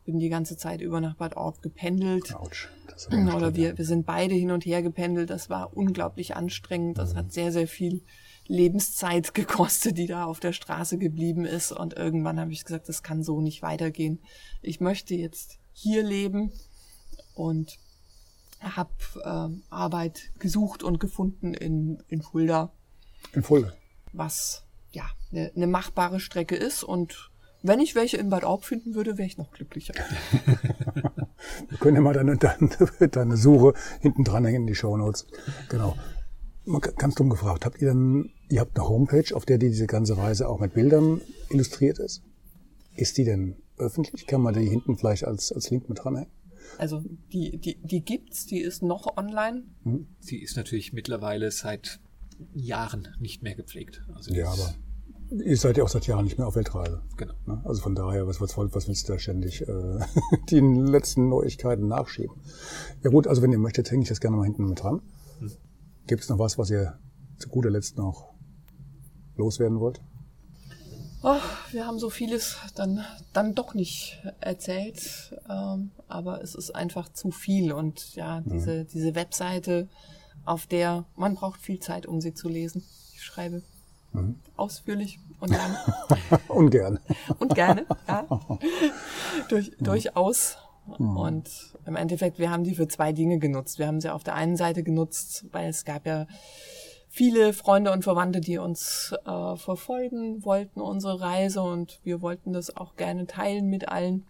bin 0.05 0.19
die 0.19 0.29
ganze 0.29 0.57
Zeit 0.57 0.81
über 0.81 0.99
nach 0.99 1.15
Bad 1.15 1.37
Orb 1.37 1.61
gependelt. 1.61 2.35
Autsch, 2.35 2.69
ist 2.95 3.13
Oder 3.13 3.55
wir, 3.55 3.77
wir 3.77 3.85
sind 3.85 4.05
beide 4.05 4.33
hin 4.35 4.51
und 4.51 4.65
her 4.65 4.81
gependelt. 4.81 5.29
Das 5.29 5.49
war 5.49 5.75
unglaublich 5.75 6.35
anstrengend. 6.35 6.97
Das 6.97 7.13
mhm. 7.13 7.17
hat 7.17 7.33
sehr, 7.33 7.51
sehr 7.51 7.67
viel 7.67 8.01
Lebenszeit 8.47 9.33
gekostet, 9.33 9.97
die 9.97 10.07
da 10.07 10.25
auf 10.25 10.39
der 10.39 10.53
Straße 10.53 10.97
geblieben 10.97 11.45
ist. 11.45 11.71
Und 11.71 11.93
irgendwann 11.93 12.39
habe 12.39 12.51
ich 12.51 12.65
gesagt, 12.65 12.89
das 12.89 13.03
kann 13.03 13.23
so 13.23 13.41
nicht 13.41 13.61
weitergehen. 13.61 14.19
Ich 14.61 14.79
möchte 14.79 15.15
jetzt 15.15 15.59
hier 15.73 16.03
leben 16.03 16.51
und 17.33 17.77
habe 18.59 18.91
äh, 19.23 19.73
Arbeit 19.73 20.31
gesucht 20.37 20.83
und 20.83 20.99
gefunden 20.99 21.53
in, 21.53 22.03
in 22.07 22.21
Fulda 22.21 22.71
in 23.33 23.43
Fulda. 23.43 23.73
Was 24.13 24.63
ja 24.91 25.03
eine 25.31 25.51
ne 25.55 25.67
machbare 25.67 26.19
Strecke 26.19 26.55
ist 26.55 26.83
und 26.83 27.31
wenn 27.63 27.79
ich 27.79 27.93
welche 27.93 28.17
in 28.17 28.29
Bad 28.29 28.43
Aub 28.43 28.65
finden 28.65 28.95
würde, 28.95 29.17
wäre 29.17 29.27
ich 29.27 29.37
noch 29.37 29.51
glücklicher. 29.51 29.93
Wir 31.69 31.77
können 31.79 31.95
ja 31.95 32.01
mal 32.01 32.13
deine, 32.13 32.37
deine, 32.37 32.69
deine 33.11 33.37
Suche 33.37 33.73
hinten 33.99 34.23
dranhängen 34.23 34.61
in 34.61 34.67
die 34.67 34.75
Show 34.75 34.97
Notes. 34.97 35.27
Genau. 35.69 35.95
Ganz 36.97 37.15
dumm 37.15 37.29
gefragt, 37.29 37.65
habt 37.65 37.81
ihr 37.81 37.89
denn, 37.89 38.31
ihr 38.49 38.61
habt 38.61 38.77
eine 38.77 38.87
Homepage, 38.87 39.35
auf 39.35 39.45
der 39.45 39.57
die 39.57 39.69
diese 39.69 39.87
ganze 39.87 40.17
Reise 40.17 40.47
auch 40.47 40.59
mit 40.59 40.73
Bildern 40.73 41.21
illustriert 41.49 41.99
ist? 41.99 42.23
Ist 42.95 43.17
die 43.17 43.25
denn 43.25 43.55
öffentlich? 43.77 44.27
Kann 44.27 44.41
man 44.41 44.53
die 44.53 44.67
hinten 44.67 44.97
vielleicht 44.97 45.25
als, 45.25 45.51
als 45.51 45.69
Link 45.69 45.89
mit 45.89 46.03
dranhängen? 46.03 46.31
Also 46.77 47.03
die, 47.31 47.57
die, 47.57 47.77
die 47.81 48.01
gibt's, 48.01 48.45
die 48.45 48.59
ist 48.59 48.81
noch 48.81 49.17
online. 49.17 49.63
Hm. 49.83 50.07
Sie 50.19 50.37
ist 50.37 50.55
natürlich 50.55 50.93
mittlerweile 50.93 51.51
seit 51.51 51.99
Jahren 52.53 53.07
nicht 53.19 53.43
mehr 53.43 53.55
gepflegt. 53.55 54.01
Also 54.13 54.33
ja, 54.33 54.49
aber 54.49 54.73
ihr 55.31 55.57
seid 55.57 55.77
ja 55.77 55.83
auch 55.83 55.89
seit 55.89 56.07
Jahren 56.07 56.25
nicht 56.25 56.37
mehr 56.37 56.47
auf 56.47 56.55
Weltreise. 56.55 57.01
Genau. 57.17 57.33
Ne? 57.45 57.61
Also 57.63 57.81
von 57.81 57.95
daher, 57.95 58.27
was, 58.27 58.41
was, 58.41 58.57
was 58.57 58.87
willst 58.87 59.07
du 59.07 59.13
da 59.13 59.19
ständig 59.19 59.61
äh, 59.67 59.99
die 60.49 60.59
letzten 60.59 61.29
Neuigkeiten 61.29 61.87
nachschieben? 61.87 62.35
Ja 63.03 63.09
gut, 63.09 63.27
also 63.27 63.41
wenn 63.41 63.51
ihr 63.51 63.59
möchtet, 63.59 63.89
hänge 63.91 64.03
ich 64.03 64.09
das 64.09 64.19
gerne 64.19 64.37
mal 64.37 64.43
hinten 64.43 64.65
mit 64.65 64.81
dran. 64.81 65.01
Hm. 65.39 65.51
Gibt 66.07 66.23
es 66.23 66.29
noch 66.29 66.39
was, 66.39 66.57
was 66.57 66.69
ihr 66.69 66.99
zu 67.37 67.49
guter 67.49 67.69
Letzt 67.69 67.97
noch 67.97 68.33
loswerden 69.35 69.79
wollt? 69.79 70.01
Oh, 71.23 71.39
wir 71.71 71.85
haben 71.85 71.99
so 71.99 72.09
vieles 72.09 72.57
dann, 72.73 73.05
dann 73.31 73.53
doch 73.53 73.75
nicht 73.75 74.23
erzählt, 74.39 75.35
ähm, 75.47 75.91
aber 76.07 76.41
es 76.41 76.55
ist 76.55 76.71
einfach 76.71 77.09
zu 77.09 77.29
viel 77.29 77.71
und 77.71 78.15
ja, 78.15 78.41
diese, 78.41 78.83
mhm. 78.83 78.87
diese 78.87 79.13
Webseite, 79.13 79.87
auf 80.45 80.67
der 80.67 81.05
man 81.15 81.35
braucht 81.35 81.61
viel 81.61 81.79
Zeit, 81.79 82.05
um 82.05 82.21
sie 82.21 82.33
zu 82.33 82.49
lesen. 82.49 82.83
Ich 83.13 83.23
schreibe 83.23 83.61
mhm. 84.13 84.39
ausführlich 84.55 85.19
und 85.39 85.51
gerne. 85.51 85.77
und 86.47 86.69
gerne. 86.71 87.01
und 87.39 87.55
gerne, 87.55 87.85
ja. 88.07 88.25
Durch, 89.49 89.71
mhm. 89.71 89.83
Durchaus. 89.83 90.57
Mhm. 90.97 91.17
Und 91.17 91.49
im 91.85 91.95
Endeffekt, 91.95 92.39
wir 92.39 92.49
haben 92.49 92.63
die 92.63 92.75
für 92.75 92.87
zwei 92.87 93.13
Dinge 93.13 93.39
genutzt. 93.39 93.79
Wir 93.79 93.87
haben 93.87 94.01
sie 94.01 94.13
auf 94.13 94.23
der 94.23 94.35
einen 94.35 94.57
Seite 94.57 94.83
genutzt, 94.83 95.45
weil 95.51 95.69
es 95.69 95.85
gab 95.85 96.05
ja 96.05 96.27
viele 97.11 97.53
Freunde 97.53 97.91
und 97.91 98.03
Verwandte, 98.03 98.39
die 98.39 98.57
uns 98.57 99.13
äh, 99.25 99.55
verfolgen 99.57 100.43
wollten, 100.45 100.79
unsere 100.79 101.19
Reise 101.19 101.61
und 101.61 101.99
wir 102.03 102.21
wollten 102.21 102.53
das 102.53 102.75
auch 102.75 102.95
gerne 102.95 103.27
teilen 103.27 103.67
mit 103.67 103.89
allen. 103.89 104.25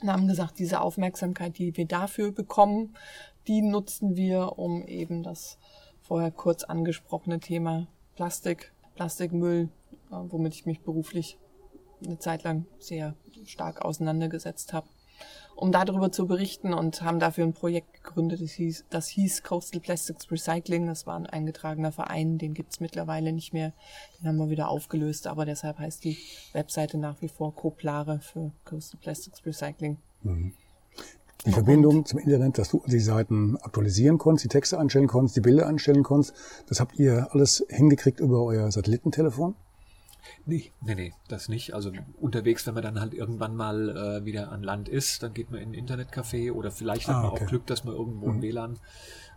Und 0.00 0.12
haben 0.12 0.28
gesagt, 0.28 0.58
diese 0.58 0.80
Aufmerksamkeit, 0.80 1.58
die 1.58 1.76
wir 1.76 1.86
dafür 1.86 2.32
bekommen, 2.32 2.94
die 3.46 3.62
nutzen 3.62 4.16
wir, 4.16 4.58
um 4.58 4.86
eben 4.86 5.22
das 5.22 5.58
vorher 6.02 6.30
kurz 6.30 6.64
angesprochene 6.64 7.40
Thema 7.40 7.86
Plastik, 8.14 8.72
Plastikmüll, 8.94 9.68
äh, 10.10 10.14
womit 10.28 10.54
ich 10.54 10.66
mich 10.66 10.80
beruflich 10.80 11.38
eine 12.04 12.18
Zeit 12.18 12.42
lang 12.42 12.66
sehr 12.78 13.14
stark 13.44 13.82
auseinandergesetzt 13.82 14.72
habe, 14.72 14.88
um 15.54 15.70
darüber 15.72 16.10
zu 16.10 16.26
berichten 16.26 16.74
und 16.74 17.02
haben 17.02 17.20
dafür 17.20 17.44
ein 17.44 17.52
Projekt 17.52 18.02
gegründet, 18.02 18.42
das 18.42 18.52
hieß, 18.52 18.86
das 18.90 19.08
hieß 19.08 19.42
Coastal 19.42 19.80
Plastics 19.80 20.30
Recycling. 20.30 20.86
Das 20.86 21.06
war 21.06 21.16
ein 21.16 21.26
eingetragener 21.26 21.92
Verein, 21.92 22.38
den 22.38 22.54
gibt's 22.54 22.80
mittlerweile 22.80 23.32
nicht 23.32 23.52
mehr. 23.52 23.72
Den 24.18 24.28
haben 24.28 24.38
wir 24.38 24.50
wieder 24.50 24.68
aufgelöst, 24.68 25.26
aber 25.26 25.44
deshalb 25.44 25.78
heißt 25.78 26.04
die 26.04 26.18
Webseite 26.52 26.98
nach 26.98 27.20
wie 27.22 27.28
vor 27.28 27.54
Coplare 27.54 28.18
für 28.20 28.52
Coastal 28.64 28.98
Plastics 29.00 29.44
Recycling. 29.46 29.98
Mhm. 30.22 30.54
Die 31.44 31.50
Verbindung 31.50 32.06
zum 32.06 32.20
Internet, 32.20 32.58
dass 32.58 32.68
du 32.68 32.84
die 32.86 33.00
Seiten 33.00 33.56
aktualisieren 33.56 34.16
konntest, 34.16 34.44
die 34.44 34.48
Texte 34.48 34.78
anstellen 34.78 35.08
konntest, 35.08 35.36
die 35.36 35.40
Bilder 35.40 35.66
anstellen 35.66 36.04
konntest, 36.04 36.34
das 36.68 36.78
habt 36.78 37.00
ihr 37.00 37.26
alles 37.32 37.66
hingekriegt 37.68 38.20
über 38.20 38.44
euer 38.44 38.70
Satellitentelefon? 38.70 39.56
Nee, 40.44 40.72
nee, 40.80 40.94
nee, 40.94 41.12
das 41.28 41.48
nicht. 41.48 41.74
Also 41.74 41.92
unterwegs, 42.20 42.66
wenn 42.66 42.74
man 42.74 42.82
dann 42.82 43.00
halt 43.00 43.14
irgendwann 43.14 43.56
mal 43.56 43.90
äh, 43.90 44.24
wieder 44.24 44.52
an 44.52 44.62
Land 44.62 44.88
ist, 44.88 45.22
dann 45.22 45.34
geht 45.34 45.50
man 45.50 45.60
in 45.60 45.70
ein 45.70 45.74
Internetcafé 45.74 46.52
oder 46.52 46.70
vielleicht 46.70 47.08
ah, 47.08 47.14
hat 47.14 47.22
man 47.22 47.32
okay. 47.32 47.44
auch 47.44 47.48
Glück, 47.48 47.66
dass 47.66 47.84
man 47.84 47.94
irgendwo 47.94 48.28
ein 48.28 48.36
mhm. 48.36 48.42
WLAN 48.42 48.78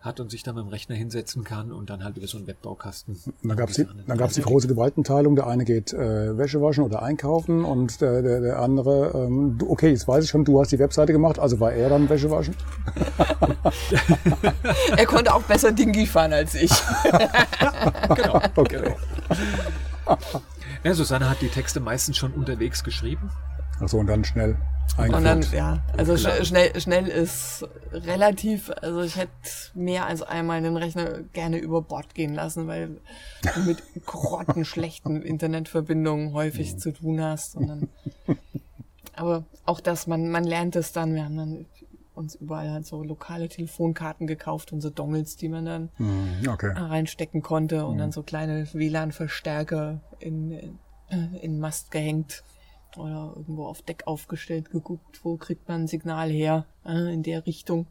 hat 0.05 0.19
und 0.19 0.29
sich 0.29 0.43
dann 0.43 0.55
mit 0.55 0.63
dem 0.63 0.69
Rechner 0.69 0.95
hinsetzen 0.95 1.43
kann 1.43 1.71
und 1.71 1.89
dann 1.89 2.03
halt 2.03 2.15
wieder 2.15 2.27
so 2.27 2.37
ein 2.37 2.47
Webbaukasten. 2.47 3.17
Dann 3.43 3.57
gab 3.57 3.69
es 3.69 3.75
die, 3.75 3.87
dann 4.07 4.17
gab's 4.17 4.35
die 4.35 4.41
große 4.41 4.67
Gewaltenteilung. 4.67 5.35
Der 5.35 5.47
eine 5.47 5.65
geht 5.65 5.93
äh, 5.93 6.37
Wäsche 6.37 6.61
waschen 6.61 6.83
oder 6.83 7.01
einkaufen 7.01 7.65
und 7.65 7.99
der, 8.01 8.21
der, 8.21 8.41
der 8.41 8.59
andere, 8.59 9.25
ähm, 9.25 9.57
du, 9.57 9.69
okay, 9.69 9.89
jetzt 9.89 10.07
weiß 10.07 10.23
ich 10.23 10.29
schon, 10.29 10.45
du 10.45 10.59
hast 10.59 10.71
die 10.71 10.79
Webseite 10.79 11.11
gemacht, 11.11 11.39
also 11.39 11.59
war 11.59 11.73
er 11.73 11.89
dann 11.89 12.07
Wäsche 12.07 12.29
waschen? 12.29 12.55
er 14.95 15.05
konnte 15.05 15.33
auch 15.33 15.43
besser 15.43 15.71
Dingi 15.71 16.05
fahren 16.05 16.33
als 16.33 16.53
ich. 16.53 16.71
genau, 18.15 18.41
okay. 18.55 18.81
Genau. 18.81 18.95
Ja, 20.85 20.93
Susanne 20.93 21.27
hat 21.27 21.41
die 21.41 21.49
Texte 21.49 21.79
meistens 21.79 22.15
schon 22.15 22.31
unterwegs 22.33 22.83
geschrieben. 22.83 23.31
Achso, 23.79 23.97
und 23.97 24.05
dann 24.05 24.23
schnell 24.23 24.55
und 24.97 25.23
dann, 25.23 25.43
ja, 25.51 25.83
also 25.97 26.15
sch 26.15 26.45
schnell, 26.45 26.79
schnell 26.79 27.07
ist 27.07 27.67
relativ, 27.91 28.71
also 28.81 29.01
ich 29.01 29.17
hätte 29.17 29.31
mehr 29.73 30.05
als 30.05 30.21
einmal 30.21 30.61
den 30.61 30.77
Rechner 30.77 31.23
gerne 31.33 31.57
über 31.57 31.81
Bord 31.81 32.13
gehen 32.13 32.35
lassen, 32.35 32.67
weil 32.67 33.01
du 33.41 33.59
mit 33.61 33.81
grottenschlechten 34.05 35.23
Internetverbindungen 35.23 36.33
häufig 36.33 36.77
zu 36.77 36.93
tun 36.93 37.19
hast. 37.19 37.55
Und 37.55 37.67
dann, 37.67 37.89
aber 39.15 39.43
auch 39.65 39.81
das, 39.81 40.05
man, 40.05 40.29
man 40.29 40.43
lernt 40.43 40.75
es 40.75 40.91
dann. 40.91 41.15
Wir 41.15 41.25
haben 41.25 41.37
dann 41.37 41.65
uns 42.15 42.35
überall 42.35 42.71
halt 42.71 42.85
so 42.85 43.03
lokale 43.03 43.49
Telefonkarten 43.49 44.27
gekauft 44.27 44.71
und 44.73 44.81
so 44.81 44.89
Dongles, 44.89 45.37
die 45.37 45.49
man 45.49 45.65
dann 45.65 45.89
hm, 45.97 46.49
okay. 46.49 46.71
reinstecken 46.75 47.41
konnte 47.41 47.85
und 47.85 47.97
dann 47.97 48.07
hm. 48.07 48.13
so 48.13 48.23
kleine 48.23 48.67
WLAN-Verstärker 48.73 50.01
in, 50.19 50.51
in, 51.09 51.35
in 51.35 51.59
Mast 51.59 51.91
gehängt 51.91 52.43
oder 52.97 53.33
irgendwo 53.35 53.65
auf 53.65 53.81
Deck 53.81 54.03
aufgestellt, 54.05 54.71
geguckt, 54.71 55.19
wo 55.23 55.37
kriegt 55.37 55.67
man 55.67 55.83
ein 55.83 55.87
Signal 55.87 56.29
her, 56.29 56.65
äh, 56.85 57.13
in 57.13 57.23
der 57.23 57.45
Richtung. 57.45 57.87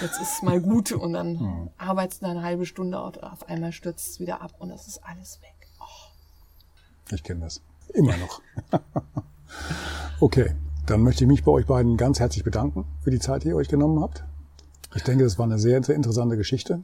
Jetzt 0.00 0.20
ist 0.20 0.34
es 0.34 0.42
mal 0.42 0.60
gut 0.60 0.92
und 0.92 1.12
dann 1.14 1.40
hm. 1.40 1.70
arbeitest 1.78 2.22
du 2.22 2.26
eine 2.26 2.42
halbe 2.42 2.66
Stunde 2.66 3.02
und 3.02 3.22
auf 3.22 3.48
einmal 3.48 3.72
stürzt 3.72 4.08
es 4.08 4.20
wieder 4.20 4.40
ab 4.40 4.54
und 4.58 4.68
das 4.68 4.86
ist 4.86 4.98
alles 5.04 5.40
weg. 5.42 5.54
Oh. 5.80 7.12
Ich 7.12 7.22
kenne 7.22 7.40
das. 7.40 7.62
Immer 7.92 8.16
noch. 8.18 8.40
okay, 10.20 10.54
dann 10.90 11.02
möchte 11.02 11.24
ich 11.24 11.28
mich 11.28 11.44
bei 11.44 11.52
euch 11.52 11.66
beiden 11.66 11.96
ganz 11.96 12.20
herzlich 12.20 12.44
bedanken 12.44 12.84
für 13.02 13.10
die 13.10 13.18
Zeit, 13.18 13.44
die 13.44 13.48
ihr 13.48 13.56
euch 13.56 13.68
genommen 13.68 14.00
habt. 14.00 14.24
Ich 14.94 15.02
denke, 15.04 15.24
das 15.24 15.38
war 15.38 15.46
eine 15.46 15.58
sehr, 15.58 15.82
sehr 15.82 15.94
interessante 15.94 16.36
Geschichte 16.36 16.82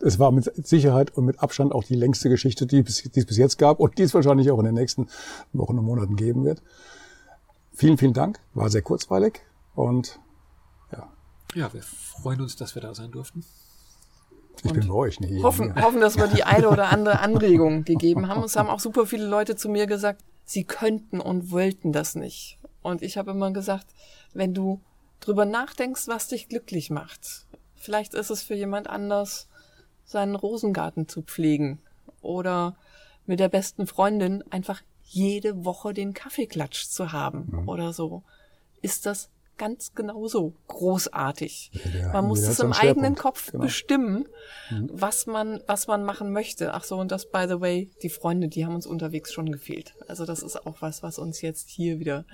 es 0.00 0.18
war 0.18 0.30
mit 0.30 0.50
Sicherheit 0.66 1.16
und 1.16 1.24
mit 1.24 1.40
Abstand 1.40 1.72
auch 1.72 1.84
die 1.84 1.94
längste 1.94 2.28
Geschichte, 2.28 2.66
die, 2.66 2.82
die 2.82 3.20
es 3.20 3.26
bis 3.26 3.36
jetzt 3.36 3.58
gab 3.58 3.80
und 3.80 3.98
die 3.98 4.02
es 4.02 4.14
wahrscheinlich 4.14 4.50
auch 4.50 4.58
in 4.58 4.66
den 4.66 4.74
nächsten 4.74 5.08
Wochen 5.52 5.78
und 5.78 5.84
Monaten 5.84 6.16
geben 6.16 6.44
wird. 6.44 6.62
Vielen, 7.72 7.98
vielen 7.98 8.12
Dank. 8.12 8.38
War 8.54 8.70
sehr 8.70 8.82
kurzweilig 8.82 9.40
und 9.74 10.18
ja. 10.92 11.08
Ja, 11.54 11.72
wir 11.72 11.82
freuen 11.82 12.40
uns, 12.40 12.56
dass 12.56 12.74
wir 12.74 12.82
da 12.82 12.94
sein 12.94 13.10
durften. 13.10 13.44
Ich 14.62 14.70
und 14.70 14.80
bin 14.80 14.88
bei 14.88 14.94
euch 14.94 15.20
nicht. 15.20 15.42
Hoffen, 15.42 15.74
hoffen, 15.82 16.00
dass 16.00 16.16
wir 16.16 16.28
die 16.28 16.44
eine 16.44 16.68
oder 16.68 16.90
andere 16.90 17.18
Anregung 17.20 17.84
gegeben 17.84 18.28
haben. 18.28 18.42
Es 18.42 18.56
haben 18.56 18.68
auch 18.68 18.80
super 18.80 19.06
viele 19.06 19.26
Leute 19.26 19.56
zu 19.56 19.68
mir 19.68 19.86
gesagt, 19.86 20.24
sie 20.44 20.64
könnten 20.64 21.20
und 21.20 21.50
wollten 21.50 21.92
das 21.92 22.14
nicht. 22.14 22.58
Und 22.86 23.02
ich 23.02 23.18
habe 23.18 23.32
immer 23.32 23.50
gesagt, 23.50 23.88
wenn 24.32 24.54
du 24.54 24.80
drüber 25.18 25.44
nachdenkst, 25.44 26.06
was 26.06 26.28
dich 26.28 26.48
glücklich 26.48 26.88
macht, 26.88 27.46
vielleicht 27.74 28.14
ist 28.14 28.30
es 28.30 28.44
für 28.44 28.54
jemand 28.54 28.88
anders 28.88 29.48
seinen 30.04 30.36
Rosengarten 30.36 31.08
zu 31.08 31.22
pflegen 31.22 31.80
oder 32.20 32.76
mit 33.26 33.40
der 33.40 33.48
besten 33.48 33.88
Freundin 33.88 34.44
einfach 34.52 34.82
jede 35.02 35.64
Woche 35.64 35.94
den 35.94 36.14
Kaffeeklatsch 36.14 36.86
zu 36.86 37.10
haben 37.10 37.48
mhm. 37.50 37.68
oder 37.68 37.92
so, 37.92 38.22
ist 38.82 39.04
das 39.04 39.30
ganz 39.58 39.94
genauso 39.94 40.54
großartig. 40.68 41.70
Ja, 41.94 42.12
man 42.12 42.26
muss 42.26 42.40
es 42.42 42.60
im 42.60 42.72
eigenen 42.72 43.14
Kopf 43.14 43.52
genau. 43.52 43.64
bestimmen, 43.64 44.28
mhm. 44.70 44.90
was 44.92 45.26
man, 45.26 45.60
was 45.66 45.86
man 45.86 46.04
machen 46.04 46.32
möchte. 46.32 46.74
Ach 46.74 46.84
so, 46.84 46.98
und 46.98 47.10
das, 47.10 47.30
by 47.30 47.46
the 47.48 47.60
way, 47.60 47.90
die 48.02 48.10
Freunde, 48.10 48.48
die 48.48 48.64
haben 48.64 48.74
uns 48.74 48.86
unterwegs 48.86 49.32
schon 49.32 49.50
gefehlt. 49.50 49.94
Also 50.08 50.24
das 50.24 50.42
ist 50.42 50.66
auch 50.66 50.82
was, 50.82 51.02
was 51.02 51.18
uns 51.18 51.40
jetzt 51.40 51.68
hier 51.68 51.98
wieder 51.98 52.24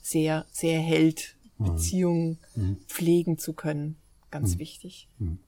sehr, 0.00 0.46
sehr 0.50 0.80
hält, 0.80 1.36
mhm. 1.58 1.64
Beziehungen 1.64 2.38
mhm. 2.54 2.76
pflegen 2.86 3.38
zu 3.38 3.52
können. 3.52 3.96
Ganz 4.30 4.54
mhm. 4.54 4.58
wichtig. 4.60 5.08
Mhm. 5.18 5.38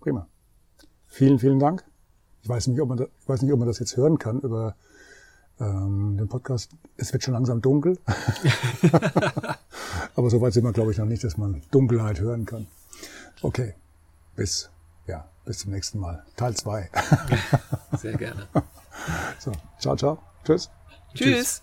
Prima. 0.00 0.28
Vielen, 1.06 1.38
vielen 1.38 1.58
Dank. 1.58 1.84
Ich 2.42 2.48
weiß 2.48 2.68
nicht, 2.68 2.80
ob 2.80 2.88
man, 2.88 2.98
da, 2.98 3.06
ich 3.20 3.28
weiß 3.28 3.42
nicht, 3.42 3.52
ob 3.52 3.58
man 3.58 3.68
das 3.68 3.80
jetzt 3.80 3.96
hören 3.96 4.18
kann 4.18 4.40
über 4.40 4.76
ähm, 5.60 6.16
den 6.16 6.28
Podcast. 6.28 6.70
Es 6.96 7.12
wird 7.12 7.22
schon 7.22 7.34
langsam 7.34 7.62
dunkel. 7.62 7.98
Aber 10.16 10.30
so 10.30 10.40
weit 10.40 10.52
sind 10.52 10.64
wir, 10.64 10.72
glaube 10.72 10.92
ich, 10.92 10.98
noch 10.98 11.06
nicht, 11.06 11.24
dass 11.24 11.36
man 11.36 11.62
Dunkelheit 11.70 12.20
hören 12.20 12.46
kann. 12.46 12.66
Okay. 13.42 13.74
Bis, 14.34 14.70
ja, 15.06 15.28
bis 15.44 15.60
zum 15.60 15.72
nächsten 15.72 15.98
Mal. 15.98 16.24
Teil 16.36 16.54
zwei. 16.54 16.90
Sehr 17.96 18.16
gerne. 18.16 18.46
So, 19.38 19.52
ciao, 19.78 19.94
ciao. 19.94 20.18
Tschüss. 20.42 20.70
Tschüss. 21.14 21.62